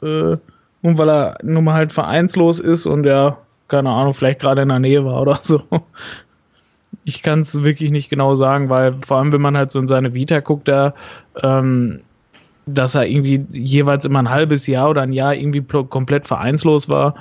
Äh, 0.02 0.36
und 0.82 0.98
weil 0.98 1.10
er 1.10 1.38
nun 1.42 1.64
mal 1.64 1.74
halt 1.74 1.92
vereinslos 1.92 2.58
ist 2.58 2.86
und 2.86 3.04
er, 3.04 3.38
keine 3.68 3.90
Ahnung, 3.90 4.14
vielleicht 4.14 4.40
gerade 4.40 4.62
in 4.62 4.68
der 4.68 4.78
Nähe 4.78 5.04
war 5.04 5.20
oder 5.20 5.38
so. 5.42 5.62
Ich 7.04 7.22
kann 7.22 7.40
es 7.40 7.62
wirklich 7.62 7.90
nicht 7.90 8.08
genau 8.08 8.34
sagen, 8.34 8.68
weil 8.68 8.94
vor 9.06 9.18
allem, 9.18 9.32
wenn 9.32 9.40
man 9.40 9.56
halt 9.56 9.70
so 9.70 9.78
in 9.78 9.88
seine 9.88 10.14
Vita 10.14 10.40
guckt, 10.40 10.68
da, 10.68 10.94
ähm, 11.42 12.00
dass 12.74 12.94
er 12.94 13.06
irgendwie 13.06 13.44
jeweils 13.52 14.04
immer 14.04 14.20
ein 14.20 14.30
halbes 14.30 14.66
Jahr 14.66 14.90
oder 14.90 15.02
ein 15.02 15.12
Jahr 15.12 15.34
irgendwie 15.34 15.60
pl- 15.60 15.88
komplett 15.88 16.26
vereinslos 16.26 16.88
war. 16.88 17.14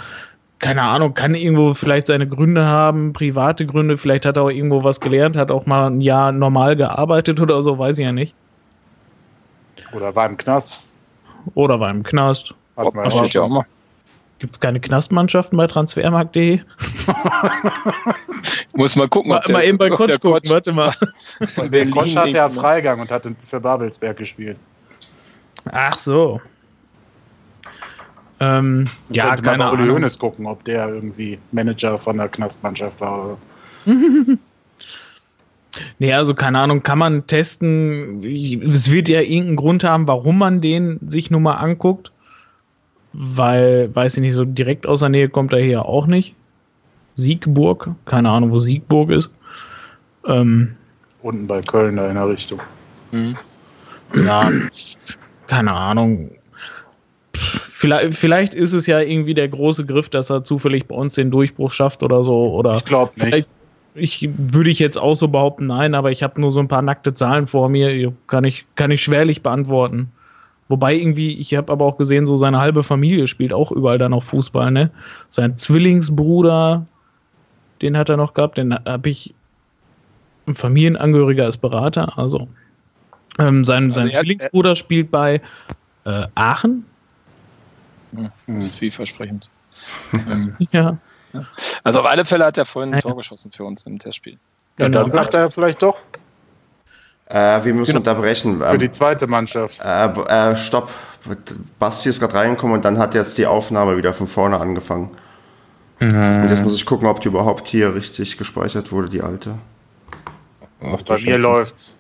Keine 0.60 0.82
Ahnung, 0.82 1.14
kann 1.14 1.36
irgendwo 1.36 1.74
vielleicht 1.74 2.08
seine 2.08 2.28
Gründe 2.28 2.66
haben, 2.66 3.14
private 3.14 3.66
Gründe, 3.66 3.98
vielleicht 3.98 4.26
hat 4.26 4.36
er 4.38 4.44
auch 4.44 4.50
irgendwo 4.50 4.84
was 4.84 5.00
gelernt, 5.00 5.38
hat 5.38 5.52
auch 5.52 5.66
mal 5.66 5.88
ein 5.90 6.02
Jahr 6.02 6.32
normal 6.34 6.76
gearbeitet 6.76 7.40
oder 7.40 7.62
so, 7.64 7.78
weiß 7.80 7.98
ich 8.00 8.06
ja 8.06 8.12
nicht. 8.12 8.36
Oder 9.94 10.14
war 10.16 10.26
im 10.28 10.36
Knast. 10.38 10.84
Oder 11.56 11.80
war 11.80 11.90
im 11.90 12.04
Knast. 12.04 12.54
Auch 12.76 12.92
steht 13.24 13.34
ja 13.34 13.42
auch 13.42 13.50
mal. 13.50 13.66
Gibt 14.40 14.54
es 14.56 14.60
keine 14.60 14.80
Knastmannschaften 14.80 15.58
bei 15.58 15.68
transfermarkt.de? 15.68 16.60
Muss 18.76 18.96
mal 18.96 19.08
gucken, 19.10 19.30
Mal, 19.32 19.42
mal 19.50 19.64
eben 19.64 19.78
bei 19.78 19.92
ob 19.92 19.98
Kotsch 19.98 20.20
gucken, 20.22 20.50
warte 20.50 20.72
mal. 20.72 20.94
Der 21.58 21.90
Kosch 21.92 22.16
hatte 22.16 22.30
ja 22.30 22.46
irgendwie- 22.46 22.60
Freigang 22.62 23.00
und 23.02 23.12
hatte 23.12 23.36
für 23.46 23.60
Babelsberg 23.60 24.18
gespielt. 24.18 24.58
Ach 25.72 25.98
so. 25.98 26.42
Ähm, 28.40 28.86
ja, 29.10 29.36
Könnte 29.36 29.44
man 29.44 29.60
keine 29.60 29.64
bei 29.78 29.84
Uli. 29.84 29.92
Hoeneß 29.92 30.18
gucken, 30.18 30.46
ob 30.46 30.64
der 30.64 30.88
irgendwie 30.88 31.38
Manager 31.52 31.98
von 31.98 32.18
der 32.18 32.30
Knastmannschaft 32.30 33.00
war. 33.02 33.38
Nee, 36.00 36.14
also 36.14 36.34
keine 36.34 36.60
Ahnung, 36.60 36.84
kann 36.84 36.98
man 36.98 37.28
testen. 37.28 38.24
Es 38.70 38.92
wird 38.92 39.08
ja 39.08 39.22
irgendeinen 39.22 39.56
Grund 39.56 39.84
haben, 39.84 40.08
warum 40.08 40.38
man 40.38 40.62
den 40.62 41.00
sich 41.08 41.30
nur 41.30 41.40
mal 41.40 41.56
anguckt. 41.56 42.12
Weil, 43.14 43.94
weiß 43.96 44.18
ich 44.18 44.22
nicht, 44.22 44.34
so 44.34 44.46
direkt 44.46 44.86
aus 44.86 45.00
der 45.00 45.10
Nähe 45.10 45.30
kommt 45.30 45.54
er 45.54 45.60
hier 45.60 45.86
auch 45.86 46.06
nicht. 46.06 46.36
Siegburg, 47.16 47.92
keine 48.06 48.30
Ahnung, 48.30 48.52
wo 48.52 48.60
Siegburg 48.60 49.10
ist. 49.10 49.32
Ähm, 50.26 50.76
Unten 51.22 51.48
bei 51.48 51.62
Köln 51.62 51.98
da 51.98 52.08
in 52.08 52.16
der 52.16 52.30
Richtung. 52.30 52.60
Mhm. 53.12 53.36
ja, 54.14 54.52
keine 55.50 55.74
Ahnung. 55.74 56.30
Vielleicht, 57.34 58.14
vielleicht 58.14 58.54
ist 58.54 58.74
es 58.74 58.86
ja 58.86 59.00
irgendwie 59.00 59.34
der 59.34 59.48
große 59.48 59.86
Griff, 59.86 60.10
dass 60.10 60.30
er 60.30 60.44
zufällig 60.44 60.86
bei 60.86 60.96
uns 60.96 61.16
den 61.16 61.32
Durchbruch 61.32 61.72
schafft 61.72 62.04
oder 62.04 62.24
so. 62.24 62.54
Oder 62.54 62.76
Ich 62.76 62.86
glaube 62.86 63.12
nicht. 63.26 63.48
Ich 63.96 64.30
würde 64.38 64.70
ich 64.70 64.78
jetzt 64.78 64.98
auch 64.98 65.16
so 65.16 65.28
behaupten, 65.28 65.68
nein, 65.68 65.96
aber 65.96 66.12
ich 66.12 66.22
habe 66.22 66.40
nur 66.40 66.52
so 66.52 66.60
ein 66.60 66.68
paar 66.68 66.84
nackte 66.84 67.16
Zahlen 67.16 67.48
vor 67.48 67.68
mir, 67.68 68.14
kann 68.28 68.44
ich, 68.44 68.66
kann 68.76 68.92
ich 68.92 69.02
schwerlich 69.02 69.42
beantworten. 69.42 70.12
Wobei 70.68 70.96
irgendwie, 70.96 71.34
ich 71.34 71.56
habe 71.56 71.72
aber 71.72 71.86
auch 71.86 71.98
gesehen, 71.98 72.28
so 72.28 72.36
seine 72.36 72.60
halbe 72.60 72.84
Familie 72.84 73.26
spielt 73.26 73.52
auch 73.52 73.72
überall 73.72 73.98
dann 73.98 74.12
noch 74.12 74.24
Fußball, 74.24 74.70
ne? 74.70 74.92
Sein 75.30 75.58
Zwillingsbruder, 75.58 76.86
den 77.82 77.98
hat 77.98 78.10
er 78.10 78.18
noch 78.18 78.36
gehabt, 78.36 78.60
den 78.60 78.74
habe 78.74 79.10
ich, 79.10 79.34
ein 80.46 80.54
Familienangehöriger 80.54 81.46
als 81.46 81.58
Berater, 81.58 82.18
also. 82.20 82.48
Ähm, 83.40 83.64
sein 83.64 83.88
Also 83.90 84.02
sein 84.02 84.10
er- 84.10 84.20
Zwillingsbruder 84.20 84.76
spielt 84.76 85.10
bei 85.12 85.42
äh, 86.06 86.28
Aachen. 86.36 86.86
Das 88.12 88.30
ist 88.66 88.76
vielversprechend. 88.76 89.50
Ähm, 90.30 90.56
Ja. 90.72 90.98
also 91.84 92.00
auf 92.02 92.06
alle 92.06 92.26
Fälle 92.26 92.46
hat 92.46 92.58
er 92.58 92.66
vorhin 92.66 92.94
ein. 92.94 93.00
Tor 93.00 93.16
geschossen 93.16 93.52
für 93.52 93.64
uns 93.64 93.84
im 93.86 93.98
Testspiel. 94.00 94.38
Ja, 94.78 94.88
Genau. 94.88 95.04
dann 95.04 95.16
macht 95.16 95.34
er 95.36 95.50
vielleicht 95.50 95.82
doch 95.82 95.98
Äh, 97.28 97.64
wir 97.64 97.74
müssen 97.76 97.92
Genau. 97.94 98.00
unterbrechen. 98.00 98.60
für 98.60 98.78
die 98.80 98.90
zweite 98.92 99.28
Mannschaft. 99.28 99.80
äh, 99.84 100.06
äh, 100.08 100.58
stopp. 100.58 100.90
Basti 101.78 102.10
ist 102.10 102.20
gerade 102.20 102.34
reingekommen 102.34 102.76
und 102.78 102.84
dann 102.86 102.98
hat 102.98 103.14
jetzt 103.14 103.38
die 103.38 103.46
Aufnahme 103.46 103.96
wieder 103.98 104.14
von 104.14 104.26
vorne 104.28 104.60
angefangen. 104.60 105.12
Und 106.02 106.48
jetzt 106.50 106.64
muss 106.64 106.76
ich 106.78 106.86
gucken, 106.86 107.08
ob 107.08 107.20
die 107.22 107.28
überhaupt 107.28 107.68
hier 107.68 107.94
richtig 107.94 108.38
gespeichert 108.38 108.92
wurde, 108.92 109.10
die 109.10 109.22
alte. 109.22 109.56
Ach, 110.82 111.02
Bei 111.04 111.20
mir 111.20 111.38
läuft's. 111.38 111.96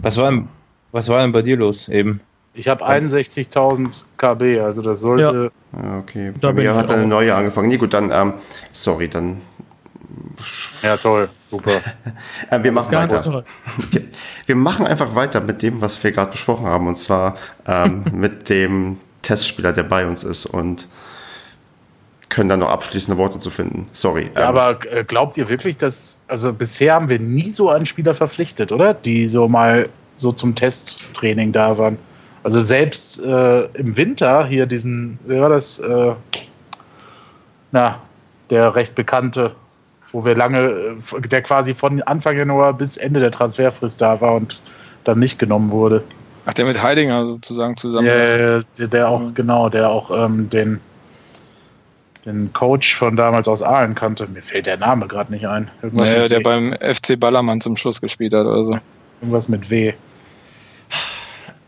Was 0.00 0.16
war, 0.16 0.30
denn, 0.30 0.48
was 0.92 1.08
war 1.08 1.20
denn 1.20 1.32
bei 1.32 1.42
dir 1.42 1.56
los 1.56 1.88
eben? 1.88 2.20
Ich 2.54 2.68
habe 2.68 2.86
61.000 2.86 4.04
KB, 4.18 4.60
also 4.60 4.82
das 4.82 5.00
sollte. 5.00 5.50
Ja, 5.72 5.98
okay. 5.98 6.32
Da 6.40 6.48
Bei 6.48 6.62
mir 6.62 6.74
hat 6.74 6.90
eine 6.90 7.06
neue 7.06 7.34
angefangen. 7.34 7.68
Nee, 7.68 7.78
gut, 7.78 7.94
dann, 7.94 8.10
ähm, 8.10 8.34
sorry, 8.72 9.08
dann. 9.08 9.40
Ja, 10.82 10.96
toll. 10.96 11.28
Super. 11.50 11.80
Äh, 12.50 12.62
wir 12.62 12.72
machen 12.72 12.90
Ganz 12.90 13.12
weiter. 13.12 13.22
toll. 13.30 13.44
Wir, 13.90 14.02
wir 14.46 14.56
machen 14.56 14.86
einfach 14.86 15.14
weiter 15.14 15.40
mit 15.40 15.62
dem, 15.62 15.80
was 15.80 16.02
wir 16.02 16.12
gerade 16.12 16.32
besprochen 16.32 16.66
haben, 16.66 16.86
und 16.86 16.98
zwar 16.98 17.36
ähm, 17.66 18.04
mit 18.12 18.48
dem 18.50 18.98
Testspieler, 19.22 19.72
der 19.72 19.84
bei 19.84 20.06
uns 20.06 20.24
ist 20.24 20.44
und 20.44 20.88
können 22.32 22.48
dann 22.48 22.60
noch 22.60 22.70
abschließende 22.70 23.18
Worte 23.18 23.38
zu 23.38 23.50
finden. 23.50 23.86
Sorry. 23.92 24.30
Ja, 24.34 24.42
ähm, 24.42 24.56
aber 24.56 24.78
äh, 24.90 25.04
glaubt 25.04 25.36
ihr 25.36 25.48
wirklich, 25.48 25.76
dass. 25.76 26.18
Also 26.28 26.52
bisher 26.52 26.94
haben 26.94 27.08
wir 27.08 27.18
nie 27.18 27.52
so 27.52 27.68
einen 27.68 27.86
Spieler 27.86 28.14
verpflichtet, 28.14 28.72
oder? 28.72 28.94
Die 28.94 29.28
so 29.28 29.48
mal 29.48 29.88
so 30.16 30.32
zum 30.32 30.54
Testtraining 30.54 31.52
da 31.52 31.76
waren. 31.76 31.98
Also 32.42 32.62
selbst 32.62 33.20
äh, 33.22 33.64
im 33.74 33.96
Winter 33.96 34.46
hier 34.46 34.66
diesen, 34.66 35.18
wer 35.26 35.42
war 35.42 35.50
das? 35.50 35.78
Äh, 35.78 36.14
na, 37.70 38.00
der 38.50 38.74
recht 38.74 38.94
bekannte, 38.94 39.52
wo 40.10 40.24
wir 40.24 40.34
lange, 40.34 40.60
äh, 40.60 41.28
der 41.28 41.42
quasi 41.42 41.74
von 41.74 42.02
Anfang 42.02 42.36
Januar 42.36 42.72
bis 42.72 42.96
Ende 42.96 43.20
der 43.20 43.30
Transferfrist 43.30 44.00
da 44.00 44.20
war 44.20 44.34
und 44.34 44.60
dann 45.04 45.18
nicht 45.18 45.38
genommen 45.38 45.70
wurde. 45.70 46.02
Ach, 46.46 46.54
der 46.54 46.64
mit 46.64 46.82
Heidinger 46.82 47.26
sozusagen 47.26 47.76
zusammen. 47.76 48.06
Ja, 48.06 48.62
der, 48.78 48.88
der 48.88 49.08
auch, 49.08 49.22
genau, 49.34 49.68
der 49.68 49.90
auch 49.90 50.10
ähm, 50.10 50.50
den, 50.50 50.80
den 52.24 52.52
Coach 52.52 52.94
von 52.94 53.16
damals 53.16 53.48
aus 53.48 53.62
Aalen 53.62 53.94
kannte. 53.94 54.26
Mir 54.28 54.42
fällt 54.42 54.66
der 54.66 54.76
Name 54.76 55.08
gerade 55.08 55.32
nicht 55.32 55.46
ein. 55.46 55.70
Irgendwas, 55.82 56.08
Naja, 56.08 56.28
der 56.28 56.38
W. 56.38 56.42
beim 56.44 56.72
FC 56.74 57.18
Ballermann 57.18 57.60
zum 57.60 57.76
Schluss 57.76 58.00
gespielt 58.00 58.32
hat 58.32 58.46
oder 58.46 58.64
so. 58.64 58.78
Irgendwas 59.20 59.48
mit 59.48 59.70
W. 59.70 59.92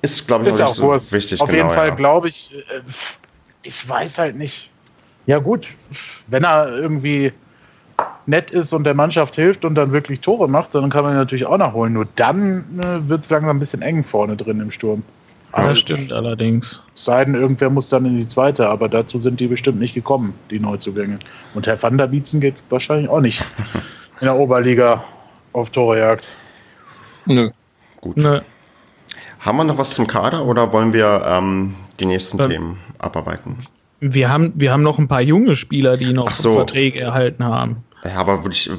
ist, 0.02 0.26
glaube 0.26 0.44
ich, 0.44 0.50
Ist 0.50 0.60
auch 0.60 0.64
auch 0.64 0.68
nicht 0.68 0.76
so 0.76 0.82
Wurst. 0.84 1.12
wichtig. 1.12 1.40
Auf 1.40 1.48
genau, 1.48 1.62
jeden 1.62 1.74
Fall 1.74 1.88
ja. 1.88 1.94
glaube 1.94 2.28
ich, 2.28 2.52
äh, 2.54 2.80
ich 3.62 3.88
weiß 3.88 4.18
halt 4.18 4.36
nicht. 4.36 4.70
Ja, 5.26 5.38
gut, 5.38 5.68
wenn 6.26 6.44
er 6.44 6.68
irgendwie 6.68 7.32
nett 8.26 8.50
ist 8.50 8.72
und 8.72 8.84
der 8.84 8.94
Mannschaft 8.94 9.36
hilft 9.36 9.64
und 9.64 9.74
dann 9.74 9.92
wirklich 9.92 10.20
Tore 10.20 10.48
macht, 10.48 10.74
dann 10.74 10.90
kann 10.90 11.04
man 11.04 11.14
ihn 11.14 11.18
natürlich 11.18 11.46
auch 11.46 11.56
nachholen. 11.56 11.92
Nur 11.92 12.06
dann 12.16 12.64
äh, 12.80 13.08
wird 13.08 13.24
es 13.24 13.30
langsam 13.30 13.56
ein 13.56 13.60
bisschen 13.60 13.82
eng 13.82 14.04
vorne 14.04 14.36
drin 14.36 14.60
im 14.60 14.70
Sturm. 14.70 15.02
Das 15.54 15.64
Aber 15.64 15.74
stimmt 15.76 16.12
allerdings. 16.12 16.80
Es 16.96 17.04
sei 17.04 17.24
denn, 17.24 17.34
irgendwer 17.36 17.70
muss 17.70 17.88
dann 17.88 18.04
in 18.06 18.16
die 18.16 18.26
zweite, 18.26 18.68
aber 18.68 18.88
dazu 18.88 19.18
sind 19.18 19.38
die 19.38 19.46
bestimmt 19.46 19.78
nicht 19.78 19.94
gekommen, 19.94 20.34
die 20.50 20.58
Neuzugänge. 20.58 21.18
Und 21.54 21.66
Herr 21.68 21.80
Van 21.80 21.96
der 21.96 22.08
Bietzen 22.08 22.40
geht 22.40 22.56
wahrscheinlich 22.70 23.08
auch 23.08 23.20
nicht 23.20 23.44
in 24.20 24.24
der 24.26 24.36
Oberliga 24.36 25.04
auf 25.52 25.70
Torejagd. 25.70 26.26
Nö. 27.26 27.50
Gut. 28.00 28.16
Ne, 28.16 28.42
Haben 29.38 29.56
wir 29.58 29.64
noch 29.64 29.78
was 29.78 29.94
zum 29.94 30.06
Kader 30.08 30.44
oder 30.44 30.72
wollen 30.72 30.92
wir 30.92 31.22
ähm, 31.24 31.74
die 32.00 32.06
nächsten 32.06 32.40
Ähm, 32.40 32.50
Themen 32.50 32.78
abarbeiten? 32.98 33.56
wir, 34.00 34.28
haben, 34.30 34.52
wir 34.56 34.72
haben 34.72 34.82
noch 34.82 34.98
ein 34.98 35.08
paar 35.08 35.22
junge 35.22 35.54
Spieler, 35.54 35.96
die 35.96 36.12
noch 36.12 36.32
so. 36.32 36.54
Verträge 36.54 37.00
erhalten 37.00 37.44
haben. 37.44 37.76
Ja, 38.04 38.16
aber 38.16 38.42
würde 38.44 38.54
ich, 38.54 38.70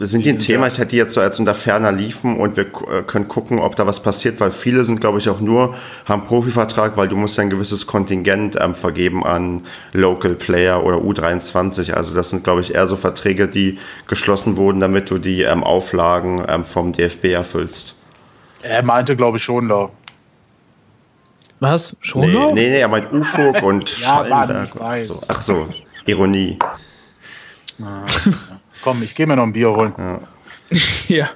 sind 0.00 0.24
die 0.24 0.30
ein 0.30 0.38
Thema? 0.38 0.66
Ich 0.66 0.78
hätte 0.78 0.88
die 0.90 0.96
jetzt 0.96 1.14
so 1.14 1.20
als 1.20 1.38
unter 1.38 1.54
ferner 1.54 1.92
liefen 1.92 2.38
und 2.38 2.56
wir 2.56 2.66
äh, 2.66 3.02
können 3.06 3.26
gucken, 3.28 3.58
ob 3.58 3.74
da 3.76 3.86
was 3.86 4.02
passiert, 4.02 4.38
weil 4.40 4.50
viele 4.50 4.84
sind, 4.84 5.00
glaube 5.00 5.18
ich, 5.18 5.28
auch 5.28 5.40
nur, 5.40 5.74
haben 6.04 6.26
Profivertrag, 6.26 6.96
weil 6.96 7.08
du 7.08 7.16
musst 7.16 7.36
ja 7.38 7.42
ein 7.44 7.50
gewisses 7.50 7.86
Kontingent 7.86 8.56
ähm, 8.60 8.74
vergeben 8.74 9.24
an 9.24 9.62
Local 9.92 10.34
Player 10.34 10.84
oder 10.84 10.98
U23. 10.98 11.92
Also 11.92 12.14
das 12.14 12.30
sind, 12.30 12.44
glaube 12.44 12.60
ich, 12.60 12.74
eher 12.74 12.86
so 12.86 12.96
Verträge, 12.96 13.48
die 13.48 13.78
geschlossen 14.06 14.56
wurden, 14.56 14.80
damit 14.80 15.10
du 15.10 15.18
die 15.18 15.42
ähm, 15.42 15.64
Auflagen 15.64 16.44
ähm, 16.48 16.64
vom 16.64 16.92
DFB 16.92 17.24
erfüllst. 17.26 17.94
Er 18.62 18.82
meinte, 18.82 19.16
glaube 19.16 19.38
ich, 19.38 19.42
schon 19.42 19.68
da. 19.68 19.88
Was? 21.60 21.96
Schon 22.00 22.20
Nee, 22.22 22.32
noch? 22.32 22.52
nee, 22.52 22.68
nee, 22.70 22.78
er 22.78 22.88
meint 22.88 23.12
Ufug 23.12 23.62
und 23.62 23.98
Ja, 24.00 24.24
Mann, 24.28 24.48
Schallenberg. 24.48 24.98
so. 25.00 25.20
Ach 25.28 25.40
so, 25.42 25.66
Ironie. 26.06 26.58
Ah, 27.82 28.02
Komm, 28.82 29.02
ich 29.02 29.14
gehe 29.14 29.26
mir 29.26 29.36
noch 29.36 29.42
ein 29.44 29.52
Bier 29.52 29.70
holen. 29.74 29.92
Ja. 29.98 30.20
ja. 31.08 31.28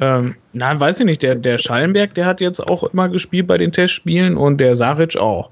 Ähm, 0.00 0.34
na, 0.52 0.78
weiß 0.78 1.00
ich 1.00 1.06
nicht. 1.06 1.22
Der, 1.22 1.34
der 1.34 1.58
Schallenberg, 1.58 2.14
der 2.14 2.26
hat 2.26 2.40
jetzt 2.40 2.60
auch 2.60 2.84
immer 2.84 3.08
gespielt 3.08 3.46
bei 3.46 3.58
den 3.58 3.72
Testspielen 3.72 4.36
und 4.36 4.58
der 4.58 4.74
Saric 4.76 5.16
auch. 5.16 5.50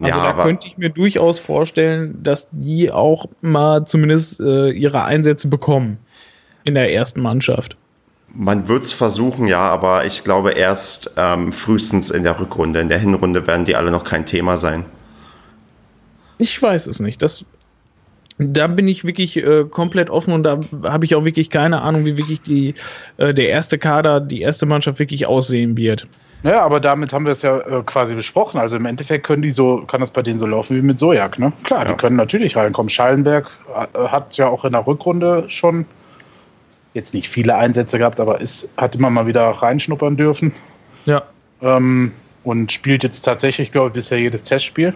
Also 0.00 0.18
Ja, 0.18 0.24
da 0.24 0.30
aber- 0.30 0.44
könnte 0.44 0.66
ich 0.66 0.76
mir 0.78 0.90
durchaus 0.90 1.38
vorstellen, 1.40 2.22
dass 2.22 2.48
die 2.52 2.90
auch 2.90 3.26
mal 3.40 3.84
zumindest 3.86 4.40
äh, 4.40 4.70
ihre 4.70 5.04
Einsätze 5.04 5.48
bekommen 5.48 5.98
in 6.64 6.74
der 6.74 6.92
ersten 6.92 7.20
Mannschaft. 7.20 7.76
Man 8.34 8.68
wird 8.68 8.82
es 8.84 8.92
versuchen, 8.92 9.46
ja, 9.46 9.60
aber 9.60 10.04
ich 10.04 10.22
glaube 10.24 10.50
erst 10.52 11.12
ähm, 11.16 11.52
frühestens 11.52 12.10
in 12.10 12.22
der 12.24 12.38
Rückrunde. 12.38 12.80
In 12.80 12.88
der 12.90 12.98
Hinrunde 12.98 13.46
werden 13.46 13.64
die 13.64 13.76
alle 13.76 13.90
noch 13.90 14.04
kein 14.04 14.26
Thema 14.26 14.58
sein. 14.58 14.84
Ich 16.38 16.60
weiß 16.60 16.86
es 16.88 17.00
nicht. 17.00 17.22
Das, 17.22 17.46
da 18.38 18.66
bin 18.66 18.86
ich 18.86 19.04
wirklich 19.04 19.36
äh, 19.38 19.64
komplett 19.64 20.10
offen 20.10 20.32
und 20.32 20.42
da 20.42 20.60
habe 20.84 21.04
ich 21.04 21.14
auch 21.14 21.24
wirklich 21.24 21.48
keine 21.50 21.80
Ahnung, 21.82 22.04
wie 22.04 22.16
wirklich 22.18 22.42
die, 22.42 22.74
äh, 23.16 23.32
der 23.32 23.48
erste 23.48 23.78
Kader, 23.78 24.20
die 24.20 24.42
erste 24.42 24.66
Mannschaft 24.66 24.98
wirklich 24.98 25.26
aussehen 25.26 25.76
wird. 25.76 26.06
Naja, 26.42 26.62
aber 26.62 26.80
damit 26.80 27.12
haben 27.12 27.24
wir 27.24 27.32
es 27.32 27.42
ja 27.42 27.58
äh, 27.58 27.82
quasi 27.86 28.14
besprochen. 28.14 28.60
Also 28.60 28.76
im 28.76 28.84
Endeffekt 28.84 29.26
können 29.26 29.42
die 29.42 29.50
so, 29.50 29.78
kann 29.86 30.00
das 30.00 30.10
bei 30.10 30.22
denen 30.22 30.38
so 30.38 30.46
laufen 30.46 30.76
wie 30.76 30.82
mit 30.82 30.98
Sojak, 30.98 31.38
ne? 31.38 31.52
Klar, 31.64 31.84
Ja. 31.86 31.92
die 31.92 31.96
können 31.96 32.16
natürlich 32.16 32.56
reinkommen. 32.56 32.90
Schallenberg 32.90 33.50
äh, 33.74 33.98
hat 34.08 34.36
ja 34.36 34.48
auch 34.48 34.64
in 34.64 34.72
der 34.72 34.86
Rückrunde 34.86 35.44
schon 35.48 35.86
jetzt 36.92 37.14
nicht 37.14 37.28
viele 37.28 37.56
Einsätze 37.56 37.98
gehabt, 37.98 38.20
aber 38.20 38.40
ist, 38.40 38.68
hat 38.76 38.94
immer 38.96 39.10
mal 39.10 39.26
wieder 39.26 39.48
reinschnuppern 39.48 40.16
dürfen. 40.16 40.52
Ja. 41.06 41.22
Ähm, 41.62 42.12
und 42.44 42.70
spielt 42.70 43.02
jetzt 43.02 43.22
tatsächlich, 43.22 43.72
glaube 43.72 43.88
ich, 43.88 43.94
bisher 43.94 44.18
jedes 44.20 44.42
Testspiel. 44.44 44.94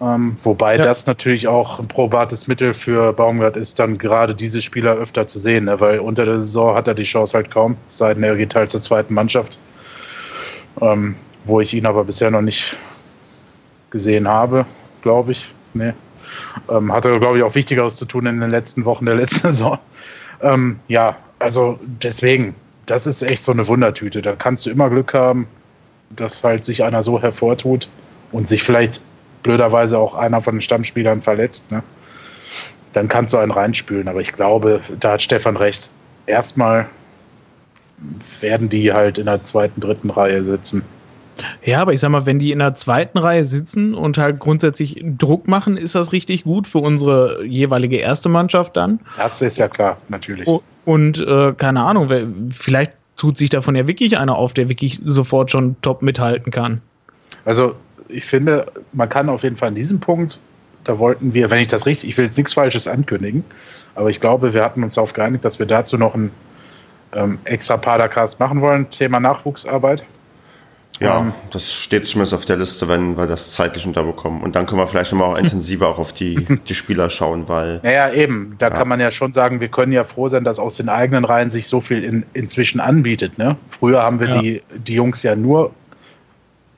Ähm, 0.00 0.36
wobei 0.42 0.76
Ja. 0.76 0.84
das 0.84 1.06
natürlich 1.06 1.46
auch 1.46 1.78
ein 1.78 1.86
probates 1.88 2.46
Mittel 2.46 2.72
für 2.72 3.12
Baumgart 3.12 3.56
ist, 3.56 3.78
dann 3.78 3.98
gerade 3.98 4.34
diese 4.34 4.62
Spieler 4.62 4.94
öfter 4.94 5.26
zu 5.26 5.38
sehen, 5.38 5.64
ne? 5.64 5.78
weil 5.80 5.98
unter 5.98 6.24
der 6.24 6.38
Saison 6.38 6.74
hat 6.74 6.88
er 6.88 6.94
die 6.94 7.02
Chance 7.02 7.36
halt 7.36 7.50
kaum, 7.50 7.76
sei 7.88 8.14
denn, 8.14 8.22
er 8.22 8.36
geht 8.36 8.54
halt 8.54 8.70
zur 8.70 8.80
zweiten 8.80 9.12
Mannschaft, 9.12 9.58
ähm, 10.80 11.16
wo 11.44 11.60
ich 11.60 11.74
ihn 11.74 11.84
aber 11.84 12.04
bisher 12.04 12.30
noch 12.30 12.40
nicht 12.40 12.78
gesehen 13.90 14.26
habe, 14.26 14.64
glaube 15.02 15.32
ich. 15.32 15.48
Nee. 15.74 15.92
Ähm, 16.70 16.92
hatte, 16.92 17.18
glaube 17.20 17.38
ich, 17.38 17.44
auch 17.44 17.54
Wichtigeres 17.54 17.96
zu 17.96 18.06
tun 18.06 18.24
in 18.26 18.40
den 18.40 18.50
letzten 18.50 18.84
Wochen 18.84 19.04
der 19.04 19.16
letzten 19.16 19.48
Saison. 19.52 19.78
Ähm, 20.40 20.78
ja, 20.88 21.16
also 21.40 21.78
deswegen, 21.82 22.54
das 22.86 23.06
ist 23.06 23.22
echt 23.22 23.44
so 23.44 23.52
eine 23.52 23.66
Wundertüte. 23.66 24.22
Da 24.22 24.34
kannst 24.34 24.64
du 24.64 24.70
immer 24.70 24.88
Glück 24.88 25.12
haben, 25.12 25.46
dass 26.10 26.42
halt 26.42 26.64
sich 26.64 26.82
einer 26.82 27.02
so 27.02 27.20
hervortut 27.20 27.88
und 28.32 28.48
sich 28.48 28.62
vielleicht 28.62 29.02
blöderweise 29.42 29.98
auch 29.98 30.14
einer 30.14 30.40
von 30.40 30.56
den 30.56 30.62
Stammspielern 30.62 31.22
verletzt. 31.22 31.70
Ne? 31.70 31.82
Dann 32.92 33.08
kannst 33.08 33.32
du 33.32 33.38
einen 33.38 33.52
reinspülen. 33.52 34.08
Aber 34.08 34.20
ich 34.20 34.32
glaube, 34.32 34.80
da 34.98 35.12
hat 35.12 35.22
Stefan 35.22 35.56
recht. 35.56 35.90
Erstmal 36.26 36.86
werden 38.40 38.68
die 38.68 38.92
halt 38.92 39.18
in 39.18 39.26
der 39.26 39.44
zweiten, 39.44 39.80
dritten 39.80 40.10
Reihe 40.10 40.42
sitzen. 40.42 40.82
Ja, 41.64 41.80
aber 41.80 41.92
ich 41.92 42.00
sag 42.00 42.10
mal, 42.10 42.26
wenn 42.26 42.38
die 42.38 42.52
in 42.52 42.58
der 42.58 42.74
zweiten 42.74 43.18
Reihe 43.18 43.44
sitzen 43.44 43.94
und 43.94 44.18
halt 44.18 44.40
grundsätzlich 44.40 45.02
Druck 45.02 45.48
machen, 45.48 45.76
ist 45.76 45.94
das 45.94 46.12
richtig 46.12 46.44
gut 46.44 46.66
für 46.66 46.78
unsere 46.78 47.44
jeweilige 47.44 47.96
erste 47.96 48.28
Mannschaft 48.28 48.76
dann. 48.76 49.00
Das 49.16 49.40
ist 49.40 49.58
ja 49.58 49.68
klar, 49.68 49.96
natürlich. 50.08 50.46
Und 50.84 51.18
äh, 51.18 51.52
keine 51.56 51.82
Ahnung, 51.82 52.10
vielleicht 52.50 52.92
tut 53.16 53.36
sich 53.36 53.50
davon 53.50 53.74
ja 53.74 53.86
wirklich 53.86 54.18
einer 54.18 54.36
auf, 54.36 54.54
der 54.54 54.68
wirklich 54.68 55.00
sofort 55.04 55.50
schon 55.50 55.76
top 55.82 56.02
mithalten 56.02 56.50
kann. 56.52 56.80
Also 57.44 57.74
ich 58.12 58.24
finde, 58.24 58.66
man 58.92 59.08
kann 59.08 59.28
auf 59.28 59.42
jeden 59.42 59.56
Fall 59.56 59.68
an 59.68 59.74
diesem 59.74 60.00
Punkt, 60.00 60.38
da 60.84 60.98
wollten 60.98 61.34
wir, 61.34 61.50
wenn 61.50 61.60
ich 61.60 61.68
das 61.68 61.86
richtig, 61.86 62.10
ich 62.10 62.16
will 62.16 62.24
jetzt 62.26 62.36
nichts 62.36 62.54
Falsches 62.54 62.88
ankündigen, 62.88 63.44
aber 63.94 64.10
ich 64.10 64.20
glaube, 64.20 64.54
wir 64.54 64.64
hatten 64.64 64.82
uns 64.82 64.94
darauf 64.94 65.12
geeinigt, 65.12 65.44
dass 65.44 65.58
wir 65.58 65.66
dazu 65.66 65.98
noch 65.98 66.14
ein 66.14 66.30
ähm, 67.12 67.38
extra 67.44 67.76
Padercast 67.76 68.38
machen 68.40 68.60
wollen, 68.60 68.88
Thema 68.90 69.20
Nachwuchsarbeit. 69.20 70.04
Ja, 71.00 71.18
Ähm. 71.20 71.32
das 71.50 71.72
steht 71.72 72.06
zumindest 72.06 72.34
auf 72.34 72.44
der 72.44 72.56
Liste, 72.58 72.86
wenn 72.88 73.16
wir 73.16 73.26
das 73.26 73.52
zeitlich 73.52 73.86
unterbekommen. 73.86 74.42
Und 74.42 74.54
dann 74.54 74.66
können 74.66 74.80
wir 74.80 74.86
vielleicht 74.86 75.12
nochmal 75.12 75.34
auch 75.34 75.38
intensiver 75.42 75.88
auch 75.88 75.98
auf 75.98 76.12
die, 76.12 76.46
die 76.68 76.74
Spieler 76.74 77.08
schauen, 77.08 77.48
weil 77.48 77.80
Naja, 77.82 78.12
eben, 78.12 78.54
da 78.58 78.68
Ja. 78.68 78.74
kann 78.74 78.86
man 78.88 79.00
ja 79.00 79.10
schon 79.10 79.32
sagen, 79.32 79.60
wir 79.60 79.68
können 79.68 79.92
ja 79.92 80.04
froh 80.04 80.28
sein, 80.28 80.44
dass 80.44 80.58
aus 80.58 80.76
den 80.76 80.88
eigenen 80.90 81.24
Reihen 81.24 81.50
sich 81.50 81.68
so 81.68 81.80
viel 81.80 82.04
in, 82.04 82.24
inzwischen 82.34 82.80
anbietet. 82.80 83.38
Ne? 83.38 83.56
Früher 83.70 84.02
haben 84.02 84.20
wir 84.20 84.28
Ja. 84.28 84.40
die, 84.42 84.62
die 84.76 84.94
Jungs 84.94 85.22
ja 85.22 85.34
nur 85.34 85.72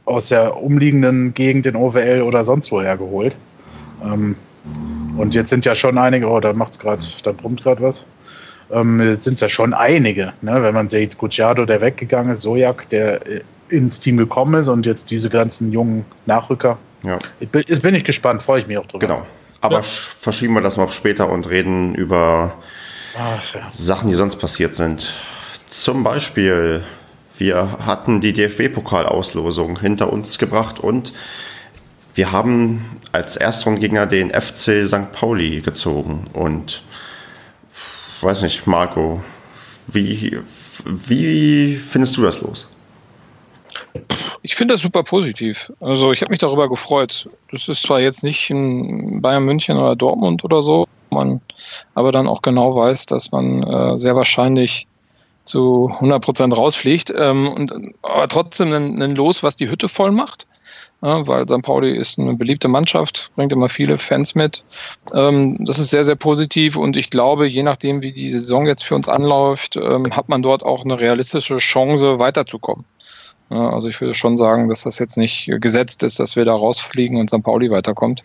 aus 0.05 0.29
der 0.29 0.57
umliegenden 0.57 1.33
Gegend 1.35 1.67
in 1.67 1.77
OWL 1.77 2.23
oder 2.23 2.45
sonst 2.45 2.71
woher 2.73 2.97
geholt. 2.97 3.35
Ähm, 4.05 4.37
und 5.17 5.35
jetzt 5.35 5.51
sind 5.51 5.65
ja 5.65 5.75
schon 5.75 5.99
einige, 5.99 6.29
oh, 6.29 6.41
da 6.41 6.53
macht's 6.53 6.79
gerade, 6.79 7.05
da 7.23 7.33
brummt 7.33 7.63
gerade 7.63 7.83
was. 7.83 8.05
Ähm, 8.71 9.01
jetzt 9.01 9.25
sind 9.25 9.35
es 9.35 9.41
ja 9.41 9.49
schon 9.49 9.75
einige, 9.75 10.33
ne? 10.41 10.63
wenn 10.63 10.75
man 10.75 10.89
sieht, 10.89 11.19
Gucciardo, 11.19 11.67
der 11.67 11.81
weggegangen 11.81 12.33
ist, 12.33 12.43
Sojak, 12.43 12.89
der 12.89 13.27
äh, 13.27 13.41
ins 13.69 14.01
Team 14.01 14.17
gekommen 14.17 14.55
ist 14.61 14.69
und 14.69 14.87
jetzt 14.87 15.11
diese 15.11 15.29
ganzen 15.31 15.73
jungen 15.73 16.05
Nachrücker. 16.27 16.79
ja, 17.05 17.19
Ich 17.41 17.49
bin, 17.49 17.65
jetzt 17.67 17.83
bin 17.83 17.95
ich 17.95 18.05
gespannt, 18.05 18.43
freue 18.43 18.61
ich 18.61 18.67
mich 18.67 18.79
auch 18.79 18.87
drüber. 18.87 19.07
genau. 19.07 19.27
Aber 19.61 19.81
sch- 19.81 20.15
verschieben 20.19 20.55
wir 20.55 20.61
das 20.63 20.77
mal 20.77 20.85
auf 20.85 20.93
später 20.93 21.31
und 21.31 21.49
reden 21.49 21.95
über 21.95 22.55
Ach, 23.19 23.55
ja. 23.55 23.61
Sachen, 23.71 24.09
die 24.09 24.15
sonst 24.17 24.37
passiert 24.37 24.75
sind. 24.75 25.17
Zum 25.67 26.03
Beispiel, 26.03 26.83
wir 27.43 27.79
hatten 27.85 28.21
die 28.21 28.33
DFB-Pokalauslosung 28.33 29.81
hinter 29.81 30.13
uns 30.13 30.39
gebracht 30.39 30.79
und 30.79 31.13
wir 32.15 32.31
haben 32.31 33.01
als 33.11 33.37
Erstrundgegner 33.37 34.07
den 34.07 34.31
FC 34.31 34.87
St. 34.87 35.11
Pauli 35.11 35.61
gezogen. 35.61 36.25
Und 36.35 36.85
weiß 38.21 38.43
nicht, 38.43 38.69
Marco, 38.69 39.25
wie, 39.89 40.39
wie 40.85 41.75
findest 41.75 42.17
du 42.17 42.23
das 42.23 42.41
los? 42.43 42.71
Ich 44.43 44.55
finde 44.55 44.75
das 44.75 44.83
super 44.83 45.03
positiv. 45.03 45.73
Also 45.81 46.13
ich 46.13 46.21
habe 46.21 46.31
mich 46.31 46.39
darüber 46.39 46.69
gefreut. 46.69 47.29
Das 47.51 47.69
ist 47.69 47.83
zwar 47.83 47.99
jetzt 47.99 48.23
nicht 48.23 48.51
in 48.51 49.21
Bayern 49.21 49.45
München 49.45 49.77
oder 49.77 49.97
Dortmund 49.97 50.45
oder 50.45 50.63
so, 50.63 50.87
man 51.11 51.41
aber 51.95 52.13
dann 52.13 52.29
auch 52.29 52.43
genau 52.43 52.77
weiß, 52.77 53.07
dass 53.07 53.33
man 53.33 53.65
äh, 53.65 53.99
sehr 53.99 54.15
wahrscheinlich 54.15 54.87
zu 55.45 55.91
100 55.95 56.23
Prozent 56.23 56.57
rausfliegt. 56.57 57.13
Ähm, 57.17 57.49
und, 57.49 57.73
aber 58.03 58.29
trotzdem 58.29 58.73
ein, 58.73 59.03
ein 59.03 59.15
Los, 59.15 59.43
was 59.43 59.57
die 59.57 59.71
Hütte 59.71 59.89
voll 59.89 60.11
macht. 60.11 60.47
Ja, 61.05 61.27
weil 61.27 61.49
St. 61.49 61.63
Pauli 61.63 61.97
ist 61.97 62.17
eine 62.17 62.35
beliebte 62.35 62.69
Mannschaft, 62.69 63.33
bringt 63.35 63.51
immer 63.53 63.69
viele 63.69 63.99
Fans 63.99 64.37
mit. 64.37 64.63
Ähm, 65.13 65.59
das 65.65 65.81
ist 65.81 65.91
sehr, 65.91 66.05
sehr 66.05 66.15
positiv 66.15 66.77
und 66.77 66.97
ich 66.97 67.11
glaube, 67.11 67.49
je 67.49 67.65
nachdem, 67.65 68.05
wie 68.05 68.13
die 68.13 68.31
Saison 68.31 68.69
jetzt 68.69 68.85
für 68.85 68.95
uns 68.95 69.09
anläuft, 69.09 69.75
ähm, 69.75 70.15
hat 70.15 70.29
man 70.29 70.43
dort 70.43 70.63
auch 70.63 70.85
eine 70.85 71.01
realistische 71.01 71.57
Chance, 71.57 72.21
weiterzukommen. 72.21 72.85
Ja, 73.51 73.71
also 73.71 73.89
ich 73.89 74.01
würde 74.01 74.15
schon 74.15 74.37
sagen, 74.37 74.69
dass 74.69 74.85
das 74.85 75.01
jetzt 75.01 75.17
nicht 75.17 75.51
gesetzt 75.61 76.05
ist, 76.05 76.21
dass 76.21 76.37
wir 76.37 76.45
da 76.45 76.55
rausfliegen 76.55 77.19
und 77.19 77.31
St. 77.31 77.43
Pauli 77.43 77.69
weiterkommt. 77.69 78.23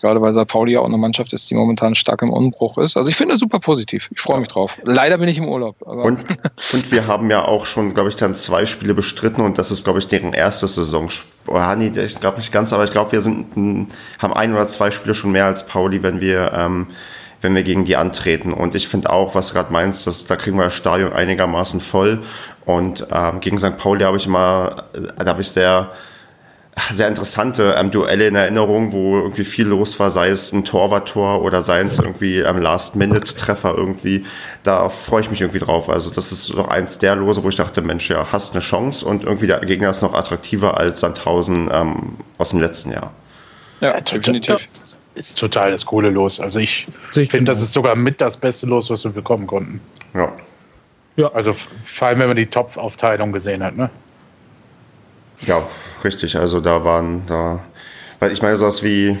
Gerade 0.00 0.20
weil 0.20 0.34
St. 0.34 0.46
Pauli 0.46 0.72
ja 0.72 0.80
auch 0.80 0.86
eine 0.86 0.98
Mannschaft 0.98 1.32
ist, 1.32 1.48
die 1.48 1.54
momentan 1.54 1.94
stark 1.94 2.20
im 2.22 2.30
Umbruch 2.30 2.76
ist. 2.78 2.96
Also 2.96 3.08
ich 3.08 3.16
finde 3.16 3.34
es 3.34 3.40
super 3.40 3.58
positiv. 3.58 4.10
Ich 4.12 4.20
freue 4.20 4.40
mich 4.40 4.48
drauf. 4.48 4.76
Leider 4.84 5.16
bin 5.18 5.28
ich 5.28 5.38
im 5.38 5.48
Urlaub. 5.48 5.80
Und, 5.80 6.26
und 6.72 6.92
wir 6.92 7.06
haben 7.06 7.30
ja 7.30 7.44
auch 7.44 7.64
schon, 7.64 7.94
glaube 7.94 8.10
ich, 8.10 8.16
dann 8.16 8.34
zwei 8.34 8.66
Spiele 8.66 8.92
bestritten 8.94 9.40
und 9.40 9.56
das 9.56 9.70
ist, 9.70 9.84
glaube 9.84 9.98
ich, 10.00 10.08
deren 10.08 10.34
erste 10.34 10.68
Saison. 10.68 11.08
Oder, 11.46 11.74
nee, 11.76 11.90
ich 11.94 12.20
glaube 12.20 12.38
nicht 12.38 12.52
ganz, 12.52 12.72
aber 12.72 12.84
ich 12.84 12.90
glaube, 12.90 13.12
wir 13.12 13.22
sind, 13.22 13.92
haben 14.18 14.34
ein 14.34 14.52
oder 14.52 14.66
zwei 14.66 14.90
Spiele 14.90 15.14
schon 15.14 15.32
mehr 15.32 15.46
als 15.46 15.66
Pauli, 15.66 16.02
wenn 16.02 16.20
wir, 16.20 16.52
ähm, 16.52 16.88
wenn 17.40 17.54
wir 17.54 17.62
gegen 17.62 17.84
die 17.84 17.96
antreten. 17.96 18.52
Und 18.52 18.74
ich 18.74 18.88
finde 18.88 19.10
auch, 19.10 19.34
was 19.34 19.48
du 19.48 19.54
gerade 19.54 19.72
meinst, 19.72 20.06
dass, 20.06 20.26
da 20.26 20.36
kriegen 20.36 20.56
wir 20.56 20.64
das 20.64 20.74
Stadion 20.74 21.12
einigermaßen 21.12 21.80
voll. 21.80 22.22
Und 22.66 23.06
ähm, 23.10 23.40
gegen 23.40 23.58
St. 23.58 23.76
Pauli 23.78 24.04
habe 24.04 24.16
ich 24.16 24.26
immer, 24.26 24.84
äh, 24.94 25.24
da 25.24 25.26
habe 25.26 25.42
ich 25.42 25.50
sehr, 25.50 25.90
sehr 26.90 27.06
interessante 27.08 27.74
ähm, 27.78 27.90
Duelle 27.90 28.26
in 28.26 28.34
Erinnerung, 28.34 28.92
wo 28.92 29.18
irgendwie 29.18 29.44
viel 29.44 29.68
los 29.68 29.98
war, 30.00 30.10
sei 30.10 30.28
es 30.30 30.52
ein 30.52 30.64
Torwarttor 30.64 31.42
oder 31.42 31.62
sei 31.62 31.80
es 31.82 31.98
irgendwie 31.98 32.38
ähm, 32.40 32.60
Last-Minute-Treffer 32.60 33.74
irgendwie. 33.76 34.24
Da 34.64 34.88
freue 34.88 35.20
ich 35.20 35.30
mich 35.30 35.40
irgendwie 35.40 35.60
drauf. 35.60 35.88
Also 35.88 36.10
das 36.10 36.32
ist 36.32 36.50
doch 36.50 36.68
eins 36.68 36.98
der 36.98 37.14
Lose, 37.16 37.42
wo 37.44 37.48
ich 37.48 37.56
dachte, 37.56 37.80
Mensch, 37.80 38.10
ja, 38.10 38.26
hast 38.32 38.54
eine 38.54 38.60
Chance 38.62 39.06
und 39.06 39.22
irgendwie 39.24 39.46
der 39.46 39.60
Gegner 39.60 39.90
ist 39.90 40.02
noch 40.02 40.14
attraktiver 40.14 40.76
als 40.76 41.00
Sandhausen 41.00 41.70
ähm, 41.72 42.16
aus 42.38 42.50
dem 42.50 42.60
letzten 42.60 42.90
Jahr. 42.90 43.12
ja, 43.80 44.00
definitiv. 44.00 44.56
Ist 45.14 45.38
total 45.38 45.70
das 45.70 45.86
coole 45.86 46.10
Los. 46.10 46.40
Also 46.40 46.58
ich 46.58 46.88
finde, 47.12 47.44
das 47.44 47.62
ist 47.62 47.72
sogar 47.72 47.94
mit 47.94 48.20
das 48.20 48.36
beste 48.36 48.66
Los, 48.66 48.90
was 48.90 49.04
wir 49.04 49.12
bekommen 49.12 49.46
konnten. 49.46 49.80
Ja, 51.16 51.28
Also 51.32 51.50
f- 51.50 51.68
vor 51.84 52.08
allem, 52.08 52.18
wenn 52.18 52.26
man 52.26 52.36
die 52.36 52.46
Top-Aufteilung 52.46 53.30
gesehen 53.30 53.62
hat. 53.62 53.76
Ne? 53.76 53.90
Ja, 55.46 55.66
richtig. 56.04 56.36
Also 56.36 56.60
da 56.60 56.84
waren 56.84 57.26
da, 57.26 57.64
weil 58.20 58.32
ich 58.32 58.42
meine, 58.42 58.56
sowas 58.56 58.82
wie, 58.82 59.18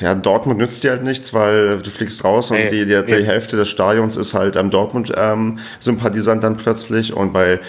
ja, 0.00 0.14
Dortmund 0.14 0.58
nützt 0.58 0.82
dir 0.82 0.90
halt 0.90 1.04
nichts, 1.04 1.32
weil 1.32 1.78
du 1.78 1.90
fliegst 1.90 2.24
raus 2.24 2.50
und 2.50 2.58
Nee, 2.58 2.70
die, 2.70 2.86
die, 2.86 3.04
die 3.04 3.12
nee. 3.12 3.24
Hälfte 3.24 3.56
des 3.56 3.68
Stadions 3.68 4.16
ist 4.16 4.34
halt 4.34 4.56
ähm, 4.56 4.70
Dortmund-Sympathisant 4.70 6.42
dann 6.42 6.56
plötzlich 6.56 7.14
und 7.14 7.32
bei 7.32 7.60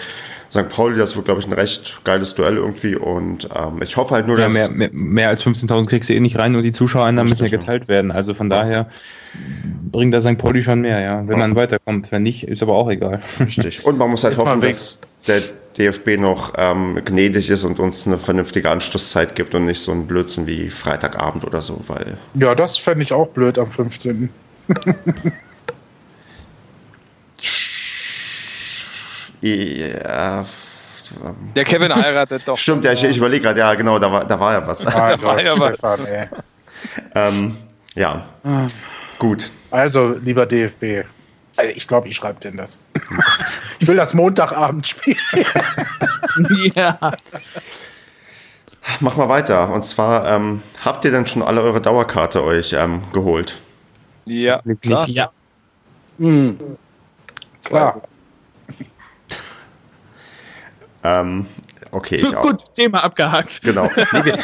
St. 0.52 0.68
Pauli, 0.68 0.98
das 0.98 1.16
wird, 1.16 1.24
glaube 1.24 1.40
ich, 1.40 1.46
ein 1.46 1.52
recht 1.54 2.02
geiles 2.04 2.34
Duell 2.34 2.56
irgendwie 2.56 2.94
und 2.94 3.48
ähm, 3.54 3.80
ich 3.82 3.96
hoffe 3.96 4.14
halt 4.14 4.26
nur, 4.26 4.38
Ja, 4.38 4.48
dass... 4.48 4.54
mehr, 4.54 4.68
mehr, 4.70 4.90
mehr 4.92 5.28
als 5.28 5.44
15.000 5.44 5.86
kriegst 5.86 6.10
du 6.10 6.14
eh 6.14 6.20
nicht 6.20 6.36
rein 6.36 6.54
und 6.54 6.62
die 6.62 6.72
Zuschauereinnahmen 6.72 7.30
müssen 7.30 7.46
ja 7.46 7.50
ja. 7.50 7.56
geteilt 7.56 7.88
werden. 7.88 8.10
Also 8.10 8.34
von 8.34 8.50
daher 8.50 8.88
bringt 9.90 10.12
da 10.12 10.20
St. 10.20 10.36
Pauli 10.36 10.60
schon 10.60 10.82
mehr, 10.82 11.00
ja. 11.00 11.26
Wenn 11.26 11.38
man 11.38 11.56
weiterkommt. 11.56 12.12
Wenn 12.12 12.24
nicht, 12.24 12.44
ist 12.44 12.62
aber 12.62 12.74
auch 12.74 12.90
egal. 12.90 13.20
Richtig. 13.40 13.86
Und 13.86 13.96
man 13.98 14.10
muss 14.10 14.24
halt 14.24 14.34
Ist 14.34 14.40
hoffen, 14.40 14.60
dass 14.60 15.00
der 15.26 15.40
DFB 15.78 16.18
noch 16.18 16.52
ähm, 16.56 17.00
gnädig 17.04 17.48
ist 17.50 17.64
und 17.64 17.78
uns 17.80 18.06
eine 18.06 18.18
vernünftige 18.18 18.70
Anschlusszeit 18.70 19.34
gibt 19.34 19.54
und 19.54 19.64
nicht 19.64 19.80
so 19.80 19.92
ein 19.92 20.06
Blödsinn 20.06 20.46
wie 20.46 20.68
Freitagabend 20.70 21.44
oder 21.44 21.62
so, 21.62 21.82
weil 21.86 22.18
Ja, 22.34 22.54
das 22.54 22.76
fände 22.76 23.02
ich 23.04 23.12
auch 23.12 23.28
blöd 23.28 23.58
am 23.58 23.70
15. 23.70 24.28
ja, 29.40 30.44
Der 31.54 31.64
Kevin 31.64 31.94
heiratet 31.94 32.42
doch. 32.46 32.56
stimmt, 32.56 32.84
ja, 32.84 32.92
ich, 32.92 33.02
ich 33.04 33.16
überlege 33.16 33.42
gerade, 33.42 33.60
ja 33.60 33.74
genau, 33.74 33.98
da 33.98 34.10
war, 34.12 34.24
da 34.24 34.38
war 34.38 34.52
ja 34.52 34.66
was. 34.66 34.86
Ah, 34.86 35.16
war 35.22 35.42
ja 35.42 35.58
was. 35.58 35.76
Stefan, 35.78 36.06
ey. 36.06 36.26
ähm, 37.14 37.56
ja, 37.94 38.24
gut. 39.18 39.50
Also, 39.70 40.14
lieber 40.22 40.46
DFB, 40.46 41.04
also 41.56 41.72
ich 41.74 41.86
glaube, 41.86 42.08
ich 42.08 42.16
schreibe 42.16 42.40
denn 42.40 42.56
das. 42.56 42.78
ich 43.78 43.88
will 43.88 43.96
das 43.96 44.14
Montagabend 44.14 44.86
spielen. 44.86 45.18
ja. 46.74 46.98
Mach 49.00 49.16
mal 49.16 49.28
weiter. 49.28 49.72
Und 49.72 49.84
zwar, 49.84 50.28
ähm, 50.28 50.62
habt 50.84 51.04
ihr 51.04 51.10
denn 51.10 51.26
schon 51.26 51.42
alle 51.42 51.62
eure 51.62 51.80
Dauerkarte 51.80 52.42
euch 52.42 52.72
ähm, 52.72 53.02
geholt? 53.12 53.60
Ja, 54.24 54.60
klar. 54.80 55.08
ja. 55.08 55.30
Hm. 56.18 56.58
Klar. 57.64 58.02
Ähm, 61.04 61.46
okay, 61.92 62.16
ich 62.16 62.36
auch. 62.36 62.42
Gut, 62.42 62.74
Thema 62.74 63.04
abgehakt. 63.04 63.62
Genau. 63.62 63.90
Nee 64.12 64.24
wir, 64.24 64.38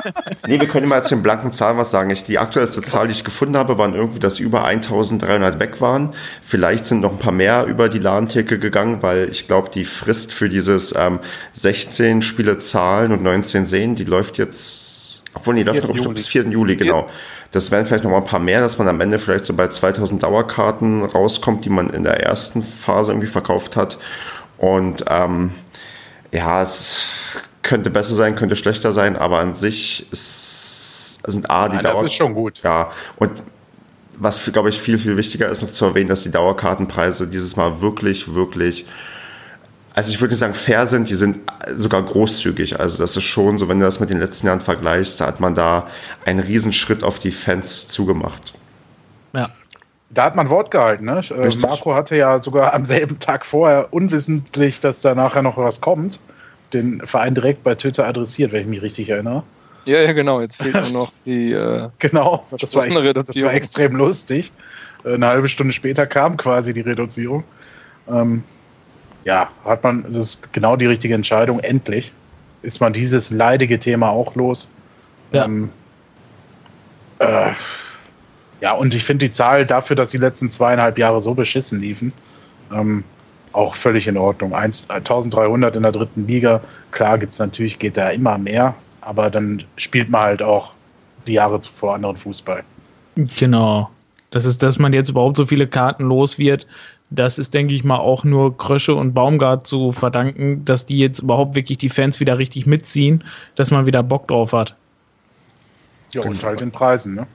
nee, 0.46 0.60
wir 0.60 0.68
können 0.68 0.88
mal 0.88 1.02
zu 1.02 1.14
den 1.14 1.22
blanken 1.22 1.52
Zahlen 1.52 1.78
was 1.78 1.90
sagen. 1.90 2.10
Ich, 2.10 2.24
die 2.24 2.38
aktuellste 2.38 2.82
Zahl, 2.82 3.06
die 3.06 3.12
ich 3.12 3.24
gefunden 3.24 3.56
habe, 3.56 3.78
waren 3.78 3.94
irgendwie, 3.94 4.18
dass 4.18 4.40
über 4.40 4.64
1300 4.64 5.60
weg 5.60 5.80
waren. 5.80 6.12
Vielleicht 6.42 6.86
sind 6.86 7.00
noch 7.00 7.12
ein 7.12 7.18
paar 7.18 7.32
mehr 7.32 7.66
über 7.66 7.88
die 7.88 7.98
LAN-Theke 7.98 8.58
gegangen, 8.58 9.02
weil 9.02 9.28
ich 9.30 9.46
glaube, 9.46 9.70
die 9.70 9.84
Frist 9.84 10.32
für 10.32 10.48
dieses 10.48 10.94
ähm, 10.96 11.20
16 11.52 12.22
Spiele 12.22 12.58
zahlen 12.58 13.12
und 13.12 13.22
19 13.22 13.66
sehen, 13.66 13.94
die 13.94 14.04
läuft 14.04 14.38
jetzt, 14.38 15.22
obwohl, 15.34 15.54
die 15.54 15.62
läuft 15.62 15.80
4. 15.80 15.88
noch 15.88 15.96
Juli. 15.96 16.14
bis 16.14 16.28
4. 16.28 16.42
Juli, 16.44 16.76
genau. 16.76 17.08
Das 17.54 17.70
wären 17.70 17.86
vielleicht 17.86 18.02
noch 18.02 18.10
mal 18.10 18.16
ein 18.16 18.24
paar 18.24 18.40
mehr, 18.40 18.60
dass 18.60 18.78
man 18.78 18.88
am 18.88 19.00
Ende 19.00 19.20
vielleicht 19.20 19.46
so 19.46 19.54
bei 19.54 19.68
2000 19.68 20.20
Dauerkarten 20.20 21.04
rauskommt, 21.04 21.64
die 21.64 21.70
man 21.70 21.90
in 21.90 22.02
der 22.02 22.20
ersten 22.20 22.64
Phase 22.64 23.12
irgendwie 23.12 23.28
verkauft 23.28 23.76
hat. 23.76 23.96
Und 24.58 25.04
ähm, 25.08 25.52
ja, 26.34 26.62
es 26.62 27.06
könnte 27.62 27.90
besser 27.90 28.14
sein, 28.14 28.34
könnte 28.34 28.56
schlechter 28.56 28.90
sein, 28.90 29.16
aber 29.16 29.38
an 29.38 29.54
sich 29.54 30.06
ist, 30.10 31.22
sind 31.26 31.48
A, 31.48 31.68
die 31.68 31.76
Nein, 31.76 31.84
das 31.84 31.92
Dauer. 31.92 32.04
ist 32.04 32.12
schon 32.12 32.34
gut. 32.34 32.60
Ja, 32.64 32.90
und 33.16 33.32
was, 34.16 34.44
glaube 34.52 34.68
ich, 34.68 34.80
viel, 34.80 34.98
viel 34.98 35.16
wichtiger 35.16 35.48
ist 35.48 35.62
noch 35.62 35.70
zu 35.70 35.84
erwähnen, 35.84 36.08
dass 36.08 36.24
die 36.24 36.30
Dauerkartenpreise 36.30 37.28
dieses 37.28 37.56
Mal 37.56 37.80
wirklich, 37.80 38.34
wirklich, 38.34 38.84
also 39.94 40.10
ich 40.10 40.20
würde 40.20 40.32
nicht 40.32 40.40
sagen 40.40 40.54
fair 40.54 40.88
sind, 40.88 41.08
die 41.08 41.14
sind 41.14 41.38
sogar 41.76 42.02
großzügig. 42.02 42.80
Also 42.80 42.98
das 42.98 43.16
ist 43.16 43.24
schon 43.24 43.56
so, 43.58 43.68
wenn 43.68 43.78
du 43.78 43.84
das 43.84 44.00
mit 44.00 44.10
den 44.10 44.18
letzten 44.18 44.48
Jahren 44.48 44.60
vergleichst, 44.60 45.20
da 45.20 45.26
hat 45.26 45.38
man 45.38 45.54
da 45.54 45.86
einen 46.24 46.40
Riesenschritt 46.40 47.04
auf 47.04 47.20
die 47.20 47.30
Fans 47.30 47.88
zugemacht. 47.88 48.54
Ja. 49.32 49.50
Da 50.14 50.24
hat 50.24 50.36
man 50.36 50.48
Wort 50.48 50.70
gehalten. 50.70 51.06
Ne? 51.06 51.20
Äh, 51.30 51.34
Richtig. 51.34 51.62
Marco 51.62 51.94
hatte 51.94 52.16
ja 52.16 52.40
sogar 52.40 52.72
am 52.72 52.84
selben 52.84 53.18
Tag 53.18 53.44
vorher 53.44 53.92
unwissentlich, 53.92 54.80
dass 54.80 55.00
da 55.00 55.14
nachher 55.14 55.42
noch 55.42 55.56
was 55.56 55.80
kommt, 55.80 56.20
den 56.72 57.04
Verein 57.06 57.34
direkt 57.34 57.64
bei 57.64 57.74
Twitter 57.74 58.06
adressiert, 58.06 58.52
wenn 58.52 58.62
ich 58.62 58.68
mich 58.68 58.82
richtig 58.82 59.10
erinnere. 59.10 59.42
Ja, 59.84 59.98
ja, 60.00 60.12
genau. 60.12 60.40
Jetzt 60.40 60.62
fehlt 60.62 60.74
nur 60.74 60.90
noch 60.90 61.12
die. 61.26 61.52
Äh, 61.52 61.88
Genau, 61.98 62.46
das 62.58 62.74
war, 62.74 62.86
das 62.86 63.42
war 63.42 63.52
extrem 63.52 63.96
lustig. 63.96 64.52
Äh, 65.04 65.14
Eine 65.14 65.26
halbe 65.26 65.48
Stunde 65.48 65.72
später 65.72 66.06
kam 66.06 66.36
quasi 66.36 66.72
die 66.72 66.80
Reduzierung. 66.80 67.44
Ähm, 68.08 68.42
ja, 69.24 69.48
hat 69.64 69.82
man, 69.82 70.04
das 70.12 70.22
ist 70.22 70.52
genau 70.52 70.76
die 70.76 70.86
richtige 70.86 71.14
Entscheidung. 71.14 71.60
Endlich 71.60 72.12
ist 72.62 72.80
man 72.80 72.92
dieses 72.92 73.30
leidige 73.30 73.78
Thema 73.78 74.10
auch 74.10 74.34
los. 74.34 74.70
Ja. 75.32 75.44
Ähm, 75.44 75.70
äh, 77.18 77.52
ja, 78.64 78.72
und 78.72 78.94
ich 78.94 79.04
finde 79.04 79.26
die 79.26 79.30
Zahl 79.30 79.66
dafür, 79.66 79.94
dass 79.94 80.08
die 80.08 80.16
letzten 80.16 80.50
zweieinhalb 80.50 80.96
Jahre 80.96 81.20
so 81.20 81.34
beschissen 81.34 81.82
liefen, 81.82 82.14
ähm, 82.72 83.04
auch 83.52 83.74
völlig 83.74 84.08
in 84.08 84.16
Ordnung. 84.16 84.54
Eins- 84.54 84.88
1300 84.88 85.76
in 85.76 85.82
der 85.82 85.92
dritten 85.92 86.26
Liga, 86.26 86.62
klar 86.90 87.18
gibt 87.18 87.34
es 87.34 87.38
natürlich, 87.38 87.78
geht 87.78 87.98
da 87.98 88.08
immer 88.08 88.38
mehr, 88.38 88.74
aber 89.02 89.28
dann 89.28 89.62
spielt 89.76 90.08
man 90.08 90.22
halt 90.22 90.42
auch 90.42 90.72
die 91.26 91.34
Jahre 91.34 91.60
zuvor 91.60 91.96
anderen 91.96 92.16
Fußball. 92.16 92.64
Genau. 93.16 93.90
Das 94.30 94.46
ist, 94.46 94.62
dass 94.62 94.78
man 94.78 94.94
jetzt 94.94 95.10
überhaupt 95.10 95.36
so 95.36 95.44
viele 95.44 95.66
Karten 95.66 96.04
los 96.04 96.38
wird. 96.38 96.66
Das 97.10 97.38
ist, 97.38 97.52
denke 97.52 97.74
ich 97.74 97.84
mal, 97.84 97.98
auch 97.98 98.24
nur 98.24 98.56
Krösche 98.56 98.94
und 98.94 99.12
Baumgart 99.12 99.66
zu 99.66 99.92
verdanken, 99.92 100.64
dass 100.64 100.86
die 100.86 100.98
jetzt 100.98 101.18
überhaupt 101.18 101.54
wirklich 101.54 101.76
die 101.76 101.90
Fans 101.90 102.18
wieder 102.18 102.38
richtig 102.38 102.64
mitziehen, 102.64 103.24
dass 103.56 103.70
man 103.70 103.84
wieder 103.84 104.02
Bock 104.02 104.26
drauf 104.26 104.54
hat. 104.54 104.74
Ja, 106.14 106.22
und 106.22 106.42
halt 106.42 106.62
in 106.62 106.70
Preisen, 106.70 107.14
ne? 107.14 107.26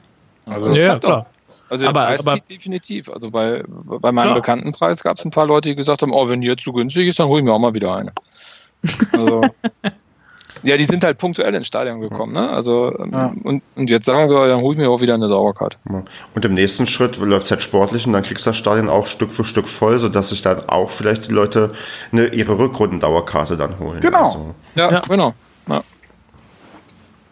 Also, 0.50 0.68
Das 0.70 0.78
ja, 0.78 0.84
klappt 0.86 1.04
klar. 1.04 1.26
also 1.70 1.82
der 1.84 1.90
Aber- 1.90 2.06
Preis 2.06 2.28
aber- 2.28 2.40
definitiv. 2.50 3.10
Also 3.10 3.30
bei, 3.32 3.64
bei 3.68 4.12
meinem 4.12 4.28
Klar. 4.28 4.36
Bekanntenpreis 4.36 5.04
gab 5.04 5.18
es 5.18 5.26
ein 5.26 5.32
paar 5.32 5.46
Leute, 5.46 5.70
die 5.70 5.76
gesagt 5.76 6.02
haben: 6.02 6.12
Oh, 6.14 6.28
wenn 6.30 6.42
die 6.42 6.48
jetzt 6.48 6.64
so 6.64 6.74
günstig 6.74 7.08
ist, 7.08 7.20
dann 7.20 7.28
hole 7.28 7.40
ich 7.40 7.46
mir 7.46 7.54
auch 7.54 7.60
mal 7.60 7.74
wieder 7.74 7.96
eine. 7.96 8.12
Also, 9.14 9.42
ja, 10.64 10.78
die 10.78 10.84
sind 10.86 11.04
halt 11.04 11.18
punktuell 11.18 11.54
ins 11.54 11.68
Stadion 11.68 12.02
gekommen. 12.02 12.34
Ne? 12.34 12.50
Also, 12.50 12.98
ähm, 13.00 13.12
Ja. 13.14 13.34
und, 13.44 13.62
und 13.76 13.90
jetzt 13.90 14.06
sagen 14.06 14.28
sie, 14.28 14.36
dann 14.36 14.62
hole 14.62 14.74
ich 14.76 14.80
mir 14.80 14.90
auch 14.90 15.02
wieder 15.02 15.14
eine 15.14 15.28
Dauerkarte. 15.30 15.78
Und 16.36 16.46
im 16.46 16.54
nächsten 16.54 16.86
Schritt 16.88 17.18
läuft 17.18 17.46
es 17.46 17.52
halt 17.52 17.62
sportlich 17.62 18.06
und 18.08 18.14
dann 18.14 18.24
kriegst 18.24 18.46
du 18.46 18.50
das 18.50 18.58
Stadion 18.58 18.90
auch 18.90 19.08
Stück 19.08 19.32
für 19.32 19.44
Stück 19.44 19.68
voll, 19.68 20.00
sodass 20.00 20.30
sich 20.30 20.42
dann 20.42 20.68
auch 20.70 20.90
vielleicht 20.90 21.28
die 21.28 21.34
Leute 21.34 21.72
eine, 22.12 22.28
ihre 22.28 22.58
Rückrundendauerkarte 22.58 23.58
dann 23.58 23.80
holen. 23.80 24.02
Genau. 24.02 24.20
Also, 24.20 24.56
Ja, 24.76 24.92
Ja. 24.92 25.02
genau. 25.08 25.34
Ja. 25.68 25.82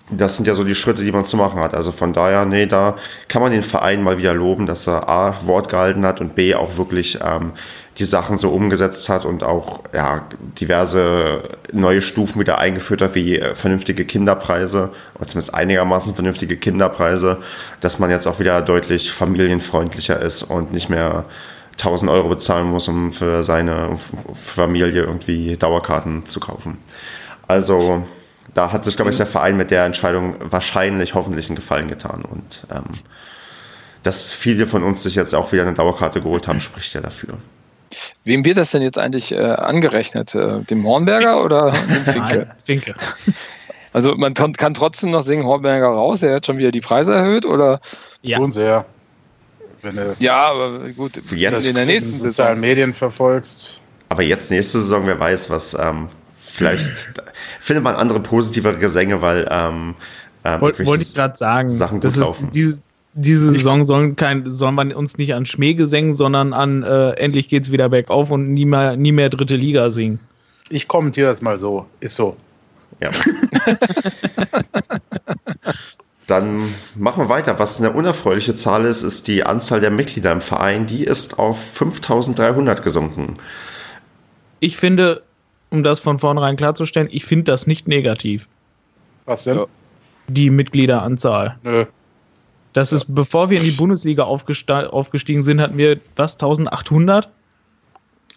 Das 0.10 0.38
sind 0.38 0.48
ja 0.48 0.56
so 0.56 0.64
die 0.64 0.76
Schritte, 0.76 1.04
die 1.04 1.12
man 1.12 1.26
zu 1.26 1.36
machen 1.36 1.60
hat. 1.60 1.74
Also 1.74 1.92
von 1.92 2.14
daher, 2.14 2.46
nee, 2.46 2.66
da 2.66 2.96
kann 3.28 3.42
man 3.42 3.52
den 3.52 3.62
Verein 3.62 4.04
mal 4.04 4.18
wieder 4.18 4.34
loben, 4.34 4.66
dass 4.66 4.88
er 4.88 5.10
A, 5.10 5.36
Wort 5.46 5.70
gehalten 5.70 6.06
hat 6.06 6.22
und 6.22 6.36
B, 6.36 6.56
auch 6.56 6.78
wirklich 6.78 7.20
ähm, 7.22 7.52
die 7.98 8.06
Sachen 8.06 8.38
so 8.38 8.50
umgesetzt 8.50 9.10
hat 9.10 9.26
und 9.26 9.44
auch 9.44 9.82
ja, 9.94 10.26
diverse 10.60 11.44
neue 11.74 12.02
Stufen 12.02 12.40
wieder 12.40 12.58
eingeführt 12.60 13.02
hat, 13.02 13.16
wie 13.16 13.38
äh, 13.38 13.56
vernünftige 13.56 14.06
Kinderpreise, 14.06 14.92
oder 15.16 15.28
zumindest 15.28 15.54
einigermaßen 15.54 16.14
vernünftige 16.14 16.58
Kinderpreise, 16.58 17.38
dass 17.82 18.00
man 18.00 18.10
jetzt 18.10 18.28
auch 18.28 18.40
wieder 18.40 18.62
deutlich 18.62 19.12
familienfreundlicher 19.12 20.22
ist 20.22 20.44
und 20.44 20.72
nicht 20.72 20.90
mehr 20.90 21.26
1000 21.74 22.10
Euro 22.10 22.30
bezahlen 22.30 22.68
muss, 22.68 22.88
um 22.88 23.12
für 23.12 23.44
seine 23.44 24.00
Familie 24.34 25.04
irgendwie 25.04 25.58
Dauerkarten 25.58 26.26
zu 26.26 26.40
kaufen. 26.40 26.78
Also 27.48 28.06
da 28.58 28.72
hat 28.72 28.84
sich, 28.84 28.96
glaube 28.96 29.12
ich, 29.12 29.18
der 29.18 29.28
Verein 29.28 29.56
mit 29.56 29.70
der 29.70 29.86
Entscheidung 29.86 30.34
wahrscheinlich 30.40 31.14
hoffentlich 31.14 31.48
einen 31.48 31.56
Gefallen 31.56 31.88
getan. 31.90 32.26
Und 32.26 32.66
ähm, 32.72 32.86
dass 34.02 34.34
viele 34.34 34.66
von 34.66 34.82
uns 34.84 35.04
sich 35.04 35.14
jetzt 35.14 35.36
auch 35.36 35.52
wieder 35.52 35.62
eine 35.62 35.74
Dauerkarte 35.74 36.22
geholt 36.22 36.48
haben, 36.48 36.60
spricht 36.60 36.92
ja 36.96 37.02
dafür. 37.02 37.36
Wem 38.24 38.44
wird 38.44 38.58
das 38.58 38.72
denn 38.72 38.82
jetzt 38.82 38.98
eigentlich 38.98 39.32
äh, 39.32 39.38
angerechnet? 39.38 40.34
Äh, 40.34 40.62
dem 40.64 40.84
Hornberger 40.88 41.44
oder 41.44 41.70
dem 41.90 42.04
Finke? 42.06 42.20
Nein, 42.20 42.52
Finke. 42.64 42.96
Also 43.94 44.14
man 44.16 44.34
kann, 44.36 44.54
kann 44.54 44.76
trotzdem 44.76 45.10
noch 45.10 45.24
singen 45.24 45.46
Hornberger 45.46 45.88
raus, 45.88 46.22
er 46.22 46.36
hat 46.36 46.46
schon 46.46 46.58
wieder 46.60 46.72
die 46.72 46.82
Preise 46.82 47.16
erhöht 47.16 47.46
oder? 47.46 47.80
Ja. 48.22 48.38
schon 48.38 48.52
sehr. 48.52 48.86
Wenn 49.82 49.96
du 49.96 50.16
Ja, 50.20 50.50
aber 50.52 50.80
gut, 50.96 51.14
Jetzt- 51.32 51.66
in 51.66 51.74
der 51.74 51.84
in 51.84 51.88
nächsten 51.90 52.12
sozialen 52.18 52.34
Saison. 52.34 52.60
Medien 52.60 52.94
verfolgst. 52.94 53.80
Aber 54.10 54.22
jetzt 54.22 54.52
nächste 54.52 54.80
Saison, 54.80 55.08
wer 55.08 55.20
weiß, 55.20 55.50
was 55.50 55.74
ähm, 55.74 56.10
vielleicht 56.58 57.22
findet 57.60 57.84
man 57.84 57.96
andere 57.96 58.20
positivere 58.20 58.78
Gesänge, 58.78 59.22
weil 59.22 59.48
ähm, 59.50 59.96
ähm, 60.44 60.62
Wollte 60.62 60.86
wollte 60.86 61.04
ich 61.04 61.14
gerade 61.14 61.38
sagen. 61.38 61.70
Sachen 61.70 62.00
das 62.02 62.14
gut 62.14 62.22
ist, 62.22 62.28
laufen. 62.28 62.52
diese, 62.52 62.82
diese 63.14 63.52
Saison 63.52 63.84
sollen 63.84 64.16
kein, 64.16 64.50
soll 64.50 64.72
man 64.72 64.94
uns 64.94 65.18
nicht 65.18 65.34
an 65.34 65.46
Schmähgesängen, 65.46 66.14
sondern 66.14 66.54
an 66.54 66.84
äh, 66.84 67.12
endlich 67.12 67.50
geht's 67.50 67.72
wieder 67.72 67.90
bergauf 67.90 68.32
und 68.32 68.54
nie 68.54 68.66
mehr, 68.66 68.96
nie 68.96 69.12
mehr 69.12 69.30
dritte 69.30 69.56
Liga 69.56 69.90
singen. 69.90 70.20
Ich 70.70 70.88
kommentiere 70.88 71.30
das 71.30 71.42
mal 71.42 71.58
so. 71.58 71.86
Ist 72.00 72.16
so. 72.16 72.38
Ja. 73.02 73.12
Dann 76.28 76.64
machen 76.96 77.24
wir 77.24 77.30
weiter. 77.30 77.58
Was 77.58 77.80
eine 77.80 77.92
unerfreuliche 77.92 78.54
Zahl 78.54 78.86
ist, 78.86 79.04
ist 79.04 79.28
die 79.28 79.44
Anzahl 79.44 79.80
der 79.80 79.92
Mitglieder 79.92 80.32
im 80.34 80.42
Verein. 80.42 80.86
Die 80.86 81.06
ist 81.06 81.40
auf 81.40 81.62
5300 81.74 82.84
gesunken. 82.84 83.38
Ich 84.60 84.76
finde, 84.78 85.24
um 85.70 85.84
das 85.84 86.00
von 86.00 86.18
vornherein 86.20 86.56
klarzustellen, 86.58 87.08
ich 87.12 87.26
finde 87.26 87.52
das 87.52 87.68
nicht 87.68 87.88
negativ, 87.88 88.48
Was 89.26 89.44
denn? 89.44 89.58
Ja. 89.58 89.66
die 90.28 90.50
Mitgliederanzahl. 90.50 91.58
Nö. 91.64 91.86
Das 92.74 92.94
ist, 92.94 93.06
bevor 93.08 93.50
wir 93.50 93.58
in 93.58 93.64
die 93.64 93.72
Bundesliga 93.72 94.24
aufgestiegen 94.24 95.42
sind, 95.44 95.60
hatten 95.60 95.78
wir 95.78 96.00
was, 96.16 96.34
1800? 96.36 97.28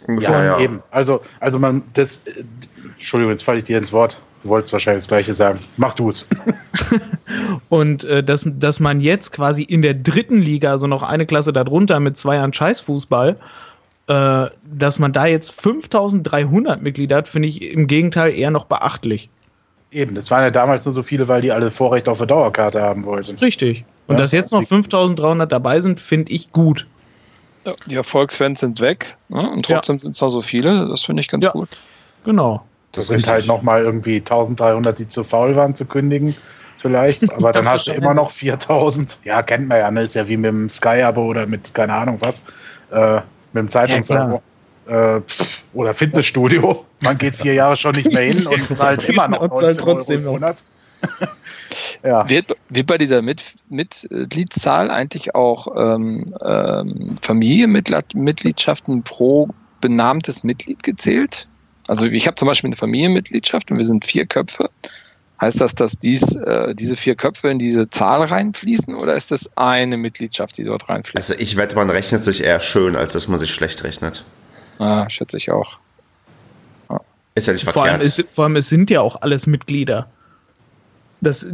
Ungefähr, 0.07 0.31
Ja, 0.31 0.45
ja. 0.45 0.61
eben. 0.61 0.83
Also, 0.91 1.21
also 1.41 1.59
man, 1.59 1.83
das, 1.93 2.21
äh, 2.27 2.45
Entschuldigung, 2.95 3.33
jetzt 3.33 3.43
falle 3.43 3.59
ich 3.59 3.65
dir 3.65 3.77
ins 3.77 3.93
Wort. 3.93 4.21
Du 4.43 4.49
wolltest 4.49 4.73
wahrscheinlich 4.73 5.03
das 5.03 5.09
Gleiche 5.09 5.35
sagen. 5.35 5.59
Mach 5.77 5.93
du 5.95 6.09
es. 6.09 6.27
Und 7.69 8.05
äh, 8.05 8.25
dass, 8.25 8.47
dass 8.47 8.81
man 8.81 9.01
jetzt 9.03 9.33
quasi 9.33 9.63
in 9.63 9.83
der 9.83 9.93
dritten 9.93 10.39
Liga, 10.39 10.71
also 10.71 10.87
noch 10.87 11.03
eine 11.03 11.27
Klasse 11.27 11.53
darunter 11.53 12.01
mit 12.01 12.17
zwei 12.17 12.37
Jahren 12.37 12.53
Scheißfußball, 12.55 13.37
äh, 14.11 14.51
dass 14.65 14.99
man 14.99 15.13
da 15.13 15.27
jetzt 15.27 15.53
5300 15.53 16.83
Mitglieder 16.83 17.17
hat, 17.17 17.29
finde 17.29 17.49
ich 17.49 17.63
im 17.63 17.87
Gegenteil 17.87 18.35
eher 18.35 18.51
noch 18.51 18.65
beachtlich. 18.65 19.31
Eben, 19.93 20.15
das 20.15 20.31
waren 20.31 20.43
ja 20.43 20.51
damals 20.51 20.85
nur 20.85 20.93
so 20.93 21.03
viele, 21.03 21.29
weil 21.29 21.43
die 21.43 21.53
alle 21.53 21.71
Vorrecht 21.71 22.09
auf 22.09 22.21
eine 22.21 22.27
Dauerkarte 22.27 22.83
haben 22.83 23.05
wollten. 23.05 23.37
Richtig. 23.39 23.85
Und 24.07 24.17
Ja. 24.17 24.23
dass 24.23 24.33
jetzt 24.33 24.53
noch 24.53 24.65
5300 24.65 25.51
dabei 25.51 25.81
sind, 25.81 26.01
finde 26.01 26.33
ich 26.33 26.51
gut. 26.53 26.87
Ja, 27.67 27.73
die 27.87 27.95
Erfolgsfans 27.95 28.61
sind 28.61 28.81
weg 28.81 29.17
ne? 29.29 29.49
und 29.51 29.65
trotzdem 29.67 29.99
sind 30.01 30.13
es 30.13 30.21
noch 30.21 30.31
so 30.31 30.41
viele. 30.41 30.89
Das 30.89 31.03
finde 31.03 31.21
ich 31.21 31.29
ganz 31.29 31.45
Ja. 31.45 31.51
gut. 31.53 31.69
Genau. 32.25 32.65
Das, 32.93 33.05
ist 33.05 33.09
sind 33.09 33.17
richtig. 33.19 33.33
halt 33.33 33.47
nochmal 33.47 33.83
irgendwie 33.85 34.17
1300, 34.17 34.99
die 34.99 35.07
zu 35.07 35.23
faul 35.23 35.55
waren 35.55 35.75
zu 35.75 35.85
kündigen. 35.85 36.35
Vielleicht, 36.79 37.31
aber 37.37 37.53
dann 37.53 37.69
hast 37.69 37.87
du 37.87 37.93
immer 37.93 38.15
noch 38.15 38.31
4000. 38.31 39.19
Ja, 39.25 39.43
kennt 39.43 39.69
man 39.69 39.79
ja, 39.79 39.91
ne? 39.91 40.03
Ist 40.03 40.15
ja 40.15 40.27
wie 40.27 40.37
mit 40.37 40.49
dem 40.49 40.69
Sky-Abo 40.69 41.23
oder 41.27 41.47
mit, 41.47 41.75
keine 41.75 41.93
Ahnung 41.93 42.19
was, 42.21 42.43
äh, 42.91 43.21
mit 43.53 43.63
dem 43.63 43.69
Zeitungsabo. 43.69 44.43
äh, 44.87 45.21
pff, 45.21 45.63
oder 45.73 45.95
Fitnessstudio. 45.95 46.85
Man 47.03 47.19
geht 47.19 47.37
vier 47.37 47.55
Jahre 47.55 47.77
schon 47.77 47.95
nicht 47.95 48.13
mehr 48.13 48.33
hin 48.33 48.47
und 48.47 48.77
zahlt 48.77 49.05
immer 49.09 49.29
noch 49.29 49.41
Und 49.41 49.59
zahlt 49.59 49.81
19 49.81 49.83
Euro 49.83 49.95
trotzdem 49.95 50.17
im 50.19 50.25
noch. 50.25 50.33
Monat. 50.33 50.63
ja. 52.05 52.29
Wird, 52.29 52.57
wird 52.69 52.87
bei 52.87 52.99
dieser 52.99 53.23
Mit 53.23 53.43
Mitgliedszahl 53.69 54.91
eigentlich 54.91 55.35
auch 55.35 55.69
ähm, 55.77 56.35
ähm, 56.45 57.17
Familienmitgliedschaften 57.23 59.03
pro 59.03 59.49
benanntes 59.81 60.45
Mitglied 60.45 60.83
gezählt? 60.83 61.49
Also 61.89 62.07
ich 62.07 62.27
habe 62.27 62.37
zum 62.37 62.47
Beispiel 62.47 62.69
eine 62.69 62.77
Familienmitgliedschaft 62.77 63.71
und 63.71 63.79
wir 63.79 63.85
sind 63.85 64.05
vier 64.05 64.27
Köpfe. 64.27 64.71
Heißt 65.41 65.61
das, 65.61 65.75
dass 65.75 65.99
dies, 65.99 66.35
äh, 66.37 66.75
diese 66.75 66.97
vier 66.97 67.15
Köpfe 67.15 67.49
in 67.49 67.59
diese 67.59 67.89
Zahl 67.89 68.23
reinfließen 68.23 68.95
oder 68.95 69.15
ist 69.15 69.31
das 69.31 69.51
eine 69.57 69.97
Mitgliedschaft, 69.97 70.59
die 70.59 70.65
dort 70.65 70.89
reinfließt? 70.89 71.17
Also 71.17 71.35
ich 71.43 71.57
wette, 71.57 71.77
man 71.77 71.89
rechnet 71.89 72.23
sich 72.23 72.45
eher 72.45 72.61
schön, 72.61 72.95
als 72.95 73.15
dass 73.15 73.27
man 73.29 73.39
sich 73.39 73.51
schlecht 73.51 73.83
rechnet. 73.83 74.25
Ah, 74.79 75.09
schätze 75.09 75.39
ich 75.39 75.51
auch. 75.51 75.79
Ist 77.35 77.47
ja 77.47 77.53
nicht 77.53 77.65
Vor 77.65 77.83
allem, 77.85 78.01
verkehrt. 78.01 78.19
ist, 78.19 78.29
vor 78.33 78.45
allem, 78.45 78.57
es 78.57 78.69
sind 78.69 78.91
ja 78.91 79.01
auch 79.01 79.23
alles 79.23 79.47
Mitglieder. 79.47 80.09
Das, 81.23 81.47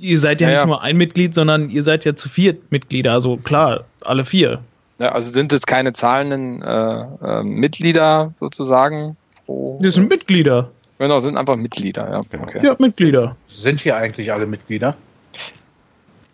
ihr 0.00 0.18
seid 0.18 0.40
ja, 0.40 0.48
Ja, 0.48 0.54
nicht 0.54 0.60
ja. 0.62 0.66
nur 0.66 0.82
ein 0.82 0.96
Mitglied, 0.96 1.34
sondern 1.34 1.70
ihr 1.70 1.82
seid 1.82 2.04
ja 2.04 2.14
zu 2.14 2.28
viert 2.28 2.72
Mitglieder. 2.72 3.12
Also 3.12 3.36
klar, 3.36 3.84
alle 4.02 4.24
vier. 4.24 4.58
Ja, 4.98 5.12
also 5.12 5.30
sind 5.30 5.52
es 5.52 5.66
keine 5.66 5.92
zahlenden 5.92 6.62
äh, 6.62 7.00
äh, 7.22 7.42
Mitglieder 7.42 8.32
sozusagen? 8.40 9.16
Pro, 9.44 9.78
Das 9.82 9.94
sind 9.94 10.08
Mitglieder. 10.08 10.70
Genau, 10.98 11.20
sind 11.20 11.36
einfach 11.36 11.56
Mitglieder, 11.56 12.10
ja. 12.10 12.20
Genau. 12.30 12.42
Okay. 12.44 12.60
Ja, 12.64 12.76
Mitglieder. 12.78 13.36
Sind 13.48 13.80
hier 13.80 13.96
eigentlich 13.96 14.32
alle 14.32 14.46
Mitglieder? 14.46 14.96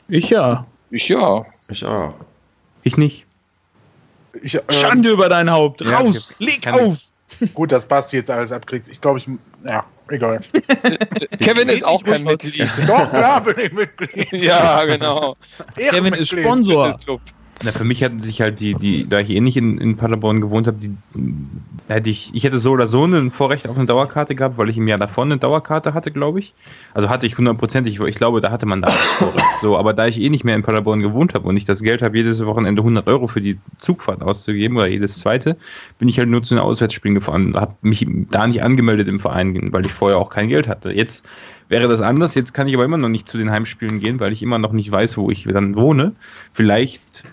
Ich 0.09 0.31
ja. 0.31 0.67
Ich 0.91 1.09
ja. 1.09 1.45
Ich 1.69 1.85
auch. 1.85 2.15
Ich 2.83 2.97
nicht. 2.97 3.27
Ich, 4.43 4.55
äh, 4.55 4.63
Schande 4.69 5.11
über 5.11 5.29
dein 5.29 5.51
Haupt. 5.51 5.81
Ja, 5.81 5.99
Raus. 5.99 6.35
okay. 6.35 6.45
Leg 6.45 6.67
auf. 6.69 6.99
Gut, 7.55 7.73
dass 7.73 7.87
Basti 7.87 8.17
jetzt 8.17 8.31
alles 8.31 8.53
abkriegt. 8.53 8.89
Ich 8.89 9.01
glaube, 9.01 9.19
ich. 9.19 9.29
Ja, 9.65 9.85
egal. 10.09 10.41
Kevin 11.41 11.69
ist 11.69 11.85
auch 11.85 12.03
ich 12.03 12.07
kein 12.07 12.25
Mitglied. 12.25 12.69
Doch, 12.87 13.13
ja, 13.13 13.41
bin 13.41 13.59
ich 13.59 13.73
Mitglied. 13.73 14.33
ja, 14.33 14.85
genau. 14.85 15.37
Kevin 15.75 16.15
ist. 16.15 16.29
Sponsor. 16.29 16.87
Fitnessclub. 16.87 17.21
Na, 17.63 17.73
für 17.73 17.85
mich 17.85 18.03
hatten 18.03 18.21
sich 18.21 18.41
halt 18.41 18.61
die, 18.61 18.75
die, 18.75 19.09
da 19.09 19.21
ich 19.21 19.31
eh 19.31 19.41
nicht 19.41 19.57
in, 19.57 19.79
in 19.79 19.97
Paderborn 19.97 20.41
gewohnt 20.41 20.67
habe, 20.67 20.79
die 20.79 20.97
hätte 21.89 22.11
ich, 22.11 22.35
ich 22.35 22.45
hätte 22.45 22.59
so 22.59 22.73
oder 22.73 22.87
so 22.87 23.05
ein 23.05 23.31
Vorrecht 23.31 23.69
auf 23.69 23.77
eine 23.77 23.87
Dauerkarte 23.87 24.35
gehabt, 24.35 24.59
weil 24.59 24.69
ich 24.71 24.79
im 24.79 24.89
Jahr 24.89 24.99
davon 24.99 25.31
eine 25.31 25.39
Dauerkarte 25.39 25.95
hatte, 25.95 26.11
glaube 26.11 26.41
ich. 26.41 26.55
Also 26.95 27.09
hatte 27.09 27.27
ich 27.27 27.39
hundertprozentig, 27.39 28.01
ich 28.01 28.17
glaube, 28.17 28.41
da 28.41 28.51
hatte 28.51 28.67
man 28.67 28.83
da 28.83 28.91
Vorrecht. 28.91 29.47
So, 29.61 29.79
aber 29.79 29.93
da 29.93 30.07
ich 30.07 30.21
eh 30.21 30.31
nicht 30.31 30.45
mehr 30.45 30.57
in 30.57 30.63
Paderborn 30.63 31.01
gewohnt 31.01 31.35
habe 31.35 31.47
und 31.47 31.57
ich 31.57 31.65
das 31.65 31.83
Geld 31.83 32.03
habe, 32.03 32.17
jedes 32.17 32.45
Wochenende 32.45 32.83
100 32.83 33.07
Euro 33.07 33.29
für 33.29 33.41
die 33.41 33.59
Zugfahrt 33.79 34.23
auszugeben 34.23 34.77
oder 34.77 34.87
jedes 34.87 35.19
zweite, 35.19 35.57
bin 35.99 36.09
ich 36.09 36.19
halt 36.19 36.29
nur 36.29 36.43
zu 36.43 36.55
den 36.55 36.63
Auswärtsspielen 36.63 37.15
gefahren, 37.15 37.55
habe 37.55 37.77
mich 37.83 38.07
da 38.31 38.47
nicht 38.47 38.63
angemeldet 38.63 39.09
im 39.09 39.21
Verein, 39.21 39.73
weil 39.73 39.87
ich 39.87 39.93
vorher 39.93 40.19
auch 40.19 40.31
kein 40.31 40.49
Geld 40.49 40.69
hatte. 40.69 40.93
Jetzt 40.93 41.25
wäre 41.69 41.89
das 41.89 42.01
anders. 42.01 42.35
Jetzt 42.35 42.53
kann 42.55 42.69
ich 42.69 42.75
aber 42.75 42.85
immer 42.85 42.99
noch 42.99 43.09
nicht 43.09 43.29
zu 43.29 43.39
den 43.39 43.51
Heimspielen 43.51 44.01
gehen, 44.01 44.21
weil 44.21 44.33
ich 44.33 44.43
immer 44.43 44.59
noch 44.59 44.73
nicht 44.73 44.91
weiß, 44.91 45.17
wo 45.17 45.31
ich 45.31 45.45
dann 45.45 45.77
wohne. 45.77 46.15
Vielleicht 46.53 47.25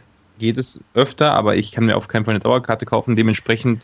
geht 0.41 0.57
es 0.57 0.81
öfter, 0.93 1.33
aber 1.33 1.55
ich 1.55 1.71
kann 1.71 1.85
mir 1.85 1.95
auf 1.95 2.09
keinen 2.09 2.25
Fall 2.25 2.33
eine 2.33 2.41
Dauerkarte 2.41 2.85
kaufen. 2.85 3.15
Dementsprechend 3.15 3.83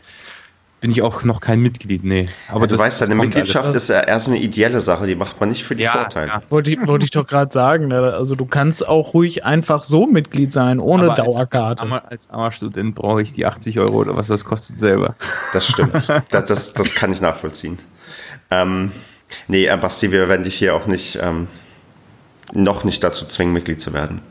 bin 0.80 0.90
ich 0.92 1.02
auch 1.02 1.24
noch 1.24 1.40
kein 1.40 1.60
Mitglied. 1.60 2.04
Nee. 2.04 2.28
Aber 2.48 2.56
Aber 2.58 2.66
du 2.68 2.76
das- 2.76 2.84
weißt, 2.84 3.00
deine 3.00 3.14
Mitgliedschaft 3.16 3.64
alles. 3.70 3.82
ist 3.84 3.88
ja 3.88 4.00
erst 4.00 4.28
eine 4.28 4.38
ideelle 4.38 4.80
Sache, 4.80 5.06
die 5.06 5.16
macht 5.16 5.40
man 5.40 5.48
nicht 5.48 5.64
für 5.64 5.74
die 5.74 5.82
Ja, 5.84 5.92
Vorteile. 5.92 6.28
ja. 6.28 6.42
Wollte 6.50 6.70
ich, 6.70 6.86
wollte 6.86 7.04
ich 7.04 7.10
doch 7.10 7.26
gerade 7.26 7.52
sagen. 7.52 7.88
ne? 7.88 8.12
Also 8.14 8.36
du 8.36 8.44
kannst 8.44 8.86
auch 8.86 9.12
ruhig 9.14 9.44
einfach 9.44 9.82
so 9.82 10.06
Mitglied 10.06 10.52
sein, 10.52 10.78
ohne 10.78 11.10
Aber 11.10 11.18
als- 11.24 11.34
Dauerkarte. 11.34 11.82
Als, 11.82 11.90
armer- 11.92 12.08
als 12.10 12.30
armer 12.30 12.52
Student 12.52 12.94
brauche 12.94 13.22
ich 13.22 13.32
die 13.32 13.44
80 13.46 13.80
Euro 13.80 13.96
oder 13.98 14.14
was 14.16 14.28
das 14.28 14.44
kostet 14.44 14.78
selber. 14.78 15.16
Das 15.52 15.66
stimmt. 15.66 15.94
das, 16.30 16.44
das, 16.46 16.72
das 16.74 16.94
kann 16.94 17.10
ich 17.10 17.20
nachvollziehen. 17.20 17.78
Ähm, 18.50 18.92
nee, 19.48 19.66
äh, 19.66 19.76
Basti, 19.76 20.12
wir 20.12 20.28
werden 20.28 20.44
dich 20.44 20.54
hier 20.56 20.74
auch 20.76 20.86
nicht 20.86 21.18
ähm, 21.20 21.48
noch 22.52 22.84
nicht 22.84 23.02
dazu 23.02 23.26
zwingen, 23.26 23.52
Mitglied 23.52 23.80
zu 23.80 23.92
werden. 23.92 24.22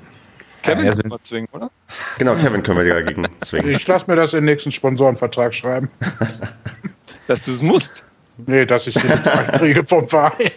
Kevin 0.67 0.85
Ja, 0.85 0.91
also- 0.91 1.01
man 1.07 1.19
zwingen, 1.23 1.49
oder? 1.51 1.71
Genau, 2.17 2.35
Kevin 2.35 2.63
können 2.63 2.79
wir 2.79 2.93
dagegen 2.93 3.25
zwingen. 3.41 3.69
Ich 3.71 3.87
lasse 3.87 4.05
mir 4.07 4.15
das 4.15 4.33
in 4.33 4.39
den 4.39 4.45
nächsten 4.45 4.71
Sponsorenvertrag 4.71 5.53
schreiben. 5.53 5.89
Dass 7.27 7.43
du 7.43 7.51
es 7.51 7.61
musst. 7.61 8.03
Nee, 8.45 8.65
dass 8.67 8.85
ich 8.87 8.93
den 8.93 9.09
Betrag 9.09 9.53
kriege 9.59 9.83
vom 9.83 10.07
Verein. 10.07 10.51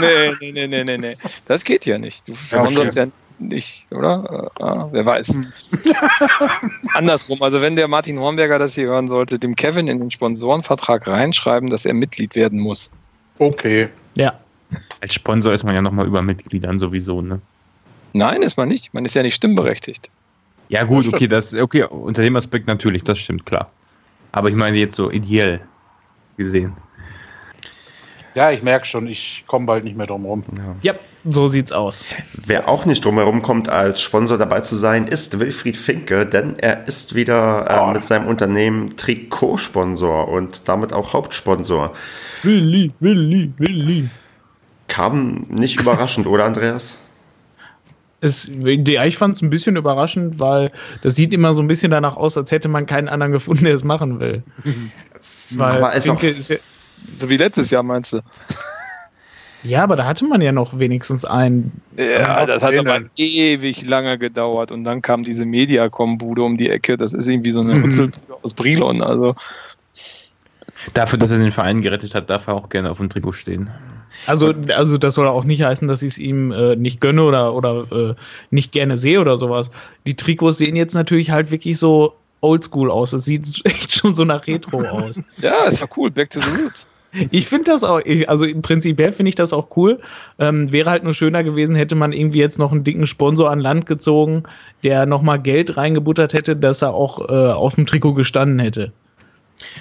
Nee, 0.00 0.32
nee, 0.40 0.52
nee, 0.52 0.66
nee, 0.66 0.84
nee, 0.84 0.98
nee. 0.98 1.14
Das 1.46 1.62
geht 1.62 1.86
ja 1.86 1.96
nicht. 1.96 2.26
Du 2.26 2.34
sponsorst 2.34 2.96
ja 2.96 3.06
nicht, 3.38 3.86
oder? 3.92 4.50
Äh, 4.58 4.62
ah, 4.62 4.88
wer 4.90 5.06
weiß. 5.06 5.38
Andersrum, 6.94 7.40
also 7.42 7.60
wenn 7.62 7.76
der 7.76 7.88
Martin 7.88 8.18
Hornberger 8.18 8.58
das 8.58 8.74
hier 8.74 8.86
hören 8.88 9.08
sollte, 9.08 9.38
dem 9.38 9.54
Kevin 9.56 9.88
in 9.88 10.00
den 10.00 10.10
Sponsorenvertrag 10.10 11.06
reinschreiben, 11.06 11.70
dass 11.70 11.84
er 11.86 11.94
Mitglied 11.94 12.34
werden 12.34 12.58
muss. 12.60 12.90
Okay. 13.38 13.88
Ja. 14.14 14.34
Als 15.00 15.14
Sponsor 15.14 15.52
ist 15.52 15.64
man 15.64 15.74
ja 15.74 15.82
nochmal 15.82 16.06
über 16.06 16.22
Mitgliedern 16.22 16.78
sowieso, 16.78 17.22
ne? 17.22 17.40
Nein, 18.12 18.42
ist 18.42 18.56
man 18.56 18.68
nicht. 18.68 18.92
Man 18.94 19.04
ist 19.04 19.14
ja 19.14 19.22
nicht 19.22 19.34
stimmberechtigt. 19.34 20.10
Ja, 20.68 20.84
gut, 20.84 21.06
Das 21.06 21.12
okay, 21.14 21.28
das, 21.28 21.54
okay, 21.54 21.82
unter 21.84 22.22
dem 22.22 22.36
Aspekt 22.36 22.66
natürlich, 22.66 23.04
das 23.04 23.18
stimmt, 23.18 23.44
klar. 23.46 23.70
Aber 24.32 24.48
ich 24.48 24.54
meine 24.54 24.76
jetzt 24.78 24.96
so 24.96 25.10
ideell 25.10 25.60
gesehen. 26.36 26.72
Ja, 28.34 28.50
ich 28.50 28.62
merke 28.62 28.86
schon, 28.86 29.06
ich 29.06 29.44
komme 29.46 29.66
bald 29.66 29.84
nicht 29.84 29.94
mehr 29.94 30.06
drum 30.06 30.24
rum. 30.24 30.42
Ja, 30.80 30.94
so 31.26 31.48
sieht's 31.48 31.70
aus. 31.70 32.02
Wer 32.32 32.66
auch 32.66 32.86
nicht 32.86 33.04
drumherum 33.04 33.42
kommt, 33.42 33.68
als 33.68 34.00
Sponsor 34.00 34.38
dabei 34.38 34.62
zu 34.62 34.74
sein, 34.74 35.06
ist 35.06 35.38
Wilfried 35.38 35.76
Finke, 35.76 36.24
denn 36.24 36.56
er 36.58 36.88
ist 36.88 37.14
wieder 37.14 37.66
äh, 37.70 37.78
Oh. 37.82 37.92
mit 37.92 38.04
seinem 38.04 38.28
Unternehmen 38.28 38.96
Trikotsponsor 38.96 40.28
und 40.28 40.66
damit 40.66 40.94
auch 40.94 41.12
Hauptsponsor. 41.12 41.92
Willi, 42.42 42.90
Willi, 43.00 43.52
Willi. 43.58 44.08
Kam 44.88 45.44
nicht 45.50 45.78
überraschend, 45.78 46.26
oder 46.26 46.46
Andreas? 46.46 46.96
Es, 48.22 48.48
ja, 48.62 49.04
ich 49.04 49.18
fand 49.18 49.34
es 49.36 49.42
ein 49.42 49.50
bisschen 49.50 49.76
überraschend, 49.76 50.38
weil 50.40 50.70
das 51.02 51.16
sieht 51.16 51.32
immer 51.32 51.52
so 51.52 51.60
ein 51.60 51.66
bisschen 51.68 51.90
danach 51.90 52.16
aus, 52.16 52.38
als 52.38 52.50
hätte 52.52 52.68
man 52.68 52.86
keinen 52.86 53.08
anderen 53.08 53.32
gefunden, 53.32 53.64
der 53.64 53.74
es 53.74 53.82
machen 53.84 54.20
will. 54.20 54.42
weil 55.50 55.72
Aber 55.82 55.94
ist 55.94 56.08
auch- 56.08 56.22
ist 56.22 56.48
ja, 56.50 56.56
So 57.18 57.28
wie 57.28 57.36
letztes 57.36 57.70
Jahr, 57.70 57.82
meinst 57.82 58.12
du? 58.12 58.20
ja, 59.64 59.82
aber 59.82 59.96
da 59.96 60.04
hatte 60.06 60.24
man 60.24 60.40
ja 60.40 60.52
noch 60.52 60.78
wenigstens 60.78 61.24
einen. 61.24 61.82
Ja, 61.96 62.46
das 62.46 62.62
hat 62.62 62.74
aber 62.76 63.00
ewig 63.16 63.82
lange 63.86 64.18
gedauert 64.18 64.70
und 64.70 64.84
dann 64.84 65.02
kam 65.02 65.24
diese 65.24 65.44
Mediacom-Bude 65.44 66.42
um 66.42 66.56
die 66.56 66.70
Ecke. 66.70 66.96
Das 66.96 67.12
ist 67.14 67.26
irgendwie 67.28 67.50
so 67.50 67.60
eine 67.60 67.74
Mhm. 67.74 68.12
Aus 68.42 68.54
Brilon. 68.54 69.02
Also, 69.02 69.34
Dafür, 70.94 71.18
dass 71.18 71.30
er 71.30 71.38
den 71.38 71.52
Verein 71.52 71.80
gerettet 71.82 72.14
hat, 72.14 72.28
darf 72.28 72.48
er 72.48 72.54
auch 72.54 72.68
gerne 72.68 72.90
auf 72.90 72.96
dem 72.98 73.08
Trikot 73.08 73.32
stehen. 73.32 73.70
Also, 74.26 74.54
also 74.74 74.98
das 74.98 75.14
soll 75.14 75.26
auch 75.26 75.44
nicht 75.44 75.62
heißen, 75.62 75.88
dass 75.88 76.02
ich 76.02 76.12
es 76.12 76.18
ihm 76.18 76.52
äh, 76.52 76.76
nicht 76.76 77.00
gönne 77.00 77.24
oder, 77.24 77.54
oder 77.54 77.86
äh, 77.90 78.14
nicht 78.50 78.72
gerne 78.72 78.96
sehe 78.96 79.20
oder 79.20 79.36
sowas. 79.36 79.70
Die 80.06 80.14
Trikots 80.14 80.58
sehen 80.58 80.76
jetzt 80.76 80.94
natürlich 80.94 81.30
halt 81.30 81.50
wirklich 81.50 81.78
so 81.78 82.14
oldschool 82.40 82.90
aus. 82.90 83.10
Das 83.12 83.24
sieht 83.24 83.46
echt 83.64 83.92
schon 83.92 84.14
so 84.14 84.24
nach 84.24 84.46
Retro 84.46 84.82
aus. 84.82 85.20
ja, 85.38 85.64
ist 85.64 85.80
ja 85.80 85.88
cool. 85.96 86.10
Back 86.10 86.30
to 86.30 86.40
the 86.40 86.62
Roots. 86.62 86.74
Ich 87.30 87.46
finde 87.46 87.70
das 87.70 87.84
auch, 87.84 88.00
ich, 88.04 88.28
also 88.30 88.46
im 88.46 88.62
Prinzipiell 88.62 89.12
finde 89.12 89.28
ich 89.28 89.34
das 89.34 89.52
auch 89.52 89.76
cool. 89.76 90.00
Ähm, 90.38 90.72
wäre 90.72 90.88
halt 90.88 91.04
nur 91.04 91.12
schöner 91.12 91.44
gewesen, 91.44 91.74
hätte 91.74 91.94
man 91.94 92.12
irgendwie 92.12 92.38
jetzt 92.38 92.58
noch 92.58 92.72
einen 92.72 92.84
dicken 92.84 93.06
Sponsor 93.06 93.50
an 93.50 93.60
Land 93.60 93.84
gezogen, 93.84 94.44
der 94.82 95.04
nochmal 95.04 95.38
Geld 95.38 95.76
reingebuttert 95.76 96.32
hätte, 96.32 96.56
dass 96.56 96.80
er 96.80 96.94
auch 96.94 97.28
äh, 97.28 97.52
auf 97.52 97.74
dem 97.74 97.84
Trikot 97.84 98.14
gestanden 98.14 98.60
hätte. 98.60 98.92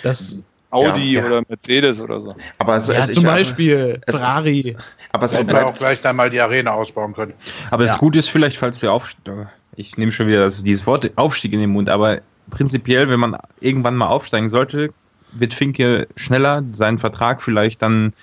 Das, 0.03 0.39
Audi 0.71 1.13
Ja, 1.13 1.21
ja. 1.21 1.27
oder 1.27 1.43
Mercedes 1.47 1.99
oder 1.99 2.21
so. 2.21 2.33
Aber, 2.57 2.73
also, 2.73 2.93
ja, 2.93 2.99
also 3.01 3.13
zum 3.13 3.23
ich- 3.25 3.29
Beispiel 3.29 4.01
es 4.05 4.13
ist- 4.15 4.19
Ferrari. 4.21 4.77
aber 5.11 5.27
so 5.27 5.39
auch 5.41 5.43
bleibt 5.45 5.77
gleich 5.77 6.01
dann 6.01 6.15
mal 6.15 6.29
die 6.29 6.39
Arena 6.41 6.71
ausbauen 6.71 7.13
können. 7.13 7.33
Aber 7.69 7.83
Ja. 7.83 7.89
das 7.91 7.97
Gute 7.99 8.19
ist 8.19 8.29
vielleicht, 8.29 8.57
falls 8.57 8.81
wir 8.81 8.91
aufsteigen, 8.91 9.47
ich 9.75 9.97
nehme 9.97 10.11
schon 10.11 10.27
wieder 10.27 10.39
das, 10.45 10.63
dieses 10.63 10.85
Wort 10.87 11.11
Aufstieg 11.15 11.53
in 11.53 11.59
den 11.59 11.69
Mund, 11.71 11.89
aber 11.89 12.19
prinzipiell, 12.49 13.09
wenn 13.09 13.19
man 13.19 13.37
irgendwann 13.59 13.95
mal 13.95 14.07
aufsteigen 14.07 14.49
sollte, 14.49 14.89
wird 15.33 15.53
Finke 15.53 16.07
schneller 16.17 16.63
seinen 16.71 16.97
Vertrag 16.97 17.41
vielleicht 17.41 17.81
dann 17.81 18.13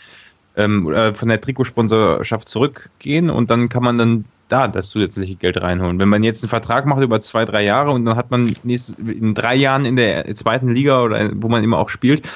ähm, 0.56 0.92
äh, 0.92 1.14
von 1.14 1.28
der 1.28 1.40
Trikotsponsorschaft 1.40 2.48
zurückgehen 2.48 3.30
und 3.30 3.50
dann 3.50 3.68
kann 3.68 3.82
man 3.84 3.96
dann 3.96 4.24
da 4.48 4.68
das 4.68 4.88
zusätzliche 4.88 5.36
Geld 5.36 5.60
reinholen. 5.60 6.00
Wenn 6.00 6.08
man 6.08 6.22
jetzt 6.22 6.42
einen 6.42 6.50
Vertrag 6.50 6.86
macht 6.86 7.02
über 7.02 7.20
zwei, 7.20 7.44
drei 7.44 7.64
Jahre 7.64 7.90
und 7.90 8.04
dann 8.04 8.16
hat 8.16 8.30
man 8.30 8.54
nächstes, 8.62 8.96
in 8.98 9.34
drei 9.34 9.54
Jahren 9.54 9.84
in 9.84 9.96
der 9.96 10.34
zweiten 10.34 10.74
Liga 10.74 11.02
oder 11.02 11.30
wo 11.34 11.48
man 11.48 11.62
immer 11.62 11.78
auch 11.78 11.88
spielt, 11.88 12.28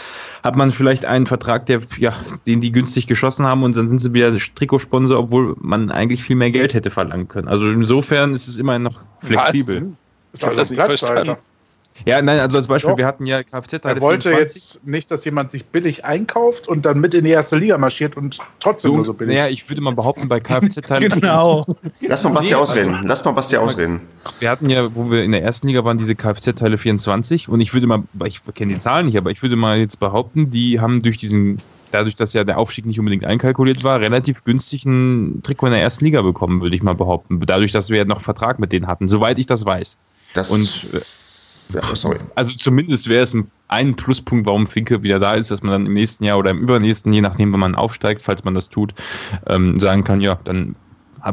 hat 0.43 0.57
man 0.57 0.71
vielleicht 0.71 1.05
einen 1.05 1.27
Vertrag, 1.27 1.67
der, 1.67 1.81
ja, 1.99 2.13
den 2.47 2.61
die 2.61 2.73
günstig 2.73 3.07
geschossen 3.07 3.47
haben 3.47 3.63
und 3.63 3.77
dann 3.77 3.89
sind 3.89 4.01
sie 4.01 4.13
wieder 4.13 4.37
Trikotsponsor, 4.37 5.19
obwohl 5.19 5.57
man 5.61 5.91
eigentlich 5.91 6.23
viel 6.23 6.37
mehr 6.37 6.51
Geld 6.51 6.75
hätte 6.75 6.91
verlangen 6.91 7.29
können. 7.29 7.49
Also 7.49 7.71
insofern 7.71 8.35
ist 8.35 8.49
es 8.49 8.59
immer 8.59 8.79
noch 8.79 9.03
flexibel. 9.21 9.83
Was? 9.83 10.41
Ich 10.41 10.43
habe 10.45 10.57
das 10.57 10.71
nicht 10.71 10.83
verstanden. 10.83 11.37
Ja, 12.05 12.21
nein, 12.23 12.41
also 12.41 12.57
als 12.57 12.67
Beispiel, 12.67 12.91
Doch. 12.91 12.99
wir 12.99 13.07
hatten 13.07 13.27
ja 13.27 13.43
Kfz. 13.43 13.85
Er 13.85 14.01
wollte 14.01 14.33
jetzt 14.33 14.85
nicht, 14.87 15.11
dass 15.11 15.25
jemand 15.25 15.51
sich 15.51 15.65
billig 15.67 16.05
einkauft 16.05 16.69
und 16.69 16.85
dann 16.85 17.01
mit 17.01 17.15
in 17.15 17.25
die 17.25 17.31
erste 17.31 17.57
Liga 17.57 17.79
marschiert 17.79 18.17
und 18.17 18.39
trotzdem 18.61 18.91
so, 18.91 18.97
nur 18.97 19.05
so 19.05 19.15
billig. 19.15 19.35
naja, 19.37 19.49
ich 19.49 19.69
würde 19.69 19.83
mal 19.83 19.95
behaupten, 19.95 20.29
bei 20.29 20.41
Kfz-Teilen. 20.41 21.13
Genau. 21.23 21.63
Lass 22.01 22.25
mal 22.25 22.31
Basti 22.31 22.55
ausreden. 22.55 23.01
Lass 23.05 23.25
mal 23.25 23.33
Basti 23.33 23.57
ausreden. 23.57 24.01
Wir 24.41 24.51
hatten 24.51 24.71
ja, 24.71 24.95
wo 24.95 25.11
wir 25.11 25.23
in 25.23 25.33
der 25.33 25.43
ersten 25.43 25.69
Liga 25.69 25.85
waren, 25.85 25.99
diese 25.99 26.15
Kfz-Teile 26.15 26.79
24 26.79 27.49
und 27.49 27.61
ich 27.61 27.75
würde 27.75 27.87
mal, 27.87 28.03
ich 28.25 28.41
kenne 28.55 28.75
die 28.75 28.81
Zahlen 28.81 29.07
nicht, 29.07 29.17
aber 29.17 29.31
ich 29.31 29.43
würde 29.43 29.57
mal 29.57 29.79
jetzt 29.79 30.01
behaupten, 30.01 30.51
die 30.51 30.81
haben 30.81 31.03
durch 31.03 31.19
diesen, 31.19 31.59
dadurch, 31.91 32.17
dass 32.17 32.33
ja 32.33 32.45
der 32.45 32.59
Aufstieg 32.59 32.87
nicht 32.87 32.99
unbedingt 32.99 33.25
einkalkuliert 33.25 33.85
war, 33.85 34.01
relativ 34.01 34.45
günstig 34.45 34.85
ein 34.85 35.43
Trikot 35.43 35.67
in 35.67 35.73
der 35.73 35.83
ersten 35.83 36.05
Liga 36.05 36.23
bekommen, 36.23 36.61
würde 36.61 36.75
ich 36.75 36.83
mal 36.83 36.95
behaupten. 36.95 37.41
Dadurch, 37.41 37.73
dass 37.73 37.91
wir 37.91 37.99
ja 37.99 38.05
noch 38.05 38.21
Vertrag 38.21 38.59
mit 38.59 38.73
denen 38.73 38.87
hatten, 38.87 39.09
soweit 39.09 39.39
ich 39.39 39.47
das 39.47 39.65
weiß. 39.65 39.99
Das, 40.35 40.51
Und, 40.51 40.69
ja, 41.71 41.83
sorry. 41.95 42.19
Also 42.35 42.57
zumindest 42.57 43.09
wäre 43.09 43.23
es 43.23 43.35
ein, 43.35 43.51
ein 43.69 43.97
Pluspunkt, 43.97 44.47
warum 44.47 44.67
Finke 44.67 45.03
wieder 45.03 45.19
da 45.19 45.35
ist, 45.35 45.51
dass 45.51 45.63
man 45.63 45.73
dann 45.73 45.87
im 45.87 45.95
nächsten 45.95 46.25
Jahr 46.25 46.39
oder 46.39 46.51
im 46.51 46.61
übernächsten, 46.61 47.13
je 47.13 47.21
nachdem, 47.21 47.53
wenn 47.53 47.61
man 47.61 47.75
aufsteigt, 47.75 48.23
falls 48.23 48.45
man 48.45 48.55
das 48.55 48.69
tut, 48.69 48.95
ähm, 49.47 49.79
sagen 49.81 50.05
kann, 50.05 50.21
ja, 50.21 50.39
dann 50.45 50.77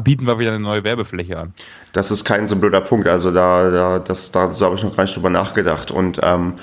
bieten 0.04 0.26
wir 0.26 0.38
wieder 0.38 0.50
eine 0.50 0.60
neue 0.60 0.84
Werbefläche 0.84 1.38
an. 1.38 1.52
Das 1.92 2.10
ist 2.10 2.24
kein 2.24 2.46
so 2.46 2.56
blöder 2.56 2.80
Punkt. 2.80 3.08
Also 3.08 3.32
da, 3.32 3.70
da, 3.70 3.98
das, 3.98 4.30
da 4.30 4.48
so 4.48 4.66
habe 4.66 4.76
ich 4.76 4.84
noch 4.84 4.94
gar 4.94 5.02
nicht 5.02 5.16
drüber 5.16 5.30
nachgedacht. 5.30 5.90
Und 5.90 6.20
ähm, 6.22 6.54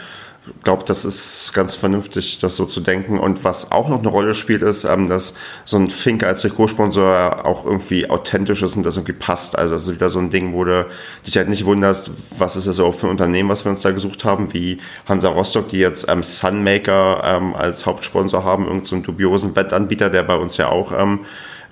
glaube, 0.64 0.84
das 0.86 1.06
ist 1.06 1.52
ganz 1.54 1.76
vernünftig, 1.76 2.40
das 2.40 2.56
so 2.56 2.66
zu 2.66 2.82
denken. 2.82 3.20
Und 3.20 3.44
was 3.44 3.72
auch 3.72 3.90
noch 3.90 4.00
eine 4.00 4.08
Rolle 4.08 4.36
spielt, 4.36 4.62
ist, 4.62 4.84
ähm, 4.84 5.10
dass 5.10 5.34
so 5.66 5.78
ein 5.78 5.90
Fink 5.90 6.24
als 6.24 6.42
Trikotsponsor 6.42 7.46
auch 7.46 7.66
irgendwie 7.66 8.10
authentisch 8.10 8.62
ist 8.64 8.76
und 8.76 8.84
das 8.84 8.98
irgendwie 8.98 9.14
passt. 9.14 9.58
Also 9.58 9.74
das 9.74 9.84
ist 9.84 9.94
wieder 9.94 10.10
so 10.10 10.20
ein 10.20 10.30
Ding, 10.30 10.54
wo 10.54 10.64
du 10.64 10.86
dich 11.26 11.38
halt 11.38 11.50
nicht 11.50 11.66
wunderst, 11.66 12.12
was 12.38 12.56
ist 12.56 12.68
das 12.68 12.80
überhaupt 12.80 13.00
für 13.00 13.08
ein 13.08 13.12
Unternehmen, 13.12 13.50
was 13.50 13.66
wir 13.66 13.72
uns 13.72 13.82
da 13.82 13.92
gesucht 13.92 14.26
haben, 14.26 14.54
wie 14.54 14.80
Hansa 15.08 15.30
Rostock, 15.30 15.70
die 15.70 15.80
jetzt 15.80 16.08
ähm, 16.10 16.24
Sunmaker 16.24 17.22
ähm, 17.24 17.56
als 17.56 17.86
Hauptsponsor 17.86 18.44
haben, 18.44 18.64
irgendeinen 18.64 19.04
so 19.04 19.12
dubiosen 19.12 19.56
Wettanbieter, 19.56 20.10
der 20.10 20.24
bei 20.24 20.36
uns 20.36 20.58
ja 20.58 20.70
auch 20.70 20.92
ähm, 20.92 21.22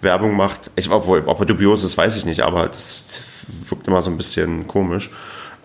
Werbung 0.01 0.35
macht. 0.35 0.71
Ich, 0.75 0.89
obwohl, 0.89 1.23
ob 1.25 1.39
er 1.39 1.45
dubios 1.45 1.83
ist, 1.83 1.97
weiß 1.97 2.17
ich 2.17 2.25
nicht, 2.25 2.41
aber 2.41 2.67
das 2.67 3.23
wirkt 3.69 3.87
immer 3.87 4.01
so 4.01 4.11
ein 4.11 4.17
bisschen 4.17 4.67
komisch. 4.67 5.09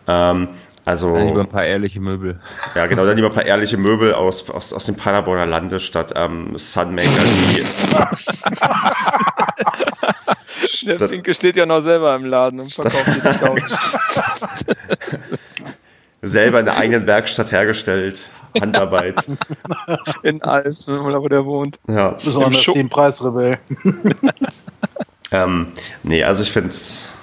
Ähm, 0.07 0.49
also, 0.91 1.15
Dann 1.15 1.29
lieber 1.29 1.43
ein 1.43 1.49
paar 1.49 1.65
ehrliche 1.65 2.01
Möbel. 2.01 2.41
ja, 2.75 2.89
genau, 2.89 3.07
dann 3.07 3.15
lieber 3.15 3.29
ein 3.29 3.35
paar 3.35 3.47
ehrliche 3.47 3.77
Möbel 3.77 4.13
aus, 4.13 4.51
aus, 4.51 4.73
aus 4.73 4.87
dem 4.87 4.97
Paderborner 4.97 5.47
Lande 5.47 5.79
statt 5.79 6.13
ähm, 6.17 6.59
Sunmaker, 6.59 7.29
die 7.29 7.65
Der 10.87 11.09
Finke 11.09 11.35
steht 11.35 11.57
ja 11.57 11.65
noch 11.65 11.81
selber 11.81 12.13
im 12.17 12.25
Laden 12.25 12.59
und 12.59 12.73
verkauft 12.73 13.07
die 13.07 13.21
selber 16.27 16.59
in 16.59 16.65
der 16.67 16.77
eigenen 16.77 17.07
Werkstatt 17.07 17.53
hergestellt. 17.53 18.29
Handarbeit. 18.61 19.25
In 20.25 20.43
Alf, 20.43 20.89
wo 20.89 21.29
der 21.29 21.45
wohnt. 21.45 21.79
Ja. 21.89 22.11
Besonders 22.11 22.65
den 22.65 22.89
Preisrebell. 22.89 23.61
Ähm, 25.31 25.69
nee, 26.03 26.25
also 26.25 26.43
ich 26.43 26.51
finde 26.51 26.71
es. 26.71 27.17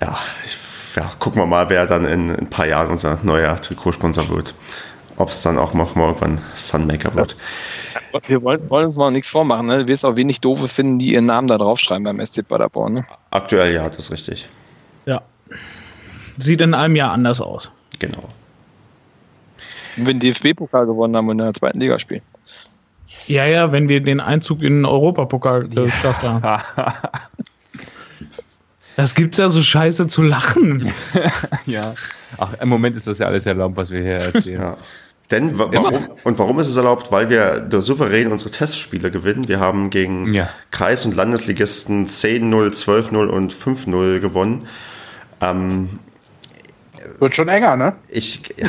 Ja, 0.00 0.18
ich, 0.44 0.58
ja, 0.96 1.10
gucken 1.18 1.42
wir 1.42 1.46
mal, 1.46 1.68
wer 1.70 1.86
dann 1.86 2.04
in, 2.04 2.30
in 2.30 2.36
ein 2.36 2.50
paar 2.50 2.66
Jahren 2.66 2.90
unser 2.90 3.18
neuer 3.22 3.56
Trikotsponsor 3.56 4.28
wird. 4.28 4.54
Ob 5.16 5.30
es 5.30 5.42
dann 5.42 5.58
auch 5.58 5.74
noch 5.74 5.94
mal 5.94 6.08
irgendwann 6.08 6.40
Sunmaker 6.54 7.14
wird. 7.14 7.36
Wir 8.26 8.42
wollen, 8.42 8.68
wollen 8.68 8.86
uns 8.86 8.96
mal 8.96 9.12
nichts 9.12 9.28
vormachen. 9.28 9.66
Ne? 9.66 9.78
Du 9.78 9.86
wirst 9.86 10.04
auch 10.04 10.16
wenig 10.16 10.40
Doofe 10.40 10.66
finden, 10.66 10.98
die 10.98 11.12
ihren 11.12 11.26
Namen 11.26 11.46
da 11.46 11.56
draufschreiben 11.56 12.02
beim 12.02 12.24
SC 12.24 12.46
Paderborn. 12.46 12.94
Ne? 12.94 13.06
Aktuell 13.30 13.72
ja, 13.72 13.88
das 13.88 13.98
ist 13.98 14.10
richtig. 14.10 14.48
Ja. 15.06 15.22
Sieht 16.38 16.60
in 16.60 16.74
einem 16.74 16.96
Jahr 16.96 17.12
anders 17.12 17.40
aus. 17.40 17.70
Genau. 18.00 18.28
Und 19.96 20.06
wenn 20.06 20.18
die 20.18 20.32
DFB-Pokal 20.32 20.86
gewonnen 20.86 21.16
haben 21.16 21.28
und 21.28 21.38
in 21.38 21.44
der 21.44 21.54
zweiten 21.54 21.78
Liga 21.78 21.98
spielen. 22.00 22.22
Ja, 23.26 23.46
ja, 23.46 23.70
wenn 23.70 23.88
wir 23.88 24.00
den 24.00 24.20
Einzug 24.20 24.62
in 24.62 24.78
den 24.78 24.84
Europapokal 24.84 25.68
geschafft 25.68 26.22
haben. 26.22 26.42
Das 28.96 29.14
gibt's 29.14 29.38
ja 29.38 29.48
so 29.48 29.62
scheiße 29.62 30.06
zu 30.06 30.22
lachen. 30.22 30.92
ja. 31.66 31.94
Ach, 32.38 32.54
im 32.60 32.68
Moment 32.68 32.96
ist 32.96 33.06
das 33.06 33.18
ja 33.18 33.26
alles 33.26 33.46
erlaubt, 33.46 33.76
was 33.76 33.90
wir 33.90 34.00
hier 34.02 34.14
erzählen. 34.34 34.60
Ja. 34.60 34.76
Denn 35.30 35.58
wa 35.58 35.68
warum, 35.72 35.94
und 36.24 36.38
warum 36.38 36.60
ist 36.60 36.68
es 36.68 36.76
erlaubt? 36.76 37.10
Weil 37.10 37.30
wir 37.30 37.60
da 37.60 37.80
souverän 37.80 38.30
unsere 38.30 38.50
Testspiele 38.50 39.10
gewinnen. 39.10 39.48
Wir 39.48 39.58
haben 39.58 39.90
gegen 39.90 40.34
Ja. 40.34 40.48
Kreis- 40.70 41.06
und 41.06 41.16
Landesligisten 41.16 42.06
10-0, 42.06 42.70
12-0 42.72 43.26
und 43.28 43.52
5-0 43.52 44.20
gewonnen. 44.20 44.68
Ähm, 45.40 45.98
Wird 47.20 47.34
schon 47.34 47.48
enger, 47.48 47.76
ne? 47.76 47.94
ich. 48.08 48.54
Ja. 48.56 48.68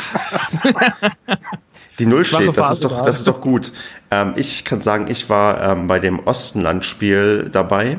Die 2.00 2.06
Null 2.06 2.26
steht, 2.26 2.58
das 2.58 2.72
ist 2.72 2.84
doch, 2.84 3.02
das 3.04 3.18
ist 3.18 3.28
doch 3.28 3.40
gut. 3.40 3.72
Ähm, 4.12 4.34
ich 4.36 4.66
kann 4.66 4.82
sagen, 4.82 5.06
ich 5.10 5.30
war 5.30 5.62
ähm, 5.72 5.88
bei 5.88 6.00
dem 6.00 6.20
Ostenland-Spiel 6.26 7.50
dabei, 7.52 7.98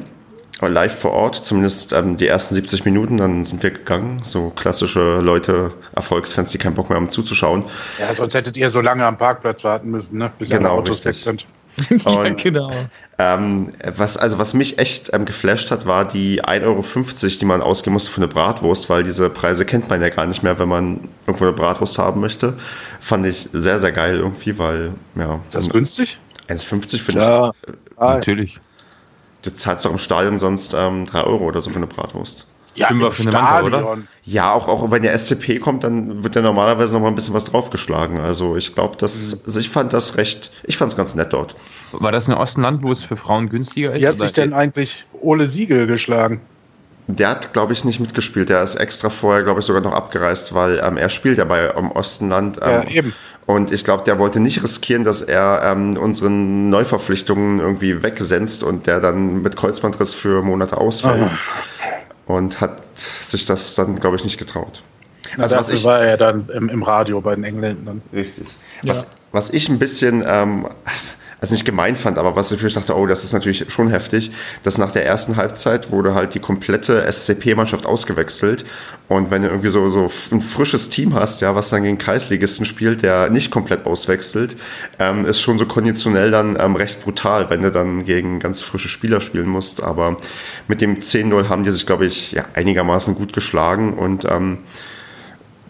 live 0.62 0.98
vor 0.98 1.12
Ort, 1.12 1.44
zumindest 1.44 1.92
ähm, 1.92 2.16
die 2.16 2.26
ersten 2.26 2.54
70 2.54 2.84
Minuten, 2.84 3.16
dann 3.18 3.44
sind 3.44 3.62
wir 3.62 3.70
gegangen. 3.70 4.20
So 4.22 4.50
klassische 4.50 5.20
Leute, 5.20 5.70
Erfolgsfans, 5.94 6.50
die 6.50 6.58
keinen 6.58 6.74
Bock 6.74 6.88
mehr 6.88 6.96
haben 6.96 7.10
zuzuschauen. 7.10 7.64
Ja, 7.98 8.14
sonst 8.14 8.34
hättet 8.34 8.56
ihr 8.56 8.70
so 8.70 8.80
lange 8.80 9.04
am 9.04 9.18
Parkplatz 9.18 9.64
warten 9.64 9.90
müssen, 9.90 10.18
ne? 10.18 10.30
Bis 10.38 10.48
Genau, 10.50 10.78
Autos 10.78 10.98
weg 11.04 11.06
richtig. 11.14 11.24
sind. 11.24 11.46
ja, 12.06 12.10
Und- 12.10 12.42
genau. 12.42 12.70
Ähm, 13.18 13.70
was, 13.94 14.16
also 14.16 14.38
was 14.38 14.52
mich 14.54 14.78
echt 14.78 15.12
ähm, 15.14 15.24
geflasht 15.26 15.70
hat, 15.70 15.86
war 15.86 16.06
die 16.06 16.42
1,50 16.42 16.64
Euro, 16.64 16.82
die 17.40 17.44
man 17.44 17.62
ausgeben 17.62 17.94
musste 17.94 18.10
für 18.10 18.18
eine 18.18 18.28
Bratwurst, 18.28 18.88
weil 18.90 19.02
diese 19.04 19.28
Preise 19.30 19.64
kennt 19.66 19.88
man 19.88 20.00
ja 20.02 20.08
gar 20.10 20.26
nicht 20.26 20.42
mehr, 20.42 20.58
wenn 20.58 20.68
man 20.68 21.00
irgendwo 21.26 21.44
eine 21.46 21.54
Bratwurst 21.54 21.98
haben 21.98 22.20
möchte. 22.20 22.54
Fand 23.00 23.26
ich 23.26 23.48
sehr, 23.52 23.78
sehr 23.78 23.92
geil 23.92 24.16
irgendwie, 24.16 24.58
weil, 24.58 24.92
ja, 25.16 25.40
Ist 25.46 25.54
das 25.54 25.68
günstig? 25.70 26.18
1,50 26.48 27.00
finde 27.00 27.20
Ja. 27.22 27.52
ich. 27.66 27.98
Natürlich. 27.98 28.60
Du 29.46 29.54
zahlst 29.54 29.84
doch 29.84 29.92
im 29.92 29.98
Stadion 29.98 30.40
sonst 30.40 30.74
ähm, 30.76 31.06
3 31.06 31.22
Euro 31.22 31.44
oder 31.44 31.62
so 31.62 31.70
für 31.70 31.76
eine 31.76 31.86
Bratwurst. 31.86 32.46
Ja, 32.74 32.88
Fünfer 32.88 33.06
im 33.06 33.12
für 33.12 33.22
eine 33.22 33.32
Manta, 33.32 33.62
oder? 33.62 33.98
Ja, 34.24 34.52
auch, 34.52 34.66
auch 34.66 34.90
wenn 34.90 35.02
der 35.02 35.16
SCP 35.16 35.60
kommt, 35.60 35.84
dann 35.84 36.24
wird 36.24 36.34
ja 36.34 36.42
normalerweise 36.42 36.94
noch 36.94 37.00
mal 37.00 37.08
ein 37.08 37.14
bisschen 37.14 37.32
was 37.32 37.44
draufgeschlagen. 37.44 38.18
Also 38.20 38.56
ich 38.56 38.74
glaube, 38.74 38.96
das, 38.98 39.44
also 39.46 39.60
ich 39.60 39.70
fand 39.70 39.92
das 39.92 40.16
recht, 40.16 40.50
ich 40.64 40.76
fand 40.76 40.90
es 40.90 40.96
ganz 40.96 41.14
nett 41.14 41.32
dort. 41.32 41.54
War 41.92 42.10
das 42.10 42.28
ein 42.28 42.34
Ostenland, 42.34 42.82
wo 42.82 42.90
es 42.90 43.04
für 43.04 43.16
Frauen 43.16 43.48
günstiger 43.48 43.92
ist? 43.94 44.02
Wie 44.02 44.08
hat 44.08 44.18
sich 44.18 44.32
denn 44.32 44.52
eigentlich 44.52 45.04
Ole 45.22 45.46
Siegel 45.46 45.86
geschlagen? 45.86 46.40
Der 47.06 47.30
hat, 47.30 47.52
glaube 47.52 47.72
ich, 47.72 47.84
nicht 47.84 48.00
mitgespielt. 48.00 48.48
Der 48.48 48.64
ist 48.64 48.74
extra 48.74 49.10
vorher, 49.10 49.44
glaube 49.44 49.60
ich, 49.60 49.66
sogar 49.66 49.80
noch 49.80 49.94
abgereist, 49.94 50.54
weil 50.54 50.80
ähm, 50.84 50.96
er 50.96 51.08
spielt 51.08 51.38
ja 51.38 51.44
bei 51.44 51.68
im 51.68 51.92
Ostenland. 51.92 52.58
Ähm, 52.60 52.82
Ja, 52.82 52.88
eben. 52.88 53.14
Und 53.46 53.70
ich 53.70 53.84
glaube, 53.84 54.02
der 54.04 54.18
wollte 54.18 54.40
nicht 54.40 54.62
riskieren, 54.62 55.04
dass 55.04 55.22
er 55.22 55.60
ähm, 55.64 55.96
unseren 55.96 56.68
Neuverpflichtungen 56.68 57.60
irgendwie 57.60 58.02
wegsenzt 58.02 58.64
und 58.64 58.86
der 58.88 59.00
dann 59.00 59.40
mit 59.42 59.54
Kreuzbandriss 59.56 60.14
für 60.14 60.42
Monate 60.42 60.76
ausfällt. 60.78 61.22
Ah. 61.22 61.30
Und 62.26 62.60
hat 62.60 62.82
sich 62.96 63.46
das 63.46 63.76
dann, 63.76 64.00
glaube 64.00 64.16
ich, 64.16 64.24
nicht 64.24 64.36
getraut. 64.38 64.82
Na, 65.36 65.44
Also 65.44 65.56
was 65.56 65.68
ich- 65.68 65.84
war 65.84 66.00
er 66.00 66.16
dann 66.16 66.48
im, 66.52 66.68
im 66.68 66.82
Radio 66.82 67.20
bei 67.20 67.36
den 67.36 67.44
Engländern. 67.44 68.02
Richtig. 68.12 68.48
Was, 68.82 69.12
was 69.30 69.50
ich 69.50 69.68
ein 69.68 69.78
bisschen, 69.78 70.24
ähm, 70.26 70.66
also 71.40 71.54
nicht 71.54 71.66
gemein 71.66 71.96
fand, 71.96 72.16
aber 72.16 72.34
was 72.34 72.50
ich 72.50 72.74
dachte, 72.74 72.96
oh, 72.96 73.06
das 73.06 73.22
ist 73.22 73.34
natürlich 73.34 73.66
schon 73.68 73.88
heftig, 73.88 74.30
dass 74.62 74.78
nach 74.78 74.90
der 74.90 75.04
ersten 75.04 75.36
Halbzeit 75.36 75.90
wurde 75.90 76.14
halt 76.14 76.34
die 76.34 76.38
komplette 76.38 77.06
SCP-Mannschaft 77.10 77.84
ausgewechselt. 77.84 78.64
Und 79.08 79.30
wenn 79.30 79.42
du 79.42 79.48
irgendwie 79.48 79.68
so, 79.68 79.88
so 79.88 80.10
ein 80.32 80.40
frisches 80.40 80.88
Team 80.88 81.14
hast, 81.14 81.42
ja, 81.42 81.54
was 81.54 81.68
dann 81.68 81.82
gegen 81.82 81.98
Kreisligisten 81.98 82.64
spielt, 82.64 83.02
der 83.02 83.28
nicht 83.28 83.50
komplett 83.50 83.84
auswechselt, 83.84 84.56
ähm, 84.98 85.26
ist 85.26 85.40
schon 85.40 85.58
so 85.58 85.66
konditionell 85.66 86.30
dann 86.30 86.56
ähm, 86.58 86.74
recht 86.74 87.02
brutal, 87.04 87.50
wenn 87.50 87.62
du 87.62 87.70
dann 87.70 88.02
gegen 88.02 88.38
ganz 88.38 88.62
frische 88.62 88.88
Spieler 88.88 89.20
spielen 89.20 89.48
musst. 89.48 89.82
Aber 89.82 90.16
mit 90.68 90.80
dem 90.80 90.96
10-0 90.96 91.48
haben 91.48 91.64
die 91.64 91.70
sich, 91.70 91.84
glaube 91.84 92.06
ich, 92.06 92.32
ja, 92.32 92.46
einigermaßen 92.54 93.14
gut 93.14 93.34
geschlagen 93.34 93.92
und 93.92 94.24
ähm, 94.24 94.60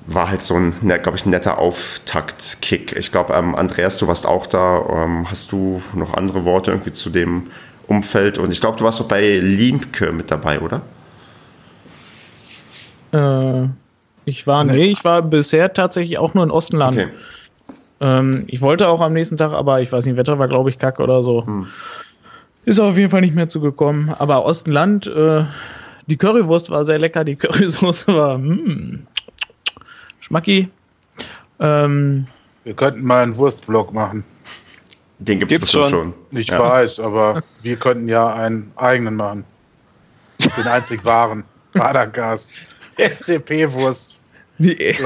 war 0.07 0.31
halt 0.31 0.43
so 0.43 0.55
ein, 0.55 0.73
glaube 0.81 1.17
ich, 1.17 1.27
ein 1.27 1.31
netter 1.31 1.59
Auftakt-Kick. 1.59 2.95
Ich 2.97 3.11
glaube, 3.11 3.35
ähm, 3.35 3.55
Andreas, 3.55 3.99
du 3.99 4.07
warst 4.07 4.27
auch 4.27 4.47
da. 4.47 4.85
Ähm, 4.89 5.31
hast 5.31 5.53
du 5.53 5.83
noch 5.95 6.15
andere 6.15 6.45
Worte 6.45 6.71
irgendwie 6.71 6.93
zu 6.93 7.11
dem 7.11 7.49
Umfeld? 7.89 8.39
Und 8.39 8.53
ich 8.53 8.61
glaube, 8.61 8.79
du 8.79 8.85
warst 8.85 9.01
doch 9.01 9.09
bei 9.09 9.39
Liemke 9.39 10.13
mit 10.13 10.31
dabei, 10.31 10.61
oder? 10.61 10.83
Äh, 13.13 13.69
ich 14.25 14.47
war, 14.47 14.65
nee, 14.65 14.87
ich 14.87 15.05
war 15.05 15.23
bisher 15.23 15.73
tatsächlich 15.73 16.19
auch 16.19 16.35
nur 16.35 16.45
in 16.45 16.51
Ostenland. 16.51 16.99
Okay. 16.99 17.09
Ähm, 18.01 18.45
ich 18.47 18.61
wollte 18.61 18.89
auch 18.89 19.01
am 19.01 19.13
nächsten 19.13 19.37
Tag, 19.37 19.53
aber 19.53 19.81
ich 19.81 19.91
weiß 19.91 20.07
nicht, 20.07 20.17
Wetter 20.17 20.39
war, 20.39 20.49
glaube 20.49 20.71
ich, 20.71 20.79
kacke 20.79 21.03
oder 21.03 21.23
so. 21.23 21.47
Hm. 21.47 21.67
Ist 22.65 22.81
auf 22.81 22.99
jeden 22.99 23.11
Fall 23.11 23.21
nicht 23.21 23.35
mehr 23.35 23.49
zugekommen. 23.49 24.13
Aber 24.19 24.45
Ostenland, 24.45 25.07
äh, 25.07 25.45
die 26.07 26.17
Currywurst 26.17 26.71
war 26.71 26.85
sehr 26.85 26.99
lecker, 26.99 27.25
die 27.25 27.37
Currysoße 27.37 28.15
war 28.15 28.39
mm, 28.39 29.07
schmacki. 30.27 30.69
Ähm, 31.61 32.27
wir 32.65 32.75
könnten 32.75 33.03
mal 33.03 33.23
einen 33.23 33.37
Wurstblog 33.37 33.93
machen. 33.93 34.25
Den 35.19 35.41
gibt 35.41 35.53
es 35.53 35.71
schon. 35.71 35.89
schon. 35.89 36.15
Ich 36.31 36.49
ja. 36.49 36.59
weiß, 36.59 37.01
aber 37.01 37.43
wir 37.63 37.77
könnten 37.77 38.09
ja 38.09 38.35
einen 38.35 38.71
eigenen 38.77 39.17
machen. 39.17 39.45
Den 40.57 40.67
einzig 40.67 41.05
wahren. 41.05 41.45
Padercast. 41.73 42.59
SCP-Wurst. 42.99 44.21
Die, 44.59 44.97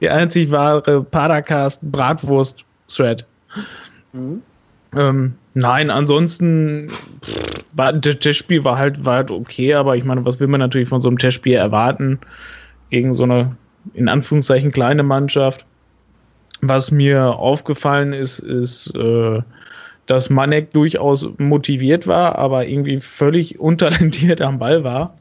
die 0.00 0.08
einzig 0.08 0.50
wahre 0.50 1.02
Padercast 1.02 1.90
Bratwurst-Thread. 1.90 3.24
Mhm. 4.12 4.42
Ähm, 4.96 5.34
nein, 5.54 5.90
ansonsten 5.90 6.88
pff, 7.22 7.64
war, 7.72 7.92
das 7.92 8.18
Testspiel 8.18 8.64
war 8.64 8.78
halt, 8.78 9.04
war 9.04 9.16
halt 9.16 9.30
okay, 9.30 9.74
aber 9.74 9.96
ich 9.96 10.04
meine, 10.04 10.24
was 10.24 10.40
will 10.40 10.48
man 10.48 10.60
natürlich 10.60 10.88
von 10.88 11.00
so 11.00 11.08
einem 11.08 11.18
Testspiel 11.18 11.54
erwarten 11.54 12.20
gegen 12.90 13.14
so 13.14 13.24
eine 13.24 13.56
in 13.94 14.08
Anführungszeichen 14.08 14.72
kleine 14.72 15.02
Mannschaft? 15.02 15.64
Was 16.62 16.90
mir 16.90 17.38
aufgefallen 17.38 18.12
ist, 18.12 18.38
ist, 18.38 18.94
äh, 18.94 19.40
dass 20.06 20.28
Manek 20.28 20.72
durchaus 20.72 21.28
motiviert 21.38 22.06
war, 22.06 22.36
aber 22.36 22.66
irgendwie 22.66 23.00
völlig 23.00 23.58
untalentiert 23.60 24.40
am 24.40 24.58
Ball 24.58 24.84
war. 24.84 25.16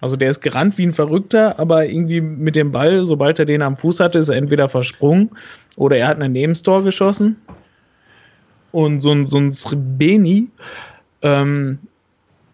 Also 0.00 0.16
der 0.16 0.30
ist 0.30 0.40
gerannt 0.40 0.76
wie 0.76 0.86
ein 0.86 0.92
Verrückter, 0.92 1.58
aber 1.58 1.86
irgendwie 1.86 2.20
mit 2.20 2.54
dem 2.54 2.70
Ball, 2.70 3.04
sobald 3.06 3.38
er 3.38 3.46
den 3.46 3.62
am 3.62 3.76
Fuß 3.76 4.00
hatte, 4.00 4.18
ist 4.18 4.28
er 4.28 4.36
entweder 4.36 4.68
versprungen 4.68 5.30
oder 5.76 5.96
er 5.96 6.08
hat 6.08 6.20
ein 6.20 6.32
Nebenstor 6.32 6.82
geschossen. 6.84 7.36
Und 8.72 9.00
so 9.00 9.12
ein, 9.12 9.26
so 9.26 9.38
ein 9.38 9.52
Srebeni, 9.52 10.50
ähm, 11.22 11.78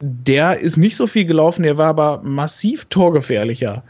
der 0.00 0.60
ist 0.60 0.76
nicht 0.76 0.96
so 0.96 1.06
viel 1.06 1.24
gelaufen, 1.24 1.62
der 1.62 1.78
war 1.78 1.88
aber 1.88 2.20
massiv 2.22 2.84
torgefährlicher. 2.86 3.82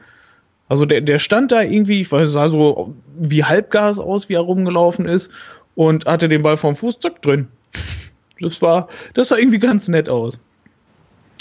Also 0.72 0.86
der, 0.86 1.02
der 1.02 1.18
stand 1.18 1.52
da 1.52 1.60
irgendwie, 1.60 2.00
ich 2.00 2.10
weiß, 2.10 2.32
sah 2.32 2.48
so 2.48 2.94
wie 3.18 3.44
Halbgas 3.44 3.98
aus, 3.98 4.30
wie 4.30 4.36
er 4.36 4.40
rumgelaufen 4.40 5.04
ist 5.04 5.30
und 5.74 6.06
hatte 6.06 6.30
den 6.30 6.40
Ball 6.40 6.56
vom 6.56 6.74
Fuß 6.74 6.98
zack 6.98 7.20
drin. 7.20 7.46
Das 8.40 8.62
war, 8.62 8.88
das 9.12 9.28
sah 9.28 9.36
irgendwie 9.36 9.58
ganz 9.58 9.88
nett 9.88 10.08
aus. 10.08 10.38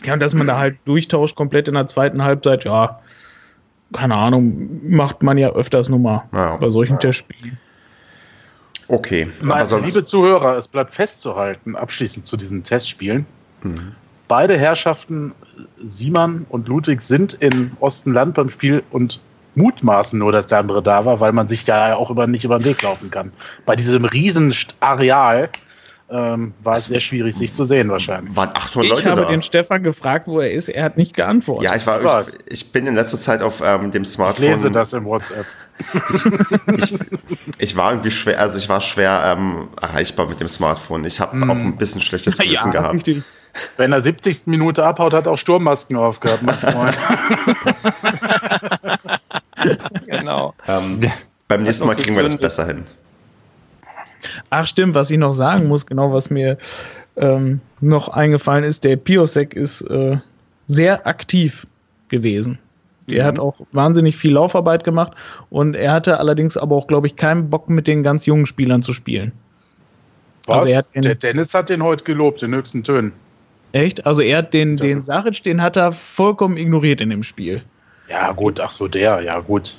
Ja, 0.03 0.15
und 0.15 0.19
dass 0.19 0.33
man 0.33 0.47
da 0.47 0.57
halt 0.57 0.75
durchtauscht 0.83 1.37
komplett 1.37 1.69
in 1.69 1.75
der 1.75 1.87
zweiten 1.87 2.21
Halbzeit, 2.21 2.65
ja, 2.65 2.99
keine 3.93 4.17
Ahnung, 4.17 4.81
macht 4.83 5.23
man 5.23 5.37
ja 5.37 5.53
öfters 5.53 5.87
nur 5.87 5.99
mal 5.99 6.23
ja. 6.33 6.57
bei 6.57 6.69
solchen 6.69 6.95
ja. 6.95 6.99
Testspielen. 6.99 7.57
Okay. 8.89 9.29
Meine, 9.41 9.63
liebe 9.79 10.03
Zuhörer, 10.03 10.57
es 10.57 10.67
bleibt 10.67 10.93
festzuhalten, 10.93 11.77
abschließend 11.77 12.27
zu 12.27 12.35
diesen 12.35 12.63
Testspielen. 12.63 13.25
Mhm. 13.63 13.95
Beide 14.31 14.57
Herrschaften, 14.57 15.33
Simon 15.85 16.45
und 16.47 16.69
Ludwig, 16.69 17.01
sind 17.01 17.33
in 17.41 17.73
Ostenland 17.81 18.33
beim 18.33 18.49
Spiel 18.49 18.81
und 18.89 19.19
mutmaßen 19.55 20.17
nur, 20.17 20.31
dass 20.31 20.47
der 20.47 20.59
andere 20.59 20.81
da 20.81 21.03
war, 21.03 21.19
weil 21.19 21.33
man 21.33 21.49
sich 21.49 21.65
da 21.65 21.95
auch 21.95 22.09
über, 22.09 22.27
nicht 22.27 22.45
über 22.45 22.57
den 22.57 22.63
Weg 22.63 22.81
laufen 22.81 23.11
kann. 23.11 23.33
Bei 23.65 23.75
diesem 23.75 24.05
riesen 24.05 24.55
Areal 24.79 25.49
ähm, 26.09 26.53
war 26.63 26.77
es 26.77 26.85
sehr 26.85 27.01
schwierig, 27.01 27.35
sich 27.35 27.53
zu 27.53 27.65
sehen 27.65 27.89
wahrscheinlich. 27.89 28.33
Waren 28.33 28.51
800 28.53 28.85
ich 28.85 28.89
Leute 28.89 29.09
habe 29.09 29.21
da. 29.23 29.27
den 29.31 29.41
Stefan 29.41 29.83
gefragt, 29.83 30.29
wo 30.29 30.39
er 30.39 30.49
ist. 30.49 30.69
Er 30.69 30.85
hat 30.85 30.95
nicht 30.95 31.13
geantwortet. 31.13 31.69
Ja, 31.69 31.75
ich 31.75 31.85
war, 31.85 32.21
ich, 32.21 32.37
ich 32.47 32.71
bin 32.71 32.87
in 32.87 32.95
letzter 32.95 33.17
Zeit 33.17 33.41
auf 33.41 33.61
ähm, 33.61 33.91
dem 33.91 34.05
Smartphone. 34.05 34.45
Ich 34.45 34.51
lese 34.51 34.71
das 34.71 34.93
im 34.93 35.03
WhatsApp. 35.03 35.45
ich, 36.07 36.93
ich, 36.93 36.99
ich, 37.57 37.75
war 37.75 37.91
irgendwie 37.91 38.11
schwer, 38.11 38.39
also 38.39 38.57
ich 38.57 38.69
war 38.69 38.79
schwer 38.79 39.35
ähm, 39.37 39.67
erreichbar 39.81 40.29
mit 40.29 40.39
dem 40.39 40.47
Smartphone. 40.47 41.03
Ich 41.03 41.19
habe 41.19 41.33
hm. 41.33 41.51
auch 41.51 41.55
ein 41.55 41.75
bisschen 41.75 41.99
schlechtes 41.99 42.37
Gewissen 42.37 42.71
ja, 42.71 42.79
gehabt. 42.79 42.93
Richtig. 42.93 43.23
Wenn 43.77 43.91
er 43.91 44.01
70. 44.01 44.47
Minute 44.47 44.85
abhaut, 44.85 45.13
hat 45.13 45.25
er 45.25 45.33
auch 45.33 45.37
Sturmmasken 45.37 45.95
aufgehabt. 45.95 46.43
genau. 50.05 50.53
Ähm, 50.67 51.01
beim 51.47 51.63
nächsten 51.63 51.87
Mal 51.87 51.95
kriegen 51.95 52.15
wir 52.15 52.23
das 52.23 52.37
besser 52.37 52.65
hin. 52.65 52.83
Ach 54.49 54.67
stimmt, 54.67 54.95
was 54.95 55.09
ich 55.11 55.17
noch 55.17 55.33
sagen 55.33 55.67
muss, 55.67 55.85
genau 55.85 56.13
was 56.13 56.29
mir 56.29 56.57
ähm, 57.17 57.59
noch 57.81 58.09
eingefallen 58.09 58.63
ist, 58.63 58.83
der 58.83 58.95
Piosek 58.95 59.53
ist 59.53 59.81
äh, 59.81 60.17
sehr 60.67 61.05
aktiv 61.07 61.67
gewesen. 62.09 62.57
Er 63.07 63.23
mhm. 63.23 63.27
hat 63.27 63.39
auch 63.39 63.61
wahnsinnig 63.71 64.15
viel 64.15 64.33
Laufarbeit 64.33 64.83
gemacht 64.83 65.13
und 65.49 65.75
er 65.75 65.91
hatte 65.91 66.19
allerdings 66.19 66.57
aber 66.57 66.75
auch, 66.75 66.87
glaube 66.87 67.07
ich, 67.07 67.15
keinen 67.15 67.49
Bock 67.49 67.69
mit 67.69 67.87
den 67.87 68.03
ganz 68.03 68.25
jungen 68.25 68.45
Spielern 68.45 68.83
zu 68.83 68.93
spielen. 68.93 69.31
Was? 70.45 70.61
Also 70.61 70.81
der 70.95 71.15
Dennis 71.15 71.53
hat 71.53 71.69
den 71.69 71.83
heute 71.83 72.03
gelobt, 72.03 72.43
in 72.43 72.53
höchsten 72.53 72.83
Tönen. 72.83 73.13
Echt? 73.73 74.06
Also 74.06 74.22
er 74.22 74.39
hat 74.39 74.53
den, 74.53 74.77
den 74.77 75.03
Saric, 75.03 75.43
den 75.43 75.61
hat 75.61 75.77
er 75.77 75.91
vollkommen 75.91 76.57
ignoriert 76.57 77.02
in 77.02 77.10
dem 77.10 77.23
Spiel. 77.23 77.64
Ja, 78.10 78.31
gut, 78.34 78.60
ach 78.60 78.72
so, 78.72 78.88
der, 78.88 79.22
ja, 79.22 79.39
gut. 79.39 79.76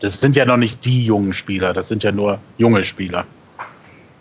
Das 0.00 0.20
sind 0.20 0.36
ja 0.36 0.44
noch 0.44 0.56
nicht 0.56 0.84
die 0.84 1.04
jungen 1.04 1.32
Spieler, 1.32 1.72
das 1.72 1.88
sind 1.88 2.02
ja 2.02 2.12
nur 2.12 2.38
junge 2.58 2.84
Spieler. 2.84 3.26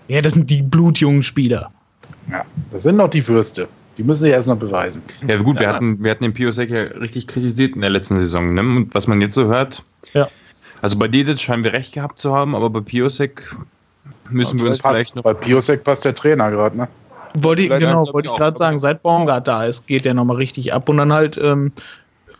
Ja, 0.07 0.21
das 0.21 0.33
sind 0.33 0.49
die 0.49 0.61
blutjungen 0.61 1.23
Spieler. 1.23 1.71
Ja, 2.29 2.45
das 2.71 2.83
sind 2.83 2.97
noch 2.97 3.09
die 3.09 3.25
Würste. 3.27 3.67
Die 3.97 4.03
müssen 4.03 4.21
sich 4.21 4.31
erst 4.31 4.47
noch 4.47 4.57
beweisen. 4.57 5.03
Ja, 5.27 5.37
gut, 5.37 5.55
ja. 5.55 5.61
wir 5.61 5.69
hatten, 5.69 6.03
wir 6.03 6.11
hatten 6.11 6.23
den 6.23 6.33
Piosek 6.33 6.69
ja 6.69 6.83
richtig 6.83 7.27
kritisiert 7.27 7.75
in 7.75 7.81
der 7.81 7.89
letzten 7.89 8.17
Saison. 8.19 8.53
Ne? 8.53 8.61
Und 8.61 8.95
was 8.95 9.07
man 9.07 9.19
jetzt 9.19 9.35
so 9.35 9.45
hört, 9.45 9.83
ja. 10.13 10.29
also 10.81 10.97
bei 10.97 11.09
Dedic 11.09 11.39
scheinen 11.39 11.63
wir 11.63 11.73
recht 11.73 11.93
gehabt 11.93 12.17
zu 12.17 12.33
haben, 12.33 12.55
aber 12.55 12.69
bei 12.69 12.79
Piosek 12.79 13.53
müssen 14.29 14.57
ja, 14.57 14.63
wir 14.63 14.71
uns 14.71 14.79
passt, 14.79 14.95
vielleicht 14.95 15.15
noch. 15.15 15.23
Bei 15.23 15.33
Piosek 15.33 15.83
passt 15.83 16.05
der 16.05 16.15
Trainer 16.15 16.49
gerade, 16.49 16.77
ne? 16.77 16.87
Wollte 17.35 17.61
ich, 17.61 17.69
genau, 17.69 18.11
wollte 18.11 18.29
ich 18.29 18.35
gerade 18.35 18.57
sagen, 18.57 18.79
seit 18.79 19.03
Baumgart 19.03 19.47
da 19.47 19.65
ist, 19.65 19.87
geht 19.87 20.05
der 20.05 20.13
nochmal 20.13 20.37
richtig 20.37 20.73
ab. 20.73 20.89
Und 20.89 20.97
dann 20.97 21.13
halt 21.13 21.39
ähm, 21.41 21.71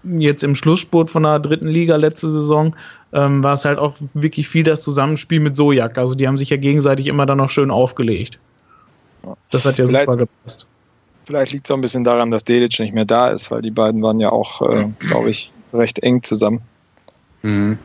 jetzt 0.03 0.43
im 0.43 0.55
Schlussspurt 0.55 1.09
von 1.09 1.23
der 1.23 1.39
dritten 1.39 1.67
Liga 1.67 1.95
letzte 1.95 2.29
Saison 2.29 2.75
ähm, 3.13 3.43
war 3.43 3.53
es 3.53 3.65
halt 3.65 3.79
auch 3.79 3.95
wirklich 4.13 4.47
viel 4.47 4.63
das 4.63 4.81
Zusammenspiel 4.81 5.39
mit 5.39 5.55
Sojak. 5.55 5.97
Also 5.97 6.15
die 6.15 6.27
haben 6.27 6.37
sich 6.37 6.49
ja 6.49 6.57
gegenseitig 6.57 7.07
immer 7.07 7.25
dann 7.25 7.37
noch 7.37 7.49
schön 7.49 7.71
aufgelegt. 7.71 8.39
Das 9.51 9.65
hat 9.65 9.77
ja 9.77 9.85
vielleicht, 9.85 10.05
super 10.05 10.17
gepasst. 10.17 10.67
Vielleicht 11.25 11.51
liegt 11.53 11.65
es 11.67 11.71
auch 11.71 11.75
ein 11.75 11.81
bisschen 11.81 12.03
daran, 12.03 12.31
dass 12.31 12.43
Delic 12.43 12.79
nicht 12.79 12.93
mehr 12.93 13.05
da 13.05 13.29
ist, 13.29 13.51
weil 13.51 13.61
die 13.61 13.71
beiden 13.71 14.01
waren 14.01 14.19
ja 14.19 14.31
auch, 14.31 14.61
äh, 14.61 14.85
glaube 14.99 15.29
ich, 15.29 15.51
recht 15.73 15.99
eng 15.99 16.23
zusammen. 16.23 16.61
Mhm. 17.41 17.77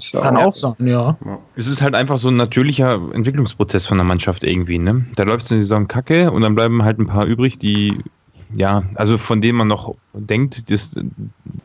So. 0.00 0.20
Kann 0.20 0.36
auch 0.36 0.54
sein, 0.54 0.74
ja. 0.80 1.16
Es 1.56 1.66
ist 1.66 1.82
halt 1.82 1.94
einfach 1.94 2.18
so 2.18 2.28
ein 2.28 2.36
natürlicher 2.36 3.00
Entwicklungsprozess 3.12 3.86
von 3.86 3.98
der 3.98 4.04
Mannschaft 4.04 4.44
irgendwie. 4.44 4.78
Ne? 4.78 5.06
Da 5.16 5.22
läuft 5.24 5.44
es 5.44 5.50
in 5.50 5.58
der 5.58 5.64
Saison 5.64 5.88
kacke 5.88 6.30
und 6.30 6.42
dann 6.42 6.54
bleiben 6.54 6.82
halt 6.82 6.98
ein 6.98 7.06
paar 7.06 7.26
übrig, 7.26 7.58
die 7.58 7.98
ja, 8.54 8.82
also 8.96 9.16
von 9.18 9.40
denen 9.40 9.58
man 9.58 9.68
noch 9.68 9.94
denkt, 10.12 10.70
dass, 10.70 10.98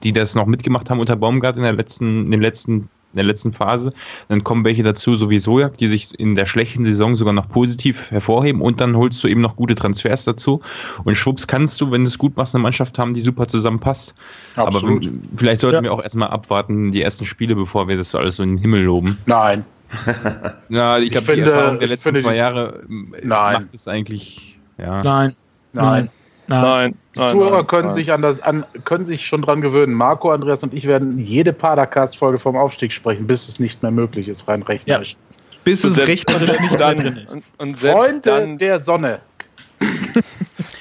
die 0.04 0.14
das 0.14 0.36
noch 0.36 0.46
mitgemacht 0.46 0.90
haben 0.90 1.00
unter 1.00 1.16
Baumgart 1.16 1.58
in 1.58 1.64
der 1.64 1.74
letzten, 1.74 2.26
in 2.26 2.32
den 2.32 2.42
letzten, 2.42 2.90
in 3.16 3.18
der 3.18 3.26
letzten 3.26 3.54
Phase. 3.54 3.94
Dann 4.28 4.44
kommen 4.44 4.66
welche 4.66 4.84
dazu, 4.84 5.16
so 5.16 5.30
wie 5.30 5.40
Sojak, 5.40 5.78
die 5.78 5.88
sich 5.88 6.20
in 6.20 6.36
der 6.36 6.46
schlechten 6.46 6.84
Saison 6.84 7.16
sogar 7.16 7.34
noch 7.34 7.48
positiv 7.48 8.12
hervorheben 8.12 8.62
und 8.62 8.82
dann 8.82 8.96
holst 8.98 9.24
du 9.24 9.28
eben 9.30 9.42
noch 9.42 9.56
gute 9.56 9.74
Transfers 9.74 10.26
dazu. 10.26 10.62
Und 11.06 11.16
schwupps 11.16 11.48
kannst 11.48 11.80
du, 11.80 11.92
wenn 11.92 12.04
du 12.04 12.10
es 12.10 12.18
gut 12.18 12.36
machst, 12.36 12.56
eine 12.56 12.62
Mannschaft 12.62 13.00
haben, 13.00 13.14
die 13.14 13.22
super 13.22 13.48
zusammenpasst. 13.48 14.14
Absolut. 14.58 15.06
Aber 15.06 15.16
vielleicht 15.38 15.62
sollten 15.62 15.78
ja. 15.78 15.84
wir 15.84 15.94
auch 15.94 16.04
erstmal 16.04 16.30
abwarten, 16.30 16.92
die 16.92 17.02
ersten 17.02 17.26
Spiele, 17.26 17.56
bevor 17.56 17.88
wir 17.88 17.96
das 17.96 18.12
so 18.12 18.18
alles 18.18 18.36
so 18.36 18.44
in 18.44 18.58
den 18.58 18.58
Himmel 18.58 18.84
loben. 18.84 19.18
Nein. 19.26 19.64
ja, 20.70 20.98
ich, 20.98 21.06
ich 21.06 21.12
glaube, 21.12 21.36
die 21.36 21.42
Erfahrung 21.42 21.80
der 21.80 21.88
letzten 21.88 22.16
zwei 22.16 22.36
Jahre 22.36 22.84
Nein. 22.90 23.54
macht 23.54 23.74
es 23.74 23.88
eigentlich. 23.88 24.60
Ja. 24.78 25.02
Nein. 25.04 25.36
Nein. 25.74 26.10
Nein. 26.48 26.96
Die 27.16 27.20
nein, 27.20 27.32
Zuhörer 27.32 27.58
nein, 27.58 27.68
können 27.68 27.86
nein. 27.86 27.94
sich 27.94 28.12
an 28.12 28.22
das 28.22 28.42
an, 28.42 28.66
können 28.84 29.06
sich 29.06 29.26
schon 29.26 29.42
dran 29.42 29.62
gewöhnen. 29.62 29.94
Marco, 29.94 30.32
Andreas 30.32 30.64
und 30.64 30.74
ich 30.74 30.86
werden 30.88 31.18
jede 31.20 31.54
Padercast-Folge 31.54 32.40
vom 32.40 32.56
Aufstieg 32.56 32.92
sprechen, 32.92 33.26
bis 33.28 33.48
es 33.48 33.60
nicht 33.60 33.82
mehr 33.82 33.92
möglich 33.92 34.28
ist, 34.28 34.48
rein 34.48 34.62
rechnerisch. 34.62 35.12
Ja. 35.12 35.18
Bis 35.64 35.84
es 35.84 35.98
rechnerisch 35.98 36.60
nicht 36.60 36.80
dann, 36.80 36.98
drin 36.98 37.18
ist. 37.18 37.36
Und, 37.36 37.44
und 37.58 37.80
Freunde 37.80 38.22
dann, 38.22 38.58
der 38.58 38.80
Sonne. 38.80 39.20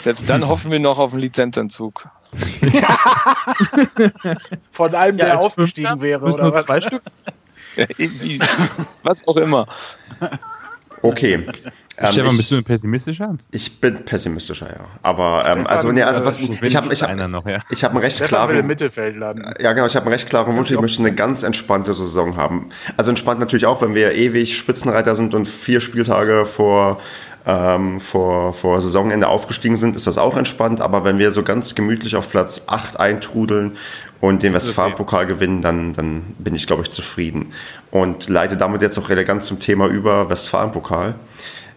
Selbst 0.00 0.28
dann 0.28 0.46
hoffen 0.46 0.70
wir 0.70 0.80
noch 0.80 0.98
auf 0.98 1.12
einen 1.12 1.22
Lizenzentzug. 1.22 2.06
Von 4.72 4.94
einem, 4.94 5.18
ja, 5.18 5.26
der 5.26 5.38
aufgestiegen 5.40 6.00
wäre. 6.00 6.24
Oder 6.24 6.42
nur 6.42 6.52
was? 6.52 6.66
zwei 6.66 6.80
Stück? 6.80 7.02
was 9.02 9.26
auch 9.26 9.36
immer. 9.36 9.66
Okay. 11.04 11.46
Ähm, 11.96 12.10
Stefan, 12.10 12.32
ich, 12.32 12.36
bist 12.38 12.50
du 12.50 12.60
pessimistischer? 12.64 13.36
Ich 13.52 13.80
bin 13.80 14.04
pessimistischer, 14.04 14.66
ja. 14.66 14.84
Aber 15.02 15.44
ähm, 15.46 15.64
also, 15.64 15.92
nee, 15.92 16.02
also 16.02 16.24
was 16.24 16.40
ich, 16.40 16.50
ich 16.60 16.74
habe 16.74 16.92
ich 16.92 17.04
hab, 17.04 17.14
noch, 17.28 17.46
ja. 17.46 17.62
ich 17.70 17.84
hab 17.84 17.92
einen 17.92 18.00
recht 18.00 18.20
klaren 18.24 18.66
Mittelfeld 18.66 19.16
landen. 19.16 19.44
Ja, 19.60 19.74
genau, 19.74 19.86
ich 19.86 19.94
habe 19.94 20.06
einen 20.06 20.12
recht 20.14 20.28
klaren 20.28 20.56
Wunsch, 20.56 20.72
ich 20.72 20.80
möchte 20.80 20.98
eine 20.98 21.14
ganz 21.14 21.44
entspannte 21.44 21.94
Saison 21.94 22.36
haben. 22.36 22.70
Also 22.96 23.10
entspannt 23.10 23.38
natürlich 23.38 23.66
auch, 23.66 23.80
wenn 23.80 23.94
wir 23.94 24.10
ewig 24.10 24.56
Spitzenreiter 24.56 25.14
sind 25.14 25.34
und 25.34 25.46
vier 25.46 25.80
Spieltage 25.80 26.46
vor 26.46 27.00
ähm, 27.46 28.00
vor, 28.00 28.54
vor 28.54 28.80
Saisonende 28.80 29.28
aufgestiegen 29.28 29.76
sind, 29.76 29.96
ist 29.96 30.06
das 30.06 30.18
auch 30.18 30.36
entspannt. 30.36 30.80
Aber 30.80 31.04
wenn 31.04 31.18
wir 31.18 31.30
so 31.30 31.42
ganz 31.42 31.74
gemütlich 31.74 32.16
auf 32.16 32.30
Platz 32.30 32.64
8 32.66 32.98
eintrudeln 32.98 33.76
und 34.24 34.42
den 34.42 34.54
Westfalen-Pokal 34.54 35.26
gewinnen, 35.26 35.60
dann, 35.60 35.92
dann 35.92 36.22
bin 36.38 36.54
ich, 36.54 36.66
glaube 36.66 36.82
ich, 36.82 36.90
zufrieden. 36.90 37.52
Und 37.90 38.30
leite 38.30 38.56
damit 38.56 38.80
jetzt 38.80 38.96
auch 38.96 39.10
elegant 39.10 39.42
zum 39.42 39.60
Thema 39.60 39.86
über 39.86 40.30
Westfalen-Pokal. 40.30 41.14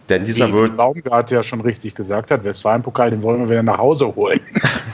Denn 0.08 0.24
dieser 0.24 0.48
Wie 0.48 0.54
wird. 0.54 0.76
Baumgart 0.78 1.30
ja 1.30 1.42
schon 1.42 1.60
richtig 1.60 1.94
gesagt 1.94 2.30
hat, 2.30 2.44
Westfalen-Pokal, 2.44 3.10
den 3.10 3.22
wollen 3.22 3.40
wir 3.40 3.50
wieder 3.50 3.62
nach 3.62 3.76
Hause 3.76 4.14
holen. 4.14 4.40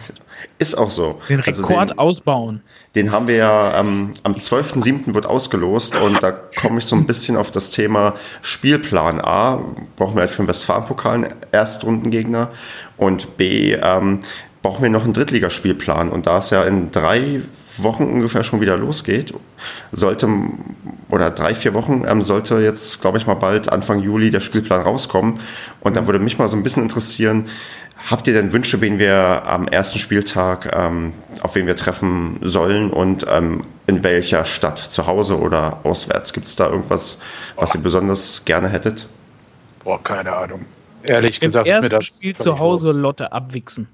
Ist 0.59 0.77
auch 0.77 0.91
so. 0.91 1.21
Den 1.29 1.43
Also 1.43 1.65
Rekord 1.65 1.91
den, 1.91 1.99
ausbauen. 2.01 2.61
den 2.97 3.13
haben 3.13 3.29
wir 3.29 3.37
ja 3.37 3.79
ähm, 3.79 4.15
am 4.25 4.33
12.07. 4.33 5.15
wird 5.15 5.27
ausgelost 5.27 5.95
und 5.95 6.21
da 6.25 6.33
komme 6.33 6.79
ich 6.79 6.87
so 6.87 6.97
ein 6.97 7.07
bisschen 7.07 7.37
auf 7.37 7.53
das 7.53 7.71
Thema 7.71 8.15
Spielplan 8.43 9.21
A. 9.21 9.61
Brauchen 9.95 10.17
wir 10.17 10.23
halt 10.23 10.33
für 10.33 10.43
den 10.43 10.49
Westfalen-Pokal 10.49 11.15
einen 11.15 11.35
Erstrundengegner 11.53 12.51
und 12.97 13.37
B. 13.37 13.75
Ähm, 13.81 14.21
brauchen 14.65 14.83
wir 14.83 14.89
noch 14.89 15.05
einen 15.05 15.13
Drittligaspielplan 15.13 16.09
und 16.09 16.27
da 16.27 16.39
es 16.39 16.49
ja 16.49 16.65
in 16.65 16.91
drei 16.91 17.43
Wochen 17.77 18.05
ungefähr 18.05 18.45
schon 18.45 18.63
wieder 18.63 18.79
losgeht, 18.79 19.35
sollte 19.93 20.27
oder 21.11 21.31
drei, 21.31 21.55
vier 21.55 21.75
Wochen 21.75 22.05
ähm, 22.09 22.23
sollte 22.23 22.61
jetzt, 22.61 23.03
glaube 23.03 23.19
ich 23.19 23.27
mal, 23.27 23.35
bald 23.35 23.71
Anfang 23.71 24.01
Juli 24.01 24.31
der 24.31 24.41
Spielplan 24.41 24.81
rauskommen. 24.81 25.39
Und 25.81 25.97
da 25.97 26.07
würde 26.07 26.19
mich 26.19 26.39
mal 26.39 26.49
so 26.49 26.57
ein 26.57 26.63
bisschen 26.63 26.83
interessieren, 26.83 27.45
habt 28.11 28.27
ihr 28.27 28.33
denn 28.33 28.53
Wünsche, 28.53 28.81
wen 28.81 28.99
wir 28.99 29.43
am 29.45 29.69
ersten 29.69 29.99
Spieltag, 29.99 30.75
ähm, 30.75 31.13
auf 31.43 31.55
wen 31.57 31.67
wir 31.67 31.77
treffen 31.77 32.39
sollen 32.41 32.91
und 32.91 33.27
ähm, 33.31 33.65
in 33.87 34.03
welcher 34.03 34.47
Stadt, 34.47 34.79
zu 34.79 35.07
Hause 35.07 35.39
oder 35.39 35.81
auswärts? 35.85 36.33
Gibt 36.33 36.47
es 36.47 36.57
da 36.57 36.71
irgendwas, 36.71 37.21
was 37.57 37.75
ihr 37.75 37.83
besonders 37.83 38.47
gerne 38.47 38.71
hättet? 38.71 39.09
Boah, 39.85 40.03
keine 40.03 40.35
Ahnung. 40.35 40.65
Ehrlich 41.03 41.43
Im 41.43 41.49
gesagt, 41.49 41.67
mir 41.67 41.75
ersten 41.75 41.91
das 41.91 42.07
Spiel 42.07 42.35
zu 42.35 42.59
Hause 42.59 42.87
Wurst. 42.87 43.01
Lotte 43.01 43.33
abwichsen. 43.33 43.89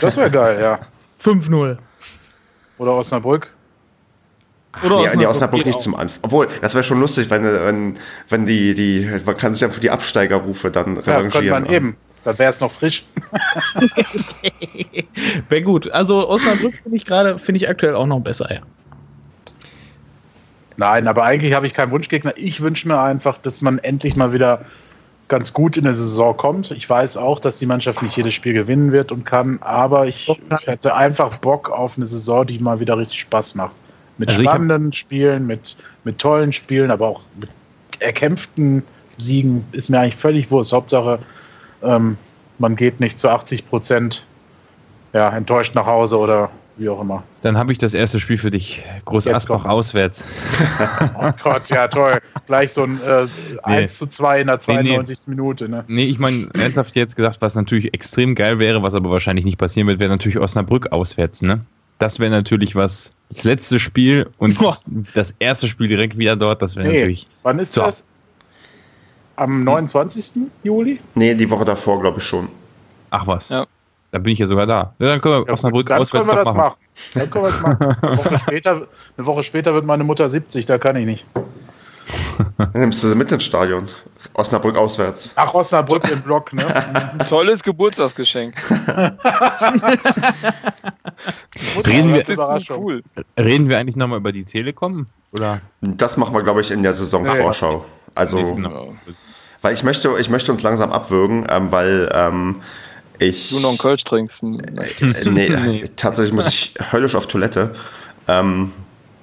Das 0.00 0.16
wäre 0.16 0.30
geil, 0.30 0.60
ja. 0.60 0.78
5-0. 1.22 1.76
Oder 2.78 2.92
Osnabrück. 2.92 3.48
Oder 4.84 4.96
nee, 4.96 5.02
nee, 5.02 5.06
Osnabrück 5.26 5.30
Osnabrück 5.30 5.58
geht 5.58 5.66
nicht 5.66 5.76
auch. 5.76 5.80
zum 5.82 5.94
Anfang. 5.96 6.18
Obwohl, 6.22 6.48
das 6.62 6.74
wäre 6.74 6.84
schon 6.84 7.00
lustig, 7.00 7.28
wenn, 7.30 7.42
wenn, 7.44 7.98
wenn 8.28 8.46
die, 8.46 8.74
die, 8.74 9.08
man 9.26 9.34
kann 9.36 9.52
sich 9.52 9.60
dann 9.62 9.72
für 9.72 9.80
die 9.80 9.90
Absteigerrufe 9.90 10.70
dann 10.70 10.96
Ja, 10.96 11.02
könnte 11.02 11.16
revanchieren. 11.16 11.62
man 11.64 11.72
eben. 11.72 11.96
Dann 12.24 12.38
wäre 12.38 12.50
es 12.50 12.60
noch 12.60 12.70
frisch. 12.70 13.04
Wäre 15.48 15.62
gut. 15.62 15.90
Also 15.90 16.28
Osnabrück 16.28 16.74
finde 16.82 16.96
ich 16.96 17.04
gerade, 17.06 17.38
finde 17.38 17.58
ich 17.58 17.68
aktuell 17.68 17.94
auch 17.94 18.06
noch 18.06 18.20
besser, 18.20 18.52
ja. 18.52 18.60
Nein, 20.76 21.08
aber 21.08 21.24
eigentlich 21.24 21.54
habe 21.54 21.66
ich 21.66 21.74
keinen 21.74 21.90
Wunschgegner. 21.92 22.32
Ich 22.36 22.60
wünsche 22.60 22.88
mir 22.88 23.00
einfach, 23.00 23.38
dass 23.38 23.60
man 23.62 23.78
endlich 23.78 24.16
mal 24.16 24.32
wieder 24.32 24.64
ganz 25.30 25.52
gut 25.54 25.76
in 25.76 25.84
der 25.84 25.94
Saison 25.94 26.36
kommt. 26.36 26.72
Ich 26.72 26.90
weiß 26.90 27.16
auch, 27.16 27.38
dass 27.38 27.58
die 27.58 27.64
Mannschaft 27.64 28.02
nicht 28.02 28.16
jedes 28.16 28.34
Spiel 28.34 28.52
gewinnen 28.52 28.92
wird 28.92 29.12
und 29.12 29.24
kann, 29.24 29.58
aber 29.62 30.06
ich, 30.06 30.28
ich 30.28 30.66
hätte 30.66 30.94
einfach 30.94 31.38
Bock 31.38 31.70
auf 31.70 31.96
eine 31.96 32.06
Saison, 32.06 32.46
die 32.46 32.58
mal 32.58 32.80
wieder 32.80 32.98
richtig 32.98 33.20
Spaß 33.20 33.54
macht. 33.54 33.74
Mit 34.18 34.28
Also 34.28 34.42
spannenden 34.42 34.92
Spielen, 34.92 35.46
mit, 35.46 35.76
mit 36.04 36.18
tollen 36.18 36.52
Spielen, 36.52 36.90
aber 36.90 37.08
auch 37.08 37.22
mit 37.38 37.48
erkämpften 38.00 38.82
Siegen 39.18 39.64
ist 39.72 39.88
mir 39.88 40.00
eigentlich 40.00 40.16
völlig 40.16 40.50
wurscht. 40.50 40.72
Hauptsache, 40.72 41.20
ähm, 41.82 42.18
man 42.58 42.74
geht 42.76 43.00
nicht 43.00 43.18
zu 43.18 43.30
80 43.30 43.68
Prozent 43.68 44.24
ja, 45.12 45.30
enttäuscht 45.30 45.74
nach 45.74 45.86
Hause 45.86 46.18
oder 46.18 46.50
wie 46.80 46.88
auch 46.88 47.00
immer. 47.00 47.22
Dann 47.42 47.56
habe 47.58 47.70
ich 47.72 47.78
das 47.78 47.94
erste 47.94 48.18
Spiel 48.18 48.38
für 48.38 48.50
dich. 48.50 48.82
Groß 49.04 49.26
Jetzt 49.26 49.34
Asbach 49.34 49.62
komm. 49.62 49.70
auswärts. 49.70 50.24
Oh 51.22 51.30
Gott, 51.42 51.68
ja 51.68 51.86
toll. 51.88 52.18
Gleich 52.46 52.72
so 52.72 52.82
ein 52.84 52.98
äh, 53.06 53.26
1 53.62 53.98
zu 53.98 54.06
2 54.06 54.40
in 54.40 54.46
der 54.46 54.56
Nee, 54.66 54.74
nee. 54.76 54.82
92. 54.88 55.18
Minute. 55.28 55.68
Ne? 55.68 55.84
Nee, 55.86 56.04
ich 56.06 56.18
meine, 56.18 56.48
ernsthaft 56.54 56.96
jetzt 56.96 57.14
gesagt, 57.14 57.42
was 57.42 57.54
natürlich 57.54 57.92
extrem 57.94 58.34
geil 58.34 58.58
wäre, 58.58 58.82
was 58.82 58.94
aber 58.94 59.10
wahrscheinlich 59.10 59.44
nicht 59.44 59.58
passieren 59.58 59.86
wird, 59.86 59.98
wäre 60.00 60.10
natürlich 60.10 60.38
Osnabrück 60.38 60.90
auswärts, 60.92 61.42
ne? 61.42 61.60
Das 61.98 62.18
wäre 62.18 62.30
natürlich 62.30 62.74
was. 62.74 63.10
Das 63.28 63.44
letzte 63.44 63.78
Spiel 63.78 64.28
und 64.38 64.58
Boah. 64.58 64.78
das 65.14 65.34
erste 65.38 65.68
Spiel 65.68 65.86
direkt 65.86 66.16
wieder 66.18 66.34
dort, 66.36 66.62
das 66.62 66.74
wäre 66.76 66.88
Nee. 66.88 66.94
natürlich. 67.00 67.26
Wann 67.42 67.58
ist 67.58 67.72
So. 67.72 67.82
das? 67.82 68.02
Am 69.36 69.62
29. 69.64 70.32
Juli? 70.62 70.98
Nee, 71.14 71.34
die 71.34 71.48
Woche 71.50 71.64
davor, 71.66 72.00
glaube 72.00 72.18
ich 72.18 72.24
schon. 72.24 72.48
Ach 73.10 73.26
was. 73.26 73.50
Ja. 73.50 73.66
Da 74.12 74.18
bin 74.18 74.32
ich 74.32 74.38
ja 74.40 74.46
sogar 74.46 74.66
da. 74.66 74.94
Ja, 74.98 75.06
dann 75.08 75.20
können 75.20 75.34
wir 75.40 75.46
Ja, 75.46 75.52
Osnabrück 75.52 75.86
dann 75.86 75.98
können 76.04 76.22
auswärts 76.24 76.28
wir 76.28 76.34
doch 76.36 76.44
das 76.44 76.54
machen. 76.54 76.56
machen. 76.56 76.76
Dann 77.14 77.30
können 77.30 77.44
wir 77.44 77.50
das 77.52 77.60
machen. 77.62 77.96
Eine 78.02 78.18
Woche, 78.18 78.38
später, 78.42 78.70
eine 79.16 79.26
Woche 79.26 79.42
später 79.44 79.74
wird 79.74 79.84
meine 79.86 80.04
Mutter 80.04 80.28
70, 80.28 80.66
da 80.66 80.78
kann 80.78 80.96
ich 80.96 81.06
nicht. 81.06 81.26
Dann 82.58 82.70
nimmst 82.74 83.04
du 83.04 83.08
sie 83.08 83.14
mit 83.14 83.30
ins 83.30 83.44
Stadion. 83.44 83.86
Osnabrück 84.34 84.76
auswärts. 84.76 85.32
Ach, 85.36 85.54
Osnabrück 85.54 86.10
im 86.10 86.20
Block, 86.22 86.52
ne? 86.52 86.64
Tolles 87.28 87.62
Geburtstagsgeschenk. 87.62 88.54
Reden 91.86 92.12
wir-. 92.12 92.24
Cool. 92.76 93.02
Reden 93.38 93.68
wir 93.68 93.78
eigentlich 93.78 93.96
nochmal 93.96 94.18
über 94.18 94.32
die 94.32 94.44
Telekom? 94.44 95.06
Oder? 95.32 95.60
Das 95.80 96.16
machen 96.16 96.34
wir, 96.34 96.42
glaube 96.42 96.60
ich, 96.60 96.70
in 96.72 96.82
der 96.82 96.92
Saisonvorschau. 96.94 97.84
Also, 98.14 98.38
Nee, 98.38 98.54
genau. 98.54 98.94
weil 99.62 99.74
ich 99.74 99.84
möchte, 99.84 100.12
ich 100.18 100.28
möchte 100.28 100.50
uns 100.50 100.62
langsam 100.62 100.90
abwürgen, 100.90 101.46
ähm, 101.48 101.70
weil 101.70 102.10
ähm, 102.12 102.56
ich. 103.20 103.50
Du 103.50 103.60
noch 103.60 103.68
einen 103.70 103.78
Kölsch 103.78 104.04
trinkst. 104.04 104.36
Äh, 104.42 104.46
nee, 105.30 105.48
Nee. 105.62 105.84
tatsächlich 105.96 106.32
muss 106.34 106.48
ich 106.48 106.74
höllisch 106.92 107.14
auf 107.14 107.26
Toilette. 107.26 107.70
Ähm, 108.28 108.72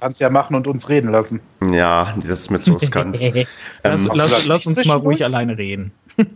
Kannst 0.00 0.20
ja 0.20 0.30
machen 0.30 0.54
und 0.54 0.66
uns 0.68 0.88
reden 0.88 1.10
lassen. 1.10 1.40
ja, 1.72 2.14
das 2.18 2.40
ist 2.42 2.50
mir 2.50 2.60
zu 2.60 2.74
riskant. 2.74 3.18
Lass, 3.82 4.06
Ähm, 4.06 4.10
lass, 4.14 4.30
vielleicht 4.30 4.46
lass 4.46 4.66
uns 4.66 4.84
mal 4.84 4.96
ruhig 4.96 5.24
alleine 5.24 5.58
reden. 5.58 5.90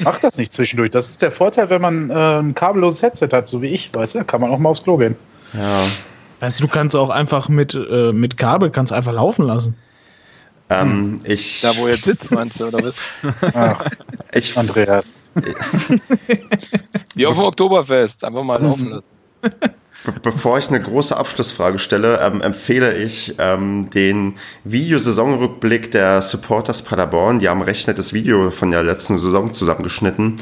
Mach 0.00 0.18
das 0.20 0.38
nicht 0.38 0.52
zwischendurch. 0.52 0.90
Das 0.90 1.08
ist 1.10 1.20
der 1.22 1.30
Vorteil, 1.32 1.68
wenn 1.70 1.82
man 1.82 2.10
äh, 2.10 2.14
ein 2.40 2.54
kabelloses 2.54 3.02
Headset 3.02 3.28
hat, 3.32 3.46
so 3.48 3.60
wie 3.62 3.68
ich, 3.68 3.90
weißt 3.92 4.14
du, 4.14 4.24
kann 4.24 4.40
man 4.40 4.50
auch 4.50 4.58
mal 4.58 4.70
aufs 4.70 4.82
Klo 4.82 4.96
gehen. 4.96 5.16
ja. 5.52 5.82
Weißt 6.40 6.60
du, 6.60 6.64
du 6.64 6.68
kannst 6.70 6.96
auch 6.96 7.10
einfach 7.10 7.48
mit, 7.48 7.74
äh, 7.74 8.12
mit 8.12 8.36
Kabel 8.36 8.68
kannst 8.70 8.92
einfach 8.92 9.12
laufen 9.12 9.46
lassen. 9.46 9.76
Ähm, 10.68 11.18
ich, 11.24 11.60
Da, 11.60 11.76
wo 11.76 11.86
er 11.86 11.96
sitzt, 11.96 12.30
meinst 12.30 12.58
du, 12.58 12.66
oder 12.66 12.82
was? 12.84 12.98
Ach, 13.54 13.84
ich, 14.32 14.56
Andreas. 14.58 15.04
Wie 17.14 17.26
auf 17.26 17.36
dem 17.36 17.44
Oktoberfest. 17.44 18.24
Einfach 18.24 18.42
mal 18.42 18.62
laufen 18.62 18.90
lassen. 18.90 19.04
Be 20.04 20.12
bevor 20.22 20.58
ich 20.58 20.68
eine 20.68 20.82
große 20.82 21.16
Abschlussfrage 21.16 21.78
stelle, 21.78 22.20
ähm, 22.20 22.42
empfehle 22.42 22.94
ich 22.94 23.36
ähm, 23.38 23.88
den 23.88 24.34
Videosaisonrückblick 24.64 25.90
der 25.92 26.20
Supporters 26.20 26.82
Paderborn. 26.82 27.38
Die 27.38 27.48
haben 27.48 27.60
ein 27.60 27.66
recht 27.66 27.88
nettes 27.88 28.12
Video 28.12 28.50
von 28.50 28.70
der 28.70 28.82
letzten 28.82 29.16
Saison 29.16 29.54
zusammengeschnitten, 29.54 30.36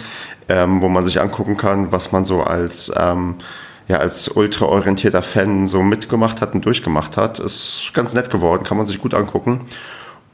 ähm, 0.48 0.82
wo 0.82 0.88
man 0.88 1.06
sich 1.06 1.20
angucken 1.20 1.56
kann, 1.56 1.92
was 1.92 2.10
man 2.10 2.24
so 2.24 2.42
als, 2.42 2.92
ähm, 2.96 3.36
ja, 3.86 3.98
als 3.98 4.26
ultraorientierter 4.28 5.22
Fan 5.22 5.68
so 5.68 5.82
mitgemacht 5.82 6.40
hat 6.40 6.54
und 6.54 6.66
durchgemacht 6.66 7.16
hat. 7.16 7.38
Ist 7.38 7.92
ganz 7.94 8.14
nett 8.14 8.30
geworden, 8.30 8.64
kann 8.64 8.78
man 8.78 8.88
sich 8.88 8.98
gut 8.98 9.14
angucken. 9.14 9.60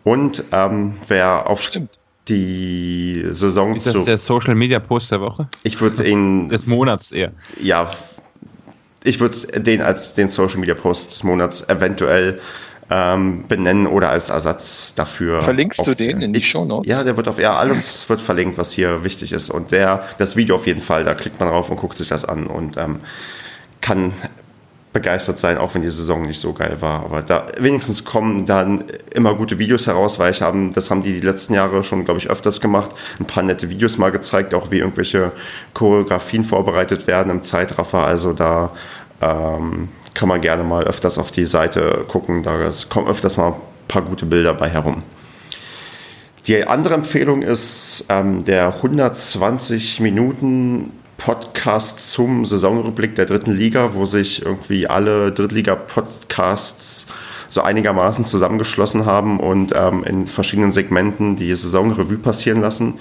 Und 0.04 0.42
ähm, 0.52 0.94
wer 1.06 1.50
auf 1.50 1.62
Stimmt. 1.62 1.97
Die 2.28 3.24
Saison 3.30 3.74
Ist 3.76 3.86
das 3.86 3.92
zu... 3.94 4.04
der 4.04 4.18
Social 4.18 4.54
Media 4.54 4.78
Post 4.78 5.10
der 5.10 5.20
Woche? 5.20 5.48
Ich 5.62 5.80
würde 5.80 6.06
ihn 6.08 6.48
Des 6.50 6.66
Monats 6.66 7.10
eher. 7.12 7.32
ja, 7.60 7.90
ich 9.04 9.20
würde 9.20 9.36
den 9.60 9.80
als 9.80 10.14
den 10.14 10.28
Social 10.28 10.58
Media 10.58 10.74
Post 10.74 11.12
des 11.12 11.22
Monats 11.24 11.68
eventuell 11.68 12.40
ähm, 12.90 13.44
benennen 13.48 13.86
oder 13.86 14.08
als 14.10 14.28
Ersatz 14.28 14.94
dafür. 14.94 15.44
Verlinkst 15.44 15.86
du 15.86 15.90
aufzählen. 15.92 16.18
den 16.20 16.22
in 16.28 16.32
die 16.32 16.38
Ich- 16.40 16.48
Shownotes? 16.48 16.88
Ja, 16.90 17.04
der 17.04 17.16
wird 17.16 17.28
auf, 17.28 17.38
ja, 17.38 17.56
alles 17.56 18.08
wird 18.08 18.20
verlinkt, 18.20 18.58
was 18.58 18.72
hier 18.72 19.04
wichtig 19.04 19.32
ist. 19.32 19.50
Und 19.50 19.72
der, 19.72 20.04
das 20.18 20.36
Video 20.36 20.56
auf 20.56 20.66
jeden 20.66 20.80
Fall, 20.80 21.04
da 21.04 21.14
klickt 21.14 21.38
man 21.38 21.48
drauf 21.48 21.70
und 21.70 21.76
guckt 21.76 21.96
sich 21.98 22.08
das 22.08 22.24
an 22.24 22.46
und 22.46 22.76
ähm, 22.76 23.00
kann 23.80 24.12
begeistert 24.98 25.38
sein, 25.38 25.58
auch 25.58 25.74
wenn 25.74 25.82
die 25.82 25.90
Saison 25.90 26.26
nicht 26.26 26.40
so 26.40 26.52
geil 26.52 26.78
war. 26.80 27.04
Aber 27.04 27.22
da 27.22 27.46
wenigstens 27.58 28.04
kommen 28.04 28.46
dann 28.46 28.84
immer 29.14 29.34
gute 29.34 29.60
Videos 29.60 29.86
heraus, 29.86 30.18
weil 30.18 30.32
ich 30.32 30.42
haben, 30.42 30.72
das 30.72 30.90
haben 30.90 31.04
die 31.04 31.12
die 31.12 31.26
letzten 31.26 31.54
Jahre 31.54 31.84
schon, 31.84 32.04
glaube 32.04 32.18
ich, 32.18 32.28
öfters 32.28 32.60
gemacht. 32.60 32.90
Ein 33.20 33.26
paar 33.26 33.44
nette 33.44 33.70
Videos 33.70 33.96
mal 33.96 34.10
gezeigt, 34.10 34.54
auch 34.54 34.72
wie 34.72 34.78
irgendwelche 34.78 35.30
Choreografien 35.72 36.42
vorbereitet 36.42 37.06
werden 37.06 37.30
im 37.30 37.42
Zeitraffer. 37.44 38.04
Also 38.04 38.32
da 38.32 38.72
ähm, 39.20 39.88
kann 40.14 40.28
man 40.28 40.40
gerne 40.40 40.64
mal 40.64 40.82
öfters 40.82 41.16
auf 41.16 41.30
die 41.30 41.46
Seite 41.46 42.04
gucken. 42.08 42.42
Da 42.42 42.70
kommen 42.88 43.06
öfters 43.06 43.36
mal 43.36 43.52
ein 43.52 43.60
paar 43.86 44.02
gute 44.02 44.26
Bilder 44.26 44.52
bei 44.52 44.68
herum. 44.68 45.04
Die 46.48 46.66
andere 46.66 46.94
Empfehlung 46.94 47.42
ist 47.42 48.06
ähm, 48.08 48.44
der 48.44 48.74
120 48.74 50.00
Minuten 50.00 50.92
Podcast 51.18 52.10
zum 52.10 52.46
Saisonrückblick 52.46 53.14
der 53.16 53.26
dritten 53.26 53.52
Liga, 53.52 53.92
wo 53.92 54.06
sich 54.06 54.44
irgendwie 54.44 54.86
alle 54.86 55.32
Drittliga-Podcasts 55.32 57.08
so 57.48 57.60
einigermaßen 57.62 58.24
zusammengeschlossen 58.24 59.04
haben 59.04 59.40
und 59.40 59.74
ähm, 59.74 60.04
in 60.04 60.26
verschiedenen 60.26 60.70
Segmenten 60.72 61.36
die 61.36 61.54
Saisonrevue 61.54 62.18
passieren 62.18 62.60
lassen. 62.60 62.98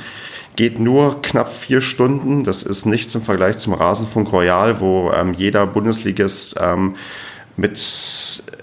Geht 0.55 0.79
nur 0.79 1.21
knapp 1.21 1.53
vier 1.53 1.79
Stunden. 1.79 2.43
Das 2.43 2.63
ist 2.63 2.85
nichts 2.85 3.13
im 3.13 3.21
Vergleich 3.21 3.59
zum 3.59 3.73
Rasenfunk 3.73 4.31
Royal, 4.31 4.81
wo 4.81 5.11
ähm, 5.11 5.33
jeder 5.37 5.67
Bundesligist 5.67 6.55
ähm, 6.59 6.95
mit 7.55 7.79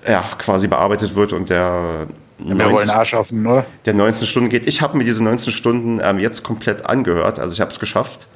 ja, 0.06 0.24
quasi 0.39 0.66
bearbeitet 0.66 1.14
wird 1.14 1.32
und 1.32 1.48
der 1.48 2.09
Wir 2.39 2.72
wollen 2.72 2.90
Arsch 2.90 3.14
offen, 3.14 3.47
oder? 3.47 3.64
der 3.85 3.94
19 3.94 4.26
Stunden 4.26 4.48
geht. 4.48 4.66
Ich 4.66 4.82
habe 4.82 4.98
mir 4.98 5.05
diese 5.05 5.22
19 5.22 5.52
Stunden 5.52 6.01
ähm, 6.02 6.18
jetzt 6.18 6.43
komplett 6.43 6.86
angehört. 6.86 7.39
Also 7.39 7.55
ich 7.55 7.60
habe 7.60 7.70
es 7.70 7.78
geschafft. 7.78 8.26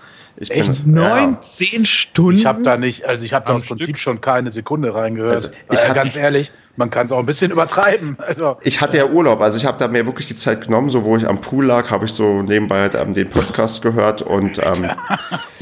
Ich 0.41 0.51
Echt? 0.53 0.85
bin, 0.85 0.95
19 0.95 1.85
Stunden? 1.85 2.39
Ich 2.39 2.47
habe 2.47 2.63
da 2.63 2.77
nicht, 2.77 3.05
also 3.05 3.25
ich 3.25 3.33
habe 3.35 3.45
da 3.47 3.55
aus 3.55 3.65
Prinzip 3.65 3.87
Stück? 3.89 3.99
schon 3.99 4.21
keine 4.21 4.53
Sekunde 4.53 4.95
reingehört. 4.95 5.33
Also, 5.33 5.49
ich 5.71 5.79
äh, 5.79 5.83
hatte- 5.85 5.95
ganz 5.95 6.15
ehrlich, 6.17 6.53
man 6.77 6.91
kann 6.91 7.07
es 7.07 7.13
auch 7.13 7.19
ein 7.19 7.27
bisschen 7.27 7.51
übertreiben. 7.53 8.17
Also 8.25 8.57
Ich 8.63 8.81
hatte 8.81 8.97
ja 8.99 9.07
Urlaub, 9.07 9.41
also 9.41 9.57
ich 9.59 9.67
habe 9.67 9.79
da 9.79 9.89
mir 9.89 10.07
wirklich 10.07 10.29
die 10.29 10.37
Zeit 10.37 10.61
genommen, 10.61 10.91
so 10.91 11.05
wo 11.05 11.17
ich 11.17 11.27
am 11.27 11.41
Pool 11.41 11.67
lag, 11.67 11.91
habe 11.91 12.05
ich 12.05 12.13
so 12.13 12.41
nebenbei 12.43 12.83
halt, 12.83 12.95
ähm, 12.95 13.15
den 13.15 13.29
Podcast 13.29 13.83
gehört 13.83 14.23
und 14.23 14.59
ähm, 14.65 14.91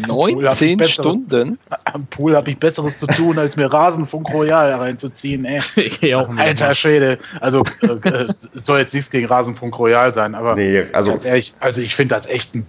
19 0.07 0.77
besseres- 0.77 0.93
Stunden? 0.93 1.59
am 1.85 2.07
Pool 2.07 2.37
habe 2.37 2.51
ich 2.51 2.59
Besseres 2.59 2.99
zu 2.99 3.07
tun, 3.07 3.39
als 3.39 3.57
mir 3.57 3.73
Rasenfunk 3.73 4.29
Royal 4.33 4.73
reinzuziehen. 4.75 5.45
Ey. 5.47 5.61
Ich 6.03 6.15
auch 6.15 6.29
mit. 6.29 6.39
Alter 6.41 6.75
Schwede. 6.75 7.19
Also 7.41 7.63
äh, 7.81 7.87
äh, 8.09 8.27
es 8.29 8.49
soll 8.55 8.81
jetzt 8.81 8.93
nichts 8.93 9.11
gegen 9.11 9.27
Rasenfunk 9.27 9.79
Royal 9.79 10.13
sein, 10.13 10.35
aber 10.35 10.55
nee, 10.55 10.83
also 10.93 11.13
ganz 11.13 11.25
ehrlich, 11.25 11.55
also 11.61 11.81
ich 11.81 11.95
finde 11.95 12.15
das 12.15 12.27
echt 12.27 12.55
ein 12.55 12.67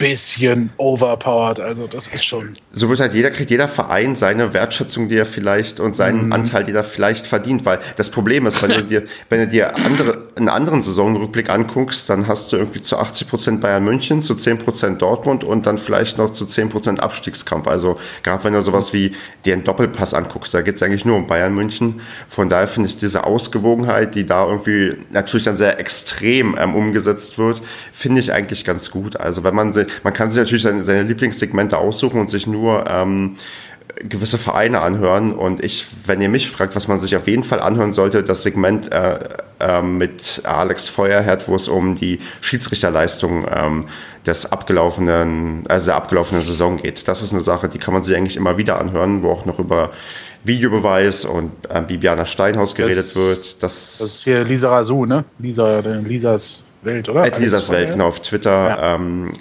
bisschen 0.00 0.70
overpowered. 0.78 1.60
Also 1.60 1.86
das 1.86 2.08
ist 2.08 2.24
schon. 2.24 2.50
so 2.72 2.88
wird 2.88 2.98
halt 2.98 3.14
jeder, 3.14 3.30
kriegt 3.30 3.50
jeder 3.50 3.68
Verein 3.68 4.16
seine 4.16 4.52
Wertschätzung, 4.54 5.08
die 5.08 5.16
er 5.16 5.26
vielleicht 5.26 5.78
und 5.78 5.94
seinen 5.94 6.26
Mhm. 6.26 6.32
Anteil, 6.32 6.64
den 6.64 6.74
er 6.74 6.82
vielleicht 6.82 7.26
verdient, 7.28 7.64
weil 7.64 7.78
das 7.96 8.10
Problem 8.10 8.46
ist, 8.46 8.60
wenn 8.62 8.70
du 8.70 8.82
dir, 8.82 9.04
wenn 9.28 9.40
du 9.40 9.46
dir 9.46 9.76
andere, 9.76 10.26
einen 10.36 10.48
anderen 10.48 10.82
Saisonrückblick 10.82 11.50
anguckst, 11.50 12.10
dann 12.10 12.26
hast 12.26 12.50
du 12.52 12.56
irgendwie 12.56 12.82
zu 12.82 12.96
80 12.98 13.28
Prozent 13.28 13.60
Bayern 13.60 13.84
München, 13.84 14.22
zu 14.22 14.34
10 14.34 14.58
Prozent 14.58 15.02
Dortmund 15.02 15.44
und 15.44 15.66
dann 15.66 15.78
vielleicht 15.78 16.18
noch 16.18 16.30
zu 16.32 16.46
10 16.46 16.70
Prozent 16.70 17.02
Abstiegskampf. 17.02 17.66
Also 17.68 17.98
gerade 18.22 18.42
wenn 18.44 18.54
du 18.54 18.62
sowas 18.62 18.92
wie 18.94 19.14
dir 19.44 19.52
einen 19.52 19.64
Doppelpass 19.64 20.14
anguckst, 20.14 20.54
da 20.54 20.62
geht 20.62 20.76
es 20.76 20.82
eigentlich 20.82 21.04
nur 21.04 21.16
um 21.16 21.26
Bayern 21.26 21.54
München. 21.54 22.00
Von 22.28 22.48
daher 22.48 22.66
finde 22.68 22.88
ich 22.88 22.96
diese 22.96 23.24
Ausgewogenheit, 23.24 24.14
die 24.14 24.24
da 24.24 24.46
irgendwie 24.46 24.96
natürlich 25.10 25.44
dann 25.44 25.56
sehr 25.56 25.78
extrem 25.78 26.56
ähm, 26.58 26.74
umgesetzt 26.74 27.36
wird, 27.38 27.60
finde 27.92 28.20
ich 28.20 28.32
eigentlich 28.32 28.64
ganz 28.64 28.90
gut. 28.90 29.16
Also 29.20 29.44
wenn 29.44 29.54
man, 29.54 29.72
se- 29.74 29.86
man 30.04 30.12
kann 30.12 30.30
sich 30.30 30.38
natürlich 30.38 30.62
seine, 30.62 30.84
seine 30.84 31.02
Lieblingssegmente 31.02 31.78
aussuchen 31.78 32.20
und 32.20 32.30
sich 32.30 32.46
nur 32.46 32.84
ähm, 32.88 33.36
gewisse 34.08 34.38
Vereine 34.38 34.80
anhören. 34.80 35.32
Und 35.32 35.62
ich, 35.64 35.84
wenn 36.06 36.20
ihr 36.20 36.28
mich 36.28 36.50
fragt, 36.50 36.76
was 36.76 36.88
man 36.88 37.00
sich 37.00 37.16
auf 37.16 37.26
jeden 37.26 37.44
Fall 37.44 37.60
anhören 37.60 37.92
sollte, 37.92 38.22
das 38.22 38.42
Segment 38.42 38.90
äh, 38.92 39.18
äh, 39.58 39.82
mit 39.82 40.42
Alex 40.44 40.88
Feuerherd, 40.88 41.48
wo 41.48 41.54
es 41.56 41.68
um 41.68 41.96
die 41.96 42.20
Schiedsrichterleistung 42.40 43.46
ähm, 43.54 43.86
des 44.26 44.50
abgelaufenen, 44.52 45.64
also 45.68 45.86
der 45.86 45.96
abgelaufenen 45.96 46.42
Saison 46.42 46.76
geht. 46.76 47.08
Das 47.08 47.22
ist 47.22 47.32
eine 47.32 47.40
Sache, 47.40 47.68
die 47.68 47.78
kann 47.78 47.92
man 47.94 48.02
sich 48.02 48.16
eigentlich 48.16 48.36
immer 48.36 48.56
wieder 48.58 48.78
anhören, 48.80 49.22
wo 49.22 49.30
auch 49.30 49.44
noch 49.44 49.58
über 49.58 49.90
Videobeweis 50.44 51.24
und 51.26 51.52
äh, 51.68 51.82
Bibiana 51.82 52.24
Steinhaus 52.26 52.74
geredet 52.74 53.06
Das- 53.06 53.16
wird. 53.16 53.62
Das 53.62 54.00
ist 54.00 54.24
hier 54.24 54.44
Lisa 54.44 54.70
Rasu, 54.70 55.04
ne? 55.04 55.24
Lisa, 55.38 55.80
Lisas 55.80 56.64
Welt, 56.82 57.08
oder? 57.08 57.22
At 57.22 57.38
Lisas 57.38 57.70
Welt, 57.70 57.90
von 57.90 57.98
genau, 57.98 58.08
auf 58.08 58.20
Twitter. 58.20 58.50
Ja. 58.50 58.94
Ähm, 58.94 59.32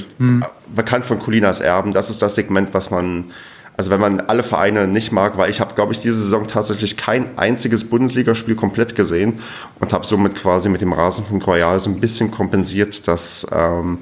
äh, 0.00 0.40
Bekannt 0.74 1.04
von 1.04 1.18
Colinas 1.18 1.60
Erben. 1.60 1.92
Das 1.92 2.10
ist 2.10 2.22
das 2.22 2.34
Segment, 2.34 2.72
was 2.74 2.90
man, 2.90 3.30
also 3.76 3.90
wenn 3.90 4.00
man 4.00 4.20
alle 4.20 4.42
Vereine 4.42 4.86
nicht 4.86 5.12
mag, 5.12 5.36
weil 5.36 5.50
ich 5.50 5.60
habe, 5.60 5.74
glaube 5.74 5.92
ich, 5.92 6.00
diese 6.00 6.16
Saison 6.16 6.46
tatsächlich 6.46 6.96
kein 6.96 7.38
einziges 7.38 7.88
Bundesligaspiel 7.88 8.54
komplett 8.54 8.96
gesehen 8.96 9.40
und 9.80 9.92
habe 9.92 10.06
somit 10.06 10.34
quasi 10.34 10.68
mit 10.68 10.80
dem 10.80 10.92
Rasenfunk 10.92 11.46
Royal 11.46 11.78
so 11.78 11.90
ein 11.90 12.00
bisschen 12.00 12.30
kompensiert, 12.30 13.06
dass, 13.06 13.46
ähm, 13.52 13.98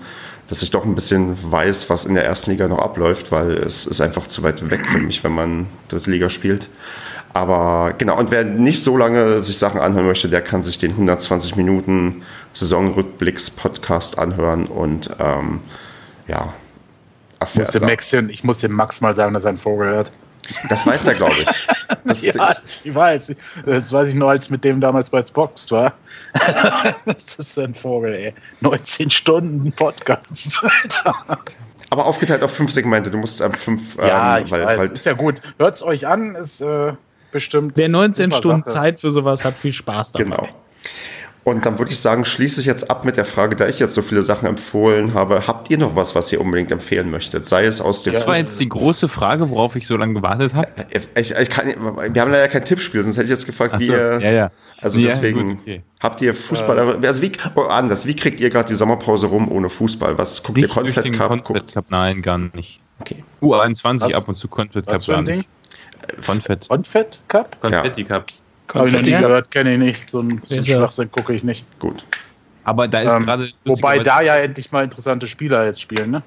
dass 0.46 0.62
ich 0.62 0.70
doch 0.70 0.84
ein 0.84 0.94
bisschen 0.94 1.36
weiß, 1.50 1.90
was 1.90 2.06
in 2.06 2.14
der 2.14 2.24
ersten 2.24 2.52
Liga 2.52 2.68
noch 2.68 2.78
abläuft, 2.78 3.32
weil 3.32 3.52
es 3.52 3.86
ist 3.86 4.00
einfach 4.00 4.26
zu 4.26 4.42
weit 4.42 4.70
weg 4.70 4.86
für 4.86 4.98
mich, 4.98 5.24
wenn 5.24 5.32
man 5.34 5.66
dritte 5.88 6.10
Liga 6.10 6.30
spielt. 6.30 6.68
Aber 7.34 7.94
genau, 7.98 8.16
und 8.16 8.30
wer 8.30 8.44
nicht 8.44 8.80
so 8.80 8.96
lange 8.96 9.40
sich 9.40 9.58
Sachen 9.58 9.80
anhören 9.80 10.06
möchte, 10.06 10.28
der 10.28 10.40
kann 10.40 10.62
sich 10.62 10.78
den 10.78 10.92
120 10.92 11.56
Minuten 11.56 12.22
Saisonrückblicks-Podcast 12.54 14.18
anhören 14.18 14.66
und 14.66 15.10
ähm, 15.18 15.60
ja, 16.26 16.54
Ich 17.42 17.54
muss, 17.54 17.68
dem 17.68 17.82
erfährt. 17.82 17.82
Max, 17.82 18.12
ich 18.12 18.44
muss 18.44 18.58
dem 18.60 18.72
Max 18.72 19.00
mal 19.00 19.14
sagen, 19.14 19.34
dass 19.34 19.44
er 19.44 19.50
einen 19.50 19.58
Vogel 19.58 19.88
hört. 19.88 20.10
Das 20.68 20.86
weiß 20.86 21.06
er, 21.06 21.14
glaube 21.14 21.36
ich. 21.40 21.48
Das, 22.04 22.22
Ja, 22.22 22.50
ich. 22.50 22.86
ich 22.86 22.94
weiß. 22.94 23.34
Das 23.64 23.92
weiß 23.92 24.10
ich 24.10 24.14
nur, 24.14 24.30
als 24.30 24.50
mit 24.50 24.62
dem 24.64 24.80
damals 24.80 25.08
bei 25.08 25.22
Spox 25.22 25.70
war. 25.70 25.94
das 27.06 27.34
ist 27.36 27.58
ein 27.58 27.74
Vogel, 27.74 28.12
ey. 28.14 28.34
19 28.60 29.10
Stunden 29.10 29.72
Podcast. 29.72 30.62
Aber 31.90 32.06
aufgeteilt 32.06 32.42
auf 32.42 32.52
fünf 32.52 32.72
Segmente. 32.72 33.10
Du 33.10 33.16
musst 33.16 33.40
ähm, 33.40 33.52
fünf, 33.54 33.96
ja, 33.96 34.38
ähm, 34.38 34.44
ich 34.44 34.50
weil, 34.50 34.66
weiß. 34.66 34.78
weil, 34.78 34.90
ist 34.90 35.06
ja 35.06 35.12
gut. 35.14 35.40
Hört 35.58 35.76
es 35.76 35.82
euch 35.82 36.06
an, 36.06 36.34
ist 36.34 36.60
äh, 36.60 36.92
bestimmt. 37.32 37.72
Wer 37.76 37.88
19 37.88 38.30
super 38.30 38.36
Stunden 38.38 38.64
Sache. 38.64 38.74
Zeit 38.74 39.00
für 39.00 39.10
sowas 39.10 39.44
hat, 39.44 39.54
viel 39.54 39.72
Spaß 39.72 40.12
dabei. 40.12 40.24
genau. 40.24 40.48
Und 41.44 41.66
dann 41.66 41.78
würde 41.78 41.92
ich 41.92 41.98
sagen, 42.00 42.24
schließe 42.24 42.62
ich 42.62 42.66
jetzt 42.66 42.90
ab 42.90 43.04
mit 43.04 43.18
der 43.18 43.26
Frage, 43.26 43.54
da 43.54 43.68
ich 43.68 43.78
jetzt 43.78 43.92
so 43.92 44.00
viele 44.00 44.22
Sachen 44.22 44.48
empfohlen 44.48 45.12
habe, 45.12 45.46
habt 45.46 45.68
ihr 45.70 45.76
noch 45.76 45.94
was, 45.94 46.14
was 46.14 46.32
ihr 46.32 46.40
unbedingt 46.40 46.70
empfehlen 46.70 47.10
möchtet? 47.10 47.44
Sei 47.44 47.66
es 47.66 47.82
aus 47.82 48.02
dem 48.02 48.14
Das 48.14 48.26
war 48.26 48.38
jetzt 48.38 48.58
die 48.60 48.68
große 48.68 49.08
Frage, 49.08 49.50
worauf 49.50 49.76
ich 49.76 49.86
so 49.86 49.98
lange 49.98 50.14
gewartet 50.14 50.54
habe. 50.54 50.68
ich, 51.14 51.32
ich 51.32 51.50
kann, 51.50 51.66
wir 51.68 52.22
haben 52.22 52.30
leider 52.32 52.48
kein 52.48 52.64
Tippspiel, 52.64 53.02
sonst 53.02 53.18
hätte 53.18 53.24
ich 53.26 53.30
jetzt 53.30 53.44
gefragt, 53.44 53.74
Ach 53.76 53.78
wie 53.80 53.84
so, 53.84 53.92
ihr. 53.92 54.20
ja, 54.20 54.30
ja. 54.30 54.50
Also 54.80 54.98
Ja, 54.98 55.08
deswegen 55.08 55.48
gut, 55.48 55.58
okay. 55.60 55.82
habt 56.00 56.22
ihr 56.22 56.32
Fußball. 56.32 56.78
also 56.78 57.22
wie, 57.22 57.32
oh, 57.56 57.62
anders, 57.62 58.06
wie 58.06 58.16
kriegt 58.16 58.40
ihr 58.40 58.48
gerade 58.48 58.68
die 58.68 58.74
Sommerpause 58.74 59.26
rum 59.26 59.52
ohne 59.52 59.68
Fußball? 59.68 60.16
Was 60.16 60.42
guckt 60.42 60.58
ihr 60.58 60.68
Confed 60.68 61.12
Cup? 61.12 61.44
Confed 61.44 61.74
Cup, 61.74 61.84
nein, 61.90 62.22
gar 62.22 62.38
nicht. 62.38 62.80
okay. 63.00 63.22
U21 63.42 64.00
Was? 64.00 64.14
ab 64.14 64.28
und 64.28 64.38
zu 64.38 64.48
Confed 64.48 64.86
Cup 64.86 65.06
gar 65.06 65.20
nicht. 65.20 65.46
Confed. 66.26 66.68
Confett 66.68 67.20
Cup? 67.28 67.60
Confetti 67.60 68.04
Cup. 68.04 68.26
Habe 68.72 68.88
ich 68.88 68.94
noch 68.94 69.02
nie 69.02 69.10
Ja. 69.10 69.20
gehört, 69.20 69.50
kenne 69.50 69.74
ich 69.74 69.78
nicht. 69.78 70.10
So 70.10 70.20
ein, 70.20 70.40
so? 70.46 70.62
Schwachsinn 70.62 71.10
gucke 71.10 71.34
ich 71.34 71.44
nicht. 71.44 71.66
Gut. 71.78 72.04
Aber 72.64 72.88
da 72.88 73.00
ist 73.00 73.12
Ähm, 73.14 73.24
gerade. 73.26 73.48
Wobei 73.64 73.98
da 73.98 74.20
ja 74.22 74.36
endlich 74.36 74.72
mal 74.72 74.84
interessante 74.84 75.26
Spieler 75.28 75.66
jetzt 75.66 75.80
spielen, 75.80 76.10
ne? 76.10 76.22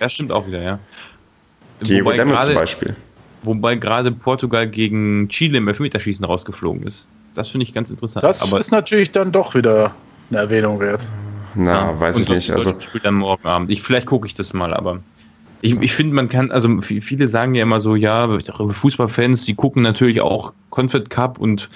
Ja, 0.00 0.08
stimmt 0.08 0.32
auch 0.32 0.46
wieder, 0.46 0.60
ja. 0.62 0.78
Diego 1.80 2.06
Wobei 2.06 2.16
Demme 2.18 2.32
zum 2.32 2.40
gerade, 2.40 2.54
Beispiel. 2.54 2.96
wobei 3.42 3.74
gerade 3.76 4.12
Portugal 4.12 4.66
gegen 4.68 5.28
Chile 5.30 5.58
im 5.58 5.68
Elfmeterschießen 5.68 6.24
rausgeflogen 6.26 6.82
ist. 6.86 7.06
Das 7.34 7.48
finde 7.48 7.64
ich 7.64 7.72
ganz 7.72 7.90
interessant. 7.90 8.22
Das 8.22 8.42
aber 8.42 8.58
ist 8.58 8.70
natürlich 8.70 9.12
dann 9.12 9.32
doch 9.32 9.54
wieder 9.54 9.94
eine 10.28 10.40
Erwähnung 10.40 10.78
wert. 10.78 11.06
Na, 11.54 11.92
Ja, 11.92 12.00
weiß 12.00 12.20
ich 12.20 12.28
nicht. 12.28 12.50
Also, 12.50 12.78
spielt 12.78 13.06
dann 13.06 13.14
morgen 13.14 13.46
Abend. 13.48 13.70
Ich, 13.70 13.82
vielleicht 13.82 14.06
gucke 14.06 14.26
ich 14.26 14.34
das 14.34 14.52
mal, 14.52 14.74
aber 14.74 15.00
ich, 15.62 15.80
ich 15.80 15.92
finde, 15.92 16.14
man 16.14 16.28
kann, 16.28 16.50
also 16.50 16.80
viele 16.80 17.28
sagen 17.28 17.54
ja 17.54 17.62
immer 17.62 17.80
so, 17.80 17.96
ja, 17.96 18.28
Fußballfans, 18.28 19.44
die 19.44 19.54
gucken 19.54 19.82
natürlich 19.82 20.20
auch 20.20 20.54
Confed 20.70 21.10
Cup 21.10 21.38
und 21.38 21.68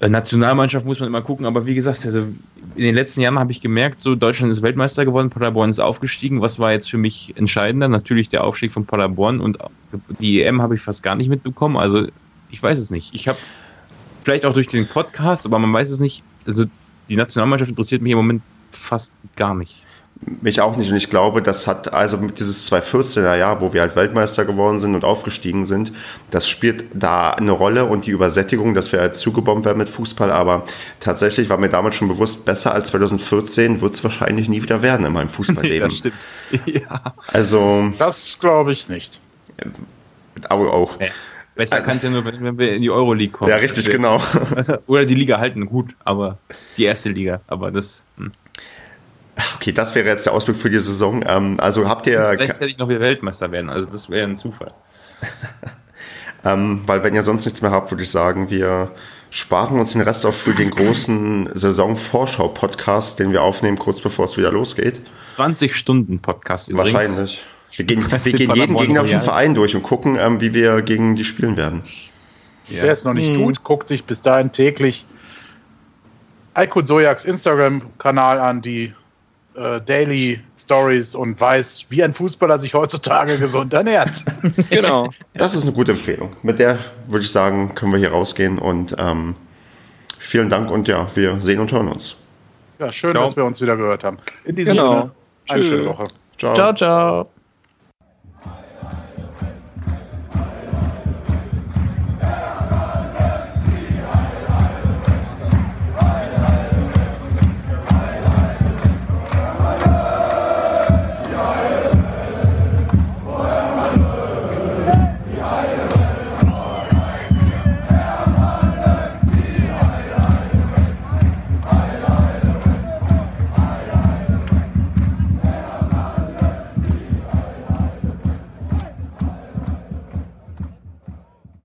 äh, 0.00 0.08
Nationalmannschaft 0.08 0.84
muss 0.84 1.00
man 1.00 1.08
immer 1.08 1.22
gucken, 1.22 1.46
aber 1.46 1.64
wie 1.66 1.74
gesagt, 1.74 2.04
also 2.04 2.20
in 2.74 2.82
den 2.82 2.94
letzten 2.94 3.20
Jahren 3.20 3.38
habe 3.38 3.52
ich 3.52 3.60
gemerkt, 3.60 4.00
so 4.00 4.14
Deutschland 4.14 4.52
ist 4.52 4.62
Weltmeister 4.62 5.04
geworden, 5.04 5.30
Paderborn 5.30 5.70
ist 5.70 5.78
aufgestiegen. 5.78 6.40
Was 6.40 6.58
war 6.58 6.72
jetzt 6.72 6.90
für 6.90 6.98
mich 6.98 7.34
entscheidender? 7.36 7.88
Natürlich 7.88 8.28
der 8.28 8.44
Aufstieg 8.44 8.72
von 8.72 8.86
Paderborn 8.86 9.40
und 9.40 9.58
die 10.20 10.42
EM 10.42 10.60
habe 10.60 10.74
ich 10.74 10.80
fast 10.80 11.02
gar 11.02 11.14
nicht 11.14 11.28
mitbekommen. 11.28 11.76
Also 11.76 12.08
ich 12.50 12.62
weiß 12.62 12.78
es 12.78 12.90
nicht. 12.90 13.14
Ich 13.14 13.28
habe 13.28 13.38
vielleicht 14.24 14.44
auch 14.44 14.54
durch 14.54 14.68
den 14.68 14.86
Podcast, 14.86 15.46
aber 15.46 15.58
man 15.58 15.72
weiß 15.72 15.90
es 15.90 16.00
nicht. 16.00 16.22
Also 16.46 16.64
die 17.08 17.16
Nationalmannschaft 17.16 17.70
interessiert 17.70 18.02
mich 18.02 18.12
im 18.12 18.18
Moment 18.18 18.42
fast 18.70 19.12
gar 19.36 19.54
nicht. 19.54 19.84
Mich 20.40 20.60
auch 20.60 20.76
nicht. 20.76 20.90
Und 20.90 20.96
ich 20.96 21.10
glaube, 21.10 21.42
das 21.42 21.66
hat 21.66 21.92
also 21.92 22.16
dieses 22.16 22.70
2014er 22.72 23.36
Jahr, 23.36 23.60
wo 23.60 23.72
wir 23.72 23.80
halt 23.80 23.96
Weltmeister 23.96 24.44
geworden 24.44 24.78
sind 24.80 24.94
und 24.94 25.04
aufgestiegen 25.04 25.66
sind, 25.66 25.92
das 26.30 26.48
spielt 26.48 26.84
da 26.94 27.30
eine 27.32 27.50
Rolle 27.52 27.84
und 27.84 28.06
die 28.06 28.10
Übersättigung, 28.10 28.74
dass 28.74 28.92
wir 28.92 29.00
halt 29.00 29.14
zugebombt 29.16 29.64
werden 29.64 29.78
mit 29.78 29.90
Fußball. 29.90 30.30
Aber 30.30 30.64
tatsächlich 31.00 31.48
war 31.48 31.58
mir 31.58 31.68
damals 31.68 31.94
schon 31.96 32.08
bewusst, 32.08 32.44
besser 32.44 32.72
als 32.72 32.88
2014 32.90 33.80
wird 33.80 33.94
es 33.94 34.04
wahrscheinlich 34.04 34.48
nie 34.48 34.62
wieder 34.62 34.82
werden 34.82 35.06
in 35.06 35.12
meinem 35.12 35.28
Fußballleben. 35.28 35.90
stimmt. 35.90 36.28
ja. 36.66 37.14
also, 37.28 37.92
Das 37.98 38.38
glaube 38.38 38.72
ich 38.72 38.88
nicht. 38.88 39.20
auch. 40.48 40.72
auch. 40.72 40.98
Besser 41.54 41.82
kann 41.82 41.98
es 41.98 42.02
ja 42.02 42.08
nur, 42.08 42.24
wenn 42.24 42.58
wir 42.58 42.72
in 42.74 42.80
die 42.82 42.90
Euroleague 42.90 43.32
kommen. 43.32 43.50
Ja, 43.50 43.56
richtig, 43.56 43.90
genau. 43.90 44.22
Oder 44.86 45.04
die 45.04 45.14
Liga 45.14 45.38
halten, 45.38 45.66
gut, 45.66 45.94
aber 46.04 46.38
die 46.78 46.84
erste 46.84 47.10
Liga. 47.10 47.42
Aber 47.46 47.70
das. 47.70 48.04
Hm. 48.16 48.32
Okay, 49.56 49.72
das 49.72 49.94
wäre 49.94 50.06
jetzt 50.06 50.26
der 50.26 50.34
Ausblick 50.34 50.56
für 50.56 50.70
die 50.70 50.80
Saison. 50.80 51.24
Ähm, 51.26 51.56
also 51.58 51.88
habt 51.88 52.06
ihr, 52.06 52.34
Gleichzeitig 52.36 52.78
noch 52.78 52.88
wieder 52.88 53.00
Weltmeister 53.00 53.50
werden. 53.50 53.70
Also 53.70 53.86
das 53.86 54.10
wäre 54.10 54.26
ein 54.26 54.36
Zufall. 54.36 54.72
ähm, 56.44 56.82
weil 56.86 57.02
wenn 57.02 57.14
ihr 57.14 57.22
sonst 57.22 57.44
nichts 57.44 57.62
mehr 57.62 57.70
habt, 57.70 57.90
würde 57.90 58.02
ich 58.02 58.10
sagen, 58.10 58.50
wir 58.50 58.90
sparen 59.30 59.80
uns 59.80 59.92
den 59.92 60.02
Rest 60.02 60.26
auf 60.26 60.36
für 60.36 60.54
den 60.54 60.70
großen 60.70 61.48
Saisonvorschau-Podcast, 61.54 63.18
den 63.18 63.32
wir 63.32 63.42
aufnehmen, 63.42 63.78
kurz 63.78 64.00
bevor 64.00 64.26
es 64.26 64.36
wieder 64.36 64.52
losgeht. 64.52 65.00
20 65.36 65.74
Stunden 65.74 66.20
Podcast 66.20 66.68
übrigens. 66.68 66.92
Wahrscheinlich. 66.92 67.46
Wir 67.74 67.84
gehen, 67.86 68.04
wir 68.10 68.32
gehen 68.32 68.54
jeden 68.54 68.76
gegnerischen? 68.76 69.20
Verein 69.20 69.54
durch 69.54 69.74
und 69.74 69.82
gucken, 69.82 70.18
ähm, 70.20 70.40
wie 70.42 70.52
wir 70.52 70.82
gegen 70.82 71.14
die 71.14 71.24
spielen 71.24 71.56
werden. 71.56 71.82
Ja. 72.68 72.82
Wer 72.82 72.92
es 72.92 73.04
noch 73.04 73.14
nicht 73.14 73.30
Mhm. 73.30 73.44
tut, 73.44 73.64
guckt 73.64 73.88
sich 73.88 74.04
bis 74.04 74.20
dahin 74.20 74.52
täglich 74.52 75.06
Aykut 76.54 76.86
Sojaks 76.86 77.24
Instagram-Kanal 77.24 78.38
an, 78.38 78.60
die 78.60 78.94
äh, 79.54 79.80
Daily 79.80 80.40
Stories 80.58 81.14
und 81.14 81.40
weiß, 81.40 81.86
wie 81.88 82.02
ein 82.02 82.14
Fußballer 82.14 82.58
sich 82.58 82.74
heutzutage 82.74 83.38
gesund 83.38 83.72
ernährt. 83.74 84.22
Genau. 84.70 85.10
Das 85.34 85.54
ist 85.54 85.64
eine 85.64 85.72
gute 85.72 85.92
Empfehlung. 85.92 86.30
Mit 86.42 86.58
der 86.58 86.78
würde 87.06 87.24
ich 87.24 87.30
sagen, 87.30 87.74
können 87.74 87.92
wir 87.92 87.98
hier 87.98 88.10
rausgehen 88.12 88.58
und 88.58 88.94
ähm, 88.98 89.34
vielen 90.18 90.48
Dank 90.48 90.70
und 90.70 90.88
ja, 90.88 91.06
wir 91.14 91.40
sehen 91.40 91.60
und 91.60 91.70
hören 91.72 91.88
uns. 91.88 92.16
Ja, 92.78 92.90
schön, 92.90 93.12
Ciao. 93.12 93.24
dass 93.24 93.36
wir 93.36 93.44
uns 93.44 93.60
wieder 93.60 93.76
gehört 93.76 94.02
haben. 94.04 94.16
In 94.44 94.56
diesem 94.56 94.76
Genau. 94.76 94.90
Sinne, 94.92 95.10
eine 95.48 95.62
Tschö. 95.62 95.68
schöne 95.68 95.88
Woche. 95.88 96.04
Ciao. 96.38 96.54
Ciao, 96.54 96.74
ciao. 96.74 97.41